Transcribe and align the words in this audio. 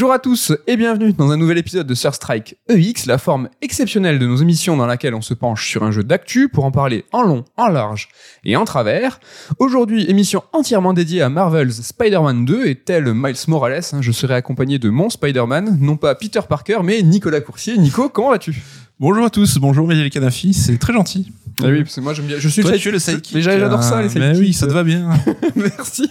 Bonjour 0.00 0.14
à 0.14 0.18
tous 0.18 0.54
et 0.66 0.78
bienvenue 0.78 1.12
dans 1.12 1.30
un 1.30 1.36
nouvel 1.36 1.58
épisode 1.58 1.86
de 1.86 1.92
Sur 1.92 2.14
Strike 2.14 2.56
EX, 2.70 3.04
la 3.04 3.18
forme 3.18 3.50
exceptionnelle 3.60 4.18
de 4.18 4.26
nos 4.26 4.36
émissions 4.36 4.74
dans 4.78 4.86
laquelle 4.86 5.14
on 5.14 5.20
se 5.20 5.34
penche 5.34 5.68
sur 5.68 5.82
un 5.82 5.90
jeu 5.90 6.02
d'actu 6.02 6.48
pour 6.48 6.64
en 6.64 6.70
parler 6.70 7.04
en 7.12 7.22
long, 7.22 7.44
en 7.58 7.68
large 7.68 8.08
et 8.42 8.56
en 8.56 8.64
travers. 8.64 9.20
Aujourd'hui, 9.58 10.08
émission 10.08 10.42
entièrement 10.54 10.94
dédiée 10.94 11.20
à 11.20 11.28
Marvel's 11.28 11.82
Spider-Man 11.82 12.46
2 12.46 12.68
et 12.68 12.76
tel 12.76 13.12
Miles 13.12 13.36
Morales, 13.46 13.82
hein, 13.92 14.00
je 14.00 14.10
serai 14.10 14.36
accompagné 14.36 14.78
de 14.78 14.88
mon 14.88 15.10
Spider-Man, 15.10 15.76
non 15.82 15.98
pas 15.98 16.14
Peter 16.14 16.40
Parker 16.48 16.78
mais 16.82 17.02
Nicolas 17.02 17.42
Coursier. 17.42 17.76
Nico, 17.76 18.08
comment 18.08 18.30
vas-tu? 18.30 18.62
Bonjour 19.00 19.24
à 19.24 19.30
tous, 19.30 19.56
bonjour 19.56 19.88
Mehdi 19.88 20.10
Kanafi, 20.10 20.52
c'est 20.52 20.76
très 20.76 20.92
gentil. 20.92 21.32
Ah 21.62 21.68
oui, 21.68 21.84
parce 21.84 21.94
que 21.94 22.02
moi 22.02 22.12
j'aime 22.12 22.26
bien. 22.26 22.38
Je 22.38 22.50
suis 22.50 22.60
Toi, 22.60 22.72
le 22.72 22.78
tu 22.78 22.90
le 22.90 22.98
sidekick. 22.98 23.34
Mais 23.34 23.40
j'adore 23.40 23.82
ça, 23.82 24.02
les 24.02 24.08
Ah, 24.08 24.18
mais 24.18 24.34
sidekicks. 24.34 24.40
oui, 24.40 24.52
ça 24.52 24.66
te 24.66 24.72
va 24.72 24.84
bien. 24.84 25.08
Merci. 25.56 26.10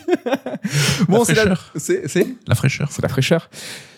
bon, 1.08 1.24
c'est 1.24 1.36
la... 1.36 1.44
fraîcheur. 1.56 1.72
c'est 1.76 2.08
c'est 2.08 2.28
La 2.48 2.56
fraîcheur. 2.56 2.90
c'est 2.92 3.04
la 3.04 3.08
fraîcheur. 3.10 3.50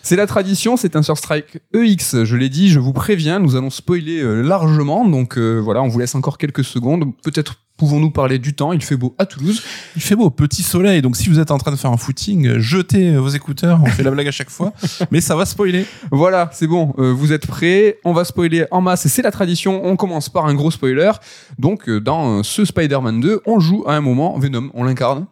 C'est 0.02 0.16
la 0.16 0.26
tradition, 0.26 0.76
c'est 0.76 0.94
un 0.94 1.02
Surstrike 1.02 1.60
EX, 1.74 2.24
je 2.24 2.36
l'ai 2.36 2.50
dit, 2.50 2.68
je 2.68 2.80
vous 2.80 2.92
préviens, 2.92 3.38
nous 3.38 3.56
allons 3.56 3.70
spoiler 3.70 4.20
euh, 4.20 4.42
largement, 4.42 5.08
donc 5.08 5.38
euh, 5.38 5.58
voilà, 5.58 5.80
on 5.80 5.88
vous 5.88 5.98
laisse 5.98 6.14
encore 6.14 6.36
quelques 6.36 6.64
secondes. 6.64 7.04
Peut-être 7.22 7.60
pouvons-nous 7.82 8.12
parler 8.12 8.38
du 8.38 8.54
temps, 8.54 8.72
il 8.72 8.80
fait 8.80 8.94
beau 8.96 9.12
à 9.18 9.26
Toulouse. 9.26 9.60
Il 9.96 10.02
fait 10.02 10.14
beau, 10.14 10.30
petit 10.30 10.62
soleil, 10.62 11.02
donc 11.02 11.16
si 11.16 11.28
vous 11.28 11.40
êtes 11.40 11.50
en 11.50 11.58
train 11.58 11.72
de 11.72 11.76
faire 11.76 11.90
un 11.90 11.96
footing, 11.96 12.46
euh, 12.46 12.60
jetez 12.60 13.16
vos 13.16 13.30
écouteurs, 13.30 13.80
on 13.82 13.86
fait 13.86 14.04
la 14.04 14.12
blague 14.12 14.28
à 14.28 14.30
chaque 14.30 14.50
fois, 14.50 14.72
mais 15.10 15.20
ça 15.20 15.34
va 15.34 15.46
spoiler. 15.46 15.84
Voilà, 16.12 16.48
c'est 16.52 16.68
bon, 16.68 16.94
euh, 16.98 17.10
vous 17.12 17.32
êtes 17.32 17.48
prêts, 17.48 17.98
on 18.04 18.12
va 18.12 18.24
spoiler 18.24 18.66
en 18.70 18.80
masse, 18.80 19.04
et 19.06 19.08
c'est 19.08 19.22
la 19.22 19.32
tradition, 19.32 19.84
on 19.84 19.96
commence 19.96 20.28
par 20.28 20.46
un 20.46 20.54
gros 20.54 20.70
spoiler. 20.70 21.10
Donc 21.58 21.88
euh, 21.88 22.00
dans 22.00 22.38
euh, 22.38 22.42
ce 22.44 22.64
Spider-Man 22.64 23.20
2, 23.20 23.40
on 23.46 23.58
joue 23.58 23.82
à 23.88 23.94
un 23.94 24.00
moment 24.00 24.38
Venom, 24.38 24.70
on 24.74 24.84
l'incarne. 24.84 25.26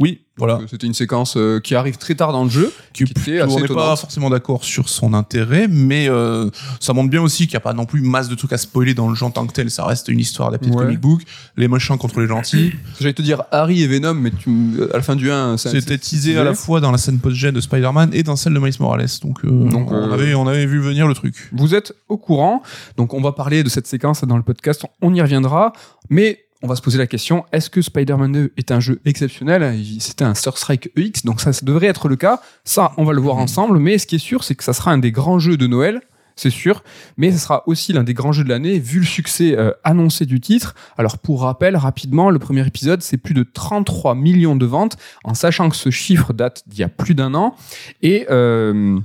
Oui, 0.00 0.20
voilà. 0.36 0.58
C'était 0.68 0.86
une 0.88 0.94
séquence 0.94 1.36
euh, 1.36 1.60
qui 1.60 1.74
arrive 1.76 1.96
très 1.96 2.14
tard 2.16 2.32
dans 2.32 2.42
le 2.44 2.50
jeu, 2.50 2.72
qui, 2.92 3.04
était 3.04 3.40
assez 3.40 3.54
on 3.54 3.60
n'est 3.60 3.68
pas 3.68 3.94
forcément 3.94 4.30
d'accord 4.30 4.64
sur 4.64 4.88
son 4.88 5.14
intérêt, 5.14 5.68
mais 5.68 6.08
euh, 6.08 6.50
ça 6.80 6.92
montre 6.92 7.08
bien 7.10 7.22
aussi 7.22 7.46
qu'il 7.46 7.52
n'y 7.54 7.58
a 7.58 7.60
pas 7.60 7.72
non 7.72 7.86
plus 7.86 8.00
masse 8.00 8.28
de 8.28 8.34
trucs 8.34 8.52
à 8.52 8.58
spoiler 8.58 8.94
dans 8.94 9.08
le 9.08 9.14
jeu 9.14 9.24
en 9.26 9.30
tant 9.30 9.46
que 9.46 9.52
tel. 9.52 9.70
Ça 9.70 9.84
reste 9.86 10.08
une 10.08 10.18
histoire 10.18 10.48
adaptée 10.48 10.70
de 10.70 10.74
Ouais. 10.74 10.84
comic 10.86 11.00
book, 11.00 11.22
les 11.56 11.68
méchants 11.68 11.96
contre 11.98 12.20
les 12.20 12.26
gentils. 12.26 12.72
J'allais 13.00 13.12
te 13.14 13.22
dire 13.22 13.44
Harry 13.52 13.82
et 13.82 13.86
Venom, 13.86 14.14
mais 14.14 14.32
tu, 14.32 14.50
à 14.92 14.96
la 14.96 15.02
fin 15.02 15.14
du 15.14 15.30
1, 15.30 15.56
ça- 15.56 15.70
C'était 15.70 15.98
teasé 15.98 16.36
à 16.36 16.42
la 16.42 16.54
fois 16.54 16.80
dans 16.80 16.90
la 16.90 16.98
scène 16.98 17.20
post-gen 17.20 17.54
de 17.54 17.60
Spider-Man 17.60 18.10
et 18.12 18.24
dans 18.24 18.34
celle 18.36 18.54
de 18.54 18.58
Miles 18.58 18.74
Morales. 18.80 19.06
Donc, 19.22 19.44
euh, 19.44 19.48
Donc, 19.50 19.92
on, 19.92 20.10
avait, 20.10 20.34
on 20.34 20.48
avait 20.48 20.66
vu 20.66 20.80
venir 20.80 21.06
le 21.06 21.14
truc. 21.14 21.48
Vous 21.52 21.74
êtes 21.76 21.92
au 22.08 22.16
courant, 22.16 22.62
donc 22.96 23.14
on 23.14 23.20
va 23.20 23.30
parler 23.32 23.62
de 23.62 23.68
cette 23.68 23.86
séquence 23.86 24.24
dans 24.24 24.36
le 24.36 24.42
podcast, 24.42 24.84
on 25.00 25.14
y 25.14 25.20
reviendra, 25.22 25.72
mais 26.10 26.43
on 26.64 26.66
va 26.66 26.76
se 26.76 26.82
poser 26.82 26.96
la 26.96 27.06
question, 27.06 27.44
est-ce 27.52 27.68
que 27.68 27.82
Spider-Man 27.82 28.32
2 28.32 28.52
est 28.56 28.72
un 28.72 28.80
jeu 28.80 28.98
exceptionnel? 29.04 29.78
C'était 30.00 30.24
un 30.24 30.32
Star 30.32 30.56
Strike 30.56 30.90
EX, 30.96 31.22
donc 31.22 31.42
ça, 31.42 31.52
ça 31.52 31.64
devrait 31.66 31.88
être 31.88 32.08
le 32.08 32.16
cas. 32.16 32.40
Ça, 32.64 32.92
on 32.96 33.04
va 33.04 33.12
le 33.12 33.20
voir 33.20 33.36
ensemble, 33.36 33.78
mais 33.78 33.98
ce 33.98 34.06
qui 34.06 34.14
est 34.16 34.18
sûr, 34.18 34.42
c'est 34.44 34.54
que 34.54 34.64
ça 34.64 34.72
sera 34.72 34.90
un 34.90 34.96
des 34.96 35.12
grands 35.12 35.38
jeux 35.38 35.58
de 35.58 35.66
Noël, 35.66 36.00
c'est 36.36 36.48
sûr, 36.48 36.82
mais 37.18 37.30
ce 37.32 37.38
sera 37.38 37.64
aussi 37.68 37.92
l'un 37.92 38.02
des 38.02 38.14
grands 38.14 38.32
jeux 38.32 38.44
de 38.44 38.48
l'année, 38.48 38.78
vu 38.78 39.00
le 39.00 39.04
succès 39.04 39.54
euh, 39.58 39.72
annoncé 39.84 40.24
du 40.24 40.40
titre. 40.40 40.74
Alors 40.96 41.18
pour 41.18 41.42
rappel, 41.42 41.76
rapidement, 41.76 42.30
le 42.30 42.38
premier 42.38 42.66
épisode, 42.66 43.02
c'est 43.02 43.18
plus 43.18 43.34
de 43.34 43.42
33 43.42 44.14
millions 44.14 44.56
de 44.56 44.64
ventes, 44.64 44.96
en 45.22 45.34
sachant 45.34 45.68
que 45.68 45.76
ce 45.76 45.90
chiffre 45.90 46.32
date 46.32 46.62
d'il 46.66 46.80
y 46.80 46.82
a 46.82 46.88
plus 46.88 47.14
d'un 47.14 47.34
an, 47.34 47.56
et... 48.00 48.26
euh, 48.30 48.98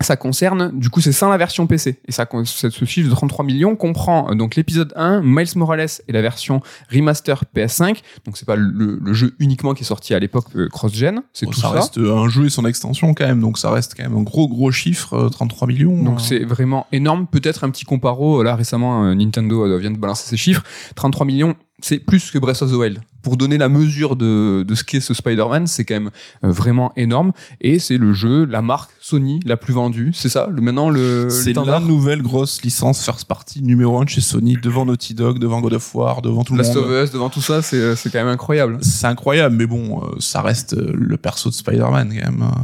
ça 0.00 0.16
concerne, 0.16 0.70
du 0.78 0.90
coup, 0.90 1.00
c'est 1.00 1.12
sans 1.12 1.28
la 1.30 1.36
version 1.36 1.66
PC. 1.66 2.00
Et 2.06 2.12
ça, 2.12 2.26
ce 2.44 2.84
chiffre 2.84 3.08
de 3.08 3.14
33 3.14 3.44
millions 3.44 3.76
comprend 3.76 4.30
euh, 4.30 4.34
donc 4.34 4.56
l'épisode 4.56 4.92
1, 4.96 5.20
Miles 5.22 5.48
Morales 5.56 5.86
et 6.08 6.12
la 6.12 6.22
version 6.22 6.60
remaster 6.92 7.44
PS5. 7.54 7.98
Donc 8.24 8.36
c'est 8.36 8.46
pas 8.46 8.56
le, 8.56 8.98
le 9.02 9.12
jeu 9.12 9.34
uniquement 9.38 9.74
qui 9.74 9.82
est 9.82 9.86
sorti 9.86 10.14
à 10.14 10.18
l'époque 10.18 10.46
euh, 10.56 10.68
cross-gen, 10.68 11.22
c'est 11.32 11.46
Bon, 11.46 11.52
tout 11.52 11.60
ça, 11.60 11.68
ça. 11.68 11.74
reste 11.74 11.98
un 11.98 12.28
jeu 12.28 12.46
et 12.46 12.50
son 12.50 12.64
extension 12.66 13.14
quand 13.14 13.26
même, 13.26 13.40
donc 13.40 13.58
ça 13.58 13.70
reste 13.70 13.94
quand 13.96 14.02
même 14.02 14.16
un 14.16 14.22
gros 14.22 14.48
gros 14.48 14.70
chiffre, 14.70 15.14
euh, 15.14 15.28
33 15.28 15.68
millions. 15.68 16.02
Donc 16.02 16.18
euh. 16.18 16.22
c'est 16.22 16.44
vraiment 16.44 16.86
énorme. 16.92 17.26
Peut-être 17.26 17.64
un 17.64 17.70
petit 17.70 17.84
comparo. 17.84 18.42
Là 18.42 18.54
récemment, 18.56 19.04
euh, 19.04 19.14
Nintendo 19.14 19.64
euh, 19.64 19.78
vient 19.78 19.90
de 19.90 19.98
balancer 19.98 20.28
ses 20.28 20.36
chiffres. 20.36 20.62
33 20.96 21.26
millions, 21.26 21.54
c'est 21.80 21.98
plus 21.98 22.30
que 22.30 22.38
Breath 22.38 22.62
of 22.62 22.70
the 22.70 22.74
Wild. 22.74 23.00
Pour 23.22 23.36
donner 23.36 23.58
la 23.58 23.68
mesure 23.68 24.16
de, 24.16 24.62
de 24.62 24.74
ce 24.74 24.82
qu'est 24.84 25.00
ce 25.00 25.12
Spider-Man, 25.14 25.66
c'est 25.66 25.84
quand 25.84 25.94
même 25.94 26.10
euh, 26.44 26.50
vraiment 26.50 26.92
énorme. 26.96 27.32
Et 27.60 27.78
c'est 27.78 27.98
le 27.98 28.12
jeu, 28.12 28.44
la 28.46 28.62
marque 28.62 28.90
Sony 29.00 29.40
la 29.44 29.56
plus 29.56 29.74
vendue. 29.74 30.12
C'est 30.14 30.28
ça, 30.28 30.48
le, 30.50 30.60
maintenant 30.62 30.88
le 30.90 31.28
c'est 31.30 31.52
la 31.52 31.80
nouvelle 31.80 32.22
grosse 32.22 32.62
licence 32.62 33.04
first 33.04 33.26
party 33.26 33.62
numéro 33.62 34.00
1 34.00 34.06
chez 34.06 34.20
Sony, 34.20 34.56
devant 34.62 34.84
Naughty 34.86 35.14
Dog, 35.14 35.38
devant 35.38 35.60
God 35.60 35.74
of 35.74 35.94
War, 35.94 36.22
devant 36.22 36.44
tout 36.44 36.54
le 36.54 36.58
Last 36.62 36.76
of 36.76 36.86
monde. 36.86 37.04
Us, 37.04 37.10
devant 37.10 37.28
tout 37.30 37.42
ça, 37.42 37.62
c'est 37.62 37.76
euh, 37.76 37.96
c'est 37.96 38.10
quand 38.10 38.18
même 38.18 38.28
incroyable. 38.28 38.78
C'est 38.82 39.06
incroyable, 39.06 39.56
mais 39.56 39.66
bon, 39.66 40.02
euh, 40.02 40.16
ça 40.18 40.40
reste 40.42 40.74
le 40.76 41.16
perso 41.16 41.50
de 41.50 41.54
Spider-Man 41.54 42.08
quand 42.08 42.30
même. 42.30 42.42
euh. 42.42 42.60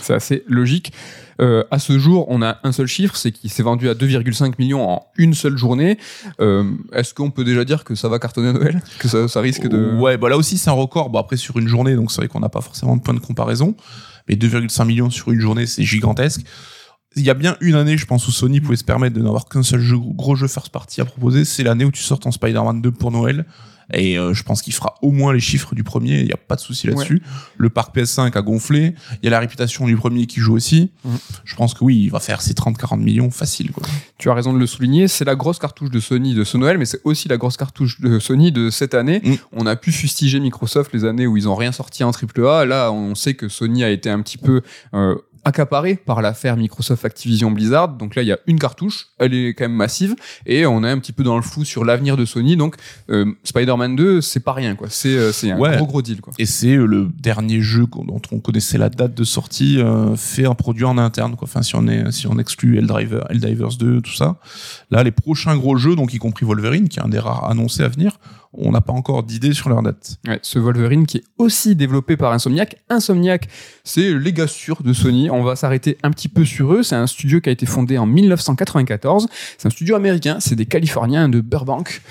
C'est 0.00 0.14
assez 0.14 0.44
logique. 0.48 0.92
Euh, 1.40 1.62
à 1.70 1.78
ce 1.78 1.98
jour, 1.98 2.26
on 2.28 2.42
a 2.42 2.58
un 2.64 2.72
seul 2.72 2.86
chiffre, 2.86 3.16
c'est 3.16 3.32
qu'il 3.32 3.50
s'est 3.50 3.62
vendu 3.62 3.88
à 3.88 3.94
2,5 3.94 4.54
millions 4.58 4.88
en 4.88 5.06
une 5.16 5.34
seule 5.34 5.56
journée. 5.56 5.98
Euh, 6.40 6.64
Est-ce 6.92 7.14
qu'on 7.14 7.30
peut 7.30 7.44
déjà 7.44 7.64
dire 7.64 7.84
que 7.84 7.94
ça 7.94 8.08
va 8.08 8.18
cartonner 8.18 8.48
à 8.48 8.52
Noël? 8.52 8.82
Que 8.98 9.08
ça, 9.08 9.40
risque 9.40 9.68
de... 9.68 9.94
Ouais, 9.98 10.16
bah 10.16 10.28
là 10.28 10.36
aussi 10.36 10.58
c'est 10.58 10.70
un 10.70 10.74
record. 10.74 11.10
Bon 11.10 11.18
après 11.18 11.36
sur 11.36 11.58
une 11.58 11.68
journée, 11.68 11.94
donc 11.94 12.10
c'est 12.10 12.20
vrai 12.20 12.28
qu'on 12.28 12.40
n'a 12.40 12.48
pas 12.48 12.60
forcément 12.60 12.96
de 12.96 13.02
point 13.02 13.14
de 13.14 13.20
comparaison. 13.20 13.74
Mais 14.28 14.34
2,5 14.34 14.86
millions 14.86 15.10
sur 15.10 15.30
une 15.30 15.40
journée, 15.40 15.66
c'est 15.66 15.84
gigantesque. 15.84 16.42
Il 17.16 17.22
y 17.22 17.30
a 17.30 17.34
bien 17.34 17.56
une 17.60 17.74
année, 17.74 17.96
je 17.96 18.04
pense, 18.04 18.28
où 18.28 18.32
Sony 18.32 18.60
pouvait 18.60 18.76
se 18.76 18.84
permettre 18.84 19.16
de 19.16 19.22
n'avoir 19.22 19.46
qu'un 19.46 19.62
seul 19.62 19.82
gros 20.14 20.36
jeu 20.36 20.46
first 20.46 20.68
party 20.68 21.00
à 21.00 21.04
proposer. 21.04 21.44
C'est 21.44 21.62
l'année 21.62 21.84
où 21.84 21.90
tu 21.90 22.02
sors 22.02 22.18
ton 22.20 22.30
Spider-Man 22.30 22.82
2 22.82 22.90
pour 22.90 23.10
Noël. 23.10 23.46
Et 23.92 24.18
euh, 24.18 24.34
je 24.34 24.42
pense 24.42 24.62
qu'il 24.62 24.74
fera 24.74 24.94
au 25.02 25.10
moins 25.10 25.32
les 25.32 25.40
chiffres 25.40 25.74
du 25.74 25.84
premier. 25.84 26.20
Il 26.20 26.26
n'y 26.26 26.32
a 26.32 26.36
pas 26.36 26.56
de 26.56 26.60
souci 26.60 26.86
là-dessus. 26.86 27.22
Le 27.56 27.70
parc 27.70 27.96
PS5 27.96 28.36
a 28.36 28.42
gonflé. 28.42 28.94
Il 29.22 29.24
y 29.24 29.28
a 29.28 29.30
la 29.30 29.40
réputation 29.40 29.86
du 29.86 29.96
premier 29.96 30.26
qui 30.26 30.40
joue 30.40 30.54
aussi. 30.54 30.90
Mhm. 31.04 31.18
Je 31.44 31.56
pense 31.56 31.74
que 31.74 31.84
oui, 31.84 32.02
il 32.04 32.10
va 32.10 32.20
faire 32.20 32.42
ses 32.42 32.54
30-40 32.54 33.00
millions 33.00 33.30
facile. 33.30 33.72
Quoi. 33.72 33.86
Tu 34.18 34.30
as 34.30 34.34
raison 34.34 34.52
de 34.52 34.58
le 34.58 34.66
souligner, 34.66 35.08
c'est 35.08 35.24
la 35.24 35.36
grosse 35.36 35.58
cartouche 35.58 35.90
de 35.90 36.00
Sony 36.00 36.34
de 36.34 36.44
ce 36.44 36.58
Noël, 36.58 36.78
mais 36.78 36.84
c'est 36.84 37.00
aussi 37.04 37.28
la 37.28 37.36
grosse 37.36 37.56
cartouche 37.56 38.00
de 38.00 38.18
Sony 38.18 38.52
de 38.52 38.70
cette 38.70 38.94
année. 38.94 39.20
Mm. 39.24 39.34
On 39.52 39.66
a 39.66 39.76
pu 39.76 39.92
fustiger 39.92 40.40
Microsoft 40.40 40.92
les 40.92 41.04
années 41.04 41.26
où 41.26 41.36
ils 41.36 41.48
ont 41.48 41.54
rien 41.54 41.72
sorti 41.72 42.04
en 42.04 42.10
AAA. 42.10 42.66
Là, 42.66 42.92
on 42.92 43.14
sait 43.14 43.34
que 43.34 43.48
Sony 43.48 43.84
a 43.84 43.90
été 43.90 44.10
un 44.10 44.20
petit 44.20 44.38
peu 44.38 44.62
euh, 44.94 45.16
accaparé 45.44 45.96
par 45.96 46.22
l'affaire 46.22 46.56
Microsoft 46.56 47.04
Activision 47.04 47.50
Blizzard. 47.50 47.88
Donc 47.88 48.14
là, 48.14 48.22
il 48.22 48.28
y 48.28 48.32
a 48.32 48.38
une 48.46 48.58
cartouche, 48.58 49.06
elle 49.18 49.34
est 49.34 49.54
quand 49.54 49.64
même 49.64 49.72
massive, 49.76 50.14
et 50.46 50.66
on 50.66 50.84
est 50.84 50.90
un 50.90 50.98
petit 50.98 51.12
peu 51.12 51.22
dans 51.22 51.36
le 51.36 51.42
flou 51.42 51.64
sur 51.64 51.84
l'avenir 51.84 52.16
de 52.16 52.24
Sony. 52.24 52.56
Donc 52.56 52.76
euh, 53.10 53.32
Spider-Man 53.44 53.96
2, 53.96 54.20
c'est 54.20 54.40
pas 54.40 54.52
rien, 54.52 54.74
quoi. 54.74 54.88
C'est 54.90 55.08
euh, 55.16 55.32
c'est 55.32 55.50
un 55.50 55.58
Ouais. 55.58 55.76
gros 55.76 55.86
gros 55.86 56.02
deal, 56.02 56.20
quoi. 56.20 56.32
Et 56.38 56.46
c'est 56.46 56.76
euh, 56.76 56.84
le 56.86 57.08
dernier 57.18 57.60
jeu 57.60 57.86
dont 57.86 58.20
on 58.32 58.40
connaissait 58.40 58.78
la 58.78 58.88
date 58.90 59.14
de 59.14 59.24
sortie 59.24 59.78
euh, 59.80 60.14
fait 60.16 60.46
un 60.46 60.54
produit 60.54 60.84
en 60.84 60.98
interne. 60.98 61.36
Quoi. 61.36 61.46
Enfin, 61.48 61.62
si 61.62 61.74
on 61.76 61.86
est, 61.88 62.10
si 62.12 62.26
on 62.26 62.38
exclut 62.38 62.78
Helldriver, 62.78 63.20
Helldivers 63.30 63.76
2, 63.78 64.00
tout 64.00 64.14
ça. 64.14 64.36
Là, 64.90 65.02
les 65.02 65.10
prochains 65.12 65.56
gros 65.56 65.76
jeux, 65.76 65.96
donc 65.96 66.12
y 66.14 66.18
compris 66.18 66.44
Wolverine, 66.46 66.88
qui 66.88 66.98
est 66.98 67.02
un 67.02 67.08
des 67.08 67.18
rares 67.18 67.50
annoncés 67.50 67.82
à 67.82 67.88
venir, 67.88 68.18
on 68.60 68.72
n'a 68.72 68.80
pas 68.80 68.92
encore 68.92 69.22
d'idée 69.22 69.52
sur 69.54 69.68
leur 69.68 69.82
date. 69.82 70.16
Ouais, 70.26 70.38
ce 70.42 70.58
Wolverine 70.58 71.06
qui 71.06 71.18
est 71.18 71.24
aussi 71.38 71.76
développé 71.76 72.16
par 72.16 72.32
Insomniac. 72.32 72.76
Insomniac, 72.88 73.48
c'est 73.84 74.12
les 74.12 74.32
gars 74.32 74.46
sûrs 74.48 74.82
de 74.82 74.92
Sony. 74.92 75.30
On 75.30 75.42
va 75.42 75.54
s'arrêter 75.56 75.96
un 76.02 76.10
petit 76.10 76.28
peu 76.28 76.44
sur 76.44 76.72
eux. 76.74 76.82
C'est 76.82 76.96
un 76.96 77.06
studio 77.06 77.40
qui 77.40 77.48
a 77.48 77.52
été 77.52 77.66
fondé 77.66 77.98
en 77.98 78.06
1994. 78.06 79.28
C'est 79.58 79.66
un 79.66 79.70
studio 79.70 79.94
américain. 79.96 80.38
C'est 80.40 80.54
des 80.56 80.66
Californiens 80.66 81.28
de 81.28 81.40
Burbank. 81.40 82.02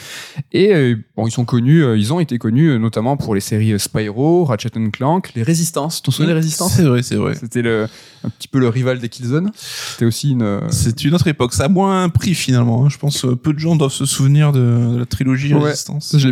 Et 0.54 0.74
euh, 0.74 0.96
bon, 1.16 1.28
ils 1.28 1.32
sont 1.32 1.46
connus, 1.46 1.84
euh, 1.84 1.98
ils 1.98 2.14
ont 2.14 2.20
été 2.20 2.38
connus 2.38 2.70
euh, 2.70 2.78
notamment 2.78 3.18
pour 3.18 3.36
les 3.36 3.42
séries 3.42 3.80
Spyro, 3.80 4.46
Ratchet 4.46 4.70
Clank, 4.92 5.32
les 5.36 5.44
Résistances. 5.44 6.02
T'en 6.02 6.12
souviens 6.12 6.28
des 6.28 6.34
Résistances 6.34 6.74
C'est 6.76 6.84
vrai, 6.84 7.04
c'est 7.04 7.16
vrai. 7.16 7.36
C'était 7.36 7.62
le, 7.62 7.88
un 8.24 8.30
petit 8.30 8.48
peu 8.48 8.60
le 8.60 8.70
rival 8.70 9.00
des 9.00 9.10
Killzone. 9.10 9.52
C'était 9.56 10.06
aussi 10.06 10.32
une. 10.32 10.62
C'est 10.70 11.04
une 11.04 11.14
autre 11.14 11.28
époque. 11.28 11.54
Ça 11.54 11.66
a 11.66 11.70
moins 11.70 12.08
pris 12.10 12.34
finalement. 12.34 12.86
hein. 12.86 12.90
Je 12.90 12.98
pense 12.98 13.26
peu 13.44 13.54
de 13.54 13.60
gens 13.60 13.76
doivent 13.76 13.92
se 13.92 14.06
souvenir 14.06 14.52
de, 14.52 14.94
de 14.94 14.98
la 14.98 15.06
trilogie 15.06 15.54
Ouais. 15.54 15.74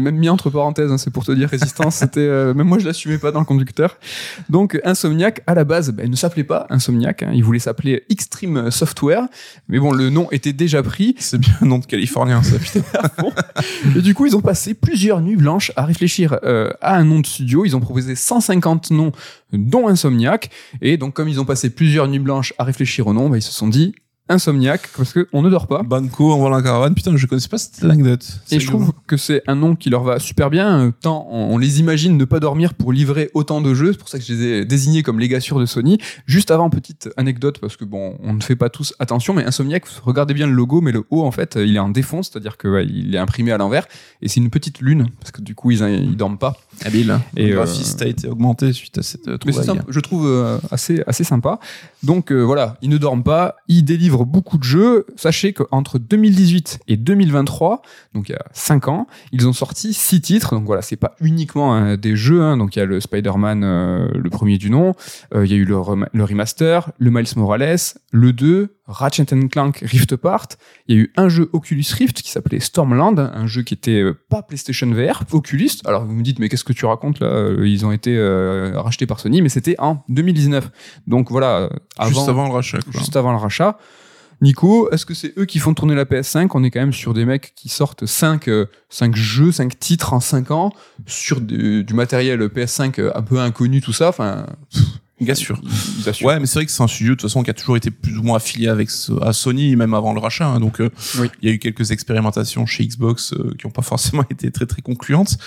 Même 0.05 0.17
mis 0.17 0.29
entre 0.29 0.49
parenthèses, 0.49 0.91
hein, 0.91 0.97
c'est 0.97 1.11
pour 1.11 1.25
te 1.25 1.31
dire 1.31 1.49
résistance. 1.49 1.95
C'était 2.05 2.19
euh, 2.19 2.53
même 2.53 2.67
moi 2.67 2.79
je 2.79 2.85
l'assumais 2.85 3.17
pas 3.17 3.31
dans 3.31 3.39
le 3.39 3.45
conducteur. 3.45 3.97
Donc 4.49 4.79
Insomniac 4.83 5.41
à 5.47 5.55
la 5.55 5.63
base, 5.63 5.93
il 6.01 6.09
ne 6.09 6.15
s'appelait 6.15 6.43
pas 6.43 6.67
Insomniac, 6.69 7.23
hein, 7.23 7.31
il 7.33 7.43
voulait 7.43 7.59
s'appeler 7.59 8.03
Extreme 8.09 8.69
Software, 8.71 9.27
mais 9.67 9.79
bon 9.79 9.91
le 9.91 10.09
nom 10.09 10.27
était 10.31 10.53
déjà 10.53 10.83
pris. 10.83 11.15
C'est 11.19 11.39
bien 11.39 11.53
un 11.61 11.65
nom 11.65 11.79
de 11.79 11.85
Californien, 11.85 12.43
ça, 12.43 12.59
putain. 12.59 12.81
Et 13.95 14.01
du 14.01 14.13
coup 14.13 14.25
ils 14.25 14.35
ont 14.35 14.41
passé 14.41 14.73
plusieurs 14.73 15.21
nuits 15.21 15.37
blanches 15.37 15.71
à 15.75 15.85
réfléchir 15.85 16.37
euh, 16.43 16.69
à 16.81 16.95
un 16.95 17.03
nom 17.03 17.19
de 17.19 17.25
studio. 17.25 17.65
Ils 17.65 17.75
ont 17.75 17.81
proposé 17.81 18.15
150 18.15 18.91
noms, 18.91 19.11
dont 19.51 19.87
Insomniac. 19.87 20.51
Et 20.81 20.97
donc 20.97 21.13
comme 21.15 21.27
ils 21.27 21.39
ont 21.39 21.45
passé 21.45 21.71
plusieurs 21.71 22.07
nuits 22.07 22.19
blanches 22.19 22.53
à 22.57 22.63
réfléchir 22.63 23.07
au 23.07 23.13
nom, 23.13 23.29
ben, 23.29 23.37
ils 23.37 23.41
se 23.41 23.51
sont 23.51 23.67
dit 23.67 23.95
Insomniac, 24.27 24.89
parce 24.97 25.13
qu'on 25.13 25.43
ne 25.43 25.49
dort 25.51 25.67
pas. 25.67 25.83
Banco, 25.83 26.33
on 26.33 26.37
voit 26.37 26.49
la 26.49 26.61
caravane. 26.63 26.95
Putain, 26.95 27.15
je 27.15 27.27
connaissais 27.27 27.47
pas 27.47 27.59
cette 27.59 27.83
anecdote. 27.83 28.25
Et 28.49 28.59
je 28.59 28.65
trouve 28.65 28.91
que 29.05 29.17
c'est 29.17 29.43
un 29.45 29.55
nom 29.55 29.75
qui 29.75 29.91
leur 29.91 30.03
va 30.03 30.17
super 30.17 30.49
bien, 30.49 30.91
tant 31.01 31.27
on 31.29 31.57
les 31.57 31.79
imagine 31.79 32.17
ne 32.17 32.25
pas 32.25 32.39
dormir 32.39 32.73
pour 32.73 32.91
livrer 32.91 33.29
autant 33.33 33.61
de 33.61 33.73
jeux, 33.73 33.91
c'est 33.91 33.99
pour 33.99 34.09
ça 34.09 34.17
que 34.17 34.25
je 34.25 34.33
les 34.33 34.43
ai 34.43 34.65
désignés 34.65 35.03
comme 35.03 35.19
les 35.19 35.27
gars 35.27 35.39
sûrs 35.39 35.59
de 35.59 35.65
Sony. 35.65 35.97
Juste 36.25 36.49
avant, 36.49 36.69
petite 36.69 37.09
anecdote, 37.17 37.59
parce 37.59 37.77
que 37.77 37.85
bon, 37.85 38.17
on 38.23 38.33
ne 38.33 38.41
fait 38.41 38.55
pas 38.55 38.69
tous 38.69 38.93
attention, 38.99 39.33
mais 39.33 39.45
Insomniac, 39.45 39.85
regardez 40.03 40.33
bien 40.33 40.47
le 40.47 40.53
logo, 40.53 40.81
mais 40.81 40.91
le 40.91 41.03
haut, 41.11 41.23
en 41.23 41.31
fait, 41.31 41.57
il 41.61 41.75
est 41.75 41.79
en 41.79 41.89
défense, 41.89 42.29
c'est-à-dire 42.31 42.57
que 42.57 42.67
ouais, 42.67 42.85
il 42.85 43.13
est 43.13 43.19
imprimé 43.19 43.51
à 43.51 43.57
l'envers, 43.57 43.87
et 44.21 44.27
c'est 44.27 44.39
une 44.39 44.49
petite 44.49 44.79
lune, 44.81 45.07
parce 45.19 45.31
que 45.31 45.41
du 45.41 45.53
coup, 45.53 45.71
ils, 45.71 45.81
ils 45.81 46.17
dorment 46.17 46.39
pas. 46.39 46.57
Habile. 46.83 47.19
Et, 47.37 47.43
Et 47.43 47.47
le 47.47 47.53
euh, 47.53 47.55
graphiste 47.57 48.01
a 48.01 48.07
été 48.07 48.27
augmenté 48.27 48.73
suite 48.73 48.97
à 48.97 49.03
cette 49.03 49.27
euh, 49.27 49.37
trouvaille. 49.37 49.81
je 49.87 49.99
trouve 49.99 50.27
euh, 50.27 50.57
assez, 50.71 51.03
assez 51.07 51.23
sympa. 51.23 51.59
Donc 52.03 52.31
euh, 52.31 52.41
voilà, 52.41 52.77
ils 52.81 52.89
ne 52.89 52.97
dorment 52.97 53.23
pas, 53.23 53.55
ils 53.67 53.83
délivrent 53.83 54.25
beaucoup 54.25 54.57
de 54.57 54.63
jeux. 54.63 55.05
Sachez 55.15 55.53
qu'entre 55.53 55.97
2018 55.99 56.79
et 56.87 56.97
2023, 56.97 57.81
donc 58.13 58.29
il 58.29 58.33
y 58.33 58.35
a 58.35 58.45
5 58.53 58.87
ans, 58.87 59.07
ils 59.31 59.47
ont 59.47 59.53
sorti 59.53 59.93
6 59.93 60.21
titres. 60.21 60.55
Donc 60.55 60.65
voilà, 60.65 60.81
c'est 60.81 60.95
pas 60.97 61.15
uniquement 61.21 61.73
hein, 61.73 61.97
des 61.97 62.15
jeux. 62.15 62.41
hein. 62.41 62.57
Donc 62.57 62.75
il 62.75 62.79
y 62.79 62.81
a 62.81 62.85
le 62.85 62.99
Spider-Man, 62.99 63.63
euh, 63.63 64.07
le 64.13 64.29
premier 64.29 64.57
du 64.57 64.69
nom, 64.69 64.93
Euh, 65.33 65.45
il 65.45 65.51
y 65.51 65.55
a 65.55 65.57
eu 65.57 65.65
le, 65.65 65.77
rem- 65.77 66.07
le 66.13 66.23
remaster, 66.23 66.91
le 66.99 67.09
Miles 67.11 67.25
Morales, 67.35 67.77
le 68.11 68.33
2, 68.33 68.75
Ratchet 68.87 69.25
Clank 69.51 69.79
Rift 69.83 70.13
Apart. 70.13 70.47
Il 70.87 70.95
y 70.95 70.99
a 70.99 71.01
eu 71.01 71.11
un 71.17 71.27
jeu 71.29 71.49
Oculus 71.53 71.85
Rift 71.97 72.21
qui 72.21 72.29
s'appelait 72.29 72.59
Stormland, 72.59 73.17
un 73.17 73.47
jeu 73.47 73.63
qui 73.63 73.73
était 73.73 74.01
euh, 74.01 74.13
pas 74.29 74.43
PlayStation 74.43 74.87
VR, 74.91 75.23
Oculus. 75.31 75.71
Alors 75.85 76.05
vous 76.05 76.13
me 76.13 76.21
dites, 76.21 76.37
mais 76.39 76.49
qu'est-ce 76.49 76.63
que 76.65 76.73
tu 76.73 76.85
racontes 76.85 77.19
là 77.19 77.27
Euh, 77.27 77.67
Ils 77.67 77.85
ont 77.85 77.91
été 77.91 78.15
euh, 78.17 78.73
rachetés 78.75 79.05
par 79.05 79.19
Sony, 79.19 79.41
mais 79.41 79.49
c'était 79.49 79.75
en 79.79 80.03
2019. 80.09 80.69
Donc 81.07 81.31
voilà, 81.31 81.57
euh, 81.57 81.69
avant, 81.97 82.09
Juste 82.11 82.29
avant 82.29 82.45
le 82.47 82.51
rachat. 82.53 82.79
quoi. 82.81 82.91
juste 82.99 83.15
avant 83.15 83.31
le 83.31 83.37
rachat. 83.37 83.77
Nico, 84.41 84.89
est-ce 84.91 85.05
que 85.05 85.13
c'est 85.13 85.33
eux 85.37 85.45
qui 85.45 85.59
font 85.59 85.73
tourner 85.73 85.95
la 85.95 86.03
PS5 86.03 86.49
On 86.55 86.63
est 86.65 86.69
quand 86.69 86.81
même 86.81 86.91
sur 86.93 87.13
des 87.13 87.23
mecs 87.23 87.53
qui 87.55 87.69
sortent 87.69 88.05
5, 88.05 88.49
jeux, 89.13 89.51
5 89.53 89.79
titres 89.79 90.11
en 90.13 90.19
5 90.19 90.51
ans, 90.51 90.73
sur 91.05 91.39
du, 91.39 91.85
du 91.85 91.93
matériel 91.93 92.41
PS5 92.47 93.11
un 93.15 93.21
peu 93.21 93.39
inconnu, 93.39 93.79
tout 93.81 93.93
ça. 93.93 94.09
Enfin, 94.09 94.45
Gars 95.21 95.35
sûr. 95.35 95.57
ils, 95.63 95.69
ils 96.01 96.09
assurent. 96.09 96.27
Ouais, 96.27 96.39
mais 96.41 96.47
c'est 96.47 96.59
vrai 96.59 96.65
que 96.65 96.71
c'est 96.73 96.83
un 96.83 96.87
studio 96.87 97.13
de 97.13 97.15
toute 97.21 97.29
façon 97.29 97.43
qui 97.43 97.49
a 97.49 97.53
toujours 97.53 97.77
été 97.77 97.89
plus 97.91 98.17
ou 98.17 98.23
moins 98.23 98.35
affilié 98.35 98.67
avec 98.67 98.89
ce- 98.91 99.13
à 99.23 99.31
Sony, 99.31 99.73
même 99.77 99.93
avant 99.93 100.13
le 100.13 100.19
rachat. 100.19 100.45
hein. 100.45 100.59
donc, 100.59 100.81
euh, 100.81 100.89
Oui. 101.17 101.29
il 101.41 101.47
y 101.47 101.51
a 101.53 101.55
eu 101.55 101.59
quelques 101.59 101.91
expérimentations 101.91 102.65
chez 102.65 102.85
Xbox 102.85 103.31
euh, 103.31 103.53
qui 103.57 103.65
n'ont 103.65 103.71
pas 103.71 103.81
forcément 103.83 104.25
été 104.29 104.51
très 104.51 104.65
très 104.65 104.81
concluantes, 104.81 105.37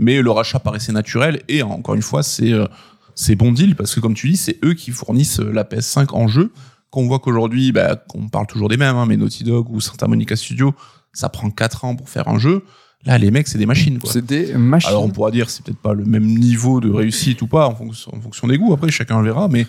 mais 0.00 0.22
le 0.22 0.30
rachat 0.30 0.58
paraissait 0.58 0.92
naturel. 0.92 1.42
Et 1.48 1.62
encore 1.62 1.94
une 1.94 2.02
fois, 2.02 2.22
c'est 2.22 2.52
euh, 2.52 2.66
c'est 3.14 3.36
bon 3.36 3.52
deal 3.52 3.76
parce 3.76 3.94
que 3.94 4.00
comme 4.00 4.14
tu 4.14 4.30
dis, 4.30 4.36
c'est 4.38 4.58
eux 4.64 4.72
qui 4.72 4.92
fournissent 4.92 5.40
euh, 5.40 5.52
la 5.52 5.62
PS5 5.62 6.08
en 6.14 6.26
jeu. 6.26 6.52
Qu'on 6.90 7.06
voit 7.06 7.20
qu'aujourd'hui, 7.20 7.70
bah, 7.70 7.94
qu'on 7.94 8.28
parle 8.28 8.48
toujours 8.48 8.68
des 8.68 8.76
mêmes, 8.76 8.96
hein, 8.96 9.06
mais 9.06 9.16
Naughty 9.16 9.44
Dog 9.44 9.70
ou 9.70 9.80
Santa 9.80 10.08
Monica 10.08 10.34
Studio, 10.34 10.74
ça 11.12 11.28
prend 11.28 11.48
4 11.48 11.84
ans 11.84 11.94
pour 11.94 12.08
faire 12.08 12.26
un 12.26 12.38
jeu. 12.38 12.64
Là, 13.04 13.16
les 13.16 13.30
mecs, 13.30 13.46
c'est 13.46 13.58
des 13.58 13.66
machines. 13.66 14.00
C'est 14.04 14.24
des 14.24 14.54
machines. 14.54 14.88
Alors 14.88 15.04
on 15.04 15.10
pourra 15.10 15.30
dire 15.30 15.50
c'est 15.50 15.64
peut-être 15.64 15.78
pas 15.78 15.94
le 15.94 16.04
même 16.04 16.26
niveau 16.26 16.80
de 16.80 16.90
réussite 16.90 17.42
ou 17.42 17.46
pas 17.46 17.68
en 17.68 17.74
fonction, 17.74 18.12
en 18.14 18.20
fonction 18.20 18.48
des 18.48 18.58
goûts. 18.58 18.72
Après 18.72 18.90
chacun 18.90 19.22
verra, 19.22 19.48
mais 19.48 19.66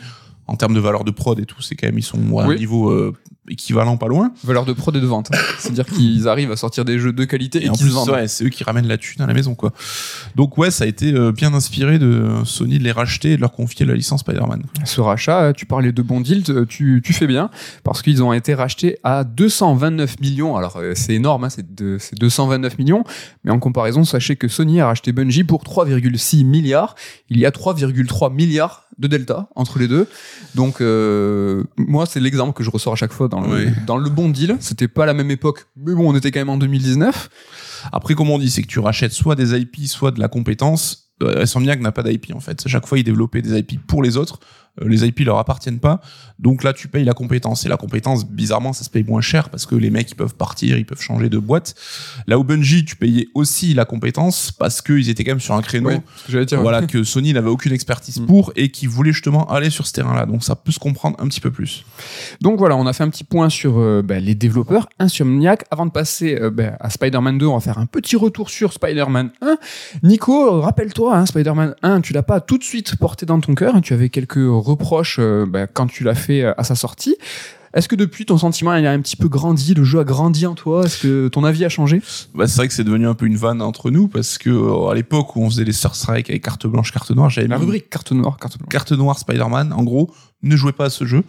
en 0.48 0.56
termes 0.56 0.74
de 0.74 0.80
valeur 0.80 1.04
de 1.04 1.12
prod 1.12 1.40
et 1.40 1.46
tout, 1.46 1.62
c'est 1.62 1.76
quand 1.76 1.88
même 1.88 1.98
ils 2.00 2.04
sont 2.04 2.18
à 2.40 2.48
Oui. 2.48 2.56
un 2.56 2.58
niveau 2.58 2.90
euh, 2.90 3.14
équivalent 3.50 3.98
pas 3.98 4.08
loin. 4.08 4.32
valeur 4.44 4.66
de 4.66 4.74
prod 4.74 4.96
et 4.96 5.00
de 5.02 5.06
vente. 5.06 5.30
C'est-à-dire 5.60 5.86
qu'ils 5.86 6.28
arrivent 6.28 6.52
à 6.52 6.56
sortir 6.56 6.84
des 6.86 7.00
jeux 7.00 7.14
de 7.14 7.24
qualité 7.26 7.60
et, 7.62 7.66
Et 7.66 7.70
en 7.70 7.74
qu'ils 7.74 7.86
plus 7.86 7.94
vendent. 7.94 8.10
ouais, 8.10 8.28
c'est 8.28 8.44
eux 8.46 8.50
qui 8.50 8.64
ramènent 8.64 8.88
la 8.88 8.98
thune 8.98 9.22
à 9.22 9.28
la 9.28 9.34
maison 9.34 9.56
quoi. 9.56 9.72
Donc 10.36 10.58
ouais, 10.58 10.72
ça 10.72 10.84
a 10.84 10.88
été 10.88 11.14
euh, 11.14 11.32
bien 11.32 11.54
inspiré 11.54 12.00
de 12.00 12.28
Sony 12.44 12.80
de 12.80 12.84
les 12.84 12.92
racheter 12.92 13.32
et 13.32 13.36
de 13.38 13.42
leur 13.42 13.52
confier 13.52 13.86
la 13.86 13.94
licence 13.96 14.22
Spider-Man. 14.22 14.64
Ce 14.86 15.00
rachat, 15.02 15.54
tu 15.54 15.66
parlais 15.66 15.92
de 15.92 16.02
bon 16.02 16.22
deal, 16.22 16.44
tu, 16.68 17.02
tu 17.04 17.14
fais 17.14 17.28
bien, 17.28 17.50
parce 17.84 18.02
qu'ils 18.02 18.22
ont 18.24 18.34
été 18.34 18.54
rachetés 18.54 18.98
à 19.04 19.24
229 19.24 20.20
millions. 20.20 20.56
Alors 20.58 20.78
euh, 20.78 20.94
c'est 20.96 21.14
énorme, 21.14 21.46
hein, 21.46 21.50
c'est 21.50 21.74
de- 21.76 21.98
c'est 22.00 22.18
229 22.20 22.78
millions, 22.78 23.04
mais 23.44 23.52
en 23.52 23.60
comparaison, 23.60 24.04
sachez 24.04 24.36
que 24.36 24.48
Sony 24.48 24.82
a 24.82 24.88
racheté 24.88 25.12
Bungie 25.14 25.44
pour 25.44 25.64
3,6 25.64 26.44
milliards. 26.46 26.96
Il 27.30 27.38
y 27.40 27.46
a 27.46 27.52
3,3 27.52 28.34
milliards 28.34 28.88
de 28.98 29.08
delta 29.08 29.48
entre 29.56 29.80
les 29.80 29.88
deux. 29.88 30.08
Donc 30.56 30.82
euh, 30.82 31.64
moi, 31.78 32.06
c'est 32.06 32.20
l'exemple 32.20 32.54
que 32.54 32.64
je 32.64 32.70
ressors 32.70 32.94
à 32.94 32.96
chaque 32.96 33.14
fois 33.14 33.28
dans 33.28 33.42
le, 33.42 33.66
Oui. 33.66 33.72
dans 33.88 33.98
le 33.98 34.10
bon 34.10 34.30
deal. 34.30 34.58
C'était 34.60 34.88
pas 34.88 35.06
la 35.06 35.14
même 35.14 35.32
époque, 35.32 35.68
mais 35.78 35.94
bon, 35.94 36.10
on 36.12 36.16
était 36.16 36.32
quand 36.32 36.40
même 36.40 36.50
en 36.50 36.58
2019. 36.58 37.30
Après 37.92 38.14
comme 38.16 38.30
on 38.30 38.38
dit, 38.40 38.50
c'est 38.50 38.62
que 38.62 38.68
tu 38.68 38.80
rachètes 38.80 39.12
soit 39.14 39.36
des 39.36 39.60
IP, 39.60 39.88
soit 39.88 40.12
de 40.12 40.20
la 40.20 40.28
compétence. 40.28 41.12
Euh, 41.24 41.42
Insomniac 41.44 41.80
n'a 41.82 41.92
pas 41.92 42.04
d'IP 42.04 42.32
en 42.34 42.40
fait. 42.40 42.64
À 42.66 42.70
chaque 42.70 42.88
fois, 42.88 42.98
ils 42.98 43.04
développaient 43.04 43.42
des 43.42 43.58
IP 43.60 43.80
pour 43.86 44.02
les 44.04 44.18
autres. 44.18 44.40
Euh, 44.82 44.88
les 44.88 45.06
IP 45.06 45.20
leur 45.22 45.38
appartiennent 45.38 45.80
pas. 45.80 46.00
Donc 46.40 46.64
là, 46.64 46.72
tu 46.74 46.88
payes 46.88 47.04
la 47.04 47.14
compétence. 47.14 47.66
Et 47.66 47.70
la 47.70 47.78
compétence, 47.78 48.26
bizarrement, 48.26 48.72
ça 48.74 48.84
se 48.84 48.90
paye 48.90 49.04
moins 49.04 49.22
cher 49.22 49.50
parce 49.50 49.66
que 49.66 49.76
les 49.76 49.90
mecs, 49.90 50.10
ils 50.12 50.16
peuvent 50.16 50.36
partir, 50.36 50.78
ils 50.78 50.86
peuvent 50.86 51.02
changer 51.02 51.30
de 51.30 51.38
boîte. 51.38 51.76
Là 52.28 52.40
où 52.40 52.44
Bungie, 52.44 52.86
tu 52.86 52.96
payais 52.96 53.28
aussi 53.36 53.74
la 53.74 53.86
compétence 53.86 54.52
parce 54.52 54.82
qu'ils 54.82 55.10
étaient 55.10 55.24
quand 55.24 55.32
même 55.32 55.40
sur 55.42 55.56
un 55.56 55.62
créneau. 55.62 55.90
Que 56.28 56.44
dire. 56.44 56.62
Voilà, 56.62 56.82
que 56.84 57.04
Sony 57.04 57.34
n'avait 57.34 57.50
aucune 57.50 57.74
expertise 57.74 58.20
Mm. 58.22 58.26
pour 58.26 58.52
et 58.56 58.70
qui 58.72 58.88
voulait 58.88 59.12
justement 59.12 59.50
aller 59.50 59.70
sur 59.70 59.86
ce 59.88 59.94
terrain-là. 59.94 60.26
Donc 60.26 60.44
ça 60.44 60.56
peut 60.56 60.72
se 60.72 60.80
comprendre 60.80 61.16
un 61.20 61.28
petit 61.28 61.40
peu 61.42 61.52
plus. 61.52 61.86
Donc 62.42 62.58
voilà, 62.60 62.76
on 62.78 62.86
a 62.88 62.94
fait 62.94 63.04
un 63.04 63.10
petit 63.10 63.24
point 63.24 63.50
sur 63.50 63.78
euh, 63.80 64.02
bah, 64.02 64.20
les 64.20 64.36
développeurs 64.36 64.88
Insomniac. 65.00 65.66
Avant 65.72 65.86
de 65.86 65.92
passer 65.92 66.38
euh, 66.42 66.50
bah, 66.50 66.78
à 66.80 66.90
Spider-Man 66.90 67.38
2, 67.38 67.46
on 67.46 67.54
va 67.56 67.60
faire 67.60 67.78
un 67.78 67.86
petit 67.86 68.16
retour 68.16 68.50
sur 68.50 68.74
Spider-Man 68.74 69.32
1. 69.42 69.58
Nico, 70.04 70.62
rappelle-toi, 70.62 71.16
hein, 71.18 71.26
Spider-Man 71.26 71.76
1, 71.84 72.02
tu 72.02 72.14
l'as 72.14 72.24
pas 72.24 72.40
tout 72.42 72.58
de 72.58 72.64
suite 72.64 72.96
porté 72.98 73.26
dans 73.26 73.40
ton 73.40 73.54
cœur. 73.56 73.76
hein. 73.76 73.82
Tu 73.82 73.94
avais 73.94 74.10
quelques 74.10 74.40
reproches 74.62 75.18
euh, 75.20 75.46
bah, 75.46 75.68
quand 75.68 75.88
tu 75.88 76.04
l'as 76.04 76.16
fait 76.16 76.44
euh, 76.44 76.54
à 76.58 76.64
sa 76.64 76.76
sortie. 76.76 77.16
Est-ce 77.74 77.88
que 77.88 77.96
depuis 77.96 78.26
ton 78.26 78.38
sentiment 78.38 78.76
il 78.76 78.86
a 78.86 78.92
un 78.92 79.00
petit 79.00 79.16
peu 79.16 79.30
grandi, 79.30 79.74
le 79.74 79.86
jeu 79.86 80.00
a 80.00 80.04
grandi 80.04 80.46
en 80.46 80.56
toi? 80.56 80.84
Est-ce 80.86 81.02
que 81.02 81.28
ton 81.30 81.46
avis 81.46 81.64
a 81.64 81.70
changé? 81.70 82.02
Bah, 82.36 82.46
c'est 82.46 82.58
vrai 82.58 82.68
que 82.68 82.74
c'est 82.74 82.84
devenu 82.84 83.08
un 83.08 83.14
peu 83.14 83.26
une 83.26 83.38
vanne 83.38 83.62
entre 83.62 83.92
nous 83.92 84.10
parce 84.10 84.38
que 84.38 84.50
euh, 84.50 84.90
à 84.90 84.94
l'époque 84.94 85.36
où 85.36 85.42
on 85.42 85.50
faisait 85.50 85.64
les 85.64 85.72
Star 85.72 85.96
Strike 85.96 86.30
avec 86.30 86.44
carte 86.44 86.68
blanche, 86.68 86.92
carte 86.92 87.12
noire, 87.12 87.30
j'avais 87.30 87.48
La 87.48 87.58
mis 87.58 87.64
rubrique 87.64 87.90
carte 87.90 88.12
noire, 88.12 88.38
carte 88.38 88.58
blanche. 88.58 88.70
carte 88.70 88.92
noire 88.92 89.18
Spider-Man. 89.18 89.72
En 89.72 89.84
gros, 89.84 90.12
ne 90.44 90.56
jouez 90.56 90.74
pas 90.74 90.86
à 90.86 90.90
ce 90.90 91.06
jeu. 91.06 91.24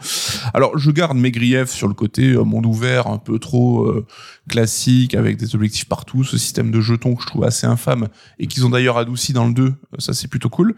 Alors, 0.54 0.76
je 0.78 0.90
garde 0.90 1.16
mes 1.16 1.30
griefs 1.30 1.70
sur 1.70 1.86
le 1.86 1.94
côté 1.94 2.30
euh, 2.30 2.42
monde 2.42 2.66
ouvert, 2.66 3.06
un 3.06 3.18
peu 3.18 3.38
trop 3.38 3.84
euh, 3.86 4.06
classique, 4.48 5.14
avec 5.14 5.36
des 5.36 5.54
objectifs 5.54 5.84
partout, 5.84 6.24
ce 6.24 6.36
système 6.36 6.70
de 6.70 6.80
jetons 6.80 7.14
que 7.14 7.22
je 7.22 7.26
trouve 7.26 7.44
assez 7.44 7.66
infâme 7.66 8.08
et 8.38 8.46
qu'ils 8.46 8.66
ont 8.66 8.70
d'ailleurs 8.70 8.98
adouci 8.98 9.32
dans 9.32 9.46
le 9.46 9.54
2. 9.54 9.62
euh, 9.64 9.72
Ça, 9.98 10.12
c'est 10.12 10.28
plutôt 10.28 10.48
cool. 10.48 10.74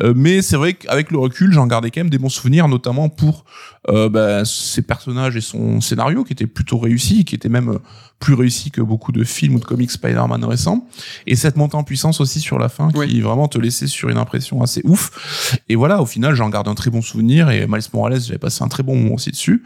Euh, 0.00 0.12
mais 0.14 0.42
c'est 0.42 0.56
vrai 0.56 0.74
qu'avec 0.74 1.10
le 1.10 1.18
recul, 1.18 1.52
j'en 1.52 1.66
gardais 1.66 1.90
quand 1.90 2.00
même 2.00 2.10
des 2.10 2.18
bons 2.18 2.28
souvenirs, 2.28 2.68
notamment 2.68 3.08
pour 3.08 3.44
euh, 3.88 4.08
bah, 4.08 4.44
ses 4.44 4.82
personnages 4.82 5.36
et 5.36 5.40
son 5.40 5.80
scénario 5.80 6.24
qui 6.24 6.32
était 6.32 6.46
plutôt 6.46 6.78
réussi, 6.78 7.24
qui 7.24 7.34
était 7.34 7.48
même 7.48 7.78
plus 8.18 8.34
réussi 8.34 8.70
que 8.70 8.80
beaucoup 8.80 9.12
de 9.12 9.22
films 9.22 9.56
ou 9.56 9.58
de 9.60 9.64
comics 9.64 9.90
Spider-Man 9.90 10.44
récents. 10.44 10.86
Et 11.26 11.36
cette 11.36 11.56
montée 11.56 11.76
en 11.76 11.84
puissance 11.84 12.20
aussi 12.20 12.40
sur 12.40 12.58
la 12.58 12.68
fin, 12.68 12.90
qui 12.90 13.20
vraiment 13.20 13.48
te 13.48 13.58
laissait 13.58 13.86
sur 13.86 14.08
une 14.08 14.16
impression 14.16 14.62
assez 14.62 14.80
ouf. 14.84 15.58
Et 15.68 15.76
voilà, 15.76 16.00
au 16.00 16.06
final, 16.06 16.34
j'en 16.34 16.48
garde 16.48 16.66
un 16.68 16.74
très 16.74 16.90
bon 16.90 17.02
souvenir. 17.02 17.50
Et 17.50 17.66
Miles 17.66 17.82
Morales, 17.92 18.20
j'avais 18.20 18.38
passé 18.38 18.64
un 18.64 18.68
très 18.68 18.82
bon 18.82 18.96
moment 18.96 19.14
aussi 19.14 19.30
dessus. 19.30 19.62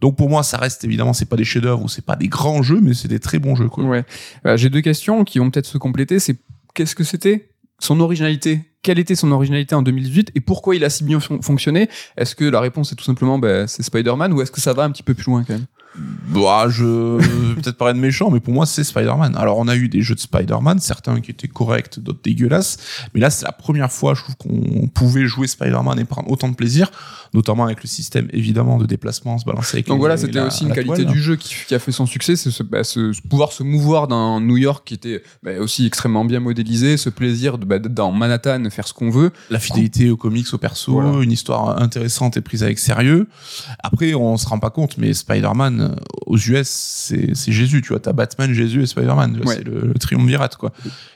Donc 0.00 0.16
pour 0.16 0.28
moi, 0.28 0.42
ça 0.42 0.58
reste 0.58 0.84
évidemment, 0.84 1.14
c'est 1.14 1.24
pas 1.24 1.36
des 1.36 1.44
chefs-d'œuvre 1.44 1.82
ou 1.82 1.88
c'est 1.88 2.04
pas 2.04 2.16
des 2.16 2.28
grands 2.28 2.53
jeux, 2.62 2.80
mais 2.82 2.94
c'est 2.94 3.08
des 3.08 3.20
très 3.20 3.38
bons 3.38 3.54
jeux. 3.56 3.68
Quoi. 3.68 3.84
Euh, 4.46 4.56
J'ai 4.56 4.70
deux 4.70 4.80
questions 4.80 5.24
qui 5.24 5.38
vont 5.38 5.50
peut-être 5.50 5.66
se 5.66 5.78
compléter. 5.78 6.18
C'est 6.18 6.36
qu'est-ce 6.74 6.94
que 6.94 7.04
c'était 7.04 7.50
son 7.78 8.00
originalité? 8.00 8.60
Quelle 8.82 8.98
était 8.98 9.14
son 9.14 9.32
originalité 9.32 9.74
en 9.74 9.82
2018 9.82 10.32
et 10.34 10.40
pourquoi 10.40 10.76
il 10.76 10.84
a 10.84 10.90
si 10.90 11.04
bien 11.04 11.18
fon- 11.20 11.40
fonctionné? 11.40 11.88
Est-ce 12.18 12.34
que 12.36 12.44
la 12.44 12.60
réponse 12.60 12.92
est 12.92 12.96
tout 12.96 13.04
simplement 13.04 13.38
bah, 13.38 13.66
c'est 13.66 13.82
Spider-Man 13.82 14.32
ou 14.34 14.42
est-ce 14.42 14.50
que 14.52 14.60
ça 14.60 14.72
va 14.74 14.84
un 14.84 14.90
petit 14.90 15.02
peu 15.02 15.14
plus 15.14 15.24
loin 15.26 15.42
quand 15.44 15.54
même? 15.54 15.66
Bah, 16.28 16.66
je 16.68 17.16
vais 17.18 17.54
peut-être 17.62 17.76
paraître 17.76 17.98
méchant, 18.00 18.30
mais 18.30 18.40
pour 18.40 18.52
moi, 18.52 18.66
c'est 18.66 18.82
Spider-Man. 18.84 19.36
Alors, 19.36 19.58
on 19.58 19.68
a 19.68 19.76
eu 19.76 19.88
des 19.88 20.02
jeux 20.02 20.14
de 20.14 20.20
Spider-Man, 20.20 20.78
certains 20.80 21.20
qui 21.20 21.30
étaient 21.30 21.48
corrects, 21.48 22.00
d'autres 22.00 22.20
dégueulasses. 22.22 22.78
Mais 23.14 23.20
là, 23.20 23.30
c'est 23.30 23.44
la 23.44 23.52
première 23.52 23.92
fois, 23.92 24.14
je 24.14 24.22
trouve, 24.22 24.36
qu'on 24.36 24.88
pouvait 24.88 25.26
jouer 25.26 25.46
Spider-Man 25.46 25.98
et 26.00 26.04
prendre 26.04 26.30
autant 26.30 26.48
de 26.48 26.54
plaisir, 26.54 26.90
notamment 27.32 27.64
avec 27.64 27.82
le 27.82 27.88
système, 27.88 28.28
évidemment, 28.32 28.78
de 28.78 28.86
déplacement, 28.86 29.38
se 29.38 29.44
balancer 29.44 29.76
avec 29.76 29.86
Donc 29.86 29.96
les- 29.96 30.00
voilà, 30.00 30.16
c'était 30.16 30.40
aussi 30.40 30.62
une 30.64 30.70
la 30.70 30.74
qualité 30.74 31.02
toile. 31.04 31.12
du 31.14 31.22
jeu 31.22 31.36
qui, 31.36 31.54
qui 31.66 31.74
a 31.74 31.78
fait 31.78 31.92
son 31.92 32.06
succès, 32.06 32.36
c'est 32.36 32.50
ce, 32.50 32.62
bah, 32.62 32.82
ce- 32.84 33.12
pouvoir 33.28 33.52
se 33.52 33.62
mouvoir 33.62 34.08
dans 34.08 34.40
New 34.40 34.56
York 34.56 34.82
qui 34.86 34.94
était 34.94 35.22
bah, 35.42 35.52
aussi 35.60 35.86
extrêmement 35.86 36.24
bien 36.24 36.40
modélisé, 36.40 36.96
ce 36.96 37.08
plaisir 37.10 37.58
de, 37.58 37.64
bah, 37.64 37.78
d'être 37.78 37.94
dans 37.94 38.10
Manhattan, 38.12 38.64
faire 38.70 38.88
ce 38.88 38.92
qu'on 38.94 39.10
veut. 39.10 39.30
La 39.50 39.58
fidélité 39.60 40.10
aux 40.10 40.16
comics, 40.16 40.46
aux 40.52 40.58
persos, 40.58 40.88
Voilà. 40.90 41.22
une 41.22 41.32
histoire 41.32 41.80
intéressante 41.80 42.36
et 42.36 42.40
prise 42.40 42.62
avec 42.62 42.78
sérieux. 42.78 43.28
Après, 43.82 44.14
on 44.14 44.36
se 44.36 44.46
rend 44.48 44.58
pas 44.58 44.70
compte, 44.70 44.98
mais 44.98 45.12
Spider-Man, 45.14 45.83
euh, 45.84 45.94
aux 46.26 46.36
US, 46.38 46.68
c'est 46.68 47.52
Jésus, 47.52 47.82
tu 47.82 47.88
vois. 47.88 48.00
T'as 48.00 48.12
Batman, 48.12 48.52
Jésus 48.52 48.82
et 48.82 48.86
Spider-Man. 48.86 49.40
Ouais. 49.44 49.54
C'est 49.56 49.64
le, 49.64 49.80
le 49.80 49.94
triumvirate, 49.94 50.56
quoi. 50.56 50.72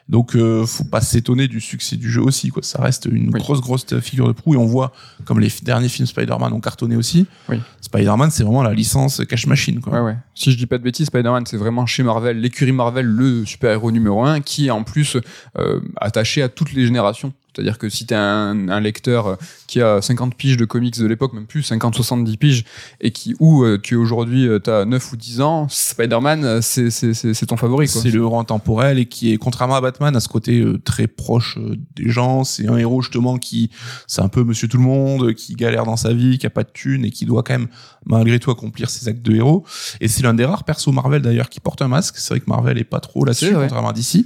Donc, 0.09 0.37
euh, 0.37 0.65
faut 0.67 0.85
pas 0.85 1.01
s'étonner 1.01 1.49
du 1.49 1.61
succès 1.61 1.97
du 1.97 2.11
jeu 2.11 2.23
aussi, 2.23 2.49
quoi. 2.51 2.63
Ça 2.63 2.81
reste 2.81 3.07
une 3.11 3.31
Oui. 3.35 3.41
grosse, 3.41 3.61
grosse 3.61 3.85
figure 4.01 4.27
de 4.27 4.33
proue 4.33 4.55
et 4.55 4.57
on 4.57 4.65
voit, 4.67 4.93
comme 5.25 5.41
les 5.41 5.51
derniers 5.63 5.89
films 5.89 6.07
Spider-Man 6.07 6.53
ont 6.53 6.61
cartonné 6.61 6.97
aussi. 6.97 7.27
Oui. 7.49 7.61
Spider-Man, 7.81 8.31
c'est 8.31 8.43
vraiment 8.45 8.63
la 8.63 8.73
licence 8.75 9.23
cash 9.29 9.47
machine, 9.47 9.81
quoi. 9.81 9.93
Ouais, 9.95 10.01
ouais. 10.01 10.17
Si 10.35 10.53
je 10.53 10.57
dis 10.57 10.67
pas 10.67 10.79
de 10.79 10.83
bêtises, 10.83 11.07
Spider-Man, 11.09 11.45
c'est 11.47 11.57
vraiment 11.57 11.85
chez 11.87 12.03
Marvel, 12.03 12.41
l'écurie 12.41 12.73
Marvel, 12.73 13.07
le 13.07 13.45
super-héros 13.45 13.91
numéro 13.91 14.25
un, 14.25 14.41
qui 14.41 14.69
est 14.69 14.71
en 14.71 14.85
plus 14.85 15.17
euh, 15.59 15.81
attaché 15.97 16.43
à 16.43 16.49
toutes 16.49 16.73
les 16.73 16.87
générations. 16.87 17.33
C'est-à-dire 17.59 17.79
que 17.79 17.89
si 17.89 18.07
tu 18.07 18.15
es 18.15 18.17
un, 18.17 18.69
un 18.69 18.81
lecteur 18.81 19.37
qui 19.67 19.81
a 19.81 20.01
50 20.01 20.37
piges 20.37 20.57
de 20.57 20.65
comics 20.65 20.97
de 20.97 21.07
l'époque, 21.07 21.33
même 21.33 21.47
plus 21.47 21.69
50-70 21.69 22.37
piges, 22.37 22.65
et 23.01 23.11
qui 23.11 23.35
ou 23.41 23.65
euh, 23.65 23.79
tu 23.83 23.97
aujourd'hui 23.97 24.47
euh, 24.47 24.61
t'as 24.61 24.85
9 24.85 25.13
ou 25.13 25.17
10 25.17 25.41
ans, 25.41 25.67
Spider-Man 25.69 26.45
euh, 26.45 26.61
c'est 26.63 26.91
c'est 26.91 27.15
c'est 27.15 27.35
c'est 27.35 27.47
ton 27.47 27.57
favori 27.57 27.89
quoi. 27.89 28.01
C'est 28.01 28.13
le 28.13 28.21
héros 28.21 28.39
intemporel 28.39 29.01
et 29.01 29.07
qui 29.07 29.33
est, 29.33 29.39
contrairement 29.39 29.75
à 29.75 29.81
Batman, 29.81 30.15
à 30.15 30.21
ce 30.21 30.29
côté 30.29 30.61
euh, 30.61 30.79
très 30.79 31.09
proche 31.09 31.59
des 31.97 32.09
gens. 32.09 32.45
C'est 32.45 32.69
un 32.69 32.77
héros 32.77 33.03
justement 33.03 33.39
qui, 33.39 33.71
c'est 34.07 34.23
un 34.23 34.29
peu 34.29 34.45
monsieur 34.45 34.69
tout 34.69 34.77
le 34.77 34.85
monde, 34.85 35.35
qui 35.35 35.55
galère 35.55 35.85
dans 35.85 35.97
sa 35.97 36.13
vie, 36.13 36.39
qui 36.39 36.47
a 36.47 36.51
pas 36.51 36.63
de 36.63 36.71
thunes 36.73 37.05
et 37.05 37.11
qui 37.11 37.27
doit 37.27 37.43
quand 37.43 37.55
même, 37.55 37.69
malgré 38.07 38.39
tout, 38.39 38.53
accomplir 38.53 38.89
ses 38.89 39.09
actes 39.09 39.23
de 39.23 39.35
héros. 39.35 39.65
Et 40.01 40.07
c'est 40.07 40.23
l'un 40.23 40.35
des 40.35 40.45
rares 40.45 40.63
persos 40.63 40.93
Marvel 40.93 41.23
d'ailleurs 41.23 41.49
qui 41.49 41.59
porte 41.59 41.83
un 41.83 41.89
masque. 41.89 42.15
C'est 42.19 42.35
vrai 42.35 42.41
que 42.41 42.49
Marvel 42.49 42.79
est 42.79 42.85
pas 42.85 43.01
trop 43.01 43.25
là-dessus, 43.25 43.53
contrairement 43.53 43.91
à 43.91 43.93
DC. 43.93 44.25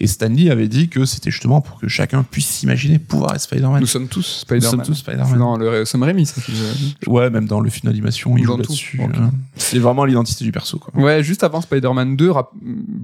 Et 0.00 0.06
Stanley 0.06 0.50
avait 0.50 0.68
dit 0.68 0.88
que 0.88 1.06
c'était 1.06 1.30
justement 1.30 1.62
pour 1.62 1.80
que 1.80 1.88
chacun 1.88 2.22
puisse 2.22 2.46
s'imaginer 2.46 2.73
pouvoir 2.98 3.34
être 3.34 3.40
Spider-Man. 3.40 3.80
Nous 3.80 3.86
sommes 3.86 4.08
tous 4.08 4.18
Nous 4.18 4.22
Spider-Man. 4.58 4.70
sommes 4.70 4.82
tous 4.82 4.94
Spider-Man. 4.94 5.38
Non, 5.38 5.56
le 5.56 5.84
Sam 5.84 6.02
Raimi, 6.02 6.26
ça. 6.26 6.40
c'est- 6.40 7.08
Ouais, 7.08 7.30
même 7.30 7.46
dans 7.46 7.60
le 7.60 7.70
film 7.70 7.90
d'animation, 7.90 8.36
il 8.36 8.44
Dans 8.46 8.52
joue 8.52 8.58
là-dessus. 8.58 9.00
Ok. 9.02 9.10
hein. 9.16 9.30
C'est 9.56 9.78
vraiment 9.78 10.04
l'identité 10.04 10.44
du 10.44 10.52
perso, 10.52 10.78
quoi. 10.78 10.92
Ouais, 11.02 11.22
juste 11.22 11.44
avant 11.44 11.60
Spider-Man 11.60 12.16
2, 12.16 12.30
rap- 12.30 12.50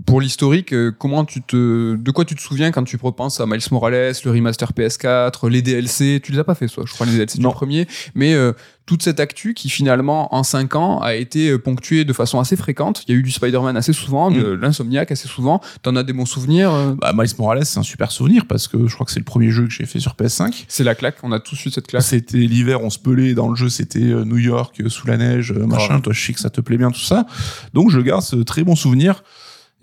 pour 0.06 0.20
l'historique, 0.20 0.72
euh, 0.72 0.92
comment 0.96 1.24
tu 1.24 1.42
te, 1.42 1.96
de 1.96 2.10
quoi 2.10 2.24
tu 2.24 2.34
te 2.34 2.40
souviens 2.40 2.70
quand 2.70 2.84
tu 2.84 2.98
repenses 3.00 3.40
à 3.40 3.46
Miles 3.46 3.60
Morales, 3.70 4.12
le 4.24 4.30
remaster 4.30 4.72
PS4, 4.72 5.48
les 5.48 5.62
DLC 5.62 6.20
Tu 6.22 6.32
les 6.32 6.38
as 6.38 6.44
pas 6.44 6.54
fait, 6.54 6.68
soit 6.68 6.84
Je 6.86 6.92
crois 6.92 7.06
les 7.06 7.12
DLC 7.12 7.40
Non. 7.40 7.50
du 7.50 7.54
premier, 7.54 7.86
mais 8.14 8.34
euh, 8.34 8.52
toute 8.90 9.04
cette 9.04 9.20
actu 9.20 9.54
qui 9.54 9.70
finalement 9.70 10.34
en 10.34 10.42
5 10.42 10.74
ans 10.74 10.98
a 10.98 11.14
été 11.14 11.50
euh, 11.50 11.58
ponctuée 11.60 12.04
de 12.04 12.12
façon 12.12 12.40
assez 12.40 12.56
fréquente. 12.56 13.04
Il 13.06 13.12
y 13.12 13.14
a 13.14 13.20
eu 13.20 13.22
du 13.22 13.30
Spider-Man 13.30 13.76
assez 13.76 13.92
souvent, 13.92 14.32
de 14.32 14.42
l'Insomniac 14.50 15.12
assez 15.12 15.28
souvent. 15.28 15.60
T'en 15.82 15.94
as 15.94 16.02
des 16.02 16.12
bons 16.12 16.26
souvenirs 16.26 16.72
euh, 16.74 16.94
Bah, 17.00 17.12
Miles 17.14 17.30
Morales, 17.38 17.64
c'est 17.64 17.78
un 17.78 17.84
super 17.84 18.10
souvenir 18.10 18.46
parce 18.46 18.66
que 18.66 18.88
je 18.88 18.92
crois 18.94 19.06
que 19.06 19.12
c'est 19.12 19.20
le 19.20 19.24
premier 19.24 19.52
jeu 19.52 19.62
que 19.68 19.70
j'ai 19.72 19.86
fait 19.86 20.00
sur 20.00 20.14
PS5. 20.16 20.64
C'est 20.66 20.82
la 20.82 20.96
claque. 20.96 21.18
On 21.22 21.30
a 21.30 21.38
tous 21.38 21.64
eu 21.66 21.70
cette 21.70 21.86
claque. 21.86 22.02
C'était 22.02 22.38
l'hiver, 22.38 22.82
on 22.82 22.90
se 22.90 22.98
pelait 22.98 23.34
dans 23.34 23.48
le 23.48 23.54
jeu, 23.54 23.68
c'était 23.68 24.00
euh, 24.00 24.24
New 24.24 24.38
York 24.38 24.82
sous 24.88 25.06
la 25.06 25.16
neige, 25.18 25.52
machin. 25.52 26.00
Toi, 26.00 26.12
je 26.12 26.20
sais 26.26 26.32
que 26.32 26.40
ça 26.40 26.50
te 26.50 26.60
plaît 26.60 26.76
bien 26.76 26.90
tout 26.90 26.98
ça. 26.98 27.26
Donc, 27.74 27.92
je 27.92 28.00
garde 28.00 28.22
ce 28.22 28.34
très 28.34 28.64
bon 28.64 28.74
souvenir. 28.74 29.22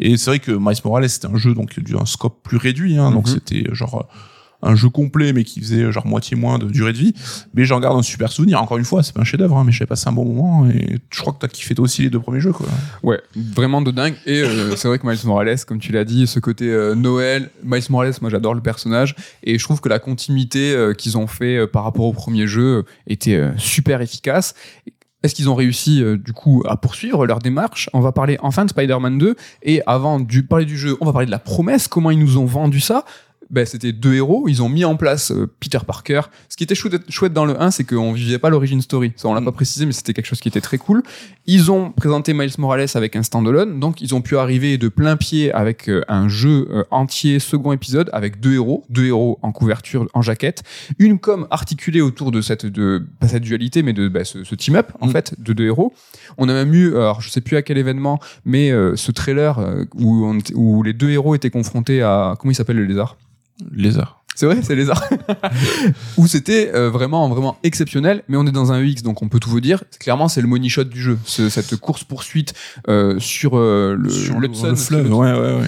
Et 0.02 0.18
c'est 0.18 0.32
vrai 0.32 0.40
que 0.40 0.52
Miles 0.52 0.82
Morales, 0.84 1.10
c'était 1.10 1.28
un 1.28 1.38
jeu 1.38 1.54
donc 1.54 1.80
d'un 1.80 2.06
scope 2.06 2.44
plus 2.44 2.58
réduit. 2.58 2.98
Hein, 2.98 3.12
Donc, 3.12 3.28
Mhm. 3.30 3.34
c'était 3.36 3.74
genre 3.74 4.06
un 4.62 4.76
jeu 4.76 4.90
complet, 4.90 5.34
mais 5.34 5.44
qui 5.44 5.60
faisait 5.60 5.92
genre 5.92 6.08
moitié 6.08 6.36
moins 6.36 6.58
de 6.58 6.66
durée 6.66 6.94
de 6.94 6.98
vie. 6.98 7.14
Mais 7.54 7.66
j'en 7.66 7.80
garde 7.80 7.98
un 7.98 8.02
super 8.02 8.32
souvenir. 8.32 8.62
Encore 8.62 8.78
une 8.78 8.86
fois, 8.86 9.04
c'est 9.04 9.14
pas 9.14 9.22
un 9.22 9.26
chef-d'œuvre, 9.26 9.58
hein, 9.58 9.64
mais 9.66 9.72
j'ai 9.72 9.86
passé 9.86 10.08
un 10.08 10.12
bon 10.12 10.26
moment. 10.26 10.68
Et 10.70 11.00
je 11.12 11.20
crois 11.20 11.34
que 11.34 11.40
t'as 11.40 11.48
kiffé 11.48 11.76
toi 11.76 11.86
aussi 11.86 12.02
les 12.02 12.10
deux 12.10 12.20
premiers 12.20 12.40
jeux, 12.40 12.54
quoi. 12.54 12.68
Ouais, 13.04 13.22
vraiment 13.36 13.82
de 13.82 13.92
dingue. 13.92 14.16
Et 14.26 14.42
euh, 14.42 14.76
c'est 14.76 14.88
vrai 14.88 15.00
que 15.00 15.08
Miles 15.08 15.20
Morales, 15.26 15.60
comme 15.66 15.80
tu 15.80 15.92
l'as 15.92 16.06
dit, 16.06 16.28
ce 16.28 16.40
côté 16.40 16.70
euh, 16.70 16.96
Noël, 16.96 17.50
Miles 17.64 17.84
Morales, 17.90 18.14
moi 18.22 18.30
j'adore 18.30 18.54
le 18.54 18.62
personnage. 18.62 19.16
Et 19.44 19.58
je 19.58 19.64
trouve 19.64 19.80
que 19.80 19.90
la 19.90 20.00
continuité 20.00 20.74
euh, 20.74 20.94
qu'ils 20.94 21.18
ont 21.18 21.28
fait 21.28 21.68
par 21.68 21.84
rapport 21.84 22.06
au 22.06 22.14
premier 22.14 22.48
jeu 22.48 22.84
était 23.08 23.40
super 23.58 24.02
efficace. 24.02 24.56
Est-ce 25.24 25.34
qu'ils 25.34 25.50
ont 25.50 25.56
réussi 25.56 26.04
du 26.18 26.32
coup 26.32 26.64
à 26.68 26.78
poursuivre 26.78 27.26
leur 27.26 27.40
démarche? 27.40 27.90
On 27.94 28.00
va 28.00 28.12
parler 28.12 28.38
enfin 28.42 28.66
de 28.66 28.70
Spider-Man 28.70 29.18
2 29.18 29.36
et 29.64 29.82
avant 29.88 30.20
de 30.20 30.42
parler 30.42 30.66
du 30.66 30.78
jeu, 30.78 30.96
on 31.02 31.06
va 31.06 31.12
parler 31.12 31.26
de 31.26 31.32
la 31.32 31.40
promesse, 31.40 31.88
comment 31.88 32.12
ils 32.12 32.20
nous 32.20 32.38
ont 32.38 32.46
vendu 32.46 32.80
ça? 32.80 33.04
Ben, 33.50 33.66
c'était 33.66 33.94
deux 33.94 34.13
héros, 34.16 34.48
ils 34.50 34.62
ont 34.62 34.68
mis 34.68 34.84
en 34.84 34.98
place 34.98 35.32
euh, 35.32 35.50
Peter 35.60 35.80
Parker. 35.86 36.22
Ce 36.50 36.58
qui 36.58 36.63
était 36.66 36.75
chouette, 36.75 37.10
chouette 37.10 37.32
dans 37.32 37.46
le 37.46 37.62
1, 37.62 37.72
c'est 37.72 37.86
qu'on 37.86 38.12
vivait 38.12 38.39
pas 38.39 38.50
l'origin 38.50 38.82
story. 38.82 39.13
Ça, 39.16 39.30
on 39.30 39.34
l'a 39.34 39.42
pas 39.42 39.54
précisé, 39.54 39.86
mais 39.86 39.94
c'était 39.94 40.13
quelque 40.13 40.25
chose 40.25 40.42
qui 40.42 40.50
était 40.50 40.60
très 40.60 40.77
cool. 40.77 41.01
Ils 41.46 41.72
ont 41.72 41.92
présenté 41.92 42.34
Miles 42.34 42.51
Morales 42.58 42.88
avec 42.96 43.16
un 43.16 43.24
standalone, 43.24 43.80
donc 43.80 44.01
ils 44.01 44.13
ont 44.13 44.22
pu 44.22 44.38
arriver 44.38 44.77
de 44.77 44.89
plein 44.89 45.16
pied 45.16 45.51
avec 45.54 45.88
euh, 45.89 46.04
un 46.10 46.27
jeu 46.27 46.68
euh, 46.72 46.84
entier, 46.92 47.39
second 47.39 47.72
épisode, 47.72 48.10
avec 48.12 48.42
deux 48.42 48.56
héros, 48.56 48.84
deux 48.89 49.06
héros 49.06 49.39
en 49.42 49.54
couverture, 49.54 50.08
en 50.13 50.22
jaquette, 50.22 50.63
une 51.00 51.18
com 51.18 51.48
articulée 51.50 52.01
autour 52.01 52.32
de 52.32 52.42
cette, 52.42 52.66
de, 52.66 53.06
pas 53.22 53.30
cette 53.30 53.44
dualité, 53.44 53.82
mais 53.82 53.94
de 53.94 54.10
bah, 54.10 54.25
ce, 54.25 54.44
ce 54.44 54.56
team-up, 54.56 54.92
en 55.00 55.08
Mm. 55.08 55.12
fait, 55.12 55.36
de 55.42 55.54
deux 55.54 55.66
héros. 55.68 55.94
On 56.38 56.50
a 56.50 56.54
même 56.54 56.74
eu, 56.74 56.96
alors 56.96 57.22
je 57.22 57.30
sais 57.30 57.39
plus 57.42 57.56
à 57.56 57.62
quel 57.62 57.77
événement, 57.77 58.20
mais 58.44 58.72
ce 58.96 59.12
trailer 59.13 59.86
où, 59.96 60.25
on 60.25 60.38
où 60.54 60.84
les 60.84 60.94
deux 60.94 61.10
héros 61.12 61.34
étaient 61.34 61.50
confrontés 61.50 62.01
à, 62.01 62.36
comment 62.38 62.51
il 62.51 62.56
s'appelle 62.56 62.75
le 62.77 62.86
lézard? 62.86 63.16
Lézard. 63.72 64.24
c'est 64.36 64.46
vrai, 64.46 64.60
c'est 64.62 64.76
lézard. 64.76 65.04
Où 66.18 66.28
c'était 66.28 66.72
euh, 66.74 66.90
vraiment, 66.90 67.28
vraiment 67.30 67.58
exceptionnel, 67.64 68.24
mais 68.28 68.38
on 68.38 68.46
est 68.46 68.52
dans 68.52 68.72
un 68.72 68.82
EX, 68.84 69.02
donc 69.04 69.22
on 69.22 69.30
peut 69.30 69.40
tout 69.40 69.50
vous 69.50 69.62
dire. 69.62 69.84
Clairement, 70.00 70.28
c'est 70.28 70.42
le 70.42 70.48
money 70.48 70.70
shot 70.70 70.84
du 70.86 71.02
jeu. 71.02 71.18
Ce- 71.26 71.50
cette 71.50 71.76
course 71.78 72.04
poursuite 72.04 72.54
euh, 72.88 73.20
sur 73.20 73.58
euh, 73.58 73.96
le, 73.98 74.10
Sur 74.10 74.40
le, 74.40 74.48
l'Hudson, 74.48 74.68
le 74.70 74.76
fleuve, 74.76 75.14
ouais, 75.14 75.32
ouais, 75.34 75.56
ouais. 75.62 75.68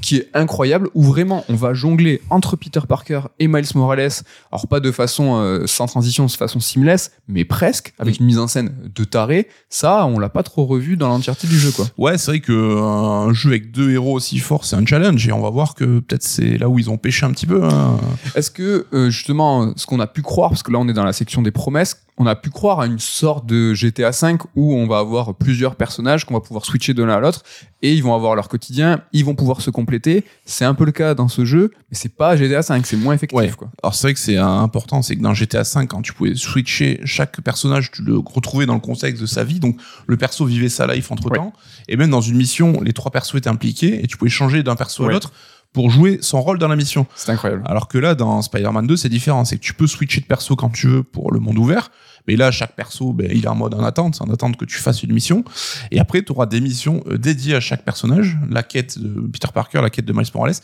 Qui 0.00 0.16
est 0.16 0.28
incroyable, 0.34 0.88
où 0.94 1.02
vraiment 1.02 1.44
on 1.48 1.54
va 1.54 1.74
jongler 1.74 2.20
entre 2.30 2.56
Peter 2.56 2.80
Parker 2.88 3.22
et 3.38 3.48
Miles 3.48 3.66
Morales. 3.74 4.10
Alors 4.50 4.66
pas 4.68 4.80
de 4.80 4.90
façon 4.92 5.36
euh, 5.36 5.66
sans 5.66 5.86
transition, 5.86 6.26
de 6.26 6.30
façon 6.30 6.60
seamless, 6.60 7.12
mais 7.28 7.44
presque 7.44 7.92
avec 7.98 8.18
une 8.18 8.26
mise 8.26 8.38
en 8.38 8.48
scène 8.48 8.72
de 8.94 9.04
taré. 9.04 9.48
Ça, 9.68 10.06
on 10.06 10.18
l'a 10.18 10.28
pas 10.28 10.42
trop 10.42 10.64
revu 10.64 10.96
dans 10.96 11.08
l'entièreté 11.08 11.46
du 11.46 11.58
jeu, 11.58 11.70
quoi. 11.72 11.86
Ouais, 11.98 12.18
c'est 12.18 12.30
vrai 12.30 12.40
que 12.40 12.52
euh, 12.52 12.80
un 12.82 13.32
jeu 13.32 13.50
avec 13.50 13.70
deux 13.72 13.90
héros 13.90 14.14
aussi 14.14 14.38
forts, 14.38 14.64
c'est 14.64 14.76
un 14.76 14.86
challenge 14.86 15.26
et 15.26 15.32
on 15.32 15.40
va 15.40 15.50
voir 15.50 15.74
que 15.74 16.00
peut-être 16.00 16.22
c'est 16.22 16.58
là 16.58 16.68
où 16.68 16.78
ils 16.78 16.90
ont 16.90 16.98
pêché 16.98 17.26
un 17.26 17.30
petit 17.32 17.46
peu. 17.46 17.64
hein. 17.64 17.98
Est-ce 18.34 18.50
que 18.50 18.86
euh, 18.92 19.10
justement 19.10 19.72
ce 19.76 19.86
qu'on 19.86 20.00
a 20.00 20.06
pu 20.06 20.22
croire, 20.22 20.50
parce 20.50 20.62
que 20.62 20.72
là 20.72 20.78
on 20.78 20.88
est 20.88 20.92
dans 20.92 21.04
la 21.04 21.12
section 21.12 21.42
des 21.42 21.50
promesses, 21.50 22.02
on 22.20 22.26
a 22.26 22.36
pu 22.36 22.50
croire 22.50 22.80
à 22.80 22.86
une 22.86 22.98
sorte 22.98 23.46
de 23.46 23.72
GTA 23.72 24.10
V 24.10 24.36
où 24.54 24.74
on 24.74 24.86
va 24.86 24.98
avoir 24.98 25.34
plusieurs 25.34 25.74
personnages 25.74 26.26
qu'on 26.26 26.34
va 26.34 26.40
pouvoir 26.40 26.66
switcher 26.66 26.92
de 26.92 27.02
l'un 27.02 27.16
à 27.16 27.20
l'autre 27.20 27.42
et 27.80 27.94
ils 27.94 28.02
vont 28.02 28.14
avoir 28.14 28.34
leur 28.34 28.50
quotidien, 28.50 29.02
ils 29.14 29.24
vont 29.24 29.34
pouvoir 29.34 29.62
se 29.62 29.70
compléter. 29.70 30.24
C'est 30.44 30.66
un 30.66 30.74
peu 30.74 30.84
le 30.84 30.92
cas 30.92 31.14
dans 31.14 31.28
ce 31.28 31.46
jeu, 31.46 31.70
mais 31.90 31.96
c'est 31.96 32.14
pas 32.14 32.36
GTA 32.36 32.60
V, 32.60 32.82
c'est 32.84 32.98
moins 32.98 33.14
effectif. 33.14 33.38
Ouais. 33.38 33.50
Quoi. 33.56 33.70
Alors 33.82 33.94
c'est 33.94 34.08
vrai 34.08 34.12
que 34.12 34.20
c'est 34.20 34.36
important, 34.36 35.00
c'est 35.00 35.16
que 35.16 35.22
dans 35.22 35.32
GTA 35.32 35.62
V, 35.62 35.86
quand 35.86 36.02
tu 36.02 36.12
pouvais 36.12 36.34
switcher 36.34 37.00
chaque 37.06 37.40
personnage, 37.40 37.90
tu 37.90 38.02
le 38.02 38.18
retrouvais 38.18 38.66
dans 38.66 38.74
le 38.74 38.80
contexte 38.80 39.22
de 39.22 39.26
sa 39.26 39.42
vie, 39.42 39.58
donc 39.58 39.80
le 40.06 40.18
perso 40.18 40.44
vivait 40.44 40.68
sa 40.68 40.86
life 40.86 41.10
entre 41.10 41.30
temps, 41.30 41.54
et 41.88 41.96
même 41.96 42.10
dans 42.10 42.20
une 42.20 42.36
mission, 42.36 42.82
les 42.82 42.92
trois 42.92 43.10
persos 43.10 43.36
étaient 43.36 43.48
impliqués 43.48 44.04
et 44.04 44.06
tu 44.06 44.18
pouvais 44.18 44.30
changer 44.30 44.62
d'un 44.62 44.76
perso 44.76 45.06
à 45.06 45.08
l'autre 45.08 45.32
pour 45.72 45.90
jouer 45.90 46.18
son 46.20 46.40
rôle 46.40 46.58
dans 46.58 46.68
la 46.68 46.76
mission. 46.76 47.06
C'est 47.14 47.30
incroyable. 47.30 47.62
Alors 47.66 47.88
que 47.88 47.98
là, 47.98 48.14
dans 48.14 48.42
Spider-Man 48.42 48.86
2, 48.86 48.96
c'est 48.96 49.08
différent. 49.08 49.44
C'est 49.44 49.56
que 49.56 49.62
tu 49.62 49.74
peux 49.74 49.86
switcher 49.86 50.20
de 50.20 50.26
perso 50.26 50.56
quand 50.56 50.70
tu 50.70 50.88
veux 50.88 51.02
pour 51.02 51.32
le 51.32 51.40
monde 51.40 51.58
ouvert. 51.58 51.90
Mais 52.26 52.36
là, 52.36 52.50
chaque 52.50 52.74
perso, 52.74 53.12
ben, 53.12 53.28
il 53.30 53.44
est 53.44 53.48
en 53.48 53.54
mode 53.54 53.74
en 53.74 53.82
attente. 53.82 54.20
En 54.20 54.30
attente 54.30 54.56
que 54.56 54.64
tu 54.64 54.78
fasses 54.78 55.02
une 55.02 55.12
mission. 55.12 55.44
Et 55.90 56.00
après, 56.00 56.22
tu 56.22 56.32
auras 56.32 56.46
des 56.46 56.60
missions 56.60 57.02
euh, 57.06 57.18
dédiées 57.18 57.54
à 57.54 57.60
chaque 57.60 57.84
personnage. 57.84 58.36
La 58.48 58.62
quête 58.62 58.98
de 58.98 59.20
Peter 59.28 59.48
Parker, 59.52 59.80
la 59.80 59.90
quête 59.90 60.04
de 60.04 60.12
Miles 60.12 60.26
Morales. 60.34 60.54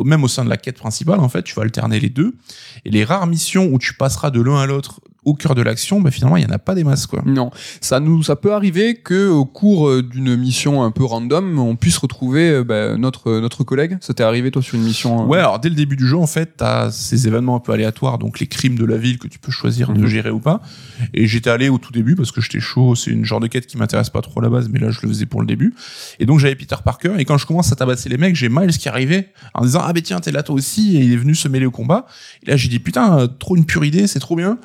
Même 0.00 0.24
au 0.24 0.28
sein 0.28 0.44
de 0.44 0.50
la 0.50 0.56
quête 0.56 0.78
principale, 0.78 1.20
en 1.20 1.28
fait, 1.28 1.42
tu 1.42 1.54
vas 1.54 1.62
alterner 1.62 2.00
les 2.00 2.10
deux. 2.10 2.34
Et 2.84 2.90
les 2.90 3.04
rares 3.04 3.26
missions 3.26 3.68
où 3.70 3.78
tu 3.78 3.94
passeras 3.94 4.30
de 4.30 4.40
l'un 4.40 4.58
à 4.58 4.66
l'autre 4.66 5.00
au 5.24 5.34
cœur 5.34 5.54
de 5.54 5.62
l'action, 5.62 6.00
ben, 6.00 6.10
finalement, 6.10 6.36
il 6.36 6.42
y 6.44 6.46
en 6.46 6.50
a 6.50 6.58
pas 6.58 6.74
des 6.74 6.84
masses, 6.84 7.06
quoi. 7.06 7.22
Non, 7.24 7.50
ça 7.80 8.00
nous, 8.00 8.22
ça 8.22 8.36
peut 8.36 8.52
arriver 8.52 8.94
que 8.96 9.28
au 9.28 9.44
cours 9.44 9.88
euh, 9.88 10.02
d'une 10.02 10.36
mission 10.36 10.82
un 10.82 10.90
peu 10.90 11.04
random, 11.04 11.58
on 11.58 11.76
puisse 11.76 11.98
retrouver 11.98 12.50
euh, 12.50 12.64
bah, 12.64 12.96
notre 12.96 13.40
notre 13.40 13.64
collègue. 13.64 13.96
Ça 14.00 14.14
t'est 14.14 14.22
arrivé 14.22 14.50
toi 14.50 14.62
sur 14.62 14.74
une 14.76 14.84
mission 14.84 15.22
euh, 15.22 15.26
Ouais, 15.26 15.38
alors 15.38 15.58
dès 15.60 15.68
le 15.68 15.74
début 15.74 15.96
du 15.96 16.06
jeu, 16.06 16.16
en 16.16 16.26
fait, 16.26 16.54
t'as 16.56 16.90
ces 16.90 17.26
événements 17.26 17.56
un 17.56 17.60
peu 17.60 17.72
aléatoires, 17.72 18.18
donc 18.18 18.40
les 18.40 18.46
crimes 18.46 18.76
de 18.76 18.84
la 18.84 18.96
ville 18.96 19.18
que 19.18 19.28
tu 19.28 19.38
peux 19.38 19.52
choisir 19.52 19.92
de 19.92 20.00
Mhm. 20.00 20.06
gérer 20.06 20.30
ou 20.30 20.40
pas. 20.40 20.60
Et 21.12 21.26
j'étais 21.26 21.50
allé 21.50 21.68
au 21.68 21.78
tout 21.78 21.92
début 21.92 22.14
parce 22.14 22.30
que 22.32 22.40
j'étais 22.40 22.60
chaud, 22.60 22.94
c'est 22.94 23.10
une 23.10 23.24
genre 23.24 23.40
de 23.40 23.46
quête 23.46 23.66
qui 23.66 23.76
m'intéresse 23.78 24.10
pas 24.10 24.20
trop 24.22 24.40
à 24.40 24.42
la 24.42 24.48
base, 24.50 24.68
mais 24.68 24.78
là 24.78 24.90
je 24.90 25.00
le 25.02 25.08
faisais 25.08 25.26
pour 25.26 25.40
le 25.40 25.46
début. 25.46 25.74
Et 26.20 26.26
donc 26.26 26.38
j'avais 26.40 26.54
Peter 26.54 26.76
Parker, 26.84 27.12
et 27.18 27.24
quand 27.24 27.38
je 27.38 27.46
commence 27.46 27.72
à 27.72 27.76
tabasser 27.76 28.08
les 28.08 28.16
mecs, 28.18 28.36
j'ai 28.36 28.48
Miles 28.48 28.76
qui 28.76 28.88
arrivait 28.88 29.32
en 29.54 29.62
disant 29.64 29.80
ah 29.84 29.92
ben 29.92 30.02
tiens 30.02 30.20
t'es 30.20 30.32
là 30.32 30.42
toi 30.42 30.54
aussi, 30.54 30.96
et 30.96 31.00
il 31.00 31.12
est 31.12 31.16
venu 31.16 31.34
se 31.34 31.48
mêler 31.48 31.66
au 31.66 31.70
combat. 31.70 32.06
Et 32.46 32.50
là 32.50 32.56
j'ai 32.56 32.68
dit 32.68 32.78
putain 32.78 33.18
euh, 33.20 33.26
trop 33.26 33.56
une 33.56 33.64
pure 33.64 33.84
idée, 33.84 34.06
c'est 34.06 34.20
trop 34.20 34.36
bien. 34.36 34.58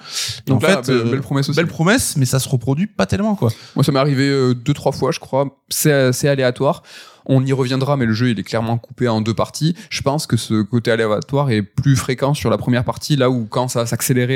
Donc 0.50 0.63
en 0.63 0.68
là, 0.68 0.82
fait, 0.84 0.91
belle- 0.91 1.08
euh, 1.08 1.12
belle 1.12 1.22
promesse 1.22 1.50
aussi. 1.50 1.58
Belle 1.58 1.68
promesse, 1.68 2.15
mais 2.18 2.25
ça 2.25 2.39
se 2.39 2.50
reproduit 2.50 2.88
pas 2.88 3.06
tellement 3.06 3.36
quoi. 3.36 3.51
Moi, 3.75 3.84
ça 3.84 3.91
m'est 3.91 4.00
arrivé 4.00 4.27
euh, 4.29 4.53
deux, 4.53 4.74
trois 4.74 4.91
fois, 4.91 5.12
je 5.12 5.20
crois. 5.20 5.58
C'est 5.70 6.12
c'est 6.13 6.27
aléatoire. 6.27 6.84
On 7.32 7.46
y 7.46 7.53
reviendra, 7.53 7.96
mais 7.96 8.06
le 8.08 8.13
jeu, 8.13 8.29
il 8.32 8.39
est 8.39 8.44
clairement 8.44 8.77
coupé 8.79 9.08
en 9.08 9.22
deux 9.22 9.36
parties. 9.36 9.75
Je 9.91 10.01
pense 10.01 10.25
que 10.25 10.36
ce 10.36 10.63
côté 10.63 10.89
aléatoire 10.89 11.51
est 11.51 11.62
plus 11.62 11.96
fréquent 11.96 12.34
sur 12.34 12.50
la 12.50 12.58
première 12.58 12.84
partie, 12.84 13.15
là 13.18 13.29
où 13.29 13.46
quand 13.46 13.68
ça 13.68 13.86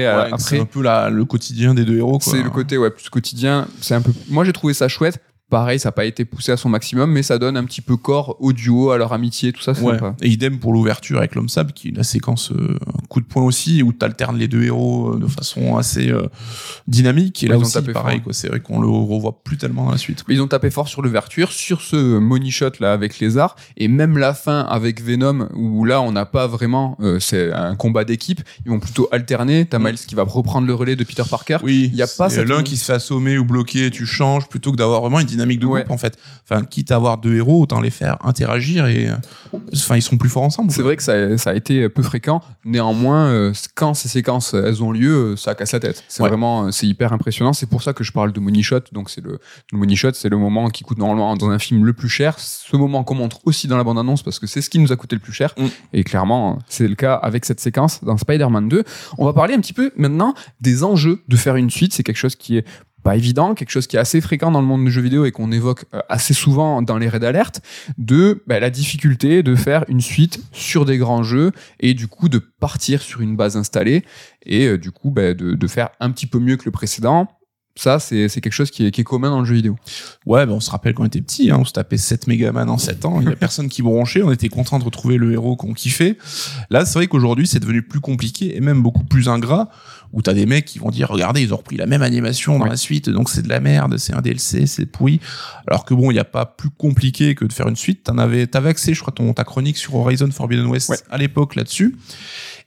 à- 0.05 0.17
Ouais, 0.25 0.27
c'est 0.37 0.55
après, 0.57 0.59
un 0.59 0.65
peu 0.65 0.83
la, 0.83 1.09
le 1.09 1.25
quotidien 1.25 1.73
des 1.73 1.85
deux 1.85 1.97
héros 1.97 2.19
quoi. 2.19 2.31
c'est 2.33 2.43
le 2.43 2.51
côté 2.51 2.77
ouais, 2.77 2.91
plus 2.91 3.09
quotidien. 3.09 3.67
C'est 3.81 3.95
un 3.95 4.01
peu. 4.01 4.11
Moi, 4.29 4.43
j'ai 4.43 4.53
trouvé 4.53 4.73
ça 4.75 4.87
chouette. 4.87 5.19
Pareil, 5.53 5.77
ça 5.79 5.89
n'a 5.89 5.93
pas 5.93 6.05
été 6.05 6.25
poussé 6.25 6.51
à 6.51 6.57
son 6.57 6.67
maximum, 6.67 7.11
mais 7.11 7.21
ça 7.21 7.37
donne 7.37 7.57
un 7.57 7.63
petit 7.63 7.81
peu 7.81 7.95
corps 7.95 8.37
au 8.39 8.53
duo, 8.53 8.89
à 8.89 8.97
leur 8.97 9.13
amitié, 9.13 9.53
tout 9.53 9.61
ça, 9.61 9.73
Ouais. 9.73 9.93
sympa. 9.93 10.15
Et 10.23 10.29
idem 10.29 10.57
pour 10.57 10.73
l'ouverture 10.73 11.19
avec 11.19 11.35
l'homme 11.35 11.47
sable, 11.47 11.73
qui 11.73 11.89
est 11.89 11.95
la 11.95 12.01
séquence 12.03 12.51
euh, 12.51 12.79
coup 13.07 13.21
de 13.21 13.25
poing 13.25 13.43
aussi, 13.43 13.83
où 13.83 13.93
tu 13.93 14.03
alternes 14.03 14.37
les 14.37 14.47
deux 14.47 14.63
héros 14.63 15.13
euh, 15.13 15.19
de 15.19 15.27
façon 15.27 15.77
assez 15.77 16.09
euh, 16.09 16.23
dynamique. 16.87 17.43
Et 17.43 17.47
là 17.47 17.55
ils 17.55 17.59
ont 17.59 17.61
aussi, 17.61 17.73
tapé 17.73 17.93
pareil. 17.93 18.21
C'est 18.31 18.47
vrai 18.47 18.59
qu'on 18.61 18.81
le 18.81 18.87
revoit 18.87 19.43
plus 19.43 19.57
tellement 19.57 19.85
dans 19.85 19.91
la 19.91 19.97
suite. 19.97 20.23
Ils 20.27 20.41
ont 20.41 20.47
tapé 20.47 20.71
fort 20.71 20.87
sur 20.87 21.01
l'ouverture, 21.03 21.51
sur 21.51 21.81
ce 21.81 22.17
money 22.17 22.49
shot 22.49 22.71
là 22.79 22.93
avec 22.93 23.19
Lézard, 23.19 23.55
et 23.77 23.87
même 23.87 24.17
la 24.17 24.33
fin 24.33 24.61
avec 24.61 25.01
Venom, 25.03 25.49
où 25.53 25.85
là 25.85 26.01
on 26.01 26.11
n'a 26.11 26.25
pas 26.25 26.47
vraiment, 26.47 26.97
euh, 27.01 27.19
c'est 27.19 27.51
un 27.53 27.75
combat 27.75 28.03
d'équipe, 28.05 28.41
ils 28.65 28.71
vont 28.71 28.79
plutôt 28.79 29.07
alterner. 29.11 29.65
T'as 29.65 29.77
Mm. 29.79 29.83
Miles 29.83 29.97
qui 29.99 30.15
va 30.15 30.23
reprendre 30.23 30.65
le 30.65 30.73
relais 30.73 30.95
de 30.95 31.03
Peter 31.03 31.23
Parker. 31.29 31.57
Oui, 31.61 31.89
Il 31.93 31.97
y 31.97 32.01
a 32.01 32.07
pas 32.07 32.29
l'un 32.43 32.63
qui 32.63 32.77
se 32.77 32.85
fait 32.85 32.93
assommer 32.93 33.37
ou 33.37 33.45
bloquer, 33.45 33.91
tu 33.91 34.05
changes, 34.05 34.47
plutôt 34.47 34.71
que 34.71 34.77
d'avoir 34.77 35.01
vraiment 35.01 35.19
une 35.19 35.27
dynamique 35.27 35.42
dynamique 35.43 35.59
de 35.59 35.65
Ouais. 35.67 35.85
en 35.89 35.97
fait. 35.97 36.17
Enfin, 36.49 36.63
quitte 36.63 36.91
à 36.91 36.95
avoir 36.95 37.17
deux 37.17 37.35
héros, 37.35 37.61
autant 37.61 37.81
les 37.81 37.89
faire 37.89 38.17
interagir 38.25 38.87
et 38.87 39.09
euh, 39.09 39.15
enfin 39.73 39.95
ils 39.95 40.01
sont 40.01 40.17
plus 40.17 40.29
forts 40.29 40.43
ensemble. 40.43 40.71
C'est 40.71 40.81
vrai 40.81 40.95
que 40.95 41.03
ça, 41.03 41.37
ça 41.37 41.51
a 41.51 41.53
été 41.53 41.89
peu 41.89 42.01
fréquent. 42.03 42.41
Néanmoins, 42.65 43.25
euh, 43.27 43.53
quand 43.75 43.93
ces 43.93 44.07
séquences 44.09 44.53
elles 44.53 44.83
ont 44.83 44.91
lieu, 44.91 45.33
euh, 45.33 45.35
ça 45.35 45.55
casse 45.55 45.71
la 45.73 45.79
tête. 45.79 46.03
C'est 46.07 46.23
Ouais. 46.23 46.29
vraiment, 46.29 46.65
euh, 46.65 46.71
c'est 46.71 46.87
hyper 46.87 47.13
impressionnant. 47.13 47.53
C'est 47.53 47.65
pour 47.69 47.83
ça 47.83 47.93
que 47.93 48.03
je 48.03 48.11
parle 48.11 48.31
de 48.31 48.39
money 48.39 48.61
shot. 48.61 48.79
Donc 48.91 49.09
c'est 49.09 49.21
le, 49.21 49.39
le 49.71 49.77
money 49.77 49.95
shot, 49.95 50.13
c'est 50.13 50.29
le 50.29 50.37
moment 50.37 50.69
qui 50.69 50.83
coûte 50.83 50.97
normalement 50.97 51.35
dans 51.35 51.49
un 51.49 51.59
film 51.59 51.85
le 51.85 51.93
plus 51.93 52.09
cher. 52.09 52.39
Ce 52.39 52.75
moment 52.75 53.03
qu'on 53.03 53.15
montre 53.15 53.39
aussi 53.45 53.67
dans 53.67 53.77
la 53.77 53.83
bande 53.83 53.99
annonce 53.99 54.23
parce 54.23 54.39
que 54.39 54.47
c'est 54.47 54.61
ce 54.61 54.69
qui 54.69 54.79
nous 54.79 54.91
a 54.91 54.95
coûté 54.95 55.15
le 55.15 55.21
plus 55.21 55.33
cher. 55.33 55.53
Mm. 55.57 55.65
Et 55.93 56.03
clairement, 56.03 56.59
c'est 56.67 56.87
le 56.87 56.95
cas 56.95 57.15
avec 57.15 57.45
cette 57.45 57.59
séquence 57.59 58.03
dans 58.03 58.17
Spider-Man 58.17 58.69
2. 58.69 58.83
On 59.17 59.25
va 59.25 59.33
parler 59.33 59.53
un 59.53 59.59
petit 59.59 59.73
peu 59.73 59.91
maintenant 59.97 60.33
des 60.61 60.83
enjeux 60.83 61.21
de 61.27 61.35
faire 61.37 61.55
une 61.55 61.69
suite. 61.69 61.93
C'est 61.93 62.03
quelque 62.03 62.17
chose 62.17 62.35
qui 62.35 62.57
est 62.57 62.65
pas 63.03 63.15
évident, 63.15 63.53
quelque 63.53 63.69
chose 63.69 63.87
qui 63.87 63.97
est 63.97 63.99
assez 63.99 64.21
fréquent 64.21 64.51
dans 64.51 64.61
le 64.61 64.67
monde 64.67 64.85
du 64.85 64.91
jeu 64.91 65.01
vidéo 65.01 65.25
et 65.25 65.31
qu'on 65.31 65.51
évoque 65.51 65.85
euh, 65.93 65.99
assez 66.09 66.33
souvent 66.33 66.81
dans 66.81 66.97
les 66.97 67.09
raids 67.09 67.19
d'alerte, 67.19 67.61
de 67.97 68.43
bah, 68.47 68.59
la 68.59 68.69
difficulté 68.69 69.43
de 69.43 69.55
faire 69.55 69.85
une 69.87 70.01
suite 70.01 70.41
sur 70.51 70.85
des 70.85 70.97
grands 70.97 71.23
jeux 71.23 71.51
et 71.79 71.93
du 71.93 72.07
coup 72.07 72.29
de 72.29 72.39
partir 72.39 73.01
sur 73.01 73.21
une 73.21 73.35
base 73.35 73.57
installée 73.57 74.03
et 74.45 74.67
euh, 74.67 74.77
du 74.77 74.91
coup 74.91 75.11
bah, 75.11 75.33
de, 75.33 75.53
de 75.53 75.67
faire 75.67 75.89
un 75.99 76.11
petit 76.11 76.27
peu 76.27 76.39
mieux 76.39 76.57
que 76.57 76.65
le 76.65 76.71
précédent. 76.71 77.27
Ça, 77.75 77.97
c'est 77.97 78.29
quelque 78.29 78.51
chose 78.51 78.69
qui 78.69 78.85
est, 78.85 78.91
qui 78.91 79.01
est 79.01 79.03
commun 79.03 79.31
dans 79.31 79.39
le 79.39 79.45
jeu 79.45 79.55
vidéo. 79.55 79.75
Ouais, 80.27 80.45
bah, 80.45 80.53
on 80.53 80.59
se 80.59 80.69
rappelle 80.69 80.93
quand 80.93 81.01
on 81.01 81.07
était 81.07 81.21
petit, 81.21 81.49
hein, 81.49 81.57
on 81.59 81.65
se 81.65 81.73
tapait 81.73 81.97
7 81.97 82.27
Megaman 82.27 82.69
en 82.69 82.77
7 82.77 83.05
ans, 83.05 83.19
il 83.19 83.27
y 83.27 83.31
a 83.31 83.35
personne 83.35 83.67
qui 83.67 83.81
bronchait, 83.81 84.21
on 84.21 84.31
était 84.31 84.47
content 84.47 84.77
de 84.77 84.83
retrouver 84.83 85.17
le 85.17 85.31
héros 85.31 85.55
qu'on 85.55 85.73
kiffait. 85.73 86.17
Là, 86.69 86.85
c'est 86.85 86.99
vrai 86.99 87.07
qu'aujourd'hui, 87.07 87.47
c'est 87.47 87.59
devenu 87.59 87.81
plus 87.81 87.99
compliqué 87.99 88.55
et 88.55 88.61
même 88.61 88.83
beaucoup 88.83 89.03
plus 89.03 89.27
ingrat, 89.27 89.69
où 90.13 90.21
t'as 90.21 90.33
des 90.33 90.45
mecs 90.45 90.65
qui 90.65 90.79
vont 90.79 90.89
dire, 90.91 91.09
regardez, 91.09 91.41
ils 91.41 91.53
ont 91.53 91.57
repris 91.57 91.75
la 91.75 91.85
même 91.87 92.03
animation 92.03 92.57
dans 92.59 92.65
Ouais. 92.65 92.69
la 92.69 92.77
suite, 92.77 93.09
donc 93.09 93.29
c'est 93.29 93.41
de 93.41 93.49
la 93.49 93.59
merde, 93.59 93.97
c'est 93.97 94.13
un 94.13 94.21
DLC, 94.21 94.67
c'est 94.67 94.85
pourri. 94.85 95.19
Alors 95.67 95.83
que 95.85 95.93
bon, 95.93 96.11
il 96.11 96.13
n'y 96.13 96.19
a 96.19 96.23
pas 96.23 96.45
plus 96.45 96.69
compliqué 96.69 97.33
que 97.35 97.45
de 97.45 97.51
faire 97.51 97.67
une 97.67 97.75
suite. 97.75 98.03
T'en 98.03 98.17
avais, 98.19 98.45
t'avais 98.47 98.69
accès, 98.69 98.93
je 98.93 99.01
crois, 99.01 99.11
ton, 99.13 99.33
ta 99.33 99.43
chronique 99.43 99.77
sur 99.77 99.95
Horizon 99.95 100.29
Forbidden 100.31 100.67
West 100.67 100.89
Ouais. 100.89 100.97
à 101.09 101.17
l'époque 101.17 101.55
là-dessus. 101.55 101.97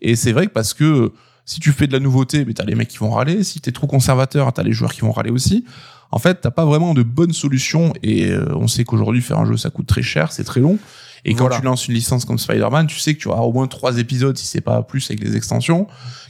Et 0.03 0.17
c'est 0.17 0.33
vrai 0.33 0.47
que 0.47 0.53
parce 0.53 0.75
que 0.75 1.13
si 1.45 1.61
tu 1.61 1.71
fais 1.71 1.87
de 1.87 1.93
la 1.93 2.01
nouveauté, 2.01 2.45
mais 2.45 2.53
t'as 2.55 2.65
les 2.65 2.75
mecs 2.75 2.89
qui 2.89 2.99
vont 2.99 3.11
râler. 3.11 3.45
Si 3.45 3.61
t'es 3.61 3.71
trop 3.71 3.87
conservateur, 3.87 4.53
t'as 4.53 4.65
les 4.65 4.73
joueurs 4.73 4.93
qui 4.93 5.03
vont 5.03 5.13
râler 5.13 5.31
aussi. 5.31 5.65
En 6.11 6.19
fait, 6.19 6.41
t'as 6.41 6.51
pas 6.51 6.65
vraiment 6.65 6.93
de 6.95 7.05
bonnes 7.05 7.33
solutions. 7.33 7.93
Et 8.03 8.31
euh, 8.33 8.47
on 8.57 8.67
sait 8.67 8.83
qu'aujourd'hui, 8.83 9.23
faire 9.23 9.39
un 9.39 9.47
jeu, 9.47 9.57
ça 9.57 9.71
coûte 9.71 9.87
très 9.87 10.03
cher, 10.03 10.33
c'est 10.33 10.43
très 10.43 10.61
long. 10.61 10.79
Et 11.25 11.35
quand 11.35 11.45
Voilà. 11.45 11.59
tu 11.59 11.65
lances 11.65 11.87
une 11.89 11.95
licence 11.95 12.25
comme 12.25 12.39
Spider-Man, 12.39 12.87
tu 12.89 12.99
sais 12.99 13.15
que 13.15 13.21
tu 13.21 13.29
auras 13.29 13.43
au 13.43 13.53
moins 13.53 13.67
trois 13.69 13.99
épisodes, 13.99 14.37
si 14.37 14.47
c'est 14.47 14.61
pas 14.61 14.83
plus 14.83 15.09
avec 15.11 15.23
les 15.23 15.37
extensions, 15.37 15.87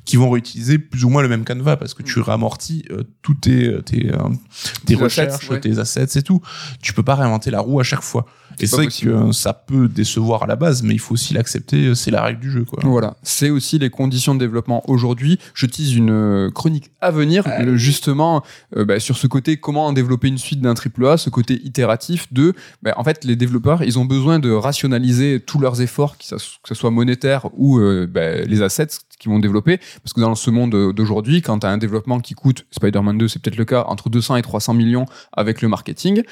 qui 0.07 0.17
vont 0.17 0.31
réutiliser 0.31 0.79
plus 0.79 1.05
ou 1.05 1.11
moins 1.11 1.21
le 1.21 1.29
même 1.29 1.45
canevas 1.45 1.77
parce 1.77 1.93
que 1.93 2.03
tu 2.03 2.21
ramortis 2.21 2.85
euh, 2.91 3.03
tous 3.23 3.35
tes, 3.35 3.67
euh, 3.67 3.83
tes, 3.83 4.11
euh, 4.11 4.19
tes 4.87 4.95
Tes 4.97 5.03
assets, 5.03 5.05
recherches, 5.25 5.51
ouais. 5.51 5.61
tes 5.61 5.79
assets 5.79 6.19
et 6.19 6.23
tout. 6.23 6.41
Tu 6.81 6.93
peux 6.95 7.03
pas 7.03 7.17
réinventer 7.17 7.51
la 7.51 7.61
roue 7.61 7.81
à 7.81 7.83
chaque 7.83 8.03
fois. 8.03 8.25
Et 8.61 8.67
C'est 8.67 8.77
vrai 8.77 8.87
que 8.87 8.91
euh, 9.29 9.33
ça 9.33 9.53
peut 9.53 9.89
décevoir 9.89 10.43
à 10.45 10.47
la 10.47 10.57
base, 10.57 10.83
mais 10.83 10.95
il 10.95 10.99
faut 11.01 11.15
aussi 11.15 11.35
l'accepter, 11.35 11.87
euh, 11.89 11.95
c'est 11.95 12.11
la 12.11 12.23
règle 12.23 12.41
du 12.41 12.51
jeu, 12.51 12.65
quoi. 12.65 12.79
Voilà, 12.85 13.17
c'est 13.23 13.51
aussi 13.51 13.79
les 13.79 13.91
conditions 13.91 14.35
de 14.35 14.41
développement 14.41 14.83
aujourd'hui. 14.91 15.39
Je 15.55 15.67
tease 15.67 15.95
une 15.95 16.11
euh, 16.11 16.51
chronique 16.51 16.91
à 17.01 17.11
venir, 17.11 17.45
le- 17.65 17.77
justement, 17.77 18.43
euh, 18.77 18.85
bah, 18.85 18.99
sur 19.01 19.17
ce 19.17 19.27
côté 19.27 19.57
comment 19.59 19.93
développer 19.93 20.29
une 20.29 20.39
suite 20.39 20.61
d'un 20.61 20.75
AAA, 20.75 21.17
ce 21.19 21.31
côté 21.31 21.61
itératif 21.65 22.33
de, 22.33 22.55
bah, 22.83 22.95
en 22.97 23.05
fait, 23.05 23.25
les 23.25 23.37
développeurs, 23.37 23.83
ils 23.83 23.99
ont 23.99 24.05
besoin 24.05 24.39
de 24.39 24.51
rationaliser 24.51 25.41
tous 25.41 25.59
leurs 25.59 25.81
efforts, 25.83 26.17
que 26.19 26.25
ce 26.25 26.75
soit 26.75 26.91
monétaire 26.91 27.49
ou 27.55 27.79
euh, 27.79 28.07
bah, 28.07 28.41
les 28.43 28.63
assets 28.63 28.87
qu'ils 29.19 29.31
vont 29.33 29.39
développer, 29.39 29.79
parce 30.03 30.13
que 30.13 30.21
dans 30.21 30.35
ce 30.35 30.51
monde 30.51 30.93
d'aujourd'hui, 30.93 31.41
quand 31.43 31.61
tu 31.61 31.67
as 31.67 31.71
un 31.71 31.79
développement 31.79 32.21
qui 32.21 32.35
coûte, 32.35 32.67
Spider-Man 32.71 33.17
2, 33.19 33.29
c'est 33.29 33.41
peut-être 33.41 33.57
le 33.57 33.65
cas, 33.65 33.85
entre 33.89 34.11
200 34.11 34.37
et 34.37 34.43
300 34.43 34.75
millions 34.75 35.07
avec 35.33 35.63
le 35.63 35.69
marketing, 35.69 36.23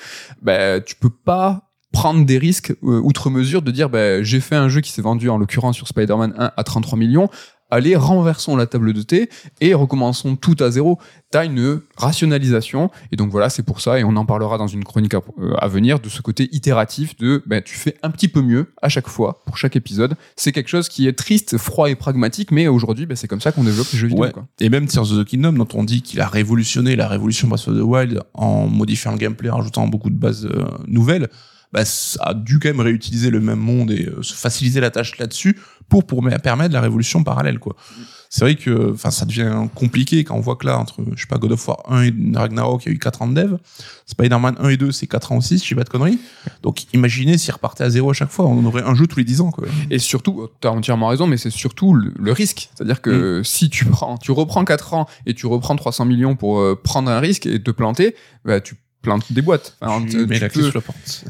bah, 0.42 0.80
tu 0.80 0.94
peux 0.96 1.10
pas 1.10 1.70
prendre 1.94 2.24
des 2.26 2.38
risques 2.38 2.72
euh, 2.82 3.00
outre 3.02 3.30
mesure 3.30 3.62
de 3.62 3.70
dire 3.70 3.88
bah, 3.88 4.22
j'ai 4.22 4.40
fait 4.40 4.56
un 4.56 4.68
jeu 4.68 4.80
qui 4.82 4.92
s'est 4.92 5.02
vendu 5.02 5.30
en 5.30 5.38
l'occurrence 5.38 5.76
sur 5.76 5.88
Spider-Man 5.88 6.34
1 6.36 6.52
à 6.56 6.62
33 6.64 6.98
millions 6.98 7.28
allez 7.70 7.96
renversons 7.96 8.54
la 8.56 8.66
table 8.66 8.92
de 8.92 9.02
thé 9.02 9.28
et 9.60 9.74
recommençons 9.74 10.36
tout 10.36 10.54
à 10.60 10.70
zéro 10.70 10.98
t'as 11.30 11.44
une 11.46 11.80
rationalisation 11.96 12.90
et 13.10 13.16
donc 13.16 13.30
voilà 13.30 13.48
c'est 13.48 13.62
pour 13.64 13.80
ça 13.80 13.98
et 13.98 14.04
on 14.04 14.14
en 14.16 14.24
parlera 14.26 14.58
dans 14.58 14.66
une 14.68 14.84
chronique 14.84 15.14
à, 15.14 15.20
euh, 15.40 15.54
à 15.58 15.66
venir 15.66 15.98
de 15.98 16.08
ce 16.08 16.22
côté 16.22 16.48
itératif 16.52 17.16
de 17.16 17.42
bah, 17.46 17.60
tu 17.62 17.74
fais 17.74 17.96
un 18.02 18.10
petit 18.10 18.28
peu 18.28 18.42
mieux 18.42 18.72
à 18.82 18.88
chaque 18.88 19.08
fois 19.08 19.42
pour 19.44 19.56
chaque 19.56 19.74
épisode 19.76 20.14
c'est 20.36 20.52
quelque 20.52 20.68
chose 20.68 20.88
qui 20.88 21.08
est 21.08 21.14
triste 21.14 21.56
froid 21.58 21.90
et 21.90 21.96
pragmatique 21.96 22.50
mais 22.52 22.68
aujourd'hui 22.68 23.06
bah, 23.06 23.16
c'est 23.16 23.28
comme 23.28 23.40
ça 23.40 23.50
qu'on 23.50 23.64
développe 23.64 23.88
les 23.92 23.98
jeux 23.98 24.08
vidéo 24.08 24.24
Ouais. 24.24 24.30
quoi. 24.30 24.46
Et 24.60 24.68
même 24.68 24.86
Tears 24.86 25.10
of 25.10 25.18
the 25.18 25.24
Kingdom, 25.24 25.54
dont 25.54 25.68
on 25.74 25.82
dit 25.84 26.00
qu'il 26.02 26.20
a 26.20 26.28
révolutionné 26.28 26.94
la 26.96 27.08
révolution 27.08 27.48
Breath 27.48 27.66
of 27.66 27.76
the 27.76 27.82
Wild 27.82 28.20
en 28.34 28.68
modifiant 28.68 29.10
le 29.12 29.18
gameplay, 29.18 29.50
en 29.50 29.56
rajoutant 29.56 29.86
beaucoup 29.88 30.08
de 30.10 30.14
bases 30.16 30.46
euh, 30.46 30.64
nouvelles, 30.86 31.28
bah, 31.74 31.84
ça 31.84 32.20
a 32.22 32.34
dû 32.34 32.58
quand 32.60 32.68
même 32.68 32.80
réutiliser 32.80 33.28
le 33.30 33.40
même 33.40 33.58
monde 33.58 33.90
et 33.90 34.06
euh, 34.06 34.22
se 34.22 34.32
faciliter 34.32 34.80
la 34.80 34.90
tâche 34.90 35.18
là-dessus 35.18 35.58
pour, 35.88 36.06
pour 36.06 36.22
me- 36.22 36.38
permettre 36.38 36.72
la 36.72 36.80
révolution 36.80 37.22
parallèle, 37.24 37.58
quoi. 37.58 37.76
C'est 38.30 38.44
vrai 38.44 38.56
que, 38.56 38.92
enfin, 38.94 39.12
ça 39.12 39.26
devient 39.26 39.52
compliqué 39.76 40.24
quand 40.24 40.34
on 40.34 40.40
voit 40.40 40.56
que 40.56 40.66
là, 40.66 40.76
entre, 40.78 40.96
je 41.14 41.20
sais 41.20 41.28
pas, 41.28 41.38
God 41.38 41.52
of 41.52 41.68
War 41.68 41.78
1 41.88 42.02
et 42.04 42.14
Ragnarok, 42.34 42.82
il 42.84 42.88
y 42.88 42.92
a 42.92 42.94
eu 42.94 42.98
4 42.98 43.22
ans 43.22 43.28
de 43.28 43.34
dev. 43.40 43.56
Spider-Man 44.06 44.56
1 44.58 44.68
et 44.70 44.76
2, 44.76 44.90
c'est 44.90 45.06
4 45.06 45.30
ans 45.32 45.36
aussi, 45.36 45.58
si 45.58 45.64
je 45.64 45.68
dis 45.70 45.74
pas 45.76 45.84
de 45.84 45.88
conneries. 45.88 46.18
Donc, 46.62 46.92
imaginez 46.92 47.38
s'ils 47.38 47.54
repartaient 47.54 47.84
à 47.84 47.90
zéro 47.90 48.10
à 48.10 48.12
chaque 48.12 48.30
fois, 48.30 48.46
on 48.46 48.64
aurait 48.64 48.82
un 48.82 48.94
jeu 48.96 49.06
tous 49.06 49.18
les 49.18 49.24
10 49.24 49.40
ans, 49.40 49.50
quoi. 49.52 49.66
Et 49.90 49.98
surtout, 50.00 50.48
tu 50.60 50.66
as 50.66 50.72
entièrement 50.72 51.08
raison, 51.08 51.26
mais 51.28 51.36
c'est 51.36 51.50
surtout 51.50 51.94
le, 51.94 52.12
le 52.18 52.32
risque. 52.32 52.70
C'est-à-dire 52.74 53.00
que 53.02 53.40
Mm. 53.40 53.44
si 53.44 53.70
tu 53.70 53.84
prends, 53.84 54.18
tu 54.18 54.32
reprends 54.32 54.64
4 54.64 54.94
ans 54.94 55.06
et 55.26 55.34
tu 55.34 55.46
reprends 55.46 55.76
300 55.76 56.04
millions 56.04 56.34
pour 56.34 56.58
euh, 56.58 56.74
prendre 56.82 57.10
un 57.10 57.20
risque 57.20 57.46
et 57.46 57.62
te 57.62 57.70
planter, 57.70 58.16
bah, 58.44 58.60
tu 58.60 58.74
plantes 59.04 59.32
des 59.32 59.42
boîtes. 59.42 59.76
Tu 60.00 60.08
tu- 60.08 60.26
tu 60.26 60.40
la 60.40 60.48
peux-. 60.48 60.70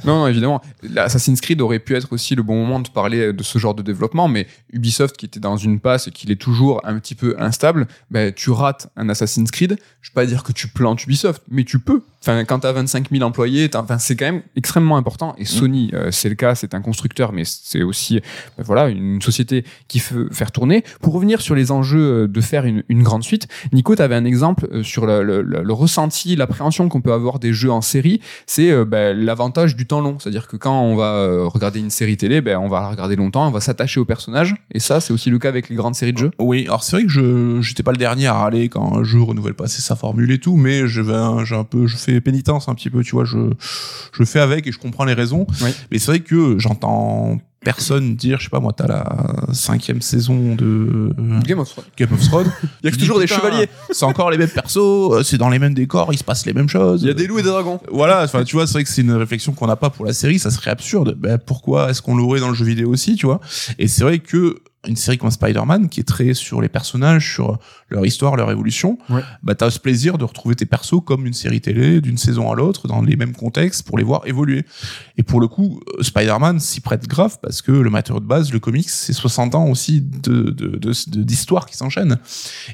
Non, 0.07 0.21
non, 0.21 0.27
évidemment. 0.29 0.63
L'Assassin's 0.83 1.41
Creed 1.43 1.61
aurait 1.61 1.79
pu 1.81 1.95
être 1.95 2.13
aussi 2.13 2.35
le 2.35 2.43
bon 2.43 2.57
moment 2.57 2.81
de 2.81 2.89
parler 2.89 3.33
de 3.33 3.43
ce 3.43 3.59
genre 3.59 3.75
de 3.75 3.83
développement, 3.83 4.29
mais 4.29 4.47
Ubisoft, 4.73 5.17
qui 5.17 5.27
était 5.27 5.41
dans 5.41 5.57
une 5.59 5.81
passe 5.81 6.09
et 6.09 6.11
qui 6.11 6.31
est 6.33 6.37
toujours 6.37 6.81
un 6.85 6.99
petit 6.99 7.15
peu 7.15 7.35
instable, 7.39 7.87
ben, 8.11 8.33
tu 8.33 8.51
rates 8.51 8.89
un 8.97 9.09
Assassin's 9.11 9.51
Creed. 9.51 9.77
Je 10.01 10.11
vais 10.11 10.15
pas 10.15 10.27
dire 10.27 10.43
que 10.43 10.53
tu 10.53 10.69
plantes 10.69 11.05
Ubisoft, 11.05 11.43
mais 11.51 11.65
tu 11.65 11.79
peux. 11.79 12.03
Enfin, 12.23 12.45
quand 12.47 12.61
t'as 12.61 12.73
25 12.73 13.11
000 13.11 13.23
employés, 13.23 13.69
enfin, 13.75 13.99
c'est 13.99 14.17
quand 14.17 14.25
même 14.25 14.41
extrêmement 14.57 14.97
important. 14.97 15.35
Et 15.37 15.45
Sony, 15.45 15.91
euh, 15.93 16.11
c'est 16.11 16.31
le 16.31 16.35
cas, 16.37 16.55
c'est 16.55 16.73
un 16.73 16.81
constructeur, 16.81 17.33
mais 17.33 17.43
c'est 17.45 17.83
aussi, 17.83 18.21
ben, 18.57 18.65
voilà, 18.65 18.89
une 18.89 19.21
société 19.21 19.65
qui 19.89 19.99
fait 19.99 20.15
faire 20.31 20.51
tourner. 20.51 20.85
Pour 21.03 21.13
revenir 21.13 21.43
sur 21.43 21.55
les 21.55 21.71
enjeux 21.71 22.23
euh, 22.25 22.27
de 22.29 22.41
faire 22.41 22.65
une, 22.65 22.83
une 22.89 23.03
grande 23.03 23.23
suite, 23.25 23.47
Nico, 23.73 23.95
t'avais 23.95 24.15
un 24.15 24.25
exemple 24.25 24.67
euh, 24.73 24.83
sur 24.83 25.05
le, 25.07 25.23
le- 25.23 25.43
le- 25.43 25.63
le 25.63 25.73
ressenti, 25.75 26.35
l'appréhension 26.37 26.89
qu'on 26.89 27.01
peut 27.03 27.13
avoir 27.13 27.39
des 27.39 27.53
jeux 27.53 27.64
en 27.71 27.81
série 27.81 28.21
c'est 28.47 28.71
euh, 28.71 28.85
ben, 28.85 29.17
l'avantage 29.17 29.77
du 29.77 29.87
temps 29.87 30.01
long. 30.01 30.19
C'est-à-dire 30.19 30.47
que 30.47 30.57
quand 30.57 30.81
on 30.81 30.97
va 30.97 31.15
euh, 31.15 31.47
regarder 31.47 31.81
une 31.81 31.91
série 31.91 32.17
télé, 32.17 32.41
ben, 32.41 32.59
on 32.59 32.69
va 32.69 32.81
la 32.81 32.89
regarder 32.89 33.17
longtemps, 33.17 33.47
on 33.47 33.51
va 33.51 33.61
s'attacher 33.61 34.01
au 34.01 34.05
personnage. 34.05 34.55
Et 34.73 34.81
ça, 34.81 35.01
c'est 35.01 35.13
aussi 35.13 35.31
le 35.31 35.39
cas 35.39 35.49
avec 35.49 35.69
les 35.69 35.77
grandes 35.77 35.95
séries 35.95 36.13
de 36.13 36.19
jeux. 36.19 36.31
Oui, 36.39 36.65
alors 36.67 36.83
c'est 36.83 36.97
vrai 36.97 37.05
que 37.05 37.11
je 37.11 37.61
j'étais 37.61 37.83
pas 37.83 37.93
le 37.93 37.99
dernier 37.99 38.27
à 38.27 38.35
râler 38.35 38.69
quand 38.69 38.97
un 38.97 39.05
jeu 39.05 39.23
renouvelle 39.23 39.55
pas 39.55 39.65
assez 39.65 39.83
sa 39.83 39.97
formule 39.97 40.31
et 40.31 40.39
tout, 40.39 40.57
mais 40.57 40.87
je 40.87 41.01
vais 41.01 41.15
un, 41.15 41.45
j'ai 41.45 41.57
un 41.57 41.65
peu 41.65 41.87
je 41.87 41.97
fais 41.97 42.21
pénitence 42.21 42.69
un 42.69 42.75
petit 42.75 42.91
peu, 42.91 43.03
tu 43.03 43.13
vois, 43.13 43.25
je 43.25 43.51
je 44.13 44.25
fais 44.25 44.41
avec 44.41 44.67
et 44.67 44.73
je 44.73 44.79
comprends 44.79 45.05
les 45.05 45.15
raisons. 45.15 45.47
Oui. 45.63 45.71
Mais 45.91 45.99
c'est 45.99 46.11
vrai 46.11 46.21
que 46.21 46.59
j'entends 46.59 47.39
personne 47.65 48.15
dire, 48.15 48.39
je 48.39 48.45
sais 48.45 48.51
pas 48.51 48.61
moi, 48.61 48.73
t'as 48.73 48.87
la 48.87 49.05
cinquième 49.53 50.03
saison 50.03 50.55
de 50.55 51.13
euh, 51.19 51.41
Game 51.41 51.59
of 51.59 51.71
Thrones. 51.71 51.85
Game 51.97 52.13
of 52.13 52.21
Thrones. 52.21 52.53
Il 52.83 52.91
y 52.91 52.93
a 52.93 52.97
toujours 52.97 53.19
des 53.19 53.27
chevaliers. 53.27 53.69
C'est 53.91 54.05
encore 54.05 54.31
les 54.31 54.39
mêmes 54.39 54.49
persos, 54.49 54.77
euh, 54.77 55.23
c'est 55.23 55.39
dans 55.39 55.49
les 55.49 55.59
mêmes 55.59 55.75
décors, 55.75 56.13
il 56.13 56.19
se 56.19 56.25
passe 56.25 56.47
les 56.47 56.53
mêmes 56.53 56.69
choses. 56.69 57.03
Il 57.03 57.09
y 57.09 57.11
a 57.11 57.15
des 57.15 57.27
loups 57.27 57.39
et 57.39 57.43
des 57.43 57.49
dragons. 57.49 57.81
Voilà, 57.91 58.23
enfin, 58.23 58.45
tu 58.45 58.57
vois, 58.57 58.67
c'est 58.67 58.75
vrai 58.75 58.85
que 58.85 58.91
c'est 58.91 59.03
une 59.03 59.13
réflexion 59.13 59.53
qu'on 59.53 59.67
n'a 59.67 59.77
pas 59.77 59.91
pour 59.91 60.05
la 60.05 60.13
série, 60.13 60.39
ça 60.39 60.51
serait 60.51 60.71
absurde. 60.71 61.17
Ben, 61.19 61.39
pourquoi 61.39 61.91
est-ce 61.91 62.03
qu'on 62.03 62.17
l'aurait 62.17 62.41
dans 62.41 62.49
le 62.49 62.55
jeu 62.55 62.65
vidéo 62.65 62.91
aussi, 62.91 63.17
tu 63.17 63.27
vois? 63.27 63.41
Et 63.79 63.89
c'est 63.89 64.05
vrai 64.05 64.19
que 64.19 64.59
une 64.87 64.97
série 64.97 65.19
comme 65.19 65.31
Spider-Man, 65.31 65.89
qui 65.89 66.01
est 66.01 66.05
très 66.05 66.35
sur 66.35 66.61
les 66.61 66.69
personnages, 66.69 67.35
sur 67.35 67.59
leur 67.89 68.05
histoire, 68.07 68.37
leur 68.37 68.51
évolution, 68.51 68.99
Ouais. 69.11 69.23
bah 69.43 69.55
t'as 69.55 69.71
ce 69.71 69.79
plaisir 69.79 70.19
de 70.19 70.25
retrouver 70.25 70.55
tes 70.55 70.67
persos 70.67 71.01
comme 71.05 71.27
une 71.27 71.33
série 71.33 71.61
télé, 71.61 72.01
d'une 72.01 72.19
saison 72.19 72.51
à 72.51 72.55
l'autre, 72.55 72.89
dans 72.89 73.03
les 73.03 73.17
mêmes 73.17 73.35
contextes, 73.35 73.83
pour 73.87 73.99
les 73.99 74.05
voir 74.05 74.23
évoluer. 74.27 74.65
Et 75.17 75.23
pour 75.23 75.41
le 75.41 75.49
coup, 75.49 75.81
euh, 75.99 76.03
Spider-Man 76.03 76.61
s'y 76.61 76.81
prête 76.81 77.07
grave, 77.07 77.39
parce 77.43 77.63
que 77.63 77.73
le 77.73 77.91
matériau 77.91 78.21
de 78.21 78.27
base, 78.27 78.53
le 78.53 78.59
comics, 78.61 78.89
c'est 78.91 79.13
60 79.13 79.55
ans 79.55 79.67
aussi 79.69 80.01
de 80.01 80.35
de- 80.51 80.77
de- 80.77 80.79
de- 81.11 81.23
d'histoire 81.23 81.67
qui 81.67 81.77
s'enchaîne. 81.77 82.19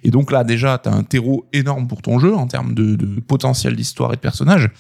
Et 0.03 0.11
donc 0.11 0.31
là, 0.33 0.45
déjà, 0.45 0.79
t'as 0.79 0.93
un 0.93 1.03
terreau 1.03 1.47
énorme 1.53 1.87
pour 1.87 2.03
ton 2.03 2.19
jeu 2.19 2.35
en 2.35 2.47
termes 2.47 2.75
de, 2.75 2.97
de 2.97 3.21
potentiel 3.21 3.77
d'histoire 3.77 4.13
et 4.13 4.17
de 4.17 4.21
personnages. 4.21 4.71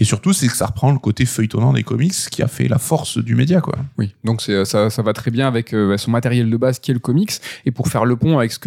Et 0.00 0.04
surtout, 0.04 0.32
c'est 0.32 0.46
que 0.46 0.56
ça 0.56 0.66
reprend 0.66 0.92
le 0.92 1.00
côté 1.00 1.26
feuilletonnant 1.26 1.72
des 1.72 1.82
comics 1.82 2.14
qui 2.30 2.40
a 2.40 2.46
fait 2.46 2.68
la 2.68 2.78
force 2.78 3.18
du 3.18 3.34
média, 3.34 3.60
quoi. 3.60 3.74
Oui, 3.98 4.14
donc 4.22 4.40
c'est 4.40 4.64
ça, 4.64 4.88
va 4.88 5.12
très 5.12 5.32
bien 5.32 5.48
avec 5.48 5.74
euh, 5.74 5.96
son 5.98 6.12
matériel 6.12 6.48
de 6.48 6.56
base 6.56 6.78
qui 6.78 6.92
est 6.92 6.94
le 6.94 7.00
comics. 7.00 7.32
Et 7.66 7.72
pour 7.72 7.88
faire 7.88 8.04
le 8.04 8.14
pont 8.14 8.38
avec 8.38 8.52
ce 8.52 8.60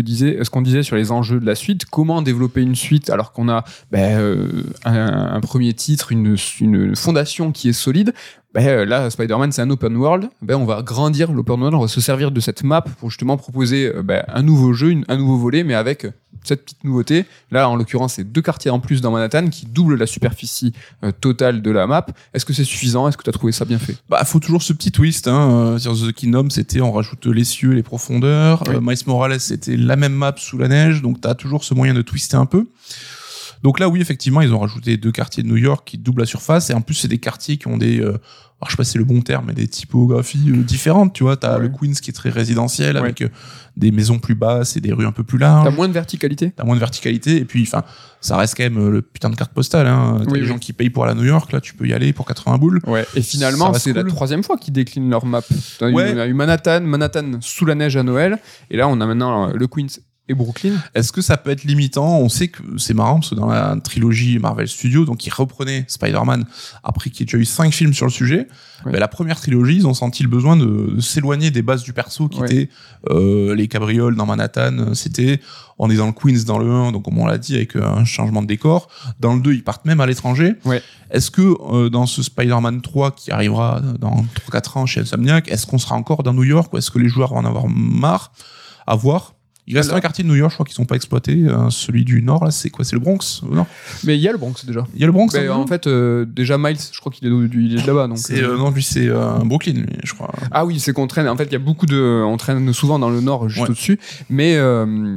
qu'on 0.49 0.61
disait 0.61 0.83
sur 0.83 0.97
les 0.97 1.09
enjeux 1.09 1.39
de 1.39 1.45
la 1.45 1.55
suite, 1.55 1.85
comment 1.85 2.21
développer 2.21 2.61
une 2.61 2.75
suite 2.75 3.09
alors 3.09 3.31
qu'on 3.31 3.47
a 3.47 3.63
ben, 3.93 4.19
euh, 4.19 4.63
un, 4.83 5.39
premier 5.39 5.73
titre, 5.73 6.11
une 6.11 6.95
fondation 6.97 7.53
qui 7.53 7.69
est 7.69 7.73
solide. 7.73 8.13
Ben, 8.53 8.65
euh, 8.67 8.85
là, 8.85 9.09
Spider-Man, 9.09 9.51
c'est 9.51 9.61
un 9.61 9.69
open 9.69 9.95
world. 9.95 10.29
Ben, 10.41 10.55
on 10.55 10.65
va 10.65 10.77
agrandir 10.77 11.31
l'open 11.31 11.59
world, 11.59 11.75
on 11.75 11.81
va 11.81 11.87
se 11.87 12.01
servir 12.01 12.31
de 12.31 12.39
cette 12.39 12.63
map 12.63 12.81
pour 12.81 13.09
justement 13.09 13.37
proposer 13.37 13.87
euh, 13.95 14.03
ben, 14.03 14.23
un 14.27 14.41
nouveau 14.43 14.73
jeu, 14.73 14.89
une- 14.91 15.05
un 15.07 15.17
nouveau 15.17 15.37
volet, 15.37 15.63
mais 15.63 15.73
avec 15.73 16.05
euh, 16.05 16.11
cette 16.43 16.63
petite 16.65 16.83
nouveauté. 16.83 17.25
Là, 17.51 17.69
en 17.69 17.75
l'occurrence, 17.75 18.15
c'est 18.15 18.23
deux 18.29 18.41
quartiers 18.41 18.71
en 18.71 18.79
plus 18.79 18.99
dans 19.01 19.11
Manhattan 19.11 19.47
qui 19.49 19.67
doublent 19.67 19.95
la 19.95 20.07
superficie 20.07 20.73
euh, 21.03 21.11
totale 21.11 21.61
de 21.61 21.71
la 21.71 21.87
map. 21.87 22.05
Est-ce 22.33 22.45
que 22.45 22.51
c'est 22.53 22.63
suffisant? 22.63 23.07
Est-ce 23.07 23.15
que 23.15 23.23
tu 23.23 23.29
as 23.29 23.33
trouvé 23.33 23.51
ça 23.53 23.63
bien 23.63 23.77
fait? 23.79 23.95
Bah, 24.09 24.23
faut 24.25 24.39
toujours 24.39 24.63
ce 24.63 24.73
petit 24.73 24.91
twist. 24.91 25.27
Hein. 25.27 25.77
Sur 25.79 25.93
The 25.95 26.11
Kingdom, 26.11 26.49
c'était 26.49 26.81
on 26.81 26.91
rajoute 26.91 27.25
les 27.27 27.43
cieux, 27.45 27.71
les 27.71 27.83
profondeurs. 27.83 28.63
Oui. 28.67 28.75
Euh, 28.75 28.79
Miles 28.81 28.97
Morales, 29.07 29.39
c'était 29.39 29.77
la 29.77 29.95
même 29.95 30.13
map 30.13 30.33
sous 30.37 30.57
la 30.57 30.67
neige, 30.67 31.01
donc 31.01 31.21
t'as 31.21 31.35
toujours 31.35 31.63
ce 31.63 31.73
moyen 31.73 31.93
de 31.93 32.01
twister 32.01 32.35
un 32.37 32.45
peu. 32.47 32.65
Donc 33.63 33.79
là, 33.79 33.89
oui, 33.89 34.01
effectivement, 34.01 34.41
ils 34.41 34.53
ont 34.53 34.59
rajouté 34.59 34.97
deux 34.97 35.11
quartiers 35.11 35.43
de 35.43 35.47
New 35.47 35.57
York 35.57 35.87
qui 35.87 35.97
doublent 35.97 36.21
la 36.21 36.25
surface, 36.27 36.69
et 36.69 36.73
en 36.73 36.81
plus, 36.81 36.95
c'est 36.95 37.07
des 37.07 37.19
quartiers 37.19 37.57
qui 37.57 37.67
ont 37.67 37.77
des, 37.77 37.99
euh, 37.99 38.17
alors, 38.59 38.67
je 38.67 38.71
sais 38.71 38.77
pas 38.77 38.83
si 38.83 38.91
c'est 38.91 38.99
le 38.99 39.05
bon 39.05 39.21
terme, 39.21 39.45
mais 39.47 39.53
des 39.53 39.67
typographies 39.67 40.49
euh, 40.49 40.57
différentes. 40.63 41.13
Tu 41.13 41.23
vois, 41.23 41.35
t'as 41.37 41.57
Ouais. 41.57 41.63
le 41.63 41.69
Queens 41.69 41.93
qui 42.01 42.09
est 42.11 42.13
très 42.13 42.29
résidentiel 42.29 42.95
Ouais. 42.95 43.01
avec 43.01 43.21
euh, 43.21 43.29
des 43.77 43.91
maisons 43.91 44.19
plus 44.19 44.35
basses 44.35 44.77
et 44.77 44.81
des 44.81 44.93
rues 44.93 45.05
un 45.07 45.11
peu 45.11 45.23
plus 45.23 45.39
T'as 45.39 45.63
larges. 45.63 45.75
moins 45.75 45.87
de 45.87 45.93
verticalité 45.93 46.51
T'as 46.55 46.63
moins 46.63 46.75
de 46.75 46.79
verticalité, 46.79 47.37
et 47.37 47.45
puis, 47.45 47.63
enfin, 47.63 47.83
ça 48.19 48.37
reste 48.37 48.55
quand 48.57 48.63
même 48.63 48.77
euh, 48.77 48.89
le 48.91 49.01
putain 49.01 49.29
de 49.31 49.35
carte 49.35 49.51
postale. 49.53 49.87
Hein. 49.87 50.17
T'as 50.19 50.25
Oui, 50.31 50.37
les 50.37 50.41
oui. 50.41 50.47
gens 50.47 50.57
qui 50.59 50.73
payent 50.73 50.89
pour 50.91 51.03
aller 51.05 51.13
à 51.13 51.15
New 51.15 51.25
York, 51.27 51.51
là, 51.51 51.61
tu 51.61 51.73
peux 51.75 51.87
y 51.87 51.93
aller 51.93 52.13
pour 52.13 52.25
80 52.25 52.57
boules. 52.57 52.81
Ouais. 52.87 53.05
Et 53.15 53.21
finalement, 53.21 53.73
c'est 53.73 53.93
la 53.93 54.03
troisième 54.03 54.43
fois 54.43 54.57
qu'ils 54.57 54.73
déclinent 54.73 55.09
leur 55.09 55.25
map. 55.25 55.41
T'as 55.79 55.89
Ouais. 55.91 56.13
On 56.15 56.19
a 56.19 56.27
eu 56.27 56.33
Manhattan, 56.33 56.81
Manhattan 56.81 57.39
sous 57.41 57.65
la 57.65 57.73
neige 57.75 57.95
à 57.97 58.03
Noël, 58.03 58.37
et 58.69 58.77
là, 58.77 58.87
on 58.87 58.99
a 59.01 59.05
maintenant 59.07 59.51
le 59.53 59.67
Queens 59.67 59.87
et 60.31 60.33
Brooklyn. 60.33 60.73
Est-ce 60.95 61.11
que 61.11 61.21
ça 61.21 61.37
peut 61.37 61.51
être 61.51 61.63
limitant? 61.63 62.17
On 62.19 62.29
sait 62.29 62.47
que 62.47 62.61
c'est 62.77 62.93
marrant 62.93 63.15
parce 63.19 63.29
que 63.29 63.35
dans 63.35 63.47
la 63.47 63.75
trilogie 63.83 64.39
Marvel 64.39 64.67
Studios, 64.67 65.05
donc 65.05 65.25
ils 65.25 65.33
reprenaient 65.33 65.85
Spider-Man 65.87 66.45
après 66.83 67.09
qu'il 67.09 67.19
y 67.21 67.23
ait 67.23 67.25
déjà 67.25 67.37
eu 67.37 67.45
cinq 67.45 67.73
films 67.73 67.93
sur 67.93 68.05
le 68.05 68.11
sujet. 68.11 68.47
Ouais. 68.85 68.97
la 68.99 69.07
première 69.07 69.39
trilogie, 69.39 69.75
ils 69.75 69.85
ont 69.85 69.93
senti 69.93 70.23
le 70.23 70.29
besoin 70.29 70.57
de, 70.57 70.93
de 70.95 71.01
s'éloigner 71.01 71.51
des 71.51 71.61
bases 71.61 71.83
du 71.83 71.93
perso 71.93 72.27
qui 72.27 72.39
Ouais. 72.39 72.47
étaient 72.51 72.69
euh, 73.11 73.53
les 73.53 73.67
cabrioles 73.67 74.15
dans 74.15 74.25
Manhattan. 74.25 74.95
C'était 74.95 75.39
on 75.77 75.89
est 75.89 75.95
dans 75.95 76.07
le 76.07 76.11
Queens 76.13 76.43
dans 76.45 76.57
le 76.59 76.69
1, 76.69 76.91
donc 76.91 77.03
comme 77.05 77.17
on 77.19 77.25
l'a 77.27 77.37
dit 77.37 77.55
avec 77.55 77.75
euh, 77.75 77.83
un 77.85 78.05
changement 78.05 78.41
de 78.41 78.47
décor. 78.47 78.87
Dans 79.19 79.35
le 79.35 79.41
2, 79.41 79.53
ils 79.53 79.63
partent 79.63 79.85
même 79.85 79.99
à 80.01 80.05
l'étranger. 80.07 80.53
Ouais. 80.65 80.81
Est-ce 81.11 81.29
que 81.29 81.41
euh, 81.73 81.89
dans 81.89 82.05
ce 82.07 82.23
Spider-Man 82.23 82.81
3 82.81 83.11
qui 83.11 83.31
arrivera 83.31 83.81
dans 83.99 84.25
3-4 84.51 84.77
ans 84.79 84.85
chez 84.87 85.01
Insomniac, 85.01 85.47
est-ce 85.51 85.67
qu'on 85.67 85.77
sera 85.77 85.95
encore 85.95 86.23
dans 86.23 86.33
New 86.33 86.43
York 86.43 86.71
ou 86.73 86.77
est-ce 86.77 86.89
que 86.91 86.99
les 86.99 87.09
joueurs 87.09 87.29
vont 87.33 87.37
en 87.39 87.45
avoir 87.45 87.67
marre 87.67 88.31
à 88.87 88.95
voir 88.95 89.35
il 89.67 89.75
reste 89.77 89.89
Alors- 89.89 89.97
un 89.97 90.01
quartier 90.01 90.23
de 90.23 90.29
New 90.29 90.35
York, 90.35 90.51
je 90.51 90.55
crois 90.55 90.65
qu'ils 90.65 90.75
sont 90.75 90.85
pas 90.85 90.95
exploités. 90.95 91.43
euh, 91.47 91.69
celui 91.69 92.03
du 92.03 92.21
Nord, 92.21 92.43
là, 92.45 92.51
c'est 92.51 92.69
quoi? 92.69 92.83
C'est 92.85 92.95
le 92.95 92.99
Bronx 92.99 93.41
au 93.49 93.53
Nord? 93.53 93.67
Mais 94.03 94.17
il 94.17 94.21
y 94.21 94.27
a 94.27 94.31
le 94.31 94.37
Bronx 94.37 94.65
déjà. 94.65 94.85
Il 94.95 94.99
y 95.01 95.03
a 95.03 95.05
le 95.07 95.11
Bronx 95.11 95.27
Ben, 95.33 95.49
hein, 95.49 95.53
en 95.55 95.67
fait, 95.67 95.87
euh, 95.87 96.25
déjà 96.25 96.57
Miles, 96.57 96.77
je 96.91 96.99
crois 96.99 97.11
qu'il 97.11 97.27
est, 97.27 97.31
il 97.53 97.77
est 97.79 97.85
là-bas. 97.85 98.07
Donc, 98.07 98.17
euh, 98.31 98.41
euh, 98.53 98.57
non, 98.57 98.71
lui 98.71 98.83
c'est 98.83 99.07
Brooklyn, 99.45 99.73
lui, 99.73 99.85
je 100.03 100.13
crois. 100.13 100.31
Ah 100.51 100.65
oui, 100.65 100.79
c'est 100.79 100.93
qu'on 100.93 101.07
traîne. 101.07 101.27
En 101.27 101.35
fait, 101.37 101.45
il 101.45 101.51
y 101.53 101.55
a 101.55 101.59
beaucoup 101.59 101.85
de. 101.85 102.23
On 102.25 102.37
traîne 102.37 102.71
souvent 102.73 102.99
dans 102.99 103.09
le 103.09 103.21
nord, 103.21 103.49
juste 103.49 103.61
Ouais. 103.63 103.69
au-dessus. 103.69 103.99
Mais 104.29 104.59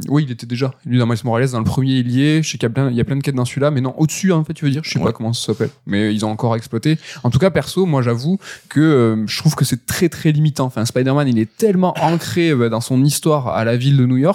oui, 0.08 0.24
il 0.26 0.30
était 0.30 0.46
déjà. 0.46 0.72
Lui, 0.86 0.98
dans 0.98 1.06
Miles 1.06 1.18
Morales, 1.24 1.50
dans 1.50 1.58
le 1.58 1.64
premier, 1.64 1.94
il 1.98 2.10
y 2.10 2.22
est. 2.24 2.42
Je 2.42 2.50
sais 2.50 2.58
qu'il 2.58 2.64
y 2.68 2.70
a 2.70 2.74
plein, 2.74 2.90
il 2.90 2.96
y 2.96 3.00
a 3.00 3.04
plein 3.04 3.16
de 3.16 3.22
quêtes 3.22 3.34
dans 3.34 3.44
celui-là. 3.44 3.70
Mais 3.70 3.80
non, 3.80 3.94
au-dessus, 3.98 4.32
en 4.32 4.44
fait, 4.44 4.52
tu 4.54 4.64
veux 4.64 4.70
dire? 4.70 4.82
Je 4.84 4.90
sais 4.90 4.98
Ouais. 4.98 5.04
pas 5.06 5.12
comment 5.12 5.32
ça 5.32 5.46
s'appelle. 5.46 5.70
Mais 5.86 6.14
ils 6.14 6.24
ont 6.24 6.30
encore 6.30 6.54
exploité. 6.56 6.98
En 7.22 7.30
tout 7.30 7.38
cas, 7.38 7.50
perso, 7.50 7.86
moi, 7.86 8.02
j'avoue 8.02 8.38
que 8.68 9.24
je 9.26 9.38
trouve 9.38 9.54
que 9.54 9.64
c'est 9.64 9.86
très, 9.86 10.08
très 10.08 10.32
limitant. 10.32 10.66
Enfin, 10.66 10.84
Spider-Man, 10.84 11.28
il 11.28 11.38
est 11.38 11.56
tellement 11.56 11.94
ancré 12.00 12.52
dans 12.68 12.80
son 12.80 13.02
histoire 13.04 13.48
à 13.48 13.64
la 13.64 13.76
ville 13.76 13.96
de 13.96 14.06
New 14.06 14.16
York 14.16 14.33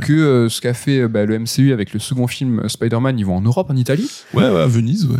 Que 0.00 0.12
euh, 0.12 0.48
ce 0.48 0.60
qu'a 0.60 0.74
fait 0.74 1.08
bah, 1.08 1.24
le 1.24 1.38
MCU 1.38 1.72
avec 1.72 1.92
le 1.92 2.00
second 2.00 2.26
film 2.26 2.60
euh, 2.60 2.68
Spider-Man, 2.68 3.18
ils 3.18 3.26
vont 3.26 3.36
en 3.36 3.40
Europe, 3.40 3.70
en 3.70 3.76
Italie. 3.76 4.10
Ouais, 4.34 4.48
ouais, 4.48 4.60
à 4.60 4.66
Venise, 4.66 5.06
ouais. 5.06 5.18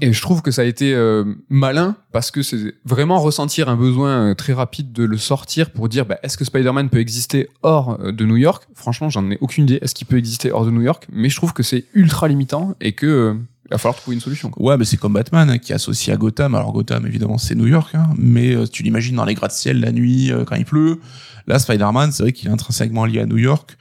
Et 0.00 0.12
je 0.12 0.20
trouve 0.20 0.42
que 0.42 0.50
ça 0.50 0.62
a 0.62 0.64
été 0.64 0.94
euh, 0.94 1.24
malin 1.48 1.96
parce 2.12 2.30
que 2.30 2.42
c'est 2.42 2.74
vraiment 2.84 3.20
ressentir 3.20 3.68
un 3.68 3.76
besoin 3.76 4.34
très 4.34 4.52
rapide 4.52 4.92
de 4.92 5.04
le 5.04 5.16
sortir 5.16 5.70
pour 5.70 5.88
dire 5.88 6.06
bah, 6.06 6.18
est-ce 6.22 6.36
que 6.36 6.44
Spider-Man 6.44 6.88
peut 6.88 6.98
exister 6.98 7.48
hors 7.62 7.98
de 7.98 8.24
New 8.24 8.36
York? 8.36 8.66
Franchement, 8.74 9.10
j'en 9.10 9.30
ai 9.30 9.38
aucune 9.40 9.64
idée. 9.64 9.78
Est-ce 9.82 9.94
qu'il 9.94 10.06
peut 10.06 10.18
exister 10.18 10.52
hors 10.52 10.64
de 10.64 10.70
New 10.70 10.82
York? 10.82 11.06
Mais 11.12 11.28
je 11.28 11.36
trouve 11.36 11.52
que 11.52 11.62
c'est 11.62 11.84
ultra 11.94 12.28
limitant 12.28 12.74
et 12.80 12.92
que 12.92 13.36
il 13.70 13.74
va 13.74 13.78
falloir 13.78 13.96
trouver 13.96 14.16
une 14.16 14.20
solution. 14.20 14.50
Ouais, 14.56 14.76
mais 14.76 14.84
c'est 14.84 14.96
comme 14.96 15.12
Batman 15.12 15.48
hein, 15.48 15.58
qui 15.58 15.70
est 15.70 15.76
associé 15.76 16.12
à 16.12 16.16
Gotham. 16.16 16.56
Alors 16.56 16.72
Gotham, 16.72 17.06
évidemment, 17.06 17.38
c'est 17.38 17.54
New 17.54 17.68
York, 17.68 17.94
hein, 17.94 18.08
mais 18.18 18.52
euh, 18.52 18.66
tu 18.66 18.82
l'imagines 18.82 19.14
dans 19.14 19.24
les 19.24 19.34
gratte-ciel 19.34 19.78
la 19.78 19.92
nuit 19.92 20.32
euh, 20.32 20.44
quand 20.44 20.56
il 20.56 20.64
pleut. 20.64 20.98
Là, 21.46 21.60
Spider-Man, 21.60 22.10
c'est 22.10 22.24
vrai 22.24 22.32
qu'il 22.32 22.48
est 22.48 22.52
intrinsèquement 22.52 23.04
lié 23.04 23.20
à 23.20 23.26
New 23.26 23.38
York. 23.38 23.76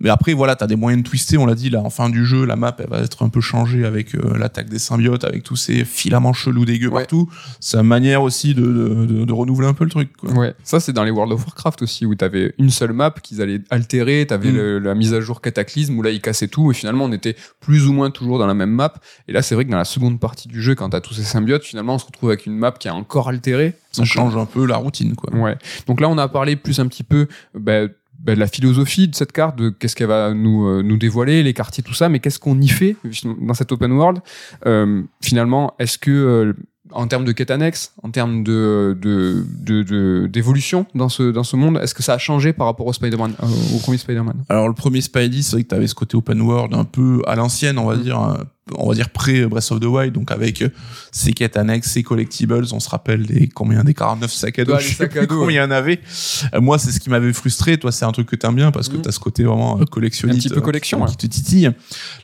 Mais 0.00 0.10
après, 0.10 0.32
voilà, 0.32 0.54
t'as 0.54 0.68
des 0.68 0.76
moyens 0.76 1.02
de 1.02 1.08
twister. 1.08 1.38
On 1.38 1.46
l'a 1.46 1.56
dit 1.56 1.70
là, 1.70 1.80
en 1.80 1.90
fin 1.90 2.08
du 2.08 2.24
jeu, 2.24 2.44
la 2.44 2.54
map 2.54 2.76
elle 2.78 2.88
va 2.88 2.98
être 3.00 3.24
un 3.24 3.28
peu 3.30 3.40
changée 3.40 3.84
avec 3.84 4.14
euh, 4.14 4.38
l'attaque 4.38 4.68
des 4.68 4.78
symbiotes, 4.78 5.24
avec 5.24 5.42
tous 5.42 5.56
ces 5.56 5.84
filaments 5.84 6.32
chelous 6.32 6.64
dégueux 6.64 6.88
Ouais. 6.88 7.00
partout. 7.02 7.28
C'est 7.58 7.78
une 7.78 7.82
manière 7.82 8.22
aussi 8.22 8.54
de, 8.54 8.62
de, 8.62 9.06
de, 9.06 9.24
de 9.24 9.32
renouveler 9.32 9.66
un 9.66 9.74
peu 9.74 9.82
le 9.84 9.90
truc. 9.90 10.16
Quoi. 10.16 10.30
Ouais, 10.34 10.54
ça 10.62 10.78
c'est 10.78 10.92
dans 10.92 11.02
les 11.02 11.10
World 11.10 11.32
of 11.32 11.44
Warcraft 11.44 11.82
aussi 11.82 12.06
où 12.06 12.14
t'avais 12.14 12.54
une 12.58 12.70
seule 12.70 12.92
map 12.92 13.10
qu'ils 13.22 13.42
allaient 13.42 13.60
altérer, 13.70 14.24
t'avais 14.28 14.52
Mm. 14.52 14.78
la 14.84 14.94
mise 14.94 15.14
à 15.14 15.20
jour 15.20 15.40
Cataclysme 15.40 15.98
où 15.98 16.02
là 16.02 16.10
ils 16.10 16.20
cassaient 16.20 16.48
tout 16.48 16.70
et 16.70 16.74
finalement 16.74 17.04
on 17.06 17.12
était 17.12 17.34
plus 17.60 17.86
ou 17.88 17.92
moins 17.92 18.10
toujours 18.10 18.38
dans 18.38 18.46
la 18.46 18.54
même 18.54 18.70
map. 18.70 18.94
Et 19.26 19.32
là 19.32 19.42
c'est 19.42 19.54
vrai 19.56 19.64
que 19.64 19.70
dans 19.70 19.76
la 19.78 19.84
seconde 19.84 20.20
partie 20.20 20.46
du 20.48 20.62
jeu 20.62 20.74
quand 20.76 20.90
t'as 20.90 21.00
tous 21.00 21.14
ces 21.14 21.24
symbiotes, 21.24 21.64
finalement 21.64 21.94
on 21.94 21.98
se 21.98 22.06
retrouve 22.06 22.30
avec 22.30 22.46
une 22.46 22.56
map 22.56 22.70
qui 22.72 22.86
est 22.86 22.92
encore 22.92 23.28
altérée. 23.28 23.74
Ça 23.90 24.02
Donc, 24.02 24.06
change 24.12 24.36
un 24.36 24.44
peu 24.44 24.66
la 24.66 24.76
routine, 24.76 25.16
quoi. 25.16 25.34
Ouais. 25.34 25.56
Donc 25.86 26.02
là, 26.02 26.10
on 26.10 26.18
a 26.18 26.28
parlé 26.28 26.56
plus 26.56 26.78
un 26.78 26.86
petit 26.88 27.02
peu 27.02 27.26
bah, 27.54 27.86
bah, 28.18 28.34
de 28.34 28.40
la 28.40 28.46
philosophie 28.48 29.08
de 29.08 29.14
cette 29.14 29.32
carte, 29.32 29.56
de 29.58 29.68
qu'est-ce 29.70 29.94
qu'elle 29.96 30.08
va 30.08 30.34
nous, 30.34 30.66
euh, 30.66 30.82
nous 30.82 30.96
dévoiler, 30.96 31.42
les 31.42 31.54
quartiers, 31.54 31.82
tout 31.84 31.94
ça, 31.94 32.08
mais 32.08 32.18
qu'est-ce 32.18 32.38
qu'on 32.38 32.60
y 32.60 32.68
fait 32.68 32.96
dans 33.40 33.54
cette 33.54 33.70
open 33.72 33.92
world 33.92 34.18
Euh, 34.66 35.02
Finalement, 35.22 35.74
est-ce 35.78 35.98
que 35.98 36.10
euh, 36.10 36.52
en 36.90 37.06
termes 37.06 37.24
de 37.26 37.32
quête 37.32 37.50
annexe, 37.50 37.92
en 38.02 38.10
termes 38.10 38.42
de 38.42 38.96
de- 39.00 39.44
de- 39.60 39.82
de- 39.82 40.26
d'évolution 40.26 40.86
dans 40.94 41.10
ce 41.10 41.30
dans 41.30 41.42
ce 41.44 41.54
monde, 41.54 41.78
est-ce 41.82 41.94
que 41.94 42.02
ça 42.02 42.14
a 42.14 42.18
changé 42.18 42.52
par 42.54 42.66
rapport 42.66 42.86
au 42.86 42.92
Spider-Man, 42.94 43.34
euh, 43.42 43.76
au 43.76 43.78
premier 43.78 43.98
Spider-Man? 43.98 44.36
Alors 44.48 44.68
le 44.68 44.74
premier 44.74 45.00
Spidey, 45.02 45.42
c'est 45.42 45.52
vrai 45.56 45.64
que 45.64 45.68
t'avais 45.68 45.86
ce 45.86 45.94
côté 45.94 46.16
open 46.16 46.40
world 46.40 46.72
un 46.74 46.84
peu 46.84 47.20
à 47.26 47.36
l'ancienne, 47.36 47.78
on 47.78 47.84
va 47.86 47.96
Mm. 47.96 48.02
dire, 48.02 48.22
euh, 48.22 48.36
on 48.76 48.88
va 48.88 48.94
dire 48.94 49.10
pré 49.10 49.46
Breath 49.46 49.70
of 49.72 49.80
the 49.80 49.84
Wild, 49.84 50.12
donc 50.14 50.30
avec 50.30 50.62
euh, 50.62 50.68
ses 51.12 51.32
quêtes 51.32 51.56
annexes, 51.56 51.90
ses 51.92 52.02
collectibles, 52.02 52.64
on 52.72 52.80
se 52.80 52.88
rappelle 52.88 53.26
des 53.26 53.48
combien 53.48 53.84
des 53.84 53.94
49 53.94 54.30
sacs 54.32 54.58
à 54.58 54.64
dos, 54.64 54.74
Ouais, 54.74 54.80
je 54.80 54.94
sais 54.94 55.08
plus 55.08 55.26
combien 55.26 55.48
il 55.50 55.54
y 55.56 55.60
en 55.60 55.70
avait. 55.70 56.00
Euh, 56.54 56.60
moi, 56.60 56.78
c'est 56.78 56.90
ce 56.92 57.00
qui 57.00 57.10
m'avait 57.10 57.32
frustré. 57.32 57.78
Toi, 57.78 57.92
c'est 57.92 58.04
un 58.04 58.12
truc 58.12 58.28
que 58.28 58.36
t'aimes 58.36 58.54
bien 58.56 58.70
parce 58.70 58.88
que 58.88 58.96
Mm. 58.96 59.02
t'as 59.02 59.12
ce 59.12 59.18
côté 59.20 59.44
vraiment 59.44 59.80
euh, 59.80 59.84
collectionniste, 59.84 60.46
Un 60.46 60.48
petit 60.48 60.54
peu 60.54 60.60
collection, 60.60 61.02
euh, 61.02 61.06
qui 61.06 61.16
te 61.16 61.26
titille. 61.26 61.70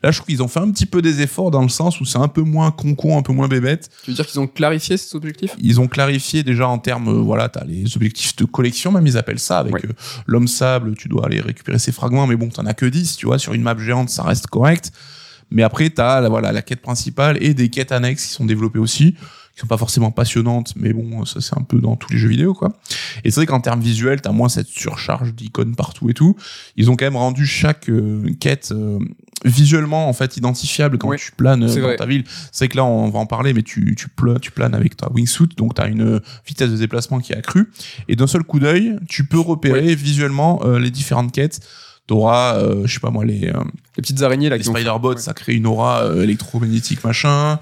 Là, 0.02 0.10
je 0.10 0.18
trouve 0.18 0.26
qu'ils 0.26 0.42
ont 0.42 0.48
fait 0.48 0.60
un 0.60 0.70
petit 0.70 0.86
peu 0.86 1.02
des 1.02 1.20
efforts 1.22 1.50
dans 1.50 1.62
le 1.62 1.68
sens 1.68 2.00
où 2.00 2.04
c'est 2.04 2.18
un 2.18 2.28
peu 2.28 2.42
moins 2.42 2.70
concon, 2.70 3.18
un 3.18 3.22
peu 3.22 3.32
moins 3.32 3.48
bébête. 3.48 3.90
Tu 4.04 4.10
veux 4.10 4.16
dire 4.16 4.26
qu'ils 4.26 4.40
ont 4.40 4.46
clarifié 4.46 4.96
ces 4.96 5.14
objectifs? 5.16 5.52
Ils 5.60 5.80
ont 5.80 5.88
clarifié 5.88 6.42
déjà 6.42 6.68
en 6.68 6.78
termes, 6.78 7.08
euh, 7.08 7.20
voilà, 7.20 7.48
t'as 7.48 7.64
les 7.64 7.96
objectifs 7.96 8.36
de 8.36 8.44
collection, 8.44 8.92
même 8.92 9.06
ils 9.06 9.16
appellent 9.16 9.38
ça, 9.38 9.58
avec 9.58 9.74
Ouais. 9.74 9.80
euh, 9.86 9.92
l'homme 10.26 10.48
sable, 10.48 10.94
tu 10.96 11.08
dois 11.08 11.26
aller 11.26 11.40
récupérer 11.40 11.78
ses 11.78 11.92
fragments, 11.92 12.26
mais 12.26 12.36
bon, 12.36 12.48
t'en 12.48 12.66
as 12.66 12.74
que 12.74 12.86
10, 12.86 13.16
tu 13.16 13.26
vois, 13.26 13.38
sur 13.38 13.52
une 13.54 13.62
map 13.62 13.76
géante, 13.78 14.10
ça 14.10 14.22
reste 14.22 14.46
correct. 14.48 14.92
Mais 15.50 15.62
après, 15.62 15.90
t'as 15.90 16.20
la, 16.20 16.28
voilà, 16.28 16.52
la 16.52 16.62
quête 16.62 16.80
principale 16.80 17.42
et 17.42 17.54
des 17.54 17.68
quêtes 17.68 17.92
annexes 17.92 18.26
qui 18.26 18.32
sont 18.32 18.44
développées 18.44 18.78
aussi, 18.78 19.14
qui 19.54 19.60
sont 19.60 19.66
pas 19.66 19.76
forcément 19.76 20.10
passionnantes, 20.10 20.74
mais 20.76 20.92
bon, 20.92 21.24
ça 21.24 21.40
c'est 21.40 21.56
un 21.56 21.62
peu 21.62 21.78
dans 21.78 21.96
tous 21.96 22.12
les 22.12 22.18
jeux 22.18 22.28
vidéo, 22.28 22.54
quoi. 22.54 22.72
Et 23.22 23.30
c'est 23.30 23.36
vrai 23.36 23.46
qu'en 23.46 23.60
termes 23.60 23.80
visuels, 23.80 24.20
t'as 24.20 24.32
moins 24.32 24.48
cette 24.48 24.66
surcharge 24.66 25.34
d'icônes 25.34 25.76
partout 25.76 26.10
et 26.10 26.14
tout. 26.14 26.36
Ils 26.76 26.90
ont 26.90 26.96
quand 26.96 27.06
même 27.06 27.16
rendu 27.16 27.46
chaque 27.46 27.88
euh, 27.88 28.28
quête 28.40 28.72
euh, 28.72 28.98
visuellement, 29.44 30.08
en 30.08 30.12
fait, 30.12 30.36
identifiable 30.36 30.98
quand 30.98 31.14
tu 31.14 31.32
planes 31.32 31.62
euh, 31.62 31.74
dans 31.74 31.80
vrai. 31.80 31.96
ta 31.96 32.06
ville. 32.06 32.24
C'est 32.50 32.64
vrai 32.64 32.68
que 32.68 32.76
là, 32.76 32.84
on 32.84 33.10
va 33.10 33.18
en 33.18 33.26
parler, 33.26 33.52
mais 33.52 33.62
tu, 33.62 33.94
tu, 33.96 34.08
planes, 34.08 34.40
tu 34.40 34.50
planes 34.50 34.74
avec 34.74 34.96
ta 34.96 35.10
wingsuit, 35.12 35.54
donc 35.56 35.74
tu 35.74 35.82
as 35.82 35.86
une 35.86 36.20
vitesse 36.46 36.70
de 36.70 36.76
déplacement 36.76 37.20
qui 37.20 37.32
est 37.32 37.36
accrue. 37.36 37.70
Et 38.08 38.16
d'un 38.16 38.26
seul 38.26 38.42
coup 38.42 38.58
d'œil, 38.58 38.98
tu 39.08 39.24
peux 39.24 39.40
repérer 39.40 39.94
visuellement 39.94 40.60
euh, 40.64 40.78
les 40.78 40.90
différentes 40.90 41.32
quêtes. 41.32 41.60
T'auras, 42.06 42.56
euh, 42.58 42.82
je 42.84 42.92
sais 42.92 43.00
pas 43.00 43.10
moi, 43.10 43.24
les, 43.24 43.48
euh, 43.48 43.62
Les 43.96 44.02
petites 44.02 44.22
araignées 44.22 44.48
là 44.48 44.56
les 44.56 44.64
spider-bots, 44.64 45.14
Ouais. 45.14 45.20
ça 45.20 45.34
crée 45.34 45.54
une 45.54 45.66
aura 45.66 46.02
euh, 46.02 46.22
électromagnétique, 46.22 47.04
machin. 47.04 47.58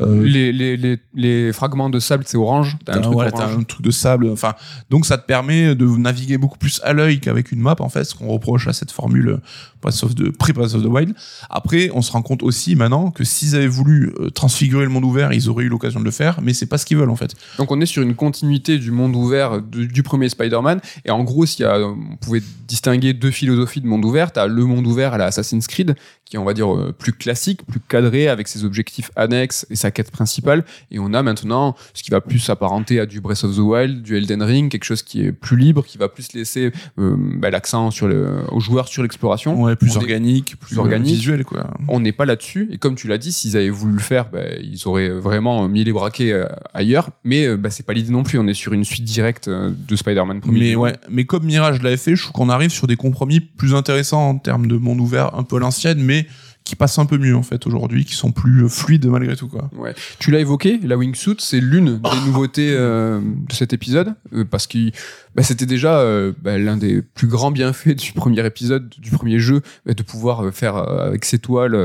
Euh, 0.00 0.22
Les, 0.24 0.52
les, 0.52 0.76
les, 0.76 0.98
les 1.14 1.52
fragments 1.52 1.88
de 1.90 2.00
sable, 2.00 2.24
c'est 2.26 2.36
orange. 2.36 2.76
T'as 2.84 2.96
un 2.96 3.00
truc 3.00 3.16
un 3.20 3.82
de 3.82 3.90
sable. 3.90 4.28
Enfin, 4.30 4.54
donc 4.90 5.06
ça 5.06 5.18
te 5.18 5.26
permet 5.26 5.74
de 5.74 5.84
naviguer 5.86 6.36
beaucoup 6.38 6.58
plus 6.58 6.80
à 6.82 6.92
l'œil 6.92 7.20
qu'avec 7.20 7.52
une 7.52 7.60
map, 7.60 7.76
en 7.78 7.88
fait, 7.88 8.04
ce 8.04 8.14
qu'on 8.14 8.26
reproche 8.28 8.66
à 8.66 8.72
cette 8.72 8.90
formule 8.90 9.38
Breath 9.80 10.02
of 10.02 10.16
the 10.16 10.36
pré-Breath 10.36 10.74
of 10.74 10.82
the 10.82 10.86
Wild. 10.86 11.14
Après, 11.48 11.90
on 11.94 12.02
se 12.02 12.10
rend 12.10 12.22
compte 12.22 12.42
aussi 12.42 12.74
maintenant 12.74 13.12
que 13.12 13.22
s'ils 13.22 13.54
avaient 13.54 13.68
voulu 13.68 14.12
euh, 14.18 14.30
transfigurer 14.30 14.82
le 14.82 14.90
monde 14.90 15.04
ouvert, 15.04 15.32
ils 15.32 15.48
auraient 15.48 15.64
eu 15.64 15.68
l'occasion 15.68 16.00
de 16.00 16.04
le 16.04 16.10
faire, 16.10 16.40
mais 16.42 16.52
c'est 16.54 16.66
pas 16.66 16.78
ce 16.78 16.84
qu'ils 16.86 16.96
veulent 16.96 17.10
en 17.10 17.14
fait. 17.16 17.36
Donc 17.58 17.70
on 17.70 17.80
est 17.80 17.86
sur 17.86 18.02
une 18.02 18.16
continuité 18.16 18.78
du 18.78 18.90
monde 18.90 19.14
ouvert 19.14 19.62
de- 19.62 19.84
du 19.84 20.02
premier 20.02 20.28
Spider-Man. 20.28 20.80
Et 21.04 21.12
en 21.12 21.22
gros, 21.22 21.46
s'il 21.46 21.64
y 21.64 21.68
a, 21.68 21.78
on 21.78 22.16
pouvait 22.20 22.42
distinguer 22.66 23.12
deux 23.12 23.30
philosophies 23.30 23.80
de 23.80 23.86
monde 23.86 24.04
ouvert, 24.04 24.32
t'as 24.32 24.48
le 24.48 24.64
monde 24.64 24.84
ouvert 24.84 25.14
à 25.14 25.18
la 25.18 25.26
Assassin's 25.26 25.67
Creed, 25.68 25.94
qui 26.24 26.36
est 26.36 26.38
on 26.38 26.44
va 26.44 26.54
dire 26.54 26.74
euh, 26.74 26.92
plus 26.92 27.12
classique, 27.12 27.64
plus 27.66 27.80
cadré 27.80 28.28
avec 28.28 28.48
ses 28.48 28.64
objectifs 28.64 29.10
annexes 29.16 29.66
et 29.70 29.76
sa 29.76 29.90
quête 29.90 30.10
principale. 30.10 30.64
Et 30.90 30.98
on 30.98 31.14
a 31.14 31.22
maintenant 31.22 31.76
ce 31.94 32.02
qui 32.02 32.10
va 32.10 32.20
plus 32.20 32.38
s'apparenter 32.40 32.98
à 33.00 33.06
du 33.06 33.20
Breath 33.20 33.44
of 33.44 33.54
the 33.54 33.60
Wild, 33.60 34.02
du 34.02 34.16
Elden 34.16 34.42
Ring, 34.42 34.70
quelque 34.70 34.84
chose 34.84 35.02
qui 35.02 35.22
est 35.24 35.32
plus 35.32 35.56
libre, 35.56 35.84
qui 35.86 35.96
va 35.98 36.08
plus 36.08 36.32
laisser 36.34 36.72
euh, 36.98 37.16
bah, 37.18 37.50
l'accent 37.50 37.90
sur 37.90 38.08
le, 38.08 38.28
aux 38.50 38.60
joueurs 38.60 38.88
sur 38.88 39.02
l'exploration. 39.02 39.62
Ouais, 39.62 39.76
plus 39.76 39.92
On 39.96 40.00
est- 40.00 40.02
organique, 40.04 40.56
plus, 40.58 40.68
plus 40.74 40.78
organique. 40.78 41.14
visuel, 41.14 41.44
quoi. 41.44 41.70
On 41.88 42.00
n'est 42.00 42.12
pas 42.12 42.24
là-dessus. 42.26 42.68
Et 42.72 42.78
comme 42.78 42.94
tu 42.94 43.06
l'as 43.08 43.18
dit, 43.18 43.32
s'ils 43.32 43.56
avaient 43.56 43.70
voulu 43.70 43.94
le 43.94 43.98
faire, 44.00 44.28
bah, 44.30 44.40
ils 44.60 44.86
auraient 44.86 45.08
vraiment 45.10 45.68
mis 45.68 45.84
les 45.84 45.92
braquets 45.92 46.32
euh, 46.32 46.46
ailleurs. 46.74 47.10
Mais 47.24 47.56
bah, 47.56 47.70
c'est 47.70 47.84
pas 47.86 47.92
l'idée 47.92 48.10
non 48.12 48.22
plus. 48.22 48.38
On 48.38 48.46
est 48.46 48.54
sur 48.54 48.72
une 48.72 48.84
suite 48.84 49.04
directe 49.04 49.48
de 49.48 49.96
Spider-Man 49.96 50.40
premier. 50.40 50.60
Mais 50.60 50.74
ouais, 50.76 50.92
mais 51.10 51.24
comme 51.24 51.44
Mirage 51.44 51.82
l'avait 51.82 51.96
fait, 51.96 52.16
je 52.16 52.22
trouve 52.22 52.32
qu'on 52.32 52.48
arrive 52.48 52.70
sur 52.70 52.86
des 52.86 52.96
compromis 52.96 53.40
plus 53.40 53.74
intéressants 53.74 54.28
en 54.28 54.38
termes 54.38 54.66
de 54.66 54.76
monde 54.76 55.00
ouvert, 55.00 55.34
un 55.36 55.42
peu 55.42 55.57
à 55.58 55.60
l'ancienne, 55.60 56.00
mais 56.00 56.26
qui 56.64 56.76
passent 56.76 56.98
un 56.98 57.06
peu 57.06 57.16
mieux 57.16 57.34
en 57.34 57.42
fait 57.42 57.66
aujourd'hui, 57.66 58.04
qui 58.04 58.14
sont 58.14 58.30
plus 58.30 58.64
euh, 58.64 58.68
fluides 58.68 59.06
malgré 59.06 59.36
tout 59.36 59.48
quoi. 59.48 59.70
Ouais. 59.74 59.94
Tu 60.18 60.30
l'as 60.30 60.40
évoqué, 60.40 60.78
la 60.82 60.98
wingsuit, 60.98 61.36
c'est 61.38 61.60
l'une 61.60 61.98
des 61.98 62.20
nouveautés 62.26 62.74
euh, 62.76 63.20
de 63.20 63.52
cet 63.54 63.72
épisode, 63.72 64.12
euh, 64.34 64.44
parce 64.44 64.66
que 64.66 64.90
bah, 65.34 65.42
c'était 65.42 65.64
déjà 65.64 66.00
euh, 66.00 66.32
bah, 66.42 66.58
l'un 66.58 66.76
des 66.76 67.00
plus 67.00 67.26
grands 67.26 67.50
bienfaits 67.50 67.94
du 67.96 68.12
premier 68.12 68.44
épisode, 68.44 68.88
du 68.98 69.10
premier 69.10 69.38
jeu, 69.38 69.62
bah, 69.86 69.94
de 69.94 70.02
pouvoir 70.02 70.52
faire 70.52 70.76
avec 70.76 71.24
ses 71.24 71.38
toiles 71.38 71.76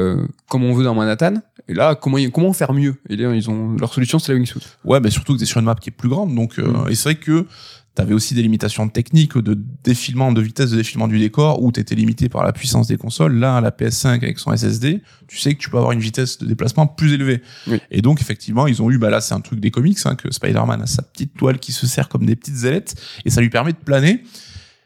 comme 0.50 0.66
on 0.66 0.74
veut 0.74 0.84
dans 0.84 0.96
Manhattan. 0.96 1.36
Et 1.70 1.74
là, 1.74 1.96
comment, 1.96 2.18
comment 2.34 2.52
faire 2.52 2.74
mieux? 2.74 2.96
Et 3.10 3.16
là, 3.16 3.34
ils 3.34 3.50
ont 3.50 3.78
leur 3.80 3.94
solution, 3.94 4.20
c'est 4.20 4.34
la 4.34 4.38
wingsuit. 4.38 4.60
Ouais, 4.84 5.00
mais 5.00 5.10
surtout 5.10 5.34
que 5.36 5.40
t'es 5.40 5.46
sur 5.46 5.60
une 5.60 5.66
map 5.66 5.76
qui 5.76 5.90
est 5.90 5.94
plus 5.94 6.10
grande, 6.10 6.36
donc 6.36 6.60
euh, 6.60 6.68
Mm. 6.68 6.90
et 6.90 6.96
c'est 6.96 7.04
vrai 7.04 7.16
que 7.16 7.46
t'avais 7.96 8.14
aussi 8.14 8.34
des 8.34 8.42
limitations 8.42 8.90
techniques 8.90 9.38
de 9.38 9.58
défilement, 9.84 10.32
de 10.32 10.42
vitesse 10.42 10.72
de 10.72 10.78
défilement 10.78 11.08
du 11.08 11.20
décor, 11.20 11.62
où 11.62 11.72
t'étais 11.72 11.96
limité 11.96 12.28
par 12.30 12.44
la 12.44 12.52
puissance 12.52 12.88
des 12.88 12.98
consoles. 12.98 13.36
Là, 13.36 13.62
la 13.62 13.72
PS5 13.72 14.24
avec 14.24 14.40
son 14.40 14.56
SSD, 14.56 15.02
tu 15.28 15.38
sais 15.38 15.54
que 15.54 15.60
tu 15.60 15.70
peux 15.70 15.78
avoir 15.78 15.92
une 15.92 16.00
vitesse 16.00 16.40
de 16.40 16.48
déplacement 16.48 16.88
plus 16.88 17.14
élevée. 17.14 17.42
Oui. 17.68 17.80
Et 17.92 18.02
donc 18.02 18.22
effectivement, 18.22 18.66
ils 18.68 18.82
ont 18.82 18.90
eu, 18.90 18.98
bah 18.98 19.10
là, 19.10 19.22
c'est 19.22 19.34
un 19.34 19.42
truc 19.42 19.60
des 19.60 19.72
comics, 19.72 20.00
hein, 20.06 20.16
que 20.16 20.32
Spider-Man 20.32 20.82
a 20.82 20.88
sa 20.88 21.04
petite 21.04 21.36
toile 21.36 21.60
qui 21.60 21.72
se 21.72 21.86
sert 21.86 22.10
comme 22.10 22.26
des 22.26 22.36
petites 22.36 22.64
ailettes, 22.64 22.96
et 23.26 23.30
ça 23.30 23.42
lui 23.42 23.50
permet 23.50 23.74
de 23.74 23.78
planer. 23.78 24.24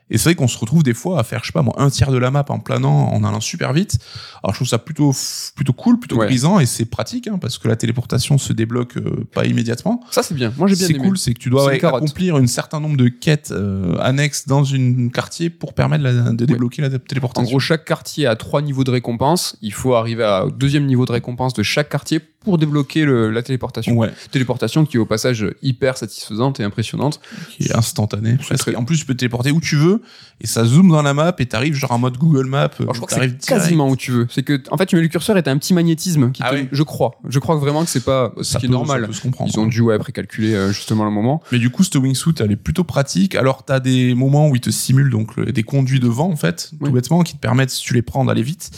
Et 0.10 0.18
c'est 0.18 0.26
vrai 0.30 0.36
qu'on 0.36 0.48
se 0.48 0.58
retrouve 0.58 0.84
des 0.84 0.94
fois 0.94 1.20
à 1.20 1.24
faire, 1.24 1.42
je 1.42 1.48
sais 1.48 1.52
pas 1.52 1.62
moi, 1.64 1.74
un 1.78 1.90
tiers 1.90 2.12
de 2.12 2.18
la 2.18 2.32
map 2.32 2.46
en 2.48 2.60
planant, 2.60 3.10
en 3.12 3.24
allant 3.26 3.42
super 3.42 3.74
vite. 3.74 3.98
Alors 4.42 4.54
je 4.54 4.60
trouve 4.60 4.68
ça 4.68 4.78
plutôt 4.80 5.14
plutôt 5.56 5.74
cool, 5.74 6.00
plutôt 6.00 6.18
Ouais. 6.18 6.28
grisant, 6.28 6.60
et 6.60 6.66
c'est 6.66 6.86
pratique 6.86 7.28
hein, 7.28 7.38
parce 7.40 7.58
que 7.58 7.68
la 7.68 7.76
téléportation 7.76 8.38
se 8.38 8.54
débloque 8.54 8.98
euh, 8.98 9.28
pas 9.34 9.46
immédiatement. 9.46 10.02
Ça, 10.12 10.24
c'est 10.24 10.34
bien. 10.34 10.54
Moi, 10.58 10.68
j'ai 10.70 10.76
bien 10.76 10.88
C'est 10.88 10.94
cool, 10.94 11.18
c'est 11.18 11.34
que 11.34 11.40
tu 11.40 11.50
dois 11.50 11.76
une 11.76 11.84
accomplir 11.86 12.36
un 12.36 12.48
certain 12.48 12.80
nombre 12.80 12.96
de 12.96 13.10
quêtes 13.10 13.52
euh, 13.52 13.98
annexes 14.00 14.48
dans 14.48 14.64
une 14.64 15.12
quartier 15.12 15.50
pour 15.50 15.74
permettre 15.74 16.04
la- 16.06 16.32
de 16.32 16.46
débloquer 16.46 16.82
la 16.82 16.88
En 16.88 17.00
téléportation. 17.00 17.50
gros, 17.50 17.60
chaque 17.60 17.84
quartier 17.84 18.28
a 18.28 18.36
trois 18.38 18.62
niveaux 18.62 18.84
de 18.86 18.92
récompense. 18.92 19.58
Il 19.62 19.74
faut 19.74 19.96
arriver 19.96 20.24
à- 20.24 20.46
au 20.46 20.52
deuxième 20.52 20.86
niveau 20.86 21.06
de 21.06 21.12
récompense 21.12 21.54
de 21.54 21.64
chaque 21.64 21.90
quartier 21.90 22.22
pour 22.44 22.58
débloquer 22.58 23.04
le- 23.04 23.30
la 23.32 23.44
téléportation. 23.44 23.94
ouais, 23.98 24.12
Téléportation 24.32 24.86
qui 24.86 24.96
est 24.98 25.00
au 25.00 25.06
passage 25.06 25.46
hyper 25.62 25.98
satisfaisante 25.98 26.60
et 26.60 26.64
impressionnante. 26.64 27.20
qui 27.50 27.64
est 27.66 27.76
instantané. 27.76 28.38
presque. 28.38 28.56
très- 28.64 28.76
En 28.76 28.86
plus, 28.86 29.00
tu 29.00 29.06
peux 29.06 29.14
te 29.14 29.20
téléporter 29.20 29.52
où 29.52 29.60
tu 29.60 29.76
veux 29.76 30.02
et 30.40 30.48
ça 30.48 30.64
zoome 30.64 30.90
dans 30.90 31.02
la 31.02 31.14
map 31.14 31.34
et 31.40 31.46
t'arrives 31.46 31.74
genre 31.76 31.92
en 31.92 32.00
mode 32.00 32.18
Google 32.18 32.46
Maps. 32.48 32.70
Alors, 32.80 32.94
je 32.94 33.00
crois 33.02 33.08
que 33.20 33.22
c'est 33.22 33.46
quasiment 33.46 33.90
où 33.90 33.96
tu 33.96 34.12
veux. 34.12 34.28
C'est 34.30 34.44
que, 34.44 34.62
en 34.72 34.78
fait, 34.78 34.86
tu 34.86 34.96
mets 34.96 35.02
le 35.02 35.08
curseur 35.10 35.38
et 35.38 35.44
t'as 35.44 35.52
un 35.52 35.58
petit 35.58 35.74
magnétisme 35.74 36.32
qui 36.32 36.42
Ah 36.44 36.52
te- 36.52 36.56
oui. 36.56 36.70
je 36.72 36.84
crois. 36.84 37.20
Je 37.28 37.40
crois 37.40 37.56
que 37.56 37.60
vraiment 37.62 37.84
que 37.84 37.90
c'est 37.90 38.04
pas 38.06 38.32
ce 38.38 38.44
Ça 38.44 38.60
qui 38.60 38.68
est 38.68 38.70
normal. 38.70 39.02
ça 39.02 39.08
peut 39.08 39.14
se 39.14 39.22
comprendre. 39.22 39.52
Ils 39.54 39.60
ont 39.60 39.66
dû 39.68 39.82
ouais, 39.82 39.98
précalculer 40.00 40.54
euh, 40.54 40.72
justement 40.72 41.04
le 41.06 41.12
moment. 41.12 41.42
Mais 41.52 41.60
du 41.60 41.70
coup, 41.70 41.84
cette 41.84 41.96
wingsuit, 41.96 42.34
elle 42.40 42.52
est 42.52 42.56
plutôt 42.56 42.84
pratique. 42.84 43.36
Alors, 43.36 43.66
t'as 43.66 43.80
des 43.80 44.14
moments 44.16 44.48
où 44.50 44.56
il 44.56 44.62
te 44.62 44.70
simule 44.70 45.10
donc 45.10 45.36
le- 45.36 45.52
des 45.52 45.64
conduits 45.64 46.00
de 46.00 46.08
vent, 46.08 46.30
en 46.32 46.36
fait, 46.38 46.72
Oui. 46.80 46.88
tout 46.90 46.94
bêtement, 46.94 47.24
qui 47.24 47.34
te 47.34 47.40
permettent, 47.40 47.72
si 47.72 47.84
tu 47.84 47.94
les 47.94 48.02
prends, 48.02 48.24
d'aller 48.24 48.44
vite. 48.44 48.70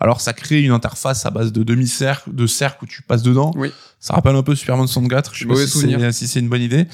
Alors, 0.00 0.20
ça 0.20 0.32
crée 0.32 0.62
une 0.62 0.72
interface 0.72 1.26
à 1.26 1.30
base 1.30 1.52
de 1.52 1.62
demi-cercle, 1.62 2.32
de 2.34 2.46
cercle 2.46 2.84
où 2.84 2.86
tu 2.86 2.99
passes 3.02 3.22
dedans. 3.22 3.52
Oui. 3.56 3.70
Ça 4.02 4.14
rappelle 4.14 4.34
un 4.34 4.42
peu 4.42 4.54
Superman 4.54 4.86
64. 4.86 5.34
Je 5.34 5.40
sais 5.40 5.44
Mauvais 5.44 5.64
pas 5.64 5.68
si 5.70 5.78
c'est, 5.80 6.12
si 6.12 6.26
c'est 6.28 6.40
une 6.40 6.48
bonne 6.48 6.62
idée. 6.62 6.86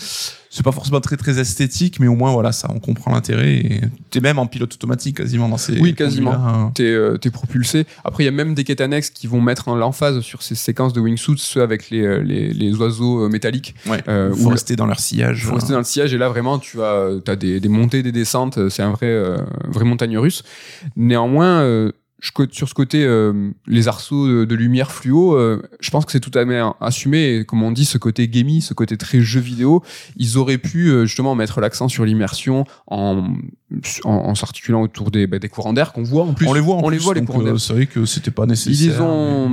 C'est 0.51 0.65
pas 0.65 0.73
forcément 0.73 1.01
très 1.01 1.17
très 1.17 1.39
esthétique, 1.39 2.01
mais 2.01 2.09
au 2.09 2.15
moins 2.17 2.33
voilà, 2.33 2.51
ça 2.51 2.69
on 2.75 2.81
comprend 2.81 3.13
l'intérêt. 3.13 3.55
Et 3.57 3.81
t'es 4.11 4.21
même 4.21 4.39
en 4.41 4.47
pilote 4.47 4.73
automatique 4.75 5.19
quasiment 5.19 5.49
dans 5.49 5.59
ces. 5.59 5.79
Oui, 5.79 5.95
quasiment. 5.95 6.33
hein. 6.33 6.73
T'es 6.75 6.85
euh, 6.85 7.17
t'es 7.19 7.31
propulsé. 7.31 7.87
Après, 8.05 8.23
il 8.25 8.27
y 8.27 8.29
a 8.29 8.33
même 8.33 8.55
des 8.55 8.65
quêtes 8.65 8.81
annexes 8.81 9.11
qui 9.11 9.27
vont 9.29 9.41
mettre 9.41 9.69
en 9.69 9.77
l'emphase 9.77 10.21
sur 10.21 10.43
ces 10.43 10.55
séquences 10.57 10.93
de 10.95 11.01
wingsuits, 11.01 11.39
ceux 11.39 11.63
avec 11.63 11.91
les, 11.91 12.01
euh, 12.01 12.23
les, 12.23 12.53
les 12.53 12.75
oiseaux 12.75 13.25
euh, 13.25 13.29
métalliques. 13.29 13.75
Ouais. 13.87 14.03
Euh, 14.09 14.35
faut 14.35 14.49
rester 14.49 14.75
dans 14.75 14.87
leur 14.87 14.99
sillage. 14.99 15.41
Il 15.41 15.45
faut 15.47 15.55
rester 15.55 15.73
dans 15.73 15.79
le 15.79 15.85
sillage 15.85 16.13
et 16.15 16.19
là 16.19 16.29
vraiment 16.29 16.59
tu 16.59 16.83
as, 16.83 17.11
as 17.27 17.37
des, 17.37 17.61
des 17.61 17.69
montées, 17.69 18.03
des 18.03 18.13
descentes, 18.13 18.69
c'est 18.71 18.83
un 18.83 18.91
vrai, 18.91 19.07
euh, 19.07 19.37
vrai 19.69 19.85
montagne 19.85 20.17
russe. 20.19 20.43
Néanmoins, 20.97 21.91
sur 22.21 22.69
ce 22.69 22.75
côté, 22.75 23.05
euh, 23.05 23.51
les 23.67 23.89
arceaux 23.89 24.47
de, 24.47 24.55
lumière 24.55 24.91
fluo, 24.91 25.35
euh, 25.35 25.63
je 25.81 25.91
pense 25.91 26.07
que 26.07 26.13
c'est 26.13 26.21
tout 26.21 26.37
à 26.37 26.47
fait 26.47 26.63
assumé. 26.81 27.37
Et 27.37 27.45
comme 27.45 27.63
on 27.63 27.73
dit, 27.73 27.85
ce 27.85 27.99
côté 27.99 28.29
gamey, 28.29 28.61
ce 28.61 28.75
côté 28.75 28.97
très 28.97 29.21
jeu 29.21 29.41
vidéo, 29.41 29.83
ils 30.17 30.39
auraient 30.39 30.59
pu 30.59 30.89
euh, 30.89 31.05
justement 31.05 31.35
mettre 31.35 31.61
l'accent 31.61 31.89
sur 31.89 32.05
l'immersion 32.05 32.65
en, 32.87 33.35
en, 34.05 34.11
en 34.11 34.35
s'articulant 34.37 34.83
autour 34.83 35.11
des, 35.11 35.27
bah, 35.27 35.39
des 35.41 35.49
courants 35.49 35.73
d'air 35.73 35.93
qu'on 35.93 36.03
voit 36.05 36.23
en 36.25 36.35
plus. 36.35 36.47
On 36.47 36.53
les 36.55 36.61
voit, 36.61 36.77
en 36.77 36.83
on 36.85 36.89
les 36.89 36.99
plus, 36.99 37.05
voit 37.05 37.15
les 37.15 37.25
courants 37.25 37.41
euh, 37.41 37.45
d'air. 37.45 37.61
C'est 37.61 37.73
vrai 37.73 37.87
que 37.87 38.05
c'était 38.07 38.31
pas 38.31 38.45
Ils 38.45 38.51
nécessaire. 38.51 38.93
les 38.95 39.01
ont, 39.01 39.49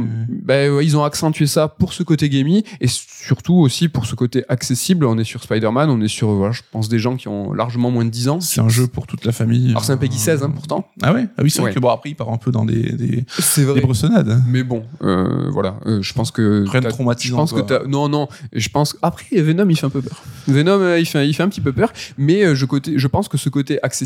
mais- 0.47 0.69
ouais, 0.69 0.85
ils 0.85 0.95
ont 0.95 1.03
accentué 1.03 1.47
ça 1.47 1.67
pour 1.67 1.93
ce 1.93 2.03
côté 2.03 2.29
gaming 2.29 2.61
et 2.79 2.87
surtout 2.87 3.55
aussi 3.55 3.89
pour 3.89 4.05
ce 4.05 4.13
côté 4.15 4.43
accessible. 4.49 5.05
On 5.05 5.17
est 5.17 5.23
sur 5.23 5.41
Spider-Man, 5.41 5.89
on 5.89 5.99
est 6.01 6.07
sur, 6.07 6.29
voilà, 6.33 6.51
je 6.51 6.61
pense 6.71 6.89
des 6.89 6.99
gens 6.99 7.15
qui 7.15 7.27
ont 7.27 7.53
largement 7.53 7.89
moins 7.89 8.05
de 8.05 8.09
10 8.11 8.29
ans. 8.29 8.39
C'est 8.41 8.61
un 8.61 8.69
jeu 8.69 8.85
pour 8.87 9.07
toute 9.07 9.25
la 9.25 9.31
famille. 9.31 9.69
Alors 9.71 9.83
c'est 9.83 9.93
un 9.93 9.97
Peggy 9.97 10.17
16 10.19 10.43
hein, 10.43 10.51
pourtant. 10.53 10.87
Ah 11.01 11.13
ouais? 11.13 11.27
Ah 11.37 11.41
oui, 11.43 11.49
c'est 11.49 11.59
Ouais. 11.59 11.65
vrai 11.69 11.73
que 11.73 11.79
bon, 11.79 11.89
après, 11.89 12.09
il 12.11 12.15
part 12.15 12.29
un 12.29 12.37
peu 12.37 12.51
dans 12.51 12.65
des, 12.65 12.91
des, 12.91 13.25
des 13.25 13.81
bressonnades. 13.81 14.41
Mais 14.47 14.63
bon, 14.63 14.83
euh, 15.01 15.49
voilà, 15.51 15.75
euh, 15.87 16.01
je 16.01 16.13
pense 16.13 16.29
que 16.31 16.65
Rien 16.67 16.81
de 16.81 16.89
traumatisant. 16.89 17.35
Je 17.37 17.41
pense 17.41 17.53
que 17.53 17.65
quoi. 17.65 17.79
t'as 17.79 17.87
non 17.87 18.09
non, 18.09 18.27
je 18.53 18.69
pense 18.69 18.95
après 19.01 19.41
Venom 19.41 19.67
il 19.69 19.75
fait 19.77 19.85
un 19.85 19.89
peu 19.89 20.01
peur. 20.01 20.21
Venom 20.47 20.79
euh, 20.81 20.99
il 20.99 21.05
fait 21.05 21.27
il 21.27 21.33
fait 21.33 21.43
un 21.43 21.49
petit 21.49 21.61
peu 21.61 21.71
peur, 21.73 21.91
mais 22.17 22.43
euh, 22.43 22.53
je 22.55 22.65
côté 22.65 22.93
je 22.97 23.07
pense 23.07 23.27
que 23.27 23.37
ce 23.37 23.49
côté 23.49 23.79
accessible, 23.81 24.02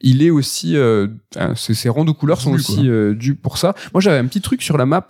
il 0.00 0.22
est 0.22 0.30
aussi 0.30 0.76
euh, 0.76 1.08
ces, 1.54 1.88
ronds 1.88 2.04
de 2.04 2.12
couleurs 2.12 2.40
sont 2.40 2.52
aussi 2.52 2.88
euh, 2.88 3.14
dus 3.14 3.34
pour 3.34 3.58
ça. 3.58 3.74
Moi 3.92 4.00
j'avais 4.00 4.18
un 4.18 4.26
petit 4.26 4.40
truc 4.40 4.62
sur 4.62 4.76
la 4.78 4.86
map 4.86 5.08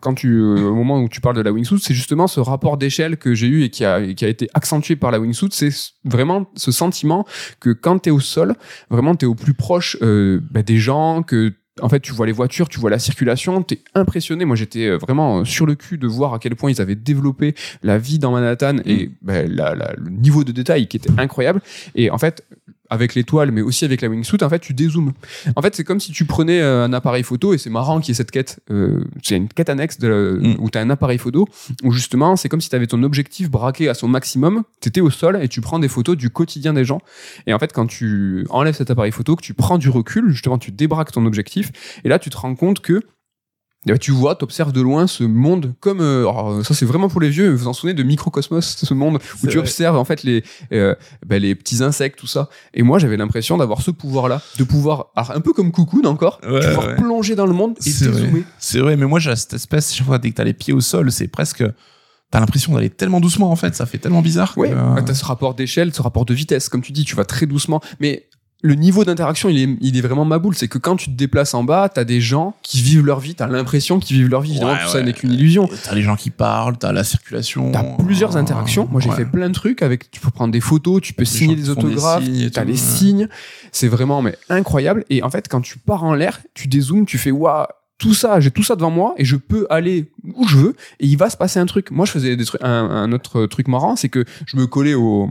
quand 0.00 0.14
tu 0.14 0.40
euh, 0.40 0.68
au 0.68 0.74
moment 0.74 1.00
où 1.00 1.08
tu 1.08 1.20
parles 1.20 1.36
de 1.36 1.42
la 1.42 1.52
wingsuit, 1.52 1.78
c'est 1.80 1.94
justement 1.94 2.26
ce 2.26 2.40
rapport 2.40 2.76
d'échelle 2.76 3.16
que 3.16 3.34
j'ai 3.34 3.46
eu 3.46 3.62
et 3.64 3.70
qui 3.70 3.84
a 3.84 4.12
qui 4.14 4.24
a 4.24 4.28
été 4.28 4.48
accentué 4.54 4.96
par 4.96 5.10
la 5.10 5.20
wingsuit, 5.20 5.50
c'est 5.52 5.70
vraiment 6.04 6.50
ce 6.56 6.72
sentiment 6.72 7.26
que 7.60 7.70
quand 7.70 7.98
tu 8.00 8.08
es 8.08 8.12
au 8.12 8.20
sol, 8.20 8.54
vraiment 8.90 9.14
tu 9.14 9.26
es 9.26 9.28
au 9.28 9.34
plus 9.34 9.54
proche 9.54 9.96
euh, 10.02 10.40
bah, 10.50 10.62
des 10.62 10.78
gens 10.78 11.22
que 11.22 11.52
en 11.80 11.88
fait, 11.88 12.00
tu 12.00 12.12
vois 12.12 12.26
les 12.26 12.32
voitures, 12.32 12.68
tu 12.68 12.78
vois 12.78 12.90
la 12.90 12.98
circulation, 12.98 13.62
t'es 13.62 13.80
impressionné. 13.94 14.44
Moi, 14.44 14.56
j'étais 14.56 14.90
vraiment 14.98 15.42
sur 15.46 15.64
le 15.64 15.74
cul 15.74 15.96
de 15.96 16.06
voir 16.06 16.34
à 16.34 16.38
quel 16.38 16.54
point 16.54 16.70
ils 16.70 16.82
avaient 16.82 16.94
développé 16.94 17.54
la 17.82 17.96
vie 17.96 18.18
dans 18.18 18.30
Manhattan 18.30 18.76
et 18.84 19.10
la- 19.24 19.74
la- 19.74 19.94
le 19.96 20.10
niveau 20.10 20.44
de 20.44 20.52
détail 20.52 20.86
qui 20.86 20.98
était 20.98 21.08
incroyable. 21.16 21.62
Et 21.94 22.10
en 22.10 22.18
fait, 22.18 22.44
avec 22.92 23.14
l'étoile, 23.14 23.50
mais 23.52 23.62
aussi 23.62 23.84
avec 23.86 24.02
la 24.02 24.08
wingsuit, 24.08 24.42
en 24.42 24.48
fait, 24.50 24.58
tu 24.58 24.74
dézoomes. 24.74 25.12
En 25.56 25.62
fait, 25.62 25.74
c'est 25.74 25.82
comme 25.84 25.98
si 25.98 26.12
tu 26.12 26.26
prenais 26.26 26.60
euh, 26.60 26.84
un 26.84 26.92
appareil 26.92 27.22
photo, 27.22 27.54
et 27.54 27.58
c'est 27.58 27.70
marrant 27.70 28.00
qu'il 28.00 28.10
y 28.10 28.12
ait 28.12 28.14
cette 28.14 28.30
quête. 28.30 28.60
euh, 28.70 29.02
c'est 29.22 29.36
une 29.36 29.48
quête 29.48 29.70
annexe 29.70 29.98
de, 29.98 30.38
Mm. 30.42 30.56
où 30.58 30.68
tu 30.70 30.76
as 30.78 30.82
un 30.82 30.90
appareil 30.90 31.18
photo, 31.18 31.48
où 31.82 31.90
justement, 31.92 32.36
c'est 32.36 32.48
comme 32.48 32.60
si 32.60 32.68
tu 32.68 32.76
avais 32.76 32.86
ton 32.86 33.02
objectif 33.02 33.50
braqué 33.50 33.88
à 33.88 33.94
son 33.94 34.08
maximum, 34.08 34.62
tu 34.80 34.88
étais 34.88 35.00
au 35.00 35.10
sol 35.10 35.38
et 35.42 35.48
tu 35.48 35.60
prends 35.60 35.78
des 35.78 35.88
photos 35.88 36.16
du 36.16 36.28
quotidien 36.30 36.72
des 36.74 36.84
gens. 36.84 37.00
Et 37.46 37.54
en 37.54 37.58
fait, 37.58 37.72
quand 37.72 37.86
tu 37.86 38.46
enlèves 38.50 38.74
cet 38.76 38.90
appareil 38.90 39.12
photo, 39.12 39.36
que 39.36 39.42
tu 39.42 39.54
prends 39.54 39.78
du 39.78 39.88
recul, 39.88 40.30
justement, 40.30 40.58
tu 40.58 40.70
débraques 40.70 41.12
ton 41.12 41.24
objectif, 41.24 41.72
et 42.04 42.08
là, 42.08 42.18
tu 42.18 42.28
te 42.30 42.36
rends 42.36 42.54
compte 42.54 42.80
que 42.80 43.00
eh 43.86 43.90
ben, 43.92 43.98
tu 43.98 44.12
vois, 44.12 44.36
tu 44.36 44.44
observes 44.44 44.72
de 44.72 44.80
loin 44.80 45.06
ce 45.08 45.24
monde 45.24 45.74
comme 45.80 46.00
euh, 46.00 46.20
alors, 46.20 46.64
ça 46.64 46.72
c'est 46.74 46.84
vraiment 46.86 47.08
pour 47.08 47.20
les 47.20 47.30
vieux. 47.30 47.50
Vous 47.50 47.58
vous 47.58 47.66
en 47.68 47.72
souvenez 47.72 47.94
de 47.94 48.02
Microcosmos, 48.02 48.76
ce 48.84 48.94
monde 48.94 49.16
où 49.16 49.46
tu 49.46 49.52
vrai. 49.54 49.58
observes 49.58 49.96
en 49.96 50.04
fait 50.04 50.22
les 50.22 50.44
euh, 50.72 50.94
ben, 51.26 51.42
les 51.42 51.54
petits 51.54 51.82
insectes 51.82 52.18
tout 52.18 52.26
ça. 52.28 52.48
Et 52.74 52.82
moi 52.82 52.98
j'avais 52.98 53.16
l'impression 53.16 53.56
d'avoir 53.56 53.82
ce 53.82 53.90
pouvoir-là, 53.90 54.40
de 54.58 54.64
pouvoir 54.64 55.06
alors, 55.16 55.32
un 55.32 55.40
peu 55.40 55.52
comme 55.52 55.72
Cocoon 55.72 56.04
encore, 56.04 56.38
Ouais, 56.44 56.60
de 56.60 56.66
pouvoir 56.68 56.86
ouais. 56.88 56.94
plonger 56.96 57.34
dans 57.34 57.46
le 57.46 57.52
monde 57.54 57.76
et 57.84 57.90
C'est 57.90 58.06
vrai. 58.06 58.20
dézoomer. 58.22 58.44
C'est 58.58 58.78
vrai, 58.78 58.96
mais 58.96 59.06
moi 59.06 59.18
j'ai 59.18 59.34
cette 59.34 59.54
espèce, 59.54 59.92
chaque 59.94 60.06
fois 60.06 60.18
dès 60.18 60.30
que 60.30 60.36
t'as 60.36 60.44
les 60.44 60.54
pieds 60.54 60.72
au 60.74 60.80
sol, 60.80 61.10
c'est 61.10 61.28
presque. 61.28 61.64
T'as 62.30 62.40
l'impression 62.40 62.72
d'aller 62.72 62.88
tellement 62.88 63.20
doucement 63.20 63.50
en 63.52 63.56
fait, 63.56 63.74
ça 63.74 63.84
fait 63.84 63.98
tellement 63.98 64.22
bizarre. 64.22 64.54
Ouais, 64.56 64.70
que, 64.70 64.74
euh, 64.74 65.02
t'as 65.04 65.12
ce 65.12 65.22
rapport 65.24 65.54
d'échelle, 65.54 65.92
ce 65.92 66.00
rapport 66.00 66.24
de 66.24 66.32
vitesse, 66.32 66.70
comme 66.70 66.80
tu 66.80 66.90
dis, 66.92 67.04
tu 67.04 67.14
vas 67.14 67.26
très 67.26 67.44
doucement, 67.44 67.82
mais 68.00 68.26
le 68.64 68.76
niveau 68.76 69.04
d'interaction, 69.04 69.48
il 69.48 69.58
est, 69.58 69.76
il 69.80 69.96
est 69.96 70.00
vraiment 70.00 70.24
maboule. 70.24 70.54
C'est 70.54 70.68
que 70.68 70.78
quand 70.78 70.94
tu 70.96 71.06
te 71.06 71.16
déplaces 71.16 71.52
en 71.52 71.64
bas, 71.64 71.88
t'as 71.88 72.04
des 72.04 72.20
gens 72.20 72.54
qui 72.62 72.80
vivent 72.80 73.04
leur 73.04 73.18
vie, 73.18 73.34
t'as 73.34 73.48
l'impression 73.48 73.98
qu'ils 73.98 74.16
vivent 74.16 74.28
leur 74.28 74.40
vie. 74.40 74.52
Évidemment, 74.52 74.72
Ouais, 74.72 74.78
tout 74.84 74.90
ça 74.90 75.02
n'est 75.02 75.12
qu'une 75.12 75.32
illusion. 75.32 75.68
T'as 75.84 75.94
les 75.94 76.02
gens 76.02 76.14
qui 76.14 76.30
parlent, 76.30 76.78
t'as 76.78 76.92
la 76.92 77.02
circulation. 77.02 77.72
T'as 77.72 77.82
plusieurs 77.82 78.36
euh, 78.36 78.40
interactions. 78.40 78.88
Moi, 78.90 79.00
j'ai 79.00 79.10
ouais. 79.10 79.16
fait 79.16 79.24
plein 79.24 79.48
de 79.48 79.54
trucs 79.54 79.82
avec. 79.82 80.10
Tu 80.12 80.20
peux 80.20 80.30
prendre 80.30 80.52
des 80.52 80.60
photos, 80.60 81.02
tu 81.02 81.12
peux 81.12 81.24
signer 81.24 81.56
des 81.56 81.70
autographes, 81.70 82.24
t'as 82.52 82.64
les 82.64 82.76
signes. 82.76 83.28
C'est 83.72 83.88
vraiment 83.88 84.22
mais 84.22 84.36
incroyable. 84.48 85.04
Et 85.10 85.22
en 85.24 85.30
fait, 85.30 85.48
quand 85.48 85.60
tu 85.60 85.78
pars 85.78 86.04
en 86.04 86.14
l'air, 86.14 86.40
tu 86.54 86.68
dézoomes, 86.68 87.04
tu 87.04 87.18
fais 87.18 87.32
waouh. 87.32 87.66
Tout 87.98 88.14
ça, 88.14 88.40
j'ai 88.40 88.50
tout 88.50 88.64
ça 88.64 88.74
devant 88.74 88.90
moi 88.90 89.14
et 89.16 89.24
je 89.24 89.36
peux 89.36 89.64
aller 89.70 90.10
où 90.34 90.48
je 90.48 90.56
veux 90.56 90.74
et 90.98 91.06
il 91.06 91.16
va 91.16 91.30
se 91.30 91.36
passer 91.36 91.60
un 91.60 91.66
truc. 91.66 91.92
Moi, 91.92 92.04
je 92.04 92.10
faisais 92.10 92.34
des 92.34 92.44
trucs, 92.44 92.60
un, 92.62 92.68
un 92.68 93.12
autre 93.12 93.46
truc 93.46 93.68
marrant, 93.68 93.94
c'est 93.94 94.08
que 94.08 94.24
je 94.44 94.56
me 94.56 94.66
collais 94.66 94.94
au 94.94 95.30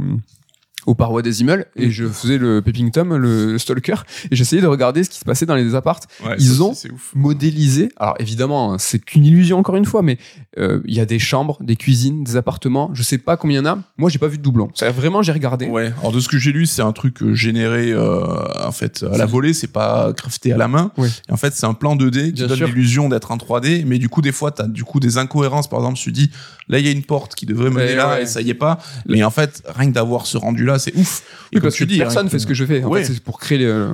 aux 0.88 0.96
parois 0.96 1.22
des 1.22 1.41
immeubles 1.41 1.65
et 1.76 1.91
je 1.91 2.06
faisais 2.08 2.38
le 2.38 2.62
Peeping 2.62 2.91
Tom, 2.91 3.15
le, 3.15 3.52
le 3.54 3.58
stalker, 3.60 3.96
et 4.32 4.36
j'essayais 4.36 4.62
de 4.62 4.67
regarder 4.67 5.04
ce 5.04 5.10
qui 5.10 5.20
se 5.20 5.26
passait 5.26 5.46
dans 5.46 5.56
les 5.56 5.76
appartes 5.76 6.08
Ouais, 6.26 6.36
Ils 6.39 6.63
ont- 6.63 6.74
modélisé. 7.15 7.89
Alors 7.98 8.15
évidemment, 8.20 8.74
hein, 8.74 8.78
c'est 8.80 9.00
qu'une 9.00 9.26
illusion 9.26 9.58
encore 9.60 9.76
une 9.76 9.86
fois, 9.86 10.02
mais 10.02 10.17
euh, 10.58 10.82
il 10.86 10.96
y 10.96 11.00
a 11.00 11.06
des 11.06 11.20
chambres, 11.20 11.58
des 11.62 11.76
cuisines, 11.76 12.24
des 12.24 12.36
appartements. 12.36 12.89
Je 12.94 13.04
sais 13.04 13.17
pas 13.17 13.38
combien 13.38 13.62
il 13.62 13.65
y 13.65 13.67
en 13.67 13.72
a. 13.74 13.80
Moi, 13.98 14.10
j'ai 14.10 14.20
pas 14.20 14.28
vu 14.28 14.38
de 14.38 14.44
doublon. 14.44 14.70
C'est 14.76 14.89
vraiment 14.91 15.22
j'ai 15.22 15.32
regardé. 15.32 15.67
Ouais. 15.67 15.94
Alors 16.00 16.12
de 16.12 16.20
ce 16.20 16.28
que 16.30 16.38
j'ai 16.38 16.52
lu, 16.52 16.65
c'est 16.65 16.82
un 16.82 16.91
truc 16.94 17.22
euh, 17.22 17.34
généré 17.34 17.91
euh, 17.91 18.24
en 18.65 18.72
fait 18.72 19.04
à 19.04 19.17
la 19.17 19.26
volée, 19.26 19.54
c'est 19.54 19.67
pas 19.72 20.13
crafté 20.13 20.52
à 20.54 20.58
la 20.58 20.67
main. 20.67 20.91
Et 20.98 21.32
en 21.32 21.38
fait, 21.38 21.54
c'est 21.54 21.65
un 21.65 21.74
plan 21.74 21.96
2D 21.96 22.28
qui 22.28 22.32
Bien 22.34 22.48
donne 22.48 22.63
l'illusion 22.65 23.10
d'être 23.10 23.32
un 23.32 23.38
3D, 23.38 23.84
mais 23.86 24.00
du 24.00 24.10
coup 24.10 24.22
des 24.22 24.32
fois 24.32 24.52
tu 24.52 24.62
as 24.62 24.67
du 24.67 24.84
coup 24.84 25.00
des 25.00 25.17
incohérences 25.17 25.67
par 25.70 25.80
exemple, 25.80 25.98
tu 26.00 26.12
dis 26.12 26.32
là 26.67 26.80
il 26.80 26.86
y 26.86 26.89
a 26.89 26.91
une 26.91 27.04
porte 27.04 27.36
qui 27.36 27.46
devrait 27.46 27.70
mener 27.70 27.82
Ouais, 27.91 27.96
là 27.96 28.22
et 28.22 28.26
ça 28.26 28.41
y 28.41 28.50
est 28.50 28.54
pas. 28.56 28.78
Mais 29.08 29.24
en 29.24 29.30
fait, 29.32 29.63
rien 29.76 29.89
que 29.89 29.94
d'avoir 29.96 30.26
ce 30.26 30.38
rendu 30.38 30.65
là, 30.65 30.70
c'est 30.79 30.95
ouf. 30.95 31.23
Et 31.51 31.55
Oui, 31.57 31.62
parce 31.62 31.75
tu 31.75 31.84
que 31.86 31.89
dis, 31.89 31.97
personne 31.97 32.23
rien 32.23 32.29
fait 32.29 32.39
ce 32.39 32.47
que 32.47 32.53
je 32.53 32.65
fais. 32.65 32.84
En 32.84 32.89
Ouais. 32.89 33.03
fait, 33.03 33.13
c'est 33.13 33.23
pour 33.23 33.39
créer 33.39 33.57
les. 33.57 33.86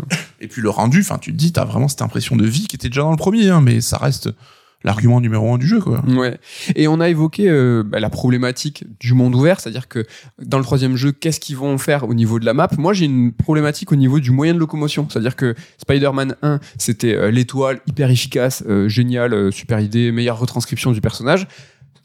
Et 0.42 0.48
puis 0.48 0.62
le 0.62 0.70
rendu, 0.70 1.02
enfin 1.02 1.18
tu 1.18 1.32
te 1.32 1.38
dis, 1.38 1.52
t'as 1.52 1.66
vraiment 1.66 1.88
cette 1.88 2.02
impression 2.02 2.36
de 2.36 2.46
vie 2.46 2.68
qui 2.68 2.76
était 2.76 2.90
déjà 2.90 3.02
dans 3.02 3.12
le 3.12 3.18
premier, 3.18 3.50
hein, 3.50 3.62
mais 3.62 3.82
ça 3.82 3.98
reste 3.98 4.30
l'argument 4.84 5.20
numéro 5.20 5.52
un 5.54 5.58
du 5.58 5.66
jeu 5.68 5.80
quoi. 5.82 6.06
Ouais. 6.08 6.38
Et 6.76 6.88
on 6.88 7.00
a 7.00 7.10
évoqué 7.10 7.50
euh, 7.50 7.82
bah, 7.84 8.00
la 8.00 8.12
problématique 8.12 8.86
du 9.00 9.14
monde 9.16 9.34
ouvert, 9.34 9.60
c'est-à-dire 9.60 9.88
que 9.88 10.06
dans 10.40 10.60
le 10.60 10.64
troisième 10.64 10.96
jeu, 10.96 11.12
qu'est-ce 11.12 11.40
qu'ils 11.40 11.58
vont 11.58 11.80
faire 11.80 12.08
au 12.08 12.14
niveau 12.14 12.40
de 12.40 12.46
la 12.46 12.54
map? 12.54 12.70
Moi, 12.78 12.94
j'ai 12.94 13.06
une 13.06 13.34
problématique 13.34 13.92
au 13.92 13.96
niveau 13.96 14.20
du 14.20 14.30
moyen 14.30 14.54
de 14.54 14.60
locomotion, 14.60 15.08
c'est-à-dire 15.10 15.36
que 15.36 15.56
Spider-Man 15.80 16.36
1, 16.44 16.60
c'était 16.78 17.16
euh, 17.16 17.32
l'étoile 17.32 17.80
hyper 17.88 18.12
efficace, 18.12 18.64
euh, 18.70 18.88
génial, 18.88 19.34
euh, 19.34 19.50
super 19.52 19.80
idée, 19.80 20.12
meilleure 20.12 20.38
retranscription 20.38 20.92
du 20.92 21.02
personnage. 21.02 21.48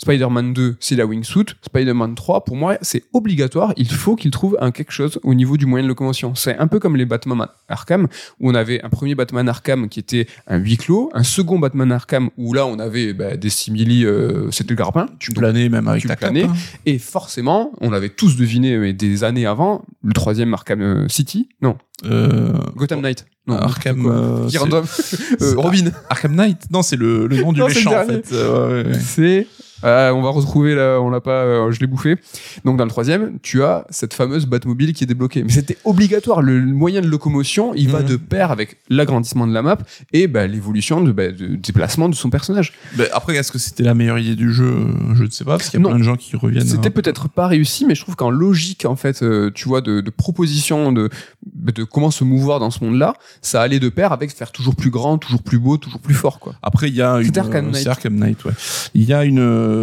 Spider-Man 0.03 0.53
2, 0.53 0.77
c'est 0.81 0.97
la 0.97 1.07
wingsuit. 1.07 1.47
Spider-Man 1.65 2.17
3, 2.17 2.45
pour 2.45 2.57
moi, 2.57 2.77
c'est 2.83 3.05
obligatoire. 3.13 3.73
Il 3.77 3.89
faut 3.89 4.17
qu'il 4.17 4.33
trouve 4.33 4.57
un 4.61 4.73
quelque 4.73 4.91
chose 4.93 5.21
au 5.23 5.33
niveau 5.33 5.57
du 5.57 5.65
moyen 5.65 5.85
de 5.85 5.89
locomotion. 5.89 6.35
C'est 6.35 6.57
un 6.59 6.67
peu 6.67 6.81
comme 6.81 6.97
les 6.97 7.05
Batman 7.05 7.47
Arkham, 7.69 8.09
où 8.41 8.51
on 8.51 8.55
avait 8.55 8.83
un 8.83 8.89
premier 8.89 9.15
Batman 9.15 9.49
Arkham 9.49 9.89
qui 9.89 10.01
était 10.01 10.27
un 10.49 10.57
huis 10.59 10.77
clos, 10.77 11.09
un 11.15 11.23
second 11.23 11.61
Batman 11.61 11.93
Arkham 11.93 12.31
où 12.37 12.53
là, 12.53 12.67
on 12.67 12.81
avait 12.81 13.13
bah, 13.13 13.37
des 13.37 13.49
simili, 13.51 14.05
euh, 14.05 14.51
c'était 14.51 14.71
le 14.71 14.77
grappin. 14.77 15.07
Tu 15.21 15.31
planais 15.31 15.69
même 15.69 15.87
avec 15.87 16.03
tu 16.03 16.09
ta 16.09 16.17
planais. 16.17 16.43
cape, 16.43 16.51
hein. 16.51 16.79
et 16.87 16.99
forcément, 16.99 17.71
on 17.81 17.91
l'avait 17.91 18.09
tous 18.09 18.37
deviné 18.37 18.77
mais 18.79 18.93
des 18.93 19.23
années 19.23 19.47
avant, 19.47 19.85
le 20.03 20.13
troisième 20.13 20.53
Arkham 20.53 20.81
euh, 20.83 21.09
City, 21.09 21.49
non, 21.61 21.77
Euh, 22.05 22.53
Gotham 22.75 23.01
Knight, 23.01 23.27
non, 23.47 23.57
Arkham, 23.57 24.07
euh. 24.07 24.49
Euh, 25.41 25.55
Robin. 25.57 25.91
Arkham 26.11 26.35
Knight 26.35 26.71
Non, 26.73 26.83
c'est 26.83 26.97
le, 26.97 27.27
le 27.29 27.37
nom 27.41 27.53
du 27.53 27.61
Non, 27.61 27.69
méchant 27.69 27.93
en 28.03 28.05
fait. 28.07 28.33
Euh, 28.33 28.83
ouais, 28.83 28.85
ouais, 28.85 28.91
ouais. 28.93 28.99
C'est 29.01 29.47
euh, 29.85 30.11
on 30.13 30.23
va 30.23 30.31
retrouver 30.31 30.75
là, 30.75 30.99
on 31.01 31.11
l'a 31.11 31.21
pas, 31.21 31.43
euh, 31.43 31.73
je 31.73 31.81
l'ai 31.81 31.87
bouffé. 31.87 32.17
Donc 32.65 32.77
dans 32.77 32.85
le 32.85 32.91
troisième, 32.91 33.39
tu 33.43 33.63
as 33.63 33.87
cette 33.91 34.15
fameuse 34.15 34.47
Batmobile 34.47 34.93
qui 34.93 35.05
est 35.05 35.07
débloquée. 35.07 35.43
Mais 35.43 35.51
c'était 35.53 35.79
obligatoire. 35.85 36.43
Le, 36.43 36.61
moyen 36.65 37.01
de 37.01 37.07
locomotion, 37.09 37.73
il 37.75 37.89
va 37.91 38.01
Mhm. 38.01 38.09
de 38.09 38.17
pair 38.17 38.51
avec 38.51 38.77
l'agrandissement 38.89 39.47
de 39.47 39.53
la 39.53 39.63
map 39.63 39.79
et 40.13 40.27
bah, 40.27 40.47
l'évolution 40.47 41.01
de, 41.01 41.13
bah, 41.13 41.31
de 41.31 41.57
déplacement 41.57 42.09
de 42.09 42.15
son 42.15 42.31
personnage. 42.31 42.73
Ben, 42.97 43.07
après, 43.13 43.37
est-ce 43.37 43.53
que 43.53 43.59
c'était 43.59 43.83
la 43.83 43.95
meilleure 43.95 44.19
idée 44.19 44.35
du 44.37 44.53
jeu? 44.53 44.75
Je 45.15 45.25
ne 45.25 45.31
sais 45.31 45.45
pas, 45.45 45.59
parce 45.59 45.71
qu'il 45.71 45.79
y 45.79 45.83
a 45.83 45.85
Non. 45.85 45.91
plein 45.91 45.99
de 45.99 46.05
gens 46.05 46.17
qui 46.17 46.37
reviennent. 46.37 46.67
C'était 46.67 46.89
hein. 46.89 46.93
peut-être 46.95 47.29
pas 47.29 47.47
réussi, 47.47 47.85
mais 47.87 47.95
je 47.95 48.03
trouve 48.03 48.17
qu'en 48.17 48.31
logique, 48.31 48.85
en 48.87 48.97
fait, 48.97 49.23
euh, 49.23 49.51
tu 49.55 49.69
vois, 49.69 49.81
de, 49.81 50.01
de 50.01 50.11
proposition 50.11 50.93
de, 50.93 51.09
de 51.55 51.85
comment 51.85 52.11
se 52.11 52.25
mouvoir 52.25 52.61
dans 52.61 52.71
ce 52.71 52.85
monde-là, 52.85 53.15
ça 53.41 53.61
allait 53.63 53.81
de 53.81 53.89
pair 53.89 54.13
avec 54.13 54.31
faire 54.33 54.53
toujours 54.53 54.75
plus 54.77 54.91
grand, 54.91 55.19
toujours 55.19 55.43
plus 55.43 55.59
beau, 55.59 55.77
toujours 55.77 56.01
plus 56.01 56.15
fort, 56.15 56.39
quoi. 56.41 56.55
Après, 56.63 56.89
il 56.89 56.95
y 56.95 57.03
a 57.03 57.21
une. 57.21 57.37
Arkham 57.39 57.67
Knight. 57.71 57.83
c'est 57.83 57.89
Arkham 57.89 58.15
Knight, 58.15 58.45
ouais. 58.45 58.53
Il 58.95 59.05
y 59.05 59.13
a 59.13 59.25
une, 59.25 59.41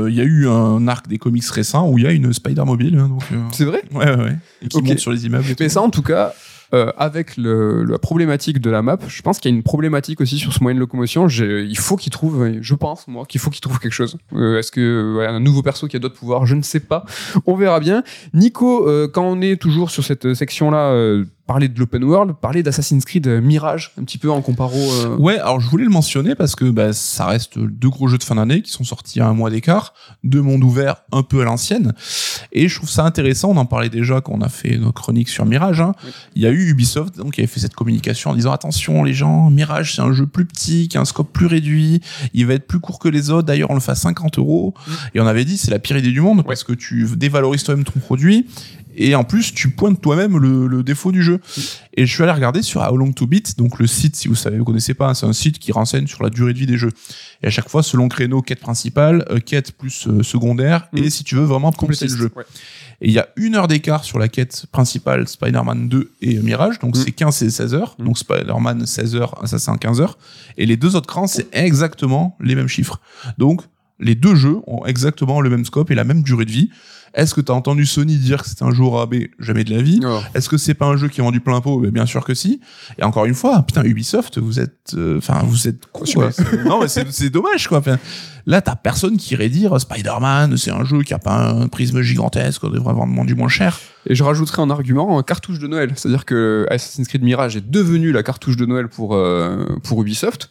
il 0.10 0.15
y 0.15 0.21
a 0.21 0.23
eu 0.23 0.47
un 0.47 0.88
arc 0.88 1.08
des 1.08 1.17
comics 1.17 1.45
récents 1.45 1.89
où 1.89 1.97
il 1.97 2.04
y 2.04 2.08
a 2.08 2.12
une 2.12 2.32
Spider 2.34 2.63
Mobile, 2.65 2.97
hein, 2.99 3.08
donc. 3.08 3.23
euh, 3.32 3.38
C'est 3.52 3.65
vrai 3.65 3.82
Ouais, 3.93 4.06
ouais, 4.10 4.15
ouais. 4.15 4.36
Et 4.62 4.67
qui 4.67 4.78
Ok. 4.78 4.88
monte 4.88 4.99
sur 4.99 5.12
les 5.12 5.25
immeubles. 5.25 5.45
et 5.49 5.56
Mais 5.60 5.69
ça, 5.69 5.82
en 5.82 5.89
tout 5.89 6.02
cas, 6.04 6.34
euh, 6.73 6.91
avec 6.97 7.36
le, 7.38 7.84
la 7.84 7.97
problématique 7.97 8.60
de 8.60 8.69
la 8.69 8.82
map, 8.84 8.97
je 9.08 9.21
pense 9.23 9.39
qu'il 9.39 9.49
y 9.49 9.54
a 9.54 9.58
une 9.58 9.63
problématique 9.63 10.21
aussi 10.21 10.38
sur 10.38 10.54
ce 10.54 10.62
moyen 10.62 10.75
de 10.75 10.80
locomotion. 10.80 11.28
Il 11.28 11.78
faut 11.78 11.95
qu'il 11.95 12.12
trouve, 12.12 12.43
euh, 12.43 12.60
je 12.62 12.75
pense, 12.75 13.08
moi, 13.08 13.25
qu'il 13.28 13.41
faut 13.41 13.49
qu'il 13.49 13.62
trouve 13.62 13.80
quelque 13.80 13.91
chose. 13.93 14.17
Euh, 14.36 14.60
Est-ce 14.60 14.71
que 14.71 14.80
euh, 14.80 15.17
ouais, 15.17 15.25
un 15.25 15.39
nouveau 15.39 15.63
perso 15.63 15.88
qui 15.88 15.95
a 15.95 15.99
d'autres 15.99 16.19
pouvoirs 16.19 16.45
Je 16.45 16.54
ne 16.56 16.62
sais 16.62 16.80
pas. 16.80 17.06
On 17.47 17.56
verra 17.56 17.80
bien. 17.80 18.04
Nico, 18.36 18.88
euh, 18.88 19.08
quand 19.12 19.23
on 19.23 19.41
est 19.41 19.60
toujours 19.60 19.89
sur 19.89 20.04
cette 20.04 20.34
section-là, 20.36 20.91
euh, 20.91 21.25
parler 21.50 21.68
de 21.68 21.80
l'open 21.80 22.04
world, 22.04 22.34
parler 22.40 22.62
d'Assassin's 22.62 23.04
Creed 23.06 23.26
euh, 23.26 23.42
Mirage, 23.42 23.92
un 24.00 24.04
petit 24.04 24.20
peu 24.20 24.30
en 24.30 24.40
comparo. 24.44 24.78
euh, 24.78 25.18
Ouais, 25.18 25.40
alors 25.40 25.60
je 25.60 25.68
voulais 25.68 25.84
le 25.84 25.90
mentionner 25.90 26.36
parce 26.36 26.56
que 26.56 26.66
bah, 26.70 26.94
ça 26.94 27.26
reste 27.26 27.58
deux 27.58 27.90
gros 27.90 28.08
jeux 28.08 28.20
de 28.20 28.24
fin 28.24 28.36
d'année 28.36 28.62
qui 28.62 28.70
sont 28.72 28.84
sortis 28.84 29.20
à 29.20 29.26
un 29.28 29.34
mois 29.34 29.50
d'écart, 29.50 29.96
deux 30.24 30.44
mondes 30.44 30.64
ouverts 30.64 30.98
un 31.12 31.24
peu 31.24 31.42
à 31.42 31.46
l'ancienne. 31.46 31.94
Et 32.52 32.68
je 32.68 32.76
trouve 32.76 32.88
ça 32.90 33.04
intéressant, 33.04 33.50
on 33.50 33.58
en 33.58 33.66
parlait 33.66 33.90
déjà 33.90 34.22
quand 34.22 34.34
on 34.34 34.42
a 34.42 34.48
fait 34.50 34.78
nos 34.78 34.92
chroniques 34.92 35.30
sur 35.30 35.44
Mirage. 35.48 35.82
hein. 35.82 35.94
Oui. 36.06 36.12
Il 36.36 36.42
y 36.44 36.46
a 36.46 36.52
eu 36.52 36.70
Ubisoft 36.70 37.18
donc, 37.18 37.34
qui 37.34 37.42
avait 37.42 37.48
fait 37.48 37.60
cette 37.60 37.74
communication 37.74 38.30
en 38.30 38.36
disant 38.36 38.52
attention 38.52 39.04
les 39.04 39.16
gens, 39.16 39.50
Mirage 39.50 39.96
c'est 39.96 40.04
un 40.04 40.14
jeu 40.14 40.28
plus 40.28 40.46
petit, 40.46 40.88
qui 40.88 41.00
a 41.00 41.02
un 41.02 41.06
scope 41.06 41.34
plus 41.34 41.48
réduit, 41.48 42.00
il 42.36 42.46
va 42.46 42.54
être 42.54 42.68
plus 42.68 42.80
court 42.80 43.00
que 43.00 43.10
les 43.10 43.32
autres, 43.32 43.48
d'ailleurs 43.48 43.72
on 43.72 43.74
le 43.74 43.80
fait 43.80 43.94
à 43.94 43.96
50 43.96 44.38
euros. 44.38 44.76
Et 45.16 45.20
on 45.20 45.26
avait 45.26 45.46
dit 45.46 45.58
c'est 45.58 45.72
la 45.72 45.80
pire 45.80 45.98
idée 45.98 46.12
du 46.12 46.22
monde 46.22 46.46
parce 46.46 46.64
que 46.64 46.74
tu 46.74 47.08
dévalorises 47.18 47.64
toi-même 47.64 47.86
ton 47.86 48.00
produit. 48.00 48.46
Et 49.02 49.16
en 49.16 49.24
plus, 49.24 49.54
tu 49.54 49.70
pointes 49.70 50.02
toi-même 50.02 50.38
le, 50.38 50.68
le 50.68 50.84
défaut 50.84 51.12
du 51.12 51.24
jeu. 51.24 51.40
Et 51.96 52.06
je 52.06 52.14
suis 52.14 52.22
allé 52.22 52.34
regarder 52.34 52.62
sur 52.62 52.82
How 52.82 52.96
Long 52.98 53.14
to 53.14 53.26
Beat, 53.26 53.58
donc 53.58 53.80
le 53.80 53.88
site, 53.88 54.16
si 54.16 54.28
vous 54.28 54.36
savez, 54.36 54.58
vous 54.60 54.66
connaissez 54.66 54.94
pas, 54.94 55.14
c'est 55.14 55.26
un 55.26 55.34
site 55.34 55.58
qui 55.58 55.72
renseigne 55.72 56.06
sur 56.06 56.22
la 56.22 56.30
durée 56.30 56.54
de 56.54 56.60
vie 56.60 56.66
des 56.66 56.78
jeux. 56.78 56.92
Et 57.42 57.48
à 57.48 57.50
chaque 57.50 57.70
fois, 57.70 57.82
selon 57.82 58.10
créneau, 58.10 58.42
quête 58.42 58.60
principale, 58.60 59.26
euh, 59.32 59.40
quête 59.40 59.72
plus 59.72 60.08
euh, 60.08 60.22
secondaire, 60.22 60.88
Mhm. 60.94 61.04
et 61.04 61.10
si 61.10 61.24
tu 61.24 61.36
veux 61.36 61.44
vraiment 61.46 61.72
compléter 61.72 62.08
le 62.08 62.16
jeu. 62.18 62.30
Ouais. 62.36 62.44
Et 63.02 63.08
il 63.08 63.14
y 63.14 63.20
a 63.20 63.30
une 63.38 63.56
heure 63.56 63.70
d'écart 63.70 64.04
sur 64.04 64.20
la 64.20 64.28
quête 64.28 64.66
principale 64.74 65.26
Spider-Man 65.28 65.88
2 65.88 66.12
et 66.22 66.38
euh, 66.38 66.42
Mirage, 66.42 66.80
donc 66.80 66.98
Mhm. 66.98 67.04
c'est 67.06 67.12
15 67.12 67.42
et 67.44 67.50
16 67.50 67.74
heures. 67.74 67.96
Mhm. 68.00 68.06
Donc 68.06 68.18
Spider-Man 68.18 68.86
16 68.86 69.16
heures, 69.16 69.42
Assassin 69.42 69.78
15 69.78 70.02
heures. 70.02 70.18
Et 70.58 70.66
les 70.66 70.76
deux 70.76 70.98
autres 70.98 71.08
crans, 71.08 71.28
c'est 71.28 71.48
exactement 71.54 72.36
les 72.42 72.56
mêmes 72.56 72.68
chiffres. 72.68 73.00
Donc 73.38 73.62
les 74.02 74.16
deux 74.16 74.36
jeux 74.36 74.58
ont 74.68 74.86
exactement 74.86 75.40
le 75.42 75.50
même 75.50 75.64
scope 75.66 75.92
et 75.92 75.96
la 75.96 76.04
même 76.04 76.24
durée 76.24 76.46
de 76.46 76.52
vie. 76.52 76.70
Est-ce 77.13 77.34
que 77.34 77.41
tu 77.41 77.52
as 77.52 77.56
entendu 77.56 77.86
Sony 77.86 78.17
dire 78.17 78.43
que 78.43 78.50
c'était 78.50 78.63
un 78.63 78.72
jeu 78.72 78.84
au 78.84 78.91
rabais 78.91 79.32
Jamais 79.39 79.63
de 79.63 79.72
la 79.74 79.82
vie? 79.82 80.00
Oh. 80.04 80.19
Est-ce 80.34 80.50
que 80.50 80.58
c'est 80.58 80.74
pas 80.74 80.86
un 80.86 80.98
jeu 80.98 81.08
qui 81.08 81.22
est 81.22 81.24
vendu 81.24 81.39
plein 81.39 81.62
pot? 81.62 81.80
Ben, 81.80 81.91
Bien 81.91 82.06
sûr 82.06 82.24
que 82.24 82.34
si. 82.34 82.62
Et 82.98 83.04
encore 83.04 83.26
une 83.26 83.34
fois, 83.34 83.62
putain, 83.63 83.84
Ubisoft, 83.84 84.38
vous 84.38 84.60
êtes, 84.60 84.93
euh, 84.95 85.17
enfin, 85.17 85.41
vous 85.45 85.67
êtes 85.67 85.86
con, 85.88 86.06
quoi. 86.13 86.30
non, 86.65 86.82
mais 86.82 86.88
c'est 86.88 87.30
dommage, 87.30 87.67
quoi. 87.67 87.80
Enfin, 87.80 87.98
là, 88.45 88.62
t'as 88.62 88.76
personne 88.76 89.17
qui 89.17 89.34
irait 89.34 89.50
dire 89.50 89.80
Spider-Man, 89.80 90.58
c'est 90.58 90.72
un 90.72 90.84
jeu 90.86 91.02
qui 91.04 91.13
a 91.13 91.19
pas 91.19 91.50
un 91.50 91.67
prisme 91.67 92.02
gigantesque, 92.02 92.63
on 92.63 92.69
devrait 92.69 92.93
vendre 92.93 93.26
du 93.26 93.36
moins 93.36 93.50
cher. 93.50 93.80
Et 94.08 94.15
je 94.15 94.24
rajouterai 94.24 94.62
en 94.62 94.69
argument 94.69 95.17
un 95.19 95.24
cartouche 95.24 95.60
de 95.60 95.67
Noël. 95.67 95.91
C'est-à-dire 95.95 96.26
que 96.26 96.65
Assassin's 96.69 97.08
Creed 97.08 97.24
Mirage 97.24 97.56
est 97.56 97.69
devenu 97.69 98.12
la 98.12 98.24
cartouche 98.24 98.56
de 98.56 98.65
Noël 98.65 98.88
pour, 98.88 99.15
euh, 99.15 99.65
pour 99.84 100.02
Ubisoft, 100.02 100.50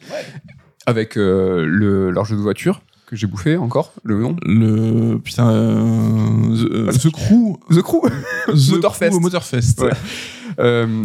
avec 0.85 1.17
euh, 1.17 1.65
le, 1.65 2.11
leur 2.11 2.25
jeu 2.25 2.35
de 2.35 2.41
voiture 2.41 2.81
que 3.09 3.15
j'ai 3.15 3.27
bouffé 3.27 3.57
encore, 3.57 3.93
le 4.03 4.19
nom. 4.19 4.35
Le 4.45 5.17
putain, 5.17 5.49
euh, 5.49 6.55
the, 6.55 6.71
euh, 6.71 6.91
The 6.91 7.09
Crew, 7.11 7.57
The 7.71 7.81
Crew 7.81 8.01
The 8.47 8.69
Motorfest. 8.71 9.09
Crew 9.11 9.19
Motorfest. 9.19 9.81
Ouais. 9.81 9.91
euh, 10.59 11.03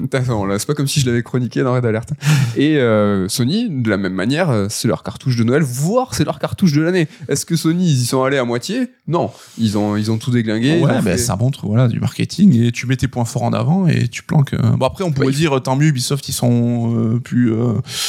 c'est 0.59 0.67
pas 0.67 0.75
comme 0.75 0.87
si 0.89 1.01
je 1.01 1.07
l'avais 1.07 1.23
chroniqué 1.23 1.63
dans 1.63 1.73
Red 1.75 1.85
Alert. 1.87 2.11
Et 2.57 2.77
euh, 2.79 3.29
Sony, 3.29 3.69
de 3.71 3.89
la 3.89 3.97
même 3.97 4.13
manière, 4.15 4.51
euh, 4.51 4.67
c'est 4.69 4.89
leur 4.89 5.03
cartouche 5.03 5.37
de 5.37 5.45
Noël, 5.45 5.63
voire 5.63 6.15
c'est 6.15 6.25
leur 6.25 6.39
cartouche 6.39 6.73
de 6.73 6.83
l'année. 6.83 7.09
Est-ce 7.29 7.47
que 7.47 7.57
Sony, 7.57 7.85
ils 7.91 8.03
y 8.03 8.07
sont 8.07 8.23
allés 8.23 8.39
à 8.39 8.45
moitié? 8.45 8.89
Non. 9.07 9.31
Ils 9.59 9.79
ont, 9.79 9.97
ils 9.97 10.11
ont 10.11 10.19
tout 10.19 10.31
déglingué. 10.31 10.81
Ouais, 10.81 11.01
fait- 11.03 11.19
ça 11.19 11.37
montre 11.37 11.67
voilà 11.67 11.89
du 11.89 12.01
marketing 12.01 12.61
et 12.63 12.73
tu 12.73 12.87
mets 12.87 12.97
tes 12.97 13.09
points 13.09 13.25
forts 13.25 13.45
en 13.45 13.53
avant 13.53 13.87
et 13.87 14.09
tu 14.09 14.23
planques. 14.23 14.55
Bon 14.55 14.87
après 14.87 15.05
on 15.05 15.13
pourrait 15.13 15.29
Ouais. 15.29 15.33
dire 15.33 15.63
tant 15.63 15.77
mieux 15.77 15.87
Ubisoft 15.89 16.29
ils 16.29 16.33
sont 16.33 17.21
plus 17.25 17.53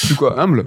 Plus 0.05 0.15
quoi, 0.15 0.39
humble 0.41 0.65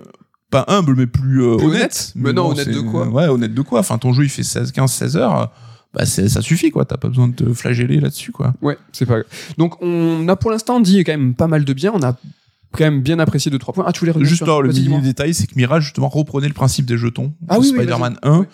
pas 0.51 0.65
humble 0.69 0.95
mais 0.97 1.07
plus, 1.07 1.43
euh, 1.43 1.57
Plus 1.57 1.67
honnête. 1.67 1.81
honnête 1.83 2.13
Mais 2.15 2.33
non, 2.33 2.51
honnête 2.51 2.69
de 2.71 2.81
quoi 2.81 3.07
Ouais, 3.09 3.27
honnête 3.29 3.55
de 3.55 3.63
quoi 3.63 3.81
Enfin 3.81 3.99
ton 3.99 4.13
jeu 4.13 4.25
il 4.25 4.31
fait 4.31 4.43
16 4.43 4.73
15 4.73 4.91
16 4.93 5.17
heures. 5.17 5.53
Bah 5.95 6.05
ça 6.05 6.43
suffit 6.43 6.71
quoi, 6.71 6.85
t'as 6.85 6.99
pas 6.99 7.09
besoin 7.09 7.29
de 7.29 7.35
te 7.35 7.53
flageller 7.55 7.99
là-dessus 7.99 8.31
quoi. 8.31 8.53
Ouais, 8.61 8.77
c'est 8.93 9.07
pas. 9.07 9.19
Donc 9.57 9.81
on 9.83 10.29
a 10.29 10.37
pour 10.37 10.51
l'instant 10.51 10.81
dit 10.81 11.03
quand 11.05 11.13
même 11.13 11.35
pas 11.35 11.47
mal 11.49 11.65
de 11.65 11.73
bien. 11.73 11.93
On 11.95 12.03
a 12.03 12.13
quand 12.73 12.85
même 12.85 13.01
bien 13.01 13.19
apprécié 13.19 13.51
deux 13.51 13.59
trois 13.59 13.73
points. 13.73 13.85
Ah, 13.87 13.93
tu 13.93 14.01
voulais 14.01 14.13
Juste 14.25 14.37
sur- 14.37 14.45
alors, 14.47 14.61
le 14.63 14.71
mini 14.71 15.01
détail, 15.01 15.33
c'est 15.33 15.47
que 15.47 15.55
Mirage 15.57 15.85
justement 15.85 16.09
reprenait 16.11 16.49
le 16.49 16.53
principe 16.55 16.85
des 16.85 16.99
jetons 16.99 17.33
Ah 17.49 17.55
de 17.57 17.61
oui, 17.63 17.69
oui, 17.73 17.79
Spider-Man 17.79 18.19
vas-y. 18.23 18.31
1 18.35 18.39
Ouais. 18.41 18.47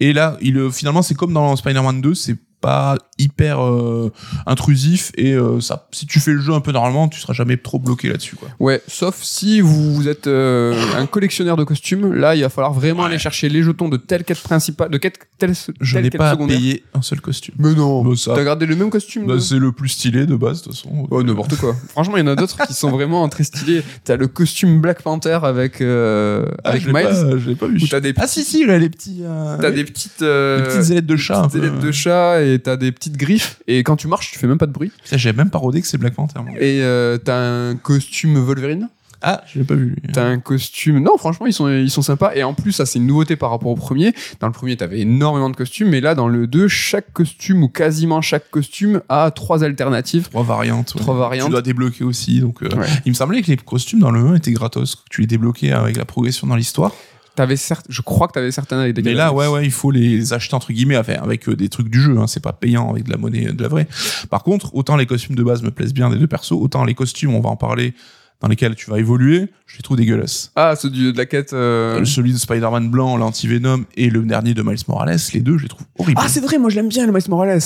Et 0.00 0.12
là 0.12 0.36
il 0.40 0.56
euh, 0.58 0.70
finalement 0.70 1.02
c'est 1.02 1.14
comme 1.14 1.32
dans 1.32 1.54
Spider-Man 1.56 2.00
2, 2.00 2.14
c'est 2.14 2.36
pas 2.58 2.96
hyper 3.18 3.62
euh, 3.62 4.10
intrusif 4.46 5.12
et 5.16 5.32
euh, 5.34 5.60
ça 5.60 5.88
si 5.92 6.06
tu 6.06 6.20
fais 6.20 6.32
le 6.32 6.40
jeu 6.40 6.54
un 6.54 6.60
peu 6.60 6.72
normalement, 6.72 7.06
tu 7.08 7.20
seras 7.20 7.34
jamais 7.34 7.56
trop 7.58 7.78
bloqué 7.78 8.08
là-dessus 8.08 8.34
quoi. 8.36 8.48
Ouais, 8.58 8.80
sauf 8.88 9.22
si 9.22 9.60
vous 9.60 10.08
êtes 10.08 10.26
euh, 10.26 10.74
un 10.96 11.04
collectionneur 11.06 11.56
de 11.56 11.64
costumes, 11.64 12.12
là 12.14 12.34
il 12.34 12.40
va 12.42 12.48
falloir 12.48 12.72
vraiment 12.72 13.02
Ouais. 13.02 13.08
aller 13.10 13.18
chercher 13.18 13.50
les 13.50 13.62
jetons 13.62 13.90
de 13.90 13.98
telle 13.98 14.24
quête 14.24 14.40
principale, 14.40 14.88
de 14.90 14.96
quête 14.98 15.18
telle, 15.38 15.52
Je 15.80 15.98
n'ai 15.98 16.08
pas 16.10 16.34
payé 16.34 16.82
un 16.94 17.02
seul 17.02 17.20
costume. 17.20 17.54
Mais 17.58 17.74
non. 17.74 18.02
Bah, 18.02 18.16
ça- 18.16 18.32
T'as 18.34 18.42
gardé 18.44 18.64
le 18.64 18.74
même 18.74 18.88
costume 18.90 19.26
Bah, 19.26 19.34
de- 19.34 19.38
c'est 19.38 19.58
le 19.58 19.70
plus 19.72 19.90
stylé 19.90 20.24
de 20.24 20.34
base 20.34 20.60
de 20.60 20.64
toute 20.64 20.74
façon. 20.76 21.06
Oh, 21.10 21.22
n'importe 21.22 21.56
quoi. 21.56 21.76
Franchement, 21.90 22.16
il 22.16 22.20
y 22.20 22.22
en 22.22 22.28
a 22.28 22.36
d'autres 22.36 22.66
qui 22.66 22.72
sont 22.72 22.90
vraiment 22.90 23.28
très 23.28 23.44
stylés. 23.44 23.82
T'as 24.04 24.16
le 24.16 24.28
costume 24.28 24.80
Black 24.80 25.02
Panther 25.02 25.38
avec, 25.42 25.82
euh, 25.82 26.46
Ah, 26.64 26.70
avec 26.70 26.82
je 26.82 26.86
l'ai 26.86 26.92
Miles. 26.94 27.02
pas- 27.04 27.36
je 27.38 27.48
l'ai 27.50 27.54
pas 27.54 27.66
vu. 27.66 27.78
Ou 27.82 27.86
t'as 27.86 28.00
des 28.00 28.14
Ah 28.16 28.26
si 28.26 28.44
si, 28.44 28.64
là 28.64 28.78
les 28.78 28.88
petits 28.88 29.20
euh, 29.24 29.58
T'as 29.60 29.70
des 29.70 29.84
petites, 29.86 30.22
euh, 30.22 30.58
les 30.58 30.64
petites 30.68 30.90
ailettes 30.90 31.06
de 31.06 31.14
des 31.16 31.20
chat. 31.20 31.38
un 31.40 31.48
petites 31.48 31.62
ailettes 31.62 31.80
de 31.80 31.92
chat 31.92 32.42
et 32.42 32.58
t'as 32.58 32.76
des 32.76 32.92
petites 32.92 33.16
griffes 33.16 33.60
et 33.66 33.82
quand 33.82 33.96
tu 33.96 34.08
marches, 34.08 34.30
tu 34.32 34.38
fais 34.38 34.46
même 34.46 34.58
pas 34.58 34.66
de 34.66 34.72
bruit. 34.72 34.92
Putain, 35.04 35.16
J'avais 35.16 35.36
même 35.36 35.50
pas 35.50 35.58
rodé 35.58 35.80
que 35.80 35.86
c'est 35.86 35.98
Black 35.98 36.14
Panther. 36.14 36.40
moi. 36.40 36.52
Et 36.58 36.82
euh, 36.82 37.18
t'as 37.18 37.38
un 37.38 37.76
costume 37.76 38.38
Wolverine. 38.38 38.88
Ah, 39.22 39.42
je 39.52 39.58
l'ai 39.58 39.64
pas 39.64 39.74
vu. 39.74 39.96
T'as 40.12 40.24
un 40.26 40.38
costume. 40.38 41.00
Non, 41.02 41.16
franchement, 41.16 41.46
ils 41.46 41.52
sont, 41.52 41.68
ils 41.70 41.90
sont 41.90 42.02
sympas. 42.02 42.32
Et 42.34 42.44
en 42.44 42.52
plus, 42.52 42.72
ça, 42.72 42.84
c'est 42.84 42.98
une 42.98 43.06
nouveauté 43.06 43.34
par 43.34 43.50
rapport 43.50 43.70
au 43.70 43.74
premier. 43.74 44.12
Dans 44.40 44.46
le 44.46 44.52
premier, 44.52 44.76
t'avais 44.76 45.00
énormément 45.00 45.48
de 45.48 45.56
costumes. 45.56 45.88
Mais 45.88 46.02
là, 46.02 46.14
dans 46.14 46.28
le 46.28 46.46
2, 46.46 46.68
chaque 46.68 47.12
costume 47.14 47.62
ou 47.62 47.68
quasiment 47.68 48.20
chaque 48.20 48.50
costume 48.50 49.00
a 49.08 49.30
trois 49.30 49.64
alternatives. 49.64 50.28
Trois 50.28 50.42
variantes. 50.44 50.94
ouais. 50.94 51.00
Trois 51.00 51.16
variantes. 51.16 51.46
Tu 51.46 51.52
dois 51.52 51.62
débloquer 51.62 52.04
aussi. 52.04 52.40
Donc, 52.40 52.62
euh, 52.62 52.68
Ouais. 52.76 52.86
il 53.06 53.08
me 53.08 53.14
semblait 53.14 53.40
que 53.40 53.48
les 53.48 53.56
costumes 53.56 54.00
dans 54.00 54.10
le 54.10 54.20
1 54.20 54.34
étaient 54.34 54.52
gratos. 54.52 54.94
que 54.96 55.00
Tu 55.10 55.22
les 55.22 55.26
débloquais 55.26 55.72
avec 55.72 55.96
la 55.96 56.04
progression 56.04 56.46
dans 56.46 56.56
l'histoire. 56.56 56.92
T'avais 57.36 57.56
certes, 57.56 57.86
je 57.88 58.02
crois 58.02 58.26
que 58.28 58.32
t'avais 58.32 58.50
certains 58.50 58.78
avec 58.80 58.94
des 58.94 59.02
Mais 59.02 59.12
là, 59.14 59.32
ouais, 59.32 59.46
ouais, 59.46 59.64
il 59.64 59.70
faut 59.70 59.90
les 59.90 60.32
acheter 60.32 60.54
entre 60.54 60.72
guillemets 60.72 60.96
avec, 60.96 61.18
avec 61.18 61.48
euh, 61.48 61.54
des 61.54 61.68
trucs 61.68 61.88
du 61.90 62.00
jeu. 62.00 62.16
Hein, 62.18 62.26
c'est 62.26 62.42
pas 62.42 62.52
payant 62.52 62.90
avec 62.90 63.04
de 63.04 63.10
la 63.12 63.18
monnaie 63.18 63.52
de 63.52 63.62
la 63.62 63.68
vraie. 63.68 63.86
Par 64.30 64.42
contre, 64.42 64.74
autant 64.74 64.96
les 64.96 65.06
costumes 65.06 65.36
de 65.36 65.42
base 65.42 65.62
me 65.62 65.70
plaisent 65.70 65.94
bien 65.94 66.10
des 66.10 66.16
deux 66.16 66.26
persos, 66.26 66.52
autant 66.52 66.84
les 66.84 66.94
costumes, 66.94 67.34
on 67.34 67.40
va 67.40 67.50
en 67.50 67.56
parler, 67.56 67.94
dans 68.40 68.48
lesquels 68.48 68.74
tu 68.74 68.90
vas 68.90 68.98
évoluer, 68.98 69.48
je 69.66 69.76
les 69.76 69.82
trouve 69.82 69.96
dégueulasses. 69.96 70.50
Ah, 70.56 70.74
ceux 70.76 70.90
du- 70.90 71.12
de 71.12 71.16
la 71.16 71.24
quête. 71.26 71.52
euh, 71.52 72.04
Celui 72.04 72.32
de 72.32 72.38
Spider-Man 72.38 72.90
blanc, 72.90 73.16
l'anti-Venom 73.16 73.84
et 73.96 74.10
le 74.10 74.22
dernier 74.22 74.52
de 74.54 74.62
Miles 74.62 74.76
Morales, 74.88 75.18
les 75.32 75.40
deux, 75.40 75.56
je 75.58 75.62
les 75.64 75.68
trouve 75.68 75.86
horribles. 75.98 76.20
Ah, 76.22 76.28
c'est 76.28 76.40
vrai, 76.40 76.58
moi 76.58 76.68
je 76.70 76.76
l'aime 76.76 76.88
bien, 76.88 77.06
le 77.06 77.12
Miles 77.12 77.22
Morales. 77.28 77.60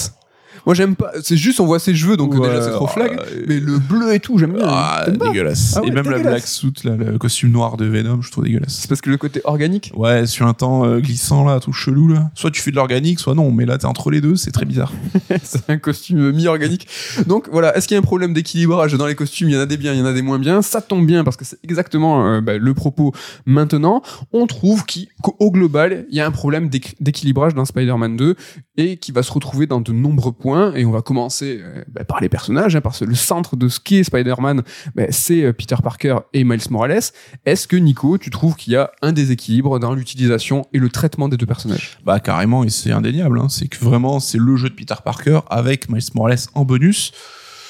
Moi 0.67 0.75
j'aime 0.75 0.97
pas. 0.97 1.11
C'est 1.23 1.37
juste, 1.37 1.61
on 1.61 1.67
voit 1.67 1.79
ses 1.79 1.95
cheveux, 1.95 2.17
donc 2.17 2.35
Ouais, 2.35 2.49
déjà 2.49 2.63
c'est 2.63 2.71
trop 2.71 2.87
flag. 2.87 3.19
Mais 3.49 3.61
le 3.61 3.79
bleu 3.79 4.15
et 4.15 4.21
tout, 4.21 4.39
j'aime 4.39 4.53
bien. 4.55 4.65
Ah, 4.67 5.03
T'aimes 5.05 5.19
pas 5.19 5.29
dégueulasse. 5.29 5.75
Ah 5.77 5.81
ouais, 5.83 5.89
et 5.89 5.91
même 5.91 6.05
la 6.05 6.19
dégueulasse. 6.19 6.25
black 6.33 6.47
suit, 6.47 6.73
là, 6.85 6.97
le 6.97 7.19
costume 7.19 7.51
noir 7.51 7.77
de 7.77 7.85
Venom, 7.87 8.21
je 8.23 8.31
trouve 8.31 8.45
dégueulasse. 8.45 8.79
C'est 8.81 8.89
parce 8.89 9.01
que 9.01 9.11
le 9.11 9.17
côté 9.17 9.41
organique, 9.45 9.93
Ouais, 9.95 10.27
sur 10.27 10.47
un 10.47 10.55
temps 10.55 10.85
euh, 10.85 11.01
glissant 11.01 11.45
là, 11.45 11.61
tout 11.61 11.73
chelou 11.73 12.09
là. 12.09 12.31
Soit 12.35 12.51
tu 12.51 12.61
fais 12.61 12.71
de 12.71 12.77
l'organique, 12.77 13.21
soit 13.21 13.35
non. 13.35 13.51
Mais 13.51 13.65
là, 13.67 13.79
t'es 13.79 13.87
entre 13.87 14.11
les 14.11 14.21
deux, 14.21 14.37
c'est 14.37 14.51
très 14.53 14.65
bizarre. 14.67 14.93
c'est 15.43 15.69
un 15.71 15.79
costume 15.79 16.33
mi-organique. 16.33 16.87
Donc 17.27 17.49
voilà, 17.51 17.77
est-ce 17.77 17.89
qu'il 17.89 17.95
y 17.95 17.97
a 17.97 18.01
un 18.01 18.03
problème 18.03 18.33
d'équilibrage 18.35 18.93
dans 18.95 19.07
les 19.07 19.15
costumes? 19.15 19.49
Il 19.49 19.55
y 19.55 19.59
en 19.59 19.61
a 19.61 19.67
des 19.67 19.77
biens, 19.77 19.93
il 19.93 19.99
y 19.99 20.03
en 20.03 20.07
a 20.07 20.13
des 20.13 20.23
moins 20.23 20.39
bien. 20.39 20.63
Ça 20.63 20.81
tombe 20.81 21.07
bien 21.07 21.25
parce 21.25 21.37
que 21.37 21.45
c'est 21.45 21.59
exactement 21.65 22.27
euh, 22.27 22.41
bah, 22.41 22.57
le 22.59 22.75
propos 22.75 23.13
maintenant. 23.47 24.03
On 24.33 24.47
trouve 24.47 24.85
qui- 24.85 25.09
qu'au 25.23 25.51
global, 25.51 26.07
il 26.11 26.17
y 26.17 26.21
a 26.21 26.27
un 26.27 26.31
problème 26.31 26.69
d'équ- 26.69 26.95
d'équilibrage 27.01 27.55
dans 27.55 27.65
Spider-Man 27.65 28.17
2 28.17 28.37
et 28.77 28.97
qui 28.97 29.13
va 29.13 29.23
se 29.23 29.33
retrouver 29.33 29.67
dans 29.67 29.81
de 29.81 29.93
nombreux 29.93 30.33
points. 30.33 30.50
Et 30.75 30.85
on 30.85 30.91
va 30.91 31.03
commencer 31.03 31.61
euh, 31.63 31.85
bah, 31.89 32.05
par 32.05 32.21
les 32.21 32.29
personnages, 32.29 32.77
hein, 32.77 32.81
parce 32.81 33.01
que 33.01 33.05
le 33.05 33.15
centre 33.15 33.57
de 33.57 33.69
ce 33.69 33.81
qu'est 33.81 34.05
Spider-Man, 34.05 34.63
bah, 34.95 35.05
c'est 35.11 35.45
euh, 35.45 35.53
Peter 35.53 35.77
Parker 35.83 36.19
et 36.33 36.45
Miles 36.45 36.61
Morales. 36.71 37.01
Est-ce 37.47 37.67
que 37.67 37.77
Nico, 37.77 38.19
tu 38.19 38.31
trouves 38.31 38.55
qu'il 38.57 38.73
y 38.73 38.77
a 38.77 38.91
un 39.03 39.13
déséquilibre 39.13 39.79
dans 39.79 39.95
l'utilisation 39.95 40.67
et 40.73 40.79
le 40.79 40.89
traitement 40.89 41.29
des 41.29 41.37
deux 41.37 41.47
personnages? 41.47 41.99
Bah 42.05 42.21
carrément, 42.21 42.65
et 42.65 42.71
c'est 42.71 42.93
indéniable. 42.93 43.39
Hein. 43.39 43.49
C'est 43.49 43.69
que 43.69 43.83
vraiment, 43.83 44.21
c'est 44.21 44.39
le 44.39 44.57
jeu 44.57 44.69
de 44.69 44.75
Peter 44.75 44.95
Parker 45.05 45.41
avec 45.49 45.89
Miles 45.89 46.03
Morales 46.15 46.39
en 46.55 46.65
bonus. 46.65 47.13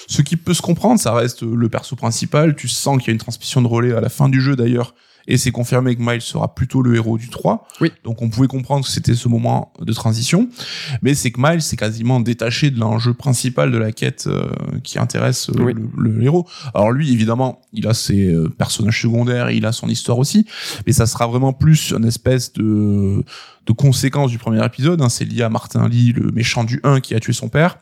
Ce 0.09 0.23
qui 0.23 0.37
peut 0.37 0.55
se 0.55 0.63
comprendre, 0.63 0.99
ça 0.99 1.13
reste 1.13 1.43
le 1.43 1.69
perso 1.69 1.95
principal. 1.95 2.57
Tu 2.57 2.67
sens 2.69 2.99
qu'il 2.99 3.09
y 3.09 3.11
a 3.11 3.13
une 3.13 3.19
transmission 3.19 3.63
de 3.63 3.69
relais 3.69 3.93
à 3.93 4.01
la 4.01 4.09
fin 4.09 4.29
du 4.29 4.41
jeu 4.41 4.57
d'ailleurs. 4.57 4.95
Et 5.31 5.37
c'est 5.39 5.53
confirmé 5.53 5.97
que 5.97 6.03
Miles 6.03 6.21
sera 6.21 6.55
plutôt 6.55 6.83
le 6.83 6.95
héros 6.97 7.17
du 7.17 7.29
3. 7.31 7.67
Oui. 7.81 7.93
Donc 8.05 8.21
on 8.21 8.29
pouvait 8.29 8.49
comprendre 8.49 8.85
que 8.85 8.91
c'était 8.91 9.15
ce 9.15 9.29
moment 9.29 9.73
de 9.81 9.93
transition. 9.93 10.49
Mais 11.03 11.15
c'est 11.15 11.31
que 11.31 11.41
Miles 11.41 11.63
s'est 11.63 11.77
quasiment 11.77 12.21
détaché 12.21 12.71
de 12.71 12.79
l'enjeu 12.81 13.15
principal 13.15 13.71
de 13.71 13.79
la 13.79 13.93
quête 13.93 14.25
euh, 14.27 14.51
qui 14.83 14.99
intéresse 14.99 15.49
euh, 15.51 15.63
Oui. 15.63 15.73
le, 15.97 16.11
le 16.11 16.23
héros. 16.25 16.47
Alors 16.75 16.91
lui, 16.91 17.13
évidemment, 17.13 17.61
il 17.73 17.87
a 17.87 17.95
ses 17.95 18.27
euh, 18.33 18.49
personnages 18.49 19.01
secondaires, 19.01 19.51
il 19.51 19.65
a 19.67 19.73
son 19.73 19.89
histoire 19.89 20.19
aussi. 20.19 20.47
Mais 20.87 20.93
ça 20.93 21.07
sera 21.07 21.27
vraiment 21.27 21.53
plus 21.53 21.93
une 21.97 22.05
espèce 22.05 22.53
de 22.53 23.23
de 23.71 23.77
conséquences 23.77 24.31
du 24.31 24.39
premier 24.39 24.65
épisode. 24.65 25.01
Hein, 25.01 25.09
c'est 25.09 25.25
lié 25.25 25.43
à 25.43 25.49
Martin 25.49 25.89
Lee, 25.89 26.13
le 26.13 26.33
méchant 26.33 26.65
du 26.65 26.81
1 26.83 27.01
qui 27.01 27.15
a 27.15 27.21
tué 27.21 27.33
son 27.33 27.49
père. 27.49 27.79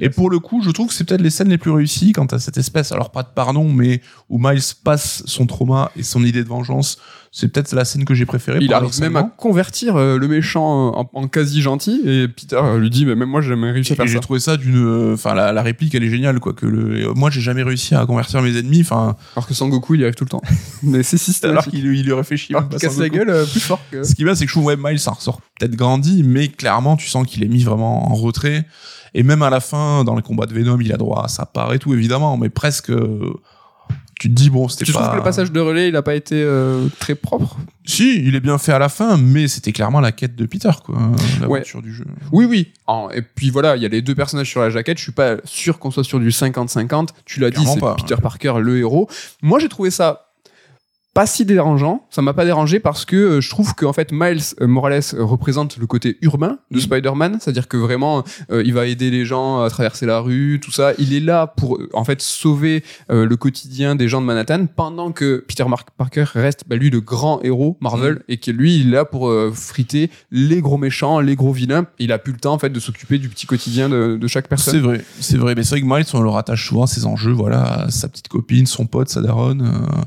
Et 0.00 0.08
pour 0.08 0.30
le 0.30 0.38
coup, 0.38 0.62
je 0.62 0.70
trouve 0.70 0.88
que 0.88 0.94
c'est 0.94 1.04
peut-être 1.04 1.20
les 1.20 1.30
scènes 1.30 1.50
les 1.50 1.58
plus 1.58 1.70
réussies 1.70 2.12
quant 2.12 2.26
à 2.26 2.38
cette 2.38 2.56
espèce, 2.56 2.90
alors 2.92 3.10
pas 3.10 3.22
de 3.22 3.28
pardon, 3.34 3.70
mais 3.70 4.00
où 4.30 4.38
Miles 4.38 4.62
passe 4.82 5.22
son 5.26 5.46
trauma 5.46 5.92
et 5.96 6.02
son 6.02 6.24
idée 6.24 6.42
de 6.42 6.48
vengeance. 6.48 6.98
C'est 7.38 7.48
peut-être 7.48 7.74
la 7.74 7.84
scène 7.84 8.06
que 8.06 8.14
j'ai 8.14 8.24
préférée. 8.24 8.60
Il 8.62 8.72
arrive 8.72 8.98
même 8.98 9.14
à 9.16 9.24
convertir 9.24 9.96
euh, 9.96 10.16
le 10.16 10.26
méchant 10.26 10.96
en, 10.96 11.10
en 11.12 11.28
quasi 11.28 11.60
gentil 11.60 12.00
et 12.06 12.28
Peter 12.28 12.56
euh, 12.56 12.78
lui 12.78 12.88
dit 12.88 13.04
mais 13.04 13.14
même 13.14 13.28
moi 13.28 13.42
j'ai 13.42 13.50
jamais 13.50 13.70
réussi 13.72 13.92
à 13.92 13.96
faire 13.96 14.06
j'ai 14.06 14.14
ça. 14.14 14.20
trouvé 14.20 14.40
ça 14.40 14.56
d'une, 14.56 14.78
euh, 14.78 15.12
enfin 15.12 15.34
la, 15.34 15.52
la 15.52 15.60
réplique 15.62 15.94
elle 15.94 16.02
est 16.02 16.08
géniale 16.08 16.40
quoi. 16.40 16.54
Que 16.54 16.64
le, 16.64 17.12
moi 17.12 17.28
j'ai 17.28 17.42
jamais 17.42 17.62
réussi 17.62 17.94
à 17.94 18.06
convertir 18.06 18.40
mes 18.40 18.56
ennemis. 18.56 18.80
Enfin 18.80 19.16
Alors 19.36 19.46
que 19.46 19.52
Sangoku 19.52 19.96
il 19.96 20.00
y 20.00 20.04
arrive 20.04 20.14
tout 20.14 20.24
le 20.24 20.30
temps. 20.30 20.40
mais 20.82 21.02
c'est 21.02 21.16
alors 21.16 21.24
systématique. 21.64 21.72
qu'il 21.72 21.84
il 21.84 22.04
lui 22.06 22.12
réfléchit. 22.14 22.54
Alors 22.54 22.70
qu'il 22.70 22.78
casse 22.78 22.96
la 22.96 23.10
gueule 23.10 23.28
euh, 23.28 23.44
plus 23.44 23.60
fort 23.60 23.80
que. 23.90 24.02
Ce 24.02 24.14
qui 24.14 24.24
va, 24.24 24.34
c'est 24.34 24.46
que 24.46 24.50
je 24.50 24.54
trouve 24.54 24.64
ouais, 24.64 24.76
Miles, 24.78 24.98
ça 24.98 25.10
ressort 25.10 25.42
peut-être 25.60 25.76
grandi, 25.76 26.22
mais 26.22 26.48
clairement, 26.48 26.96
tu 26.96 27.06
sens 27.06 27.26
qu'il 27.26 27.44
est 27.44 27.48
mis 27.48 27.64
vraiment 27.64 28.10
en 28.10 28.14
retrait. 28.14 28.64
Et 29.12 29.22
même 29.22 29.42
à 29.42 29.50
la 29.50 29.60
fin, 29.60 30.04
dans 30.04 30.16
les 30.16 30.22
combats 30.22 30.46
de 30.46 30.54
Venom, 30.54 30.78
il 30.80 30.90
a 30.92 30.96
droit 30.96 31.24
à 31.24 31.28
sa 31.28 31.44
part 31.44 31.74
et 31.74 31.78
tout, 31.78 31.92
évidemment, 31.92 32.38
mais 32.38 32.48
presque. 32.48 32.88
euh, 32.90 33.34
tu 34.18 34.28
te 34.28 34.34
dis, 34.34 34.48
bon, 34.50 34.68
c'était 34.68 34.84
Tu 34.86 34.92
pas. 34.92 34.98
trouves 35.00 35.10
que 35.12 35.16
le 35.16 35.22
passage 35.22 35.52
de 35.52 35.60
relais 35.60 35.88
il 35.88 35.96
a 35.96 36.02
pas 36.02 36.14
été 36.14 36.36
euh, 36.36 36.88
très 36.98 37.14
propre? 37.14 37.56
Si, 37.84 38.16
il 38.24 38.34
est 38.34 38.40
bien 38.40 38.58
fait 38.58 38.72
à 38.72 38.78
la 38.78 38.88
fin, 38.88 39.16
mais 39.16 39.46
c'était 39.46 39.72
clairement 39.72 40.00
la 40.00 40.10
quête 40.12 40.34
de 40.34 40.44
Peter, 40.46 40.70
quoi. 40.84 40.96
L'aventure 41.40 41.82
du 41.82 41.92
jeu. 41.94 42.04
Oui 42.32 42.44
oui. 42.44 42.72
En- 42.86 43.10
et 43.10 43.22
puis 43.22 43.50
voilà 43.50 43.76
il 43.76 43.82
y 43.82 43.86
a 43.86 43.88
les 43.88 44.02
deux 44.02 44.14
personnages 44.14 44.48
sur 44.50 44.60
la 44.60 44.70
jaquette. 44.70 44.98
Je 44.98 45.02
suis 45.04 45.12
pas 45.12 45.36
sûr 45.44 45.78
qu'on 45.78 45.90
soit 45.90 46.02
sur 46.04 46.18
du 46.18 46.30
50-50. 46.30 47.08
Tu 47.24 47.40
l'as 47.40 47.50
dit 47.50 47.64
c'est 47.64 47.78
pas. 47.80 47.94
Peter 47.94 48.16
Parker 48.20 48.54
le 48.60 48.78
héros. 48.78 49.08
Moi 49.42 49.58
j'ai 49.60 49.68
trouvé 49.68 49.90
ça 49.90 50.25
pas 51.16 51.26
si 51.26 51.44
dérangeant, 51.46 52.06
ça 52.10 52.20
m'a 52.22 52.34
pas 52.34 52.44
dérangé 52.44 52.78
parce 52.78 53.04
que 53.06 53.16
euh, 53.16 53.40
je 53.40 53.48
trouve 53.50 53.74
qu'en 53.74 53.92
fait 53.92 54.10
Miles 54.12 54.42
euh, 54.60 54.66
Morales 54.66 55.00
euh, 55.14 55.24
représente 55.24 55.78
le 55.78 55.86
côté 55.86 56.18
urbain 56.22 56.58
de 56.70 56.76
Mhm. 56.76 56.82
Spider-Man, 56.82 57.38
c'est-à-dire 57.40 57.68
que 57.68 57.76
vraiment 57.78 58.22
euh, 58.52 58.62
il 58.64 58.74
va 58.74 58.86
aider 58.86 59.10
les 59.10 59.24
gens 59.24 59.62
à 59.62 59.70
traverser 59.70 60.04
la 60.06 60.20
rue, 60.20 60.60
tout 60.62 60.70
ça. 60.70 60.92
Il 60.98 61.14
est 61.14 61.20
là 61.20 61.46
pour 61.46 61.78
en 61.94 62.04
fait 62.04 62.20
sauver 62.22 62.84
euh, 63.10 63.24
le 63.26 63.36
quotidien 63.36 63.94
des 63.96 64.08
gens 64.08 64.20
de 64.20 64.26
Manhattan 64.26 64.66
pendant 64.66 65.10
que 65.12 65.42
Peter 65.48 65.64
Mark 65.68 65.88
Parker 65.96 66.24
reste 66.34 66.64
bah, 66.68 66.76
lui 66.76 66.90
le 66.90 67.00
grand 67.00 67.40
héros 67.42 67.78
Marvel 67.80 68.14
Mhm. 68.16 68.22
et 68.28 68.36
que 68.36 68.50
lui 68.50 68.76
il 68.76 68.88
est 68.88 68.96
là 68.96 69.04
pour 69.06 69.28
euh, 69.30 69.50
friter 69.54 70.10
les 70.30 70.60
gros 70.60 70.76
méchants, 70.76 71.20
les 71.20 71.34
gros 71.36 71.52
vilains. 71.52 71.86
Il 71.98 72.12
a 72.12 72.18
plus 72.18 72.32
le 72.34 72.38
temps 72.38 72.52
en 72.52 72.58
fait 72.58 72.70
de 72.70 72.78
s'occuper 72.80 73.16
du 73.18 73.28
petit 73.30 73.46
quotidien 73.46 73.88
de, 73.88 74.18
de 74.20 74.26
chaque 74.26 74.44
C'est 74.44 74.48
personne. 74.50 74.80
vrai, 74.80 75.00
c'est 75.20 75.38
vrai. 75.38 75.54
Mais 75.54 75.62
c'est 75.64 75.76
vrai 75.76 75.80
que 75.80 75.86
Miles, 75.86 76.04
on 76.12 76.20
le 76.20 76.28
rattache 76.28 76.68
souvent 76.68 76.82
à 76.84 76.86
ses 76.86 77.06
enjeux, 77.06 77.32
voilà, 77.32 77.62
à 77.84 77.90
sa 77.90 78.08
petite 78.08 78.28
copine, 78.28 78.66
son 78.66 78.84
pote, 78.86 79.08
sa 79.08 79.22
daronne. 79.22 79.62
euh. 79.62 80.02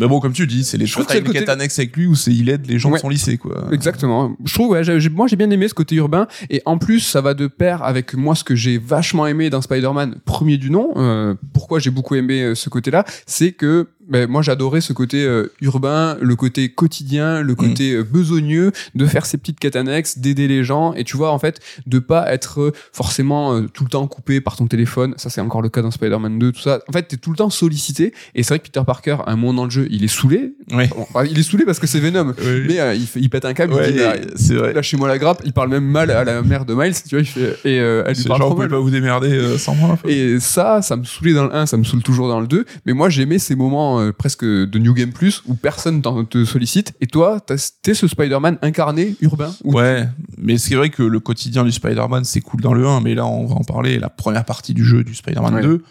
Mais 0.00 0.08
bon, 0.08 0.18
comme 0.18 0.32
tu 0.32 0.46
dis, 0.46 0.64
c'est 0.64 0.78
les 0.78 0.86
Je 0.86 0.92
choses 0.92 1.06
que 1.06 1.12
c'est 1.12 1.20
le 1.20 1.26
côté- 1.26 1.48
annexes 1.48 1.78
avec 1.78 1.94
lui 1.96 2.06
où 2.06 2.14
c'est 2.14 2.32
il 2.32 2.48
aide 2.48 2.66
les 2.66 2.78
gens 2.78 2.88
Ouais. 2.90 2.96
de 2.96 3.00
son 3.02 3.08
lycée, 3.10 3.36
quoi. 3.36 3.68
Exactement. 3.70 4.34
Je 4.44 4.54
trouve, 4.54 4.70
ouais, 4.70 4.82
j'ai- 4.82 4.98
j'ai- 4.98 5.10
moi 5.10 5.26
j'ai 5.26 5.36
bien 5.36 5.50
aimé 5.50 5.68
ce 5.68 5.74
côté 5.74 5.94
urbain 5.96 6.26
et 6.48 6.62
en 6.64 6.78
plus 6.78 7.00
ça 7.00 7.20
va 7.20 7.34
de 7.34 7.46
pair 7.46 7.82
avec 7.82 8.14
moi 8.14 8.34
ce 8.34 8.42
que 8.42 8.54
j'ai 8.54 8.78
vachement 8.78 9.26
aimé 9.26 9.50
dans 9.50 9.60
Spider-Man 9.60 10.16
premier 10.24 10.56
du 10.56 10.70
nom. 10.70 10.92
Euh, 10.96 11.34
pourquoi 11.52 11.78
j'ai 11.80 11.90
beaucoup 11.90 12.14
aimé 12.14 12.42
euh, 12.42 12.54
ce 12.54 12.70
côté-là, 12.70 13.04
c'est 13.26 13.52
que 13.52 13.88
ben, 14.10 14.28
moi 14.28 14.42
j'adorais 14.42 14.80
ce 14.80 14.92
côté 14.92 15.24
euh, 15.24 15.52
urbain, 15.60 16.16
le 16.20 16.36
côté 16.36 16.68
quotidien, 16.68 17.40
le 17.42 17.54
côté 17.54 17.94
euh, 17.94 18.02
besogneux 18.04 18.72
de 18.94 19.06
faire 19.06 19.24
ces 19.26 19.38
petites 19.38 19.58
quêtes 19.58 19.76
annexes, 19.76 20.18
d'aider 20.18 20.48
les 20.48 20.64
gens 20.64 20.92
et 20.94 21.04
tu 21.04 21.16
vois 21.16 21.30
en 21.32 21.38
fait 21.38 21.60
de 21.86 21.98
pas 21.98 22.30
être 22.32 22.60
euh, 22.60 22.72
forcément 22.92 23.54
euh, 23.54 23.62
tout 23.72 23.84
le 23.84 23.90
temps 23.90 24.06
coupé 24.06 24.40
par 24.40 24.56
ton 24.56 24.66
téléphone. 24.66 25.14
Ça 25.16 25.30
c'est 25.30 25.40
encore 25.40 25.62
le 25.62 25.68
cas 25.68 25.82
dans 25.82 25.90
Spider-Man 25.90 26.38
2, 26.38 26.52
tout 26.52 26.60
ça. 26.60 26.80
En 26.88 26.92
fait 26.92 27.04
t'es 27.04 27.16
tout 27.16 27.30
le 27.30 27.36
temps 27.36 27.50
sollicité 27.50 28.12
et 28.34 28.42
c'est 28.42 28.50
vrai 28.54 28.58
que 28.58 28.64
Peter 28.64 28.82
Parker 28.86 29.16
à 29.26 29.32
un 29.32 29.36
moment 29.36 29.54
dans 29.54 29.64
le 29.64 29.70
jeu 29.70 29.86
il 29.90 30.04
est 30.04 30.08
saoulé. 30.08 30.52
Enfin, 30.72 31.24
il 31.24 31.38
est 31.38 31.42
saoulé 31.42 31.64
parce 31.64 31.78
que 31.78 31.86
c'est 31.86 32.00
Venom. 32.00 32.34
Ouais. 32.40 32.64
Mais 32.66 32.80
euh, 32.80 32.94
il, 32.94 33.06
fait- 33.06 33.20
il 33.20 33.28
pète 33.28 33.44
un 33.44 33.52
câble, 33.54 33.74
Ouais, 33.74 33.88
il 33.90 33.92
dit 33.94 33.98
bah, 34.00 34.14
c'est 34.34 34.54
vrai. 34.54 34.72
lâchez-moi 34.72 35.06
la 35.08 35.18
grappe. 35.18 35.42
Il 35.44 35.52
parle 35.52 35.68
même 35.68 35.84
mal 35.84 36.10
à 36.10 36.24
la 36.24 36.42
mère 36.42 36.64
de 36.64 36.74
Miles, 36.74 36.94
tu 37.06 37.14
vois, 37.16 37.20
il 37.20 37.26
fait, 37.26 37.56
et 37.64 37.78
euh, 37.80 38.02
elle 38.06 38.16
lui 38.16 38.24
parle 38.24 38.40
genre, 38.40 38.54
vous 38.56 38.66
pas 38.68 38.78
vous 38.78 38.90
démerder 38.90 39.28
euh, 39.30 39.58
sans 39.58 39.74
moi. 39.74 39.98
Et 40.06 40.40
ça, 40.40 40.80
ça 40.82 40.96
me 40.96 41.04
saoulait 41.04 41.32
dans 41.34 41.44
le 41.44 41.54
1, 41.54 41.66
ça 41.66 41.76
me 41.76 41.84
saoule 41.84 42.02
toujours 42.02 42.28
dans 42.28 42.40
le 42.40 42.46
2. 42.46 42.64
Mais 42.86 42.92
moi, 42.92 43.08
j'aimais 43.08 43.38
ces 43.38 43.54
moments 43.56 43.99
euh, 44.00 44.12
presque 44.12 44.44
de 44.44 44.78
New 44.78 44.94
Game 44.94 45.12
Plus 45.12 45.42
où 45.46 45.54
personne 45.54 46.02
te 46.28 46.44
sollicite. 46.44 46.94
Et 47.00 47.06
toi, 47.06 47.38
t'es 47.40 47.94
ce 47.94 48.06
Spider-Man 48.06 48.58
incarné, 48.62 49.16
urbain. 49.20 49.52
Ouais, 49.64 50.06
mais 50.38 50.58
c'est 50.58 50.74
vrai 50.74 50.90
que 50.90 51.02
le 51.02 51.20
quotidien 51.20 51.64
du 51.64 51.72
Spider-Man, 51.72 52.24
c'est 52.24 52.40
cool 52.40 52.60
dans 52.60 52.74
le 52.74 52.86
1, 52.86 53.00
mais 53.00 53.14
là, 53.14 53.26
on 53.26 53.46
va 53.46 53.54
en 53.56 53.64
parler. 53.64 53.98
La 53.98 54.08
première 54.08 54.44
partie 54.44 54.74
du 54.74 54.84
jeu 54.84 55.04
du 55.04 55.14
Spider-Man 55.14 55.54
Ouais. 55.54 55.62
2, 55.62 55.82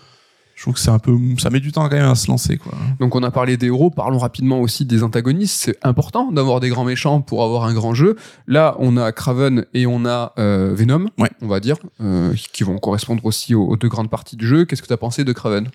je 0.56 0.62
trouve 0.64 0.74
que 0.74 0.80
c'est 0.82 0.90
un 0.92 1.00
peu. 1.00 1.18
Ça 1.38 1.50
met 1.50 1.62
du 1.62 1.72
temps 1.72 1.88
quand 1.88 1.96
même 1.96 2.10
à 2.10 2.16
se 2.16 2.28
lancer, 2.28 2.58
quoi. 2.58 2.74
Donc 3.00 3.16
on 3.16 3.24
a 3.24 3.32
parlé 3.32 3.56
des 3.56 3.68
héros, 3.68 3.90
parlons 3.90 4.18
rapidement 4.18 4.60
aussi 4.60 4.84
des 4.84 5.04
antagonistes. 5.04 5.56
C'est 5.58 5.78
important 5.84 6.34
d'avoir 6.34 6.60
des 6.60 6.68
grands 6.68 6.84
méchants 6.84 7.22
pour 7.22 7.46
avoir 7.46 7.64
un 7.64 7.74
grand 7.74 7.94
jeu. 7.94 8.18
Là, 8.46 8.76
on 8.80 8.98
a 8.98 9.14
Craven 9.14 9.66
et 9.74 9.86
on 9.88 10.06
a 10.06 10.34
euh, 10.38 10.74
Venom, 10.76 11.06
Ouais. 11.18 11.30
on 11.42 11.48
va 11.48 11.62
dire, 11.62 11.78
euh, 12.02 12.34
qui 12.52 12.64
vont 12.66 12.78
correspondre 12.78 13.24
aussi 13.26 13.56
aux, 13.56 13.64
aux 13.68 13.78
deux 13.78 13.88
grandes 13.88 14.10
parties 14.10 14.36
du 14.36 14.46
jeu. 14.46 14.66
Qu'est-ce 14.66 14.82
que 14.82 14.88
t'as 14.88 14.98
pensé 14.98 15.24
de 15.24 15.32
Craven 15.32 15.70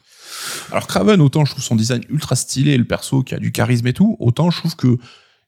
Alors, 0.71 0.87
Craven, 0.87 1.21
autant 1.21 1.45
je 1.45 1.53
trouve 1.53 1.65
son 1.65 1.77
design 1.77 2.03
ultra 2.09 2.37
stylé, 2.37 2.77
le 2.77 2.85
perso 2.85 3.23
qui 3.23 3.35
a 3.35 3.39
du 3.39 3.53
charisme 3.53 3.87
et 3.87 3.93
tout, 3.93 4.17
autant 4.21 4.51
je 4.51 4.59
trouve 4.59 4.77
que 4.77 4.99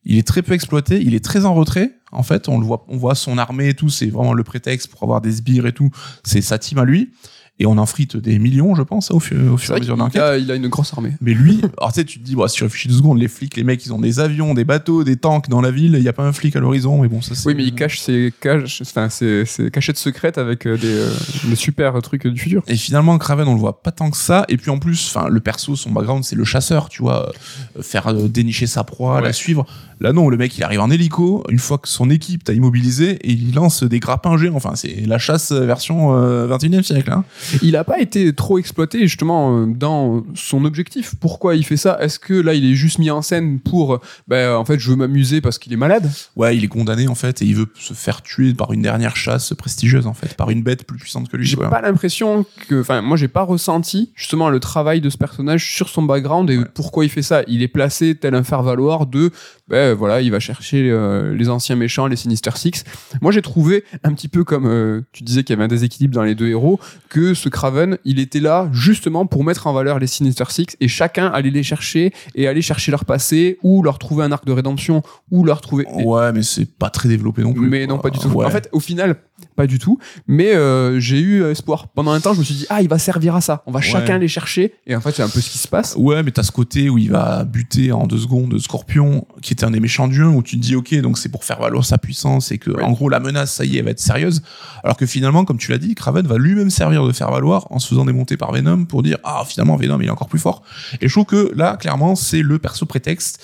il 0.08 0.18
est 0.18 0.26
très 0.26 0.42
peu 0.42 0.52
exploité, 0.52 1.02
il 1.02 1.14
est 1.14 1.24
très 1.24 1.44
en 1.44 1.54
retrait. 1.54 1.98
En 2.12 2.22
fait, 2.22 2.48
on 2.48 2.60
le 2.60 2.64
voit, 2.64 2.86
on 2.88 2.96
voit 2.96 3.16
son 3.16 3.38
armée 3.38 3.70
et 3.70 3.74
tout, 3.74 3.88
c'est 3.88 4.06
vraiment 4.06 4.34
le 4.34 4.44
prétexte 4.44 4.86
pour 4.88 5.02
avoir 5.02 5.20
des 5.20 5.32
sbires 5.32 5.66
et 5.66 5.72
tout. 5.72 5.90
C'est 6.22 6.42
sa 6.42 6.58
team 6.58 6.78
à 6.78 6.84
lui. 6.84 7.10
Et 7.58 7.66
on 7.66 7.78
en 7.78 7.86
frite 7.86 8.16
des 8.16 8.38
millions, 8.38 8.74
je 8.74 8.82
pense, 8.82 9.10
au, 9.10 9.18
fur 9.20 9.36
au 9.52 9.56
fur 9.56 9.72
et 9.72 9.76
à 9.76 9.80
mesure 9.80 9.96
l'enquête. 9.96 10.20
a, 10.22 10.36
il 10.36 10.50
a 10.50 10.54
une 10.54 10.68
grosse 10.68 10.92
armée. 10.92 11.12
Mais 11.20 11.32
lui, 11.32 11.60
alors 11.78 11.92
tu 11.92 12.00
sais, 12.00 12.04
tu 12.04 12.18
te 12.20 12.24
dis, 12.24 12.36
bah, 12.36 12.48
si 12.48 12.56
tu 12.56 12.64
réfléchis 12.64 12.88
deux 12.88 12.94
secondes, 12.96 13.18
les 13.18 13.28
flics, 13.28 13.56
les 13.56 13.64
mecs, 13.64 13.84
ils 13.86 13.92
ont 13.94 13.98
des 14.00 14.20
avions, 14.20 14.52
des 14.52 14.64
bateaux, 14.64 15.04
des 15.04 15.16
tanks 15.16 15.48
dans 15.48 15.60
la 15.62 15.70
ville, 15.70 15.94
il 15.96 16.02
n'y 16.02 16.08
a 16.08 16.12
pas 16.12 16.24
un 16.24 16.32
flic 16.32 16.54
à 16.56 16.60
l'horizon, 16.60 17.00
mais 17.00 17.08
bon, 17.08 17.22
ça 17.22 17.34
c'est. 17.34 17.48
Oui, 17.48 17.54
mais 17.54 17.64
il 17.64 17.74
cache 17.74 17.98
ses, 18.00 18.32
cache, 18.40 18.82
enfin, 18.82 19.08
ses, 19.08 19.44
ses 19.46 19.70
cachettes 19.70 19.96
secrètes 19.98 20.36
avec 20.38 20.66
euh, 20.66 20.76
des, 20.76 20.86
euh, 20.88 21.10
des 21.44 21.56
super 21.56 22.00
trucs 22.02 22.26
du 22.26 22.38
futur. 22.40 22.62
Et 22.66 22.76
finalement, 22.76 23.16
Craven, 23.16 23.48
on 23.48 23.54
le 23.54 23.60
voit 23.60 23.82
pas 23.82 23.90
tant 23.92 24.10
que 24.10 24.16
ça. 24.18 24.44
Et 24.48 24.56
puis 24.58 24.70
en 24.70 24.78
plus, 24.78 25.12
enfin, 25.14 25.28
le 25.28 25.40
perso, 25.40 25.76
son 25.76 25.90
background, 25.92 26.24
c'est 26.24 26.36
le 26.36 26.44
chasseur, 26.44 26.88
tu 26.90 27.00
vois, 27.02 27.32
euh, 27.78 27.82
faire 27.82 28.08
euh, 28.08 28.28
dénicher 28.28 28.66
sa 28.66 28.84
proie, 28.84 29.16
Ouais. 29.16 29.22
la 29.22 29.32
suivre. 29.32 29.64
Là, 30.00 30.12
non, 30.12 30.28
le 30.28 30.36
mec, 30.36 30.56
il 30.58 30.62
arrive 30.62 30.80
en 30.80 30.90
hélico. 30.90 31.42
Une 31.48 31.58
fois 31.58 31.78
que 31.78 31.88
son 31.88 32.10
équipe 32.10 32.44
t'a 32.44 32.52
immobilisé, 32.52 33.12
et 33.12 33.32
il 33.32 33.54
lance 33.54 33.82
des 33.82 33.98
grappins 33.98 34.36
géants. 34.36 34.56
Enfin, 34.56 34.72
c'est 34.74 35.06
la 35.06 35.16
chasse 35.18 35.52
version 35.52 36.14
euh, 36.14 36.46
21e 36.54 36.82
siècle. 36.82 37.10
Hein. 37.10 37.24
Il 37.62 37.72
n'a 37.72 37.84
pas 37.84 38.00
été 38.00 38.32
trop 38.34 38.58
exploité 38.58 39.00
justement 39.06 39.58
euh, 39.60 39.66
dans 39.66 40.24
son 40.34 40.64
objectif. 40.64 41.14
Pourquoi 41.20 41.56
il 41.56 41.64
fait 41.64 41.76
ça? 41.76 41.98
Est-ce 42.00 42.18
que 42.18 42.34
là 42.34 42.54
il 42.54 42.64
est 42.70 42.74
juste 42.74 42.98
mis 42.98 43.10
en 43.10 43.22
scène 43.22 43.60
pour, 43.60 44.00
ben, 44.28 44.54
en 44.54 44.64
fait, 44.64 44.78
je 44.78 44.90
veux 44.90 44.96
m'amuser 44.96 45.40
parce 45.40 45.58
qu'il 45.58 45.72
est 45.72 45.76
malade? 45.76 46.10
Ouais, 46.36 46.56
il 46.56 46.64
est 46.64 46.68
condamné 46.68 47.08
en 47.08 47.14
fait, 47.14 47.42
et 47.42 47.44
il 47.44 47.54
veut 47.54 47.66
se 47.74 47.94
faire 47.94 48.22
tuer 48.22 48.54
par 48.54 48.72
une 48.72 48.82
dernière 48.82 49.16
chasse 49.16 49.54
prestigieuse 49.54 50.06
en 50.06 50.14
fait, 50.14 50.34
par 50.34 50.50
une 50.50 50.62
bête 50.62 50.84
plus 50.84 50.98
puissante 50.98 51.28
que 51.28 51.36
lui. 51.36 51.46
J'ai 51.46 51.56
pas 51.56 51.80
l'impression 51.80 52.44
que, 52.68 52.80
enfin, 52.80 53.00
moi 53.02 53.16
j'ai 53.16 53.28
pas 53.28 53.42
ressenti 53.42 54.12
justement 54.14 54.50
le 54.50 54.60
travail 54.60 55.00
de 55.00 55.10
ce 55.10 55.16
personnage 55.18 55.72
sur 55.72 55.88
son 55.88 56.02
background 56.02 56.50
et 56.50 56.56
Ouais. 56.58 56.64
pourquoi 56.74 57.04
il 57.04 57.10
fait 57.10 57.22
ça. 57.22 57.42
Il 57.48 57.62
est 57.62 57.68
placé 57.68 58.14
tel 58.14 58.34
un 58.34 58.42
faire-valoir 58.42 59.06
de, 59.06 59.30
ben 59.68 59.92
voilà, 59.94 60.20
il 60.22 60.30
va 60.30 60.40
chercher 60.40 60.88
euh, 60.90 61.34
les 61.34 61.48
anciens 61.48 61.76
méchants, 61.76 62.06
les 62.06 62.16
Sinister 62.16 62.50
Six. 62.54 62.84
Moi 63.20 63.30
j'ai 63.32 63.42
trouvé 63.42 63.84
un 64.04 64.12
petit 64.14 64.28
peu 64.28 64.42
comme 64.44 64.66
euh, 64.66 65.02
tu 65.12 65.22
disais 65.22 65.42
qu'il 65.44 65.52
y 65.52 65.56
avait 65.56 65.64
un 65.64 65.68
déséquilibre 65.68 66.14
dans 66.14 66.22
les 66.22 66.34
deux 66.34 66.48
héros, 66.48 66.80
que 67.10 67.34
ce 67.36 67.48
Craven, 67.48 67.98
il 68.04 68.18
était 68.18 68.40
là 68.40 68.68
justement 68.72 69.26
pour 69.26 69.44
mettre 69.44 69.66
en 69.66 69.72
valeur 69.72 69.98
les 69.98 70.06
Sinister 70.06 70.44
Six 70.48 70.76
et 70.80 70.88
chacun 70.88 71.26
allait 71.28 71.50
les 71.50 71.62
chercher 71.62 72.12
et 72.34 72.48
aller 72.48 72.62
chercher 72.62 72.90
leur 72.90 73.04
passé 73.04 73.58
ou 73.62 73.82
leur 73.82 73.98
trouver 73.98 74.24
un 74.24 74.32
arc 74.32 74.44
de 74.44 74.52
rédemption 74.52 75.02
ou 75.30 75.44
leur 75.44 75.60
trouver. 75.60 75.86
Ouais, 75.86 76.32
mais 76.32 76.42
c'est 76.42 76.66
pas 76.66 76.90
très 76.90 77.08
développé 77.08 77.42
non 77.42 77.52
plus. 77.52 77.68
Mais 77.68 77.86
non, 77.86 77.98
pas 77.98 78.10
du 78.10 78.18
tout. 78.18 78.28
Ouais. 78.28 78.46
En 78.46 78.50
fait, 78.50 78.68
au 78.72 78.80
final, 78.80 79.16
pas 79.54 79.66
du 79.66 79.78
tout. 79.78 79.98
Mais 80.26 80.54
euh, 80.54 80.98
j'ai 81.00 81.18
eu 81.20 81.44
espoir. 81.44 81.88
Pendant 81.88 82.12
un 82.12 82.20
temps, 82.20 82.34
je 82.34 82.38
me 82.40 82.44
suis 82.44 82.54
dit, 82.54 82.66
ah, 82.68 82.82
il 82.82 82.88
va 82.88 82.98
servir 82.98 83.34
à 83.34 83.40
ça. 83.40 83.62
On 83.66 83.70
va 83.72 83.80
chacun 83.80 84.18
les 84.18 84.28
chercher. 84.28 84.74
Et 84.86 84.94
en 84.96 85.00
fait, 85.00 85.12
c'est 85.12 85.22
un 85.22 85.28
peu 85.28 85.40
ce 85.40 85.50
qui 85.50 85.58
se 85.58 85.68
passe. 85.68 85.94
Ouais, 85.98 86.22
mais 86.22 86.30
t'as 86.30 86.42
ce 86.42 86.52
côté 86.52 86.88
où 86.90 86.98
il 86.98 87.10
va 87.10 87.44
buter 87.44 87.92
en 87.92 88.06
deux 88.06 88.18
secondes 88.18 88.58
Scorpion, 88.58 89.26
qui 89.42 89.52
était 89.52 89.64
un 89.64 89.70
des 89.70 89.80
méchants 89.80 90.08
du 90.08 90.22
1, 90.22 90.28
où 90.28 90.42
tu 90.42 90.56
te 90.56 90.62
dis, 90.62 90.76
ok, 90.76 90.94
donc 91.00 91.18
c'est 91.18 91.28
pour 91.30 91.44
faire 91.44 91.58
valoir 91.60 91.84
sa 91.84 91.98
puissance 91.98 92.50
et 92.52 92.58
que, 92.58 92.70
Ouais. 92.70 92.82
en 92.82 92.92
gros, 92.92 93.08
la 93.08 93.20
menace, 93.20 93.52
ça 93.54 93.64
y 93.64 93.76
est, 93.76 93.78
elle 93.78 93.84
va 93.86 93.90
être 93.92 94.00
sérieuse. 94.00 94.42
Alors 94.84 94.96
que 94.96 95.06
finalement, 95.06 95.44
comme 95.44 95.58
tu 95.58 95.70
l'as 95.70 95.78
dit, 95.78 95.94
Kraven 95.94 96.26
va 96.26 96.36
lui-même 96.38 96.70
servir 96.70 97.06
de 97.06 97.12
faire 97.12 97.30
valoir 97.30 97.66
en 97.70 97.78
se 97.78 97.88
faisant 97.88 98.04
démonter 98.04 98.36
par 98.36 98.52
Venom 98.52 98.84
pour 98.84 99.02
dire, 99.02 99.18
ah, 99.24 99.42
finalement, 99.46 99.76
Venom, 99.76 100.00
il 100.00 100.06
est 100.06 100.10
encore 100.10 100.28
plus 100.28 100.38
fort. 100.38 100.62
Et 101.00 101.08
je 101.08 101.12
trouve 101.12 101.24
que 101.26 101.52
là, 101.54 101.76
clairement, 101.76 102.14
c'est 102.16 102.42
le 102.42 102.58
perso 102.58 102.86
prétexte. 102.86 103.40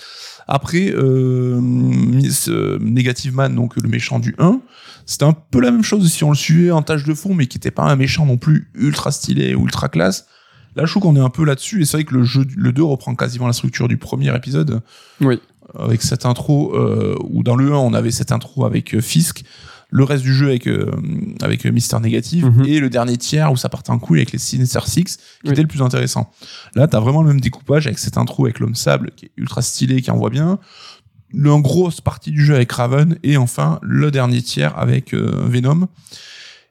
Après, 0.49 0.91
euh, 0.91 1.61
euh, 2.49 2.79
Negative 2.81 3.35
Man, 3.35 3.55
donc 3.55 3.77
le 3.77 3.89
méchant 3.89 4.19
du 4.19 4.35
1, 4.39 4.61
c'était 5.07 5.25
un 5.25 5.33
peu 5.33 5.61
la 5.61 5.71
même 5.71 5.85
chose 5.85 6.11
si 6.11 6.25
on 6.25 6.31
le 6.31 6.37
suivait 6.37 6.71
en 6.71 6.83
tâche 6.83 7.05
de 7.05 7.15
fond, 7.15 7.35
mais 7.35 7.47
qui 7.47 7.59
était 7.59 7.71
pas 7.71 7.85
un 7.85 7.97
méchant 7.97 8.27
non 8.27 8.37
plus 8.37 8.71
ultra 8.75 9.11
stylé 9.11 9.55
ou 9.55 9.65
ultra 9.65 9.89
classe. 9.89 10.27
Là, 10.75 10.87
je 10.87 10.91
trouve 10.91 11.03
qu'on 11.03 11.17
est 11.17 11.21
un 11.21 11.31
peu 11.31 11.45
là-dessus, 11.45 11.83
et 11.83 11.85
c'est 11.85 11.99
vrai 11.99 12.05
que 12.05 12.15
le 12.15 12.25
jeu, 12.25 12.47
le 12.57 12.73
2 12.73 12.83
reprend 12.83 13.15
quasiment 13.15 13.47
la 13.47 13.53
structure 13.53 13.89
du 13.89 13.99
premier 13.99 14.35
épisode. 14.35 14.81
Oui. 15.21 15.41
Avec 15.79 16.03
cette 16.03 16.27
intro, 16.27 16.75
euh, 16.75 17.15
où 17.25 17.43
dans 17.43 17.57
le 17.57 17.73
1, 17.73 17.77
on 17.77 17.95
avait 17.95 18.11
cette 18.11 18.33
intro 18.33 18.65
avec 18.65 18.95
euh, 18.95 19.01
Fisk, 19.01 19.45
le 19.95 20.05
reste 20.05 20.25
du 20.25 20.35
jeu 20.35 20.49
avec, 20.49 20.67
euh, 20.67 20.91
avec 21.43 21.67
euh, 21.67 21.71
Mister 21.71 21.99
Négatif, 22.01 22.45
Mhm. 22.45 22.65
et 22.67 22.81
le 22.81 22.89
dernier 22.91 23.17
tiers 23.19 23.53
où 23.53 23.57
ça 23.57 23.69
partait 23.69 23.91
en 23.91 23.99
couille 23.99 24.19
avec 24.21 24.33
les 24.33 24.39
Sinister 24.39 24.81
Six, 24.87 25.05
qui 25.05 25.23
Oui. 25.45 25.51
était 25.53 25.61
le 25.63 25.69
plus 25.69 25.83
intéressant. 25.83 26.31
Là, 26.75 26.89
t'as 26.89 26.99
vraiment 26.99 27.23
le 27.23 27.29
même 27.29 27.41
découpage 27.43 27.87
avec 27.87 27.99
cette 27.99 28.17
intro 28.17 28.47
avec 28.47 28.59
l'homme 28.59 28.75
sable, 28.75 29.11
qui 29.15 29.27
est 29.27 29.31
ultra 29.37 29.61
stylé, 29.63 30.01
qui 30.01 30.11
envoie 30.11 30.31
bien. 30.31 30.59
Le 31.35 31.57
grosse 31.63 32.01
partie 32.01 32.31
du 32.31 32.45
jeu 32.45 32.55
avec 32.55 32.73
Raven, 32.73 33.17
et 33.23 33.37
enfin, 33.37 33.79
le 33.83 34.11
dernier 34.11 34.43
tiers 34.43 34.77
avec 34.79 35.15
euh, 35.15 35.31
Venom. 35.47 35.89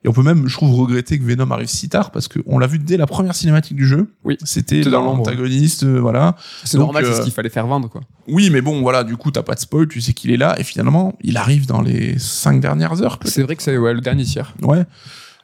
Et 0.03 0.07
on 0.07 0.13
peut 0.13 0.23
même, 0.23 0.47
je 0.47 0.55
trouve, 0.55 0.73
regretter 0.79 1.19
que 1.19 1.23
Venom 1.23 1.51
arrive 1.51 1.67
si 1.67 1.87
tard 1.87 2.09
parce 2.11 2.27
qu'on 2.27 2.57
l'a 2.57 2.65
vu 2.65 2.79
dès 2.79 2.97
la 2.97 3.05
première 3.05 3.35
cinématique 3.35 3.75
du 3.75 3.85
jeu. 3.85 4.07
Oui. 4.23 4.37
C'était 4.43 4.81
l'antagoniste, 4.81 5.83
euh, 5.83 5.99
voilà. 5.99 6.35
C'est 6.63 6.79
normal, 6.79 7.05
c'est 7.05 7.11
euh, 7.11 7.17
ce 7.17 7.21
qu'il 7.21 7.31
fallait 7.31 7.49
faire 7.49 7.67
vendre, 7.67 7.87
quoi. 7.87 8.01
Oui, 8.27 8.49
mais 8.49 8.61
bon, 8.61 8.81
voilà, 8.81 9.03
du 9.03 9.15
coup, 9.15 9.29
t'as 9.29 9.43
pas 9.43 9.53
de 9.53 9.59
spoil, 9.59 9.87
tu 9.87 10.01
sais 10.01 10.13
qu'il 10.13 10.31
est 10.31 10.37
là, 10.37 10.59
et 10.59 10.63
finalement, 10.63 11.15
il 11.21 11.37
arrive 11.37 11.67
dans 11.67 11.81
les 11.81 12.17
cinq 12.17 12.61
dernières 12.61 13.01
heures. 13.03 13.19
C'est 13.25 13.43
vrai 13.43 13.55
que 13.55 13.61
c'est 13.61 13.77
ouais, 13.77 13.93
le 13.93 14.01
dernier 14.01 14.23
tiers. 14.23 14.55
Ouais. 14.63 14.85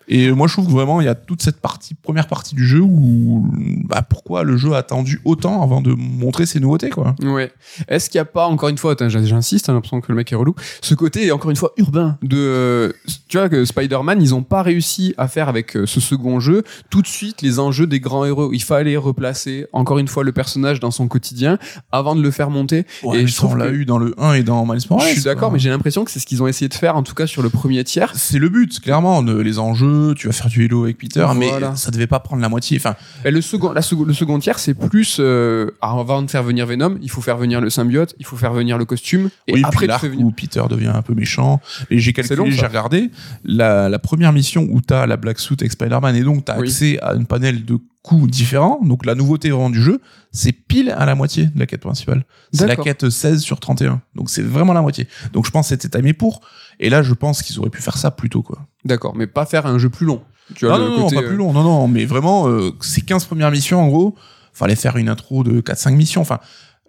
Et 0.08 0.32
moi, 0.32 0.48
je 0.48 0.54
trouve 0.54 0.68
que 0.68 0.72
vraiment, 0.72 1.02
il 1.02 1.06
y 1.06 1.10
a 1.10 1.16
toute 1.16 1.42
cette 1.42 1.60
partie, 1.60 1.94
première 1.94 2.28
partie 2.28 2.56
du 2.56 2.66
jeu 2.66 2.80
où, 2.82 3.46
bah, 3.86 4.02
pourquoi 4.02 4.44
le 4.44 4.56
jeu 4.58 4.74
a 4.74 4.78
attendu 4.78 5.20
autant 5.26 5.62
avant 5.62 5.82
de 5.82 5.94
montrer 5.94 6.46
ses 6.46 6.60
nouveautés, 6.60 6.90
quoi. 6.90 7.14
Ouais. 7.22 7.52
Est-ce 7.90 8.10
qu'il 8.10 8.18
n'y 8.18 8.22
a 8.22 8.26
pas, 8.26 8.48
encore 8.48 8.70
une 8.70 8.78
fois, 8.78 8.96
j'insiste, 9.08 9.66
j'ai 9.68 9.72
l'impression 9.74 10.00
que 10.02 10.12
le 10.12 10.16
mec 10.16 10.32
est 10.32 10.36
relou, 10.36 10.56
ce 10.82 10.96
côté, 10.96 11.32
encore 11.32 11.52
une 11.52 11.58
fois, 11.58 11.74
urbain 11.78 12.18
de, 12.22 12.38
euh, 12.38 12.92
tu 13.28 13.38
vois, 13.38 13.50
que 13.50 13.66
Spider-Man, 13.66 14.22
ils 14.22 14.34
ont 14.34 14.44
pas 14.44 14.62
réussi 14.62 15.14
à 15.18 15.28
faire 15.28 15.50
avec 15.50 15.76
euh, 15.76 15.86
ce 15.86 16.00
second 16.00 16.40
jeu 16.40 16.64
tout 16.90 17.02
de 17.02 17.08
suite 17.08 17.42
les 17.42 17.60
enjeux 17.60 17.88
des 17.88 18.00
grands 18.00 18.24
héros. 18.26 18.52
Il 18.54 18.64
fallait 18.64 18.98
replacer, 18.98 19.68
encore 19.74 19.98
une 20.00 20.08
fois, 20.08 20.24
le 20.24 20.32
personnage 20.32 20.80
dans 20.80 20.92
son 20.92 21.08
quotidien 21.08 21.58
avant 21.92 22.16
de 22.16 22.22
le 22.22 22.32
faire 22.32 22.50
monter. 22.50 22.86
Ouais, 23.04 23.22
et 23.24 23.28
je 23.28 23.36
trouve 23.36 23.52
on 23.54 23.56
l'a 23.56 23.72
eu 23.72 23.86
dans 23.86 23.98
le 23.98 24.14
1 24.18 24.34
et 24.34 24.44
dans 24.44 24.66
Miles 24.66 24.80
Morales. 24.90 25.08
je 25.10 25.14
suis 25.14 25.24
d'accord, 25.24 25.52
mais 25.52 25.60
j'ai 25.60 25.70
l'impression 25.70 26.06
que 26.06 26.12
c'est 26.12 26.20
ce 26.20 26.26
qu'ils 26.26 26.42
ont 26.44 26.48
essayé 26.48 26.70
de 26.70 26.74
faire, 26.74 26.96
en 26.96 27.04
tout 27.04 27.14
cas 27.14 27.28
sur 27.28 27.42
le 27.42 27.50
premier 27.50 27.84
tiers. 27.84 28.12
C'est 28.16 28.40
le 28.40 28.50
but, 28.50 28.80
clairement. 28.80 29.22
de- 29.24 29.38
les 29.38 29.60
enjeux, 29.60 29.97
tu 30.16 30.28
vas 30.28 30.34
faire 30.34 30.48
du 30.48 30.66
Hello 30.66 30.84
avec 30.84 30.98
Peter, 30.98 31.26
Voilà. 31.26 31.70
mais 31.72 31.76
ça 31.76 31.92
devait 31.92 32.08
pas 32.08 32.20
prendre 32.20 32.42
la 32.42 32.50
moitié. 32.50 32.78
Enfin, 32.78 32.96
le 33.26 33.42
second, 33.42 33.72
la 33.74 33.82
second, 33.82 34.04
le 34.06 34.14
second 34.14 34.40
tiers, 34.40 34.60
c'est 34.60 34.74
plus 34.74 35.18
euh, 35.20 35.72
avant 35.82 36.22
de 36.22 36.30
faire 36.30 36.44
venir 36.44 36.66
Venom, 36.66 36.98
il 37.02 37.10
faut 37.10 37.22
faire 37.22 37.38
venir 37.38 37.62
le 37.62 37.70
symbiote, 37.70 38.16
il 38.20 38.26
faut 38.26 38.38
faire 38.38 38.54
venir 38.54 38.78
le 38.78 38.86
costume, 38.86 39.30
et 39.48 39.54
oui, 39.54 39.62
après 39.66 39.88
l'arc 39.88 40.04
venir. 40.06 40.26
où 40.26 40.32
Peter 40.32 40.64
devient 40.70 40.92
un 40.94 41.02
peu 41.02 41.14
méchant. 41.14 41.62
Et 41.90 42.00
j'ai 42.00 42.14
calculé, 42.14 42.52
j'ai 42.52 42.66
regardé 42.66 43.10
la, 43.44 43.90
la 43.90 44.00
première 44.00 44.34
mission 44.34 44.68
où 44.70 44.82
t'as 44.82 45.06
la 45.06 45.18
Black 45.18 45.40
Suit 45.40 45.56
avec 45.60 45.72
Spider-Man 45.72 46.16
et 46.16 46.22
donc 46.24 46.46
t'as 46.46 46.58
Oui. 46.60 46.68
accès 46.68 47.00
à 47.02 47.14
une 47.14 47.26
panel 47.26 47.66
de 47.66 47.78
coups 48.02 48.30
différents. 48.32 48.80
Donc 48.84 49.06
la 49.06 49.16
nouveauté 49.16 49.50
vraiment 49.50 49.70
du 49.70 49.82
jeu, 49.82 50.02
c'est 50.32 50.52
pile 50.54 50.92
à 50.98 51.06
la 51.06 51.14
moitié 51.16 51.48
de 51.48 51.60
la 51.60 51.66
quête 51.66 51.82
principale. 51.82 52.26
C'est 52.54 52.68
la 52.68 52.76
quête 52.78 53.10
16 53.10 53.42
sur 53.42 53.60
31. 53.60 54.02
Donc 54.16 54.30
c'est 54.30 54.42
vraiment 54.44 54.74
la 54.74 54.82
moitié. 54.82 55.08
Donc 55.34 55.46
je 55.46 55.52
pense 55.52 55.70
que 55.70 55.76
c'était 55.76 55.98
timé 55.98 56.14
pour. 56.14 56.42
Et 56.80 56.90
là, 56.90 57.02
je 57.02 57.14
pense 57.14 57.42
qu'ils 57.42 57.60
auraient 57.60 57.70
pu 57.72 57.82
faire 57.82 57.98
ça 57.98 58.12
plus 58.12 58.30
tôt, 58.30 58.44
quoi. 58.44 58.60
D'accord, 58.88 59.16
mais 59.16 59.28
pas 59.28 59.46
faire 59.46 59.66
un 59.66 59.78
jeu 59.78 59.90
plus 59.90 60.06
long. 60.06 60.22
Tu 60.56 60.66
vois, 60.66 60.80
Non, 60.80 60.90
non, 60.90 61.00
non, 61.00 61.10
pas 61.10 61.22
euh, 61.22 61.28
plus 61.28 61.36
long. 61.36 61.52
Non, 61.54 61.64
non, 61.64 61.88
mais 61.88 62.06
vraiment, 62.06 62.48
euh, 62.48 62.72
ces 62.82 63.02
15 63.02 63.26
premières 63.26 63.52
missions, 63.52 63.82
en 63.82 63.88
gros, 63.88 64.16
fallait 64.54 64.76
faire 64.76 64.98
une 64.98 65.10
intro 65.10 65.44
de 65.44 65.62
4-5 65.62 65.92
missions. 65.96 66.22
Enfin, 66.22 66.40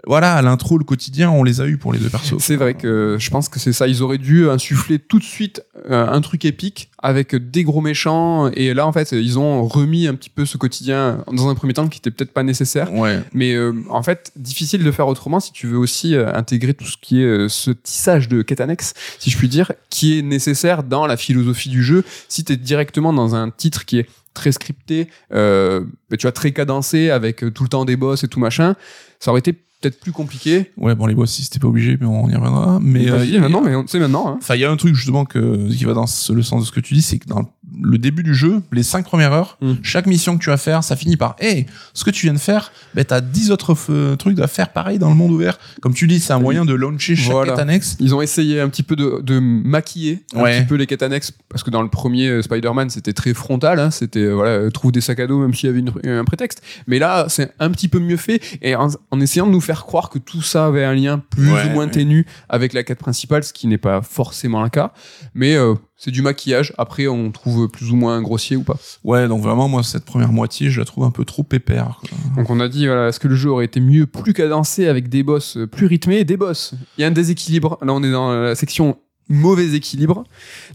voilà, 0.07 0.35
à 0.35 0.43
l'intro, 0.43 0.79
le 0.79 0.85
quotidien, 0.85 1.31
on 1.31 1.43
les 1.43 1.61
a 1.61 1.67
eu 1.67 1.77
pour 1.77 1.93
les 1.93 1.99
deux 1.99 2.09
persos. 2.09 2.37
C'est 2.39 2.57
vrai 2.57 2.75
que 2.75 3.17
je 3.19 3.31
pense 3.31 3.49
que 3.49 3.59
c'est 3.59 3.73
ça. 3.73 3.89
Ils 3.89 4.03
auraient 4.03 4.19
dû 4.19 4.49
insuffler 4.49 4.99
tout 4.99 5.19
de 5.19 5.25
suite 5.25 5.63
euh, 5.91 6.07
un 6.07 6.21
truc 6.21 6.45
épique 6.45 6.91
avec 6.99 7.35
des 7.35 7.65
gros 7.65 7.81
méchants. 7.81 8.49
Et 8.53 8.75
là, 8.75 8.87
en 8.87 8.93
fait, 8.93 9.13
ils 9.13 9.39
ont 9.39 9.67
remis 9.67 10.07
un 10.07 10.15
petit 10.15 10.31
peu 10.31 10.47
ce 10.47 10.57
quotidien 10.57 11.25
dans 11.33 11.49
un 11.49 11.55
premier 11.55 11.75
temps 11.75 11.89
qui 11.89 11.99
était 11.99 12.11
peut-être 12.11 12.33
pas 12.33 12.43
nécessaire. 12.43 12.93
Ouais. 12.93 13.21
Mais 13.33 13.55
euh, 13.55 13.73
en 13.91 14.03
fait, 14.03 14.33
difficile 14.37 14.85
de 14.85 14.91
faire 14.93 15.09
autrement 15.09 15.41
si 15.41 15.53
tu 15.53 15.67
veux 15.67 15.79
aussi 15.79 16.15
euh, 16.15 16.33
intégrer 16.33 16.75
tout 16.75 16.87
ce 16.87 16.97
qui 16.97 17.23
est 17.23 17.49
ce 17.49 17.71
tissage 17.71 18.29
de 18.29 18.43
quête 18.43 18.61
annexe, 18.61 18.95
si 19.19 19.31
je 19.31 19.37
puis 19.37 19.49
dire, 19.49 19.73
qui 19.91 20.19
est 20.19 20.23
nécessaire 20.23 20.85
dans 20.85 21.07
la 21.07 21.17
philosophie 21.17 21.71
du 21.71 21.83
jeu. 21.83 22.05
Si 22.29 22.45
tu 22.45 22.53
es 22.53 22.57
directement 22.57 23.13
dans 23.13 23.35
un 23.35 23.51
titre 23.51 23.85
qui 23.85 23.99
est 23.99 24.09
très 24.33 24.53
scripté, 24.53 25.09
euh, 25.33 25.81
bah, 26.09 26.17
tu 26.17 26.23
vois, 26.23 26.33
très 26.33 26.53
cadencé 26.53 27.11
avec 27.11 27.45
tout 27.53 27.65
le 27.65 27.69
temps 27.69 27.85
des 27.85 27.97
boss 27.97 28.23
et 28.23 28.29
tout 28.29 28.39
machin, 28.39 28.77
ça 29.19 29.33
aurait 29.33 29.41
été 29.41 29.53
peut-être 29.81 30.01
plus 30.01 30.13
compliqué. 30.13 30.71
Ouais, 30.77 30.95
bon, 30.95 31.07
les 31.07 31.15
boss, 31.15 31.31
si 31.31 31.45
c'était 31.45 31.59
pas 31.59 31.69
obligé, 31.69 31.97
mais 32.01 32.07
on 32.07 32.29
y 32.29 32.35
reviendra. 32.35 32.79
Mais, 32.81 33.11
euh, 33.11 33.41
maintenant, 33.41 33.61
mais 33.63 33.75
on 33.77 33.87
sait 33.87 33.99
maintenant. 33.99 34.29
Hein. 34.29 34.39
Enfin, 34.41 34.55
il 34.55 34.61
y 34.61 34.65
a 34.65 34.71
un 34.71 34.77
truc 34.77 34.95
justement 34.95 35.25
que, 35.25 35.69
qui 35.73 35.85
va 35.85 35.95
dans 35.95 36.07
ce- 36.07 36.33
le 36.33 36.43
sens 36.43 36.63
de 36.63 36.67
ce 36.67 36.73
que 36.73 36.81
tu 36.81 36.95
dis, 36.95 37.03
c'est 37.03 37.19
que 37.19 37.27
dans 37.29 37.45
le 37.83 37.99
début 37.99 38.23
du 38.23 38.35
jeu, 38.35 38.63
les 38.73 38.83
cinq 38.83 39.05
premières 39.05 39.33
heures, 39.33 39.59
Mm. 39.61 39.73
chaque 39.83 40.07
mission 40.07 40.37
que 40.39 40.43
tu 40.43 40.51
vas 40.51 40.57
faire, 40.57 40.83
ça 40.85 40.97
finit 40.97 41.17
par, 41.17 41.37
hey, 41.41 41.67
ce 41.95 42.05
que 42.05 42.11
tu 42.11 42.27
viens 42.27 42.33
de 42.35 42.39
faire, 42.39 42.73
ben, 42.95 43.05
t'as 43.05 43.21
10 43.21 43.51
autres 43.51 43.75
f- 43.75 44.17
trucs 44.17 44.39
à 44.41 44.47
faire 44.47 44.71
pareil 44.73 44.99
dans 44.99 45.09
le 45.09 45.15
monde 45.15 45.31
ouvert. 45.33 45.59
Comme 45.83 45.95
tu 45.95 46.07
dis, 46.07 46.19
c'est 46.21 46.33
un 46.33 46.39
moyen 46.39 46.65
de 46.65 46.75
launcher 46.75 47.15
chaque 47.17 47.31
Voilà. 47.33 47.53
quête 47.53 47.61
annexe. 47.61 47.97
Ils 48.01 48.15
ont 48.15 48.23
essayé 48.23 48.61
un 48.61 48.69
petit 48.69 48.83
peu 48.83 48.97
de, 48.97 49.21
de 49.23 49.39
maquiller 49.39 50.25
un 50.35 50.41
Ouais. 50.43 50.59
petit 50.61 50.67
peu 50.67 50.75
les 50.77 50.87
quêtes 50.87 51.03
annexes 51.03 51.33
parce 51.49 51.63
que 51.63 51.71
dans 51.71 51.83
le 51.83 51.89
premier 51.91 52.29
euh, 52.29 52.43
Spider-Man 52.43 52.91
c'était 52.91 53.13
très 53.13 53.35
frontal, 53.35 53.79
hein, 53.81 53.91
c'était 53.91 54.21
euh, 54.21 54.33
voilà 54.35 54.51
euh, 54.53 54.71
trouve 54.71 54.93
des 54.93 55.01
sacs 55.01 55.21
à 55.21 55.27
dos 55.27 55.39
même 55.41 55.55
s'il 55.55 55.67
y 55.69 55.71
avait 55.71 55.81
une- 55.81 55.93
un 56.19 56.25
prétexte. 56.25 56.63
Mais 56.87 56.99
là 56.99 57.27
c'est 57.29 57.53
un 57.59 57.71
petit 57.71 57.89
peu 57.89 57.99
mieux 57.99 58.17
fait 58.17 58.41
et 58.63 58.75
en, 58.77 58.89
en 59.11 59.21
essayant 59.21 59.47
de 59.47 59.53
nous 59.53 59.61
faire 59.61 59.85
croire 59.85 60.11
que 60.11 60.19
tout 60.19 60.43
ça 60.43 60.67
avait 60.67 60.85
un 60.85 60.95
lien 60.95 61.19
plus 61.31 61.53
Ouais, 61.53 61.65
ou 61.67 61.71
moins 61.71 61.85
ouais. 61.87 61.91
ténu 61.91 62.27
avec 62.49 62.73
la 62.73 62.83
quête 62.83 62.99
principale, 62.99 63.45
ce 63.45 63.53
qui 63.53 63.67
n'est 63.67 63.79
pas 63.79 64.03
forcément 64.03 64.63
le 64.63 64.69
cas. 64.71 64.93
Mais 65.35 65.55
euh, 65.55 65.75
c'est 65.99 66.11
du 66.11 66.23
maquillage. 66.23 66.73
Après 66.79 67.07
on 67.09 67.31
trouve 67.31 67.69
plus 67.69 67.91
ou 67.91 67.97
moins 67.97 68.23
grossier 68.23 68.57
ou 68.57 68.63
pas. 68.63 68.77
Ouais, 69.05 69.29
donc 69.29 69.43
vraiment, 69.43 69.69
moi, 69.69 69.83
cette 69.83 70.05
première 70.05 70.33
moitié, 70.33 70.71
je 70.71 70.81
la 70.81 70.87
trouve 70.87 71.05
un 71.05 71.11
peu 71.11 71.25
trop 71.25 71.43
pépère. 71.43 72.01
quoi. 72.01 72.19
Donc 72.37 72.51
on 72.51 72.61
a 72.61 72.69
dit, 72.69 72.87
voilà, 72.87 73.09
est-ce 73.09 73.21
que 73.21 73.29
le 73.29 73.35
jeu 73.37 73.51
aurait 73.51 73.67
été 73.67 73.81
mieux, 73.81 74.07
plus 74.07 74.33
cadencé, 74.33 74.87
avec 74.87 75.09
des 75.09 75.23
boss 75.23 75.57
euh, 75.57 75.67
plus 75.67 75.87
rythmés 75.87 76.25
Des 76.25 76.37
boss? 76.37 76.75
Il 76.97 77.03
y 77.03 77.05
a 77.05 77.09
un 77.09 77.11
déséquilibre. 77.11 77.79
Là, 77.83 77.93
on 77.93 78.03
est 78.03 78.13
dans 78.13 78.33
la 78.33 78.55
section 78.55 78.97
mauvais 79.29 79.75
équilibre. 79.75 80.25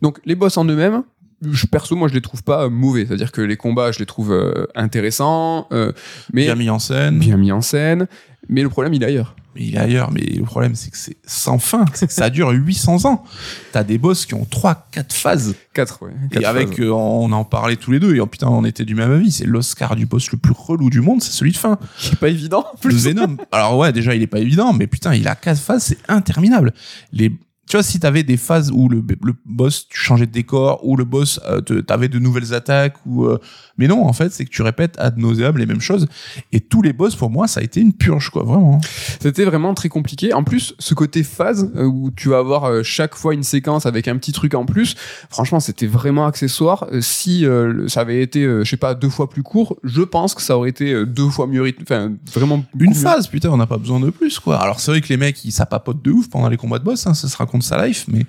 Donc 0.01 0.19
les 0.25 0.35
boss 0.35 0.57
en 0.57 0.65
eux-mêmes, 0.65 1.03
je, 1.51 1.65
perso, 1.67 1.95
moi, 1.95 2.07
je 2.07 2.13
les 2.13 2.21
trouve 2.21 2.43
pas 2.43 2.65
euh, 2.65 2.69
mauvais. 2.69 3.05
C'est-à-dire 3.05 3.31
que 3.31 3.41
les 3.41 3.57
combats, 3.57 3.91
je 3.91 3.99
les 3.99 4.05
trouve 4.05 4.31
euh, 4.31 4.67
intéressants, 4.75 5.67
euh, 5.71 5.91
mais 6.31 6.45
Bien 6.45 6.55
mis 6.55 6.69
en 6.69 6.79
scène. 6.79 7.19
bien 7.19 7.37
mis 7.37 7.51
en 7.51 7.61
scène. 7.61 8.07
Mais 8.49 8.61
le 8.61 8.69
problème, 8.69 8.93
il 8.93 9.03
est 9.03 9.05
ailleurs. 9.05 9.35
Mais 9.55 9.61
il 9.63 9.75
est 9.75 9.79
ailleurs. 9.79 10.11
Mais 10.11 10.21
le 10.21 10.43
problème, 10.43 10.75
c'est 10.75 10.91
que 10.91 10.97
c'est 10.97 11.17
sans 11.25 11.59
fin. 11.59 11.85
C'est 11.93 12.07
que 12.07 12.13
ça 12.13 12.29
dure 12.29 12.49
800 12.49 13.05
ans. 13.05 13.23
T'as 13.71 13.83
des 13.83 13.97
boss 13.97 14.25
qui 14.25 14.33
ont 14.33 14.45
3, 14.45 14.87
4 14.91 15.13
phases. 15.13 15.55
4, 15.73 16.03
ouais. 16.03 16.11
Et 16.31 16.45
avec, 16.45 16.79
euh, 16.79 16.89
on 16.89 17.31
en 17.31 17.45
parlait 17.45 17.75
tous 17.75 17.91
les 17.91 17.99
deux. 17.99 18.15
Et 18.15 18.19
oh, 18.19 18.25
putain, 18.25 18.47
on 18.47 18.65
était 18.65 18.85
du 18.85 18.95
même 18.95 19.11
avis. 19.11 19.31
C'est 19.31 19.45
l'Oscar 19.45 19.95
du 19.95 20.05
boss 20.05 20.31
le 20.31 20.37
plus 20.37 20.53
relou 20.53 20.89
du 20.89 21.01
monde. 21.01 21.21
C'est 21.21 21.31
celui 21.31 21.51
de 21.51 21.57
fin. 21.57 21.77
C'est 21.97 22.19
pas 22.19 22.29
évident. 22.29 22.65
en 22.67 22.73
Le 22.83 22.89
plus. 22.89 23.07
Venom. 23.07 23.37
Alors 23.51 23.77
ouais, 23.77 23.93
déjà, 23.93 24.13
il 24.15 24.21
est 24.21 24.27
pas 24.27 24.39
évident. 24.39 24.73
Mais 24.73 24.87
putain, 24.87 25.13
il 25.13 25.27
a 25.27 25.35
4 25.35 25.59
phases. 25.59 25.83
C'est 25.83 25.99
interminable. 26.09 26.73
Les, 27.11 27.31
tu 27.67 27.77
vois, 27.77 27.83
si 27.83 27.99
t'avais 27.99 28.23
des 28.23 28.37
phases 28.37 28.71
où 28.71 28.89
le, 28.89 29.03
le 29.23 29.33
boss, 29.45 29.87
tu 29.87 29.97
changeais 29.97 30.25
de 30.25 30.31
décor, 30.31 30.85
ou 30.85 30.97
le 30.97 31.05
boss, 31.05 31.39
euh, 31.47 31.61
t'avais 31.61 32.09
de 32.09 32.19
nouvelles 32.19 32.53
attaques, 32.53 32.97
ou, 33.05 33.25
euh, 33.25 33.39
mais 33.77 33.87
non, 33.87 34.05
en 34.05 34.13
fait, 34.13 34.31
c'est 34.33 34.43
que 34.43 34.49
tu 34.49 34.61
répètes 34.61 34.95
ad 34.99 35.17
nauseam 35.17 35.57
les 35.57 35.65
mêmes 35.65 35.79
choses. 35.79 36.07
Et 36.51 36.59
tous 36.59 36.81
les 36.81 36.91
boss, 36.91 37.15
pour 37.15 37.29
moi, 37.29 37.47
ça 37.47 37.61
a 37.61 37.63
été 37.63 37.79
une 37.79 37.93
purge, 37.93 38.29
quoi, 38.29 38.43
vraiment. 38.43 38.81
C'était 39.21 39.45
vraiment 39.45 39.73
très 39.73 39.87
compliqué. 39.89 40.33
En 40.33 40.43
plus, 40.43 40.75
ce 40.77 40.93
côté 40.93 41.23
phase 41.23 41.71
euh, 41.75 41.85
où 41.85 42.11
tu 42.11 42.29
vas 42.29 42.39
avoir 42.39 42.65
euh, 42.65 42.83
chaque 42.83 43.15
fois 43.15 43.33
une 43.33 43.43
séquence 43.43 43.85
avec 43.85 44.09
un 44.09 44.17
petit 44.17 44.33
truc 44.33 44.55
en 44.55 44.65
plus, 44.65 44.95
franchement, 45.29 45.61
c'était 45.61 45.87
vraiment 45.87 46.25
accessoire. 46.25 46.87
Si 46.99 47.45
ça 47.87 48.01
avait 48.01 48.21
été, 48.21 48.43
je 48.43 48.69
sais 48.69 48.77
pas, 48.77 48.93
deux 48.93 49.09
fois 49.09 49.29
plus 49.29 49.43
court, 49.43 49.77
je 49.83 50.01
pense 50.01 50.35
que 50.35 50.41
ça 50.41 50.57
aurait 50.57 50.69
été 50.69 51.05
deux 51.05 51.29
fois 51.29 51.47
mieux 51.47 51.61
rythmé. 51.61 51.83
Enfin, 51.83 52.11
vraiment. 52.33 52.63
Une 52.77 52.89
mieux. 52.89 52.95
phase, 52.95 53.27
putain, 53.27 53.49
on 53.49 53.57
n'a 53.57 53.67
pas 53.67 53.77
besoin 53.77 53.99
de 53.99 54.09
plus, 54.09 54.39
quoi. 54.39 54.57
Alors 54.57 54.79
c'est 54.79 54.91
vrai 54.91 55.01
que 55.01 55.07
les 55.07 55.17
mecs, 55.17 55.43
ils 55.45 55.51
s'apapotent 55.51 56.01
de 56.03 56.11
ouf 56.11 56.29
pendant 56.29 56.49
les 56.49 56.57
combats 56.57 56.79
de 56.79 56.83
boss, 56.83 57.07
hein, 57.07 57.13
ça 57.13 57.27
se 57.27 57.37
raconte 57.53 57.63
sa 57.63 57.85
life, 57.85 58.05
mais 58.07 58.25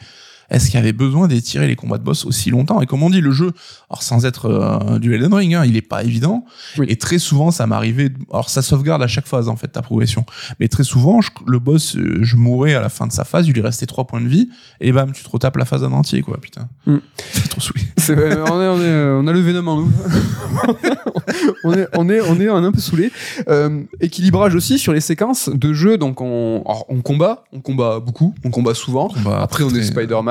est-ce 0.50 0.66
qu'il 0.66 0.74
y 0.74 0.82
avait 0.82 0.92
besoin 0.92 1.28
d'étirer 1.28 1.66
les 1.66 1.76
combats 1.76 1.98
de 1.98 2.02
boss 2.04 2.24
aussi 2.24 2.50
longtemps? 2.50 2.80
Et 2.80 2.86
comme 2.86 3.02
on 3.02 3.10
dit, 3.10 3.20
le 3.20 3.32
jeu, 3.32 3.52
alors 3.90 4.02
sans 4.02 4.26
être 4.26 4.46
euh, 4.46 4.98
du 4.98 5.14
Elden 5.14 5.32
Ring, 5.34 5.54
hein, 5.54 5.64
il 5.64 5.76
est 5.76 5.82
pas 5.82 6.02
évident. 6.04 6.44
Oui. 6.78 6.86
Et 6.88 6.96
très 6.96 7.18
souvent, 7.18 7.50
ça 7.50 7.66
m'arrivait. 7.66 8.10
Alors 8.32 8.48
ça 8.50 8.62
sauvegarde 8.62 9.02
à 9.02 9.06
chaque 9.06 9.26
phase 9.26 9.48
en 9.48 9.56
fait 9.56 9.68
ta 9.68 9.82
progression, 9.82 10.24
mais 10.60 10.68
très 10.68 10.84
souvent, 10.84 11.20
je- 11.20 11.30
le 11.46 11.58
boss, 11.58 11.96
euh, 11.96 12.18
je 12.22 12.36
mourais 12.36 12.74
à 12.74 12.80
la 12.80 12.88
fin 12.88 13.06
de 13.06 13.12
sa 13.12 13.24
phase, 13.24 13.46
il 13.46 13.52
lui 13.54 13.60
restait 13.62 13.86
trois 13.86 14.06
points 14.06 14.20
de 14.20 14.28
vie, 14.28 14.48
et 14.80 14.92
bam, 14.92 15.12
tu 15.12 15.22
te 15.24 15.28
retapes 15.30 15.56
la 15.56 15.64
phase 15.64 15.82
en 15.84 15.92
entier, 15.92 16.22
quoi, 16.22 16.38
putain. 16.40 16.68
Mm. 16.86 16.96
C'est 17.32 17.48
trop 17.48 17.60
saoulé. 17.60 17.82
C'est 17.96 18.14
vrai, 18.14 18.36
on, 18.36 18.60
est, 18.60 18.68
on, 18.68 18.80
est, 18.80 19.22
on 19.22 19.26
a 19.26 19.32
le 19.32 19.40
Venom 19.40 19.66
en 19.68 19.76
nous. 19.82 19.92
on, 21.64 21.72
est, 21.74 21.88
on, 21.96 22.08
est, 22.08 22.20
on 22.20 22.40
est 22.40 22.48
un 22.48 22.72
peu 22.72 22.80
saoulé. 22.80 23.10
Euh, 23.48 23.82
équilibrage 24.00 24.54
aussi 24.54 24.78
sur 24.78 24.92
les 24.92 25.00
séquences 25.00 25.48
de 25.52 25.72
jeu. 25.72 25.98
Donc, 25.98 26.20
on, 26.20 26.62
alors, 26.66 26.84
on 26.88 27.00
combat, 27.00 27.44
on 27.52 27.60
combat 27.60 28.00
beaucoup, 28.00 28.34
on 28.44 28.50
combat 28.50 28.74
souvent. 28.74 29.12
Après, 29.38 29.64
on 29.64 29.68
est 29.70 29.72
très- 29.72 29.80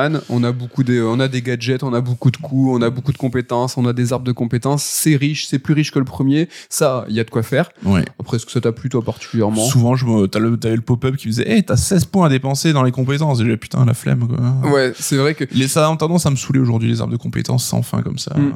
Spider-Man, 0.03 0.21
on 0.29 0.43
a 0.43 0.51
beaucoup 0.51 0.83
de, 0.83 1.01
on 1.01 1.19
a 1.19 1.27
des 1.27 1.41
gadgets, 1.41 1.83
on 1.83 1.93
a 1.93 2.01
beaucoup 2.01 2.31
de 2.31 2.37
coups, 2.37 2.69
on 2.77 2.81
a 2.81 2.89
beaucoup 2.89 3.11
de 3.11 3.17
compétences, 3.17 3.77
on 3.77 3.85
a 3.85 3.93
des 3.93 4.13
arbres 4.13 4.25
de 4.25 4.31
compétences. 4.31 4.83
C'est 4.83 5.15
riche, 5.15 5.47
c'est 5.47 5.59
plus 5.59 5.73
riche 5.73 5.91
que 5.91 5.99
le 5.99 6.05
premier. 6.05 6.49
Ça, 6.69 7.05
il 7.09 7.15
y 7.15 7.19
a 7.19 7.23
de 7.23 7.29
quoi 7.29 7.43
faire. 7.43 7.71
Ouais. 7.85 8.03
Après, 8.19 8.37
est-ce 8.37 8.45
que 8.45 8.51
ça 8.51 8.61
t'a 8.61 8.71
plu 8.71 8.89
toi 8.89 9.01
particulièrement? 9.03 9.65
Souvent, 9.65 9.95
je 9.95 10.25
t'as 10.27 10.39
le, 10.39 10.57
t'avais 10.57 10.75
le 10.75 10.81
pop-up 10.81 11.15
qui 11.15 11.27
me 11.27 11.31
disait, 11.31 11.49
hey, 11.49 11.63
t'as 11.63 11.77
16 11.77 12.05
points 12.05 12.27
à 12.27 12.29
dépenser 12.29 12.73
dans 12.73 12.83
les 12.83 12.91
compétences. 12.91 13.41
Et 13.41 13.45
j'ai, 13.45 13.57
putain, 13.57 13.85
la 13.85 13.93
flemme, 13.93 14.27
quoi. 14.27 14.71
Ouais, 14.71 14.93
c'est 14.97 15.17
vrai 15.17 15.33
que 15.33 15.45
Les, 15.51 15.67
ça 15.67 15.87
a 15.87 15.95
tendance 15.95 16.25
à 16.25 16.29
me 16.29 16.35
saouler 16.35 16.59
aujourd'hui, 16.59 16.89
les 16.89 17.01
arbres 17.01 17.13
de 17.13 17.17
compétences 17.17 17.65
sans 17.65 17.81
fin 17.81 18.01
comme 18.01 18.17
ça. 18.17 18.35
Mm. 18.37 18.53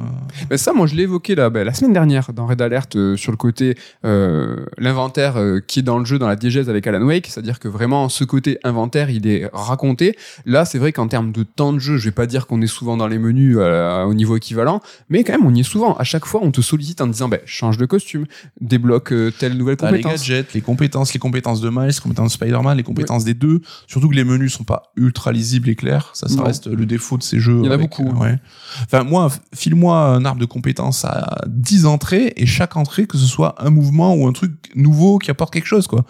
Ben 0.50 0.58
ça, 0.58 0.72
moi, 0.72 0.86
je 0.86 0.94
l'ai 0.94 1.04
évoqué 1.04 1.34
là, 1.34 1.50
ben, 1.50 1.64
la 1.64 1.74
semaine 1.74 1.92
dernière 1.92 2.32
dans 2.32 2.46
Red 2.46 2.62
Alert 2.62 2.96
euh, 2.96 3.16
sur 3.16 3.32
le 3.32 3.36
côté 3.36 3.76
euh, 4.04 4.66
l'inventaire 4.76 5.36
euh, 5.36 5.60
qui 5.66 5.80
est 5.80 5.82
dans 5.82 5.98
le 5.98 6.04
jeu, 6.04 6.18
dans 6.18 6.28
la 6.28 6.36
diégèse 6.36 6.68
avec 6.68 6.86
Alan 6.86 7.02
Wake, 7.02 7.26
c'est-à-dire 7.26 7.58
que 7.58 7.68
vraiment 7.68 8.08
ce 8.08 8.24
côté 8.24 8.58
inventaire, 8.64 9.10
il 9.10 9.26
est 9.26 9.48
raconté. 9.52 10.16
Là, 10.46 10.64
c'est 10.64 10.78
vrai 10.78 10.92
qu'en 10.92 11.08
termes 11.08 11.32
de 11.32 11.37
temps 11.42 11.72
de 11.72 11.78
jeu, 11.78 11.96
je 11.96 12.04
vais 12.06 12.10
pas 12.12 12.26
dire 12.26 12.46
qu'on 12.46 12.60
est 12.62 12.66
souvent 12.66 12.96
dans 12.96 13.06
les 13.06 13.18
menus 13.18 13.56
euh, 13.58 14.04
au 14.04 14.14
niveau 14.14 14.36
équivalent, 14.36 14.80
mais 15.08 15.24
quand 15.24 15.32
même, 15.32 15.46
on 15.46 15.54
y 15.54 15.60
est 15.60 15.64
souvent. 15.64 15.94
À 15.96 16.04
chaque 16.04 16.24
fois, 16.24 16.40
on 16.42 16.50
te 16.50 16.60
sollicite 16.60 17.00
en 17.00 17.06
disant, 17.06 17.28
ben, 17.28 17.40
change 17.44 17.76
de 17.78 17.86
costume, 17.86 18.26
débloque 18.60 19.12
euh, 19.12 19.30
telle 19.38 19.56
nouvelle 19.56 19.76
les 19.80 19.86
compétence. 19.88 20.12
gadgets, 20.12 20.52
les 20.54 20.60
compétences, 20.60 21.12
les 21.14 21.20
compétences 21.20 21.60
de 21.60 21.70
Miles, 21.70 21.86
les 21.94 22.00
compétences 22.02 22.28
de 22.28 22.32
Spider-Man, 22.34 22.76
les 22.76 22.82
compétences 22.82 23.24
des 23.24 23.34
deux. 23.34 23.60
Surtout 23.86 24.08
que 24.08 24.14
les 24.14 24.24
menus 24.24 24.52
sont 24.52 24.64
pas 24.64 24.92
ultra 24.96 25.32
lisibles 25.32 25.68
et 25.68 25.74
clairs. 25.74 26.10
Ça, 26.14 26.28
ça 26.28 26.36
Non. 26.36 26.44
reste 26.44 26.66
le 26.66 26.86
défaut 26.86 27.18
de 27.18 27.22
ces 27.22 27.38
jeux. 27.40 27.58
Il 27.60 27.66
y 27.66 27.68
en 27.68 27.72
a 27.72 27.74
avec, 27.74 27.90
beaucoup, 27.90 28.08
euh, 28.08 28.12
hein. 28.14 28.20
ouais. 28.20 28.38
Enfin, 28.84 29.04
moi, 29.04 29.30
file-moi 29.54 29.96
un 29.98 30.24
arbre 30.24 30.40
de 30.40 30.46
compétences 30.46 31.04
à 31.04 31.38
10 31.46 31.86
entrées 31.86 32.32
et 32.36 32.46
chaque 32.46 32.76
entrée, 32.76 33.06
que 33.06 33.18
ce 33.18 33.26
soit 33.26 33.54
un 33.58 33.70
mouvement 33.70 34.14
ou 34.14 34.26
un 34.26 34.32
truc 34.32 34.70
nouveau 34.74 35.18
qui 35.18 35.30
apporte 35.30 35.52
quelque 35.52 35.66
chose, 35.66 35.86
quoi. 35.86 36.04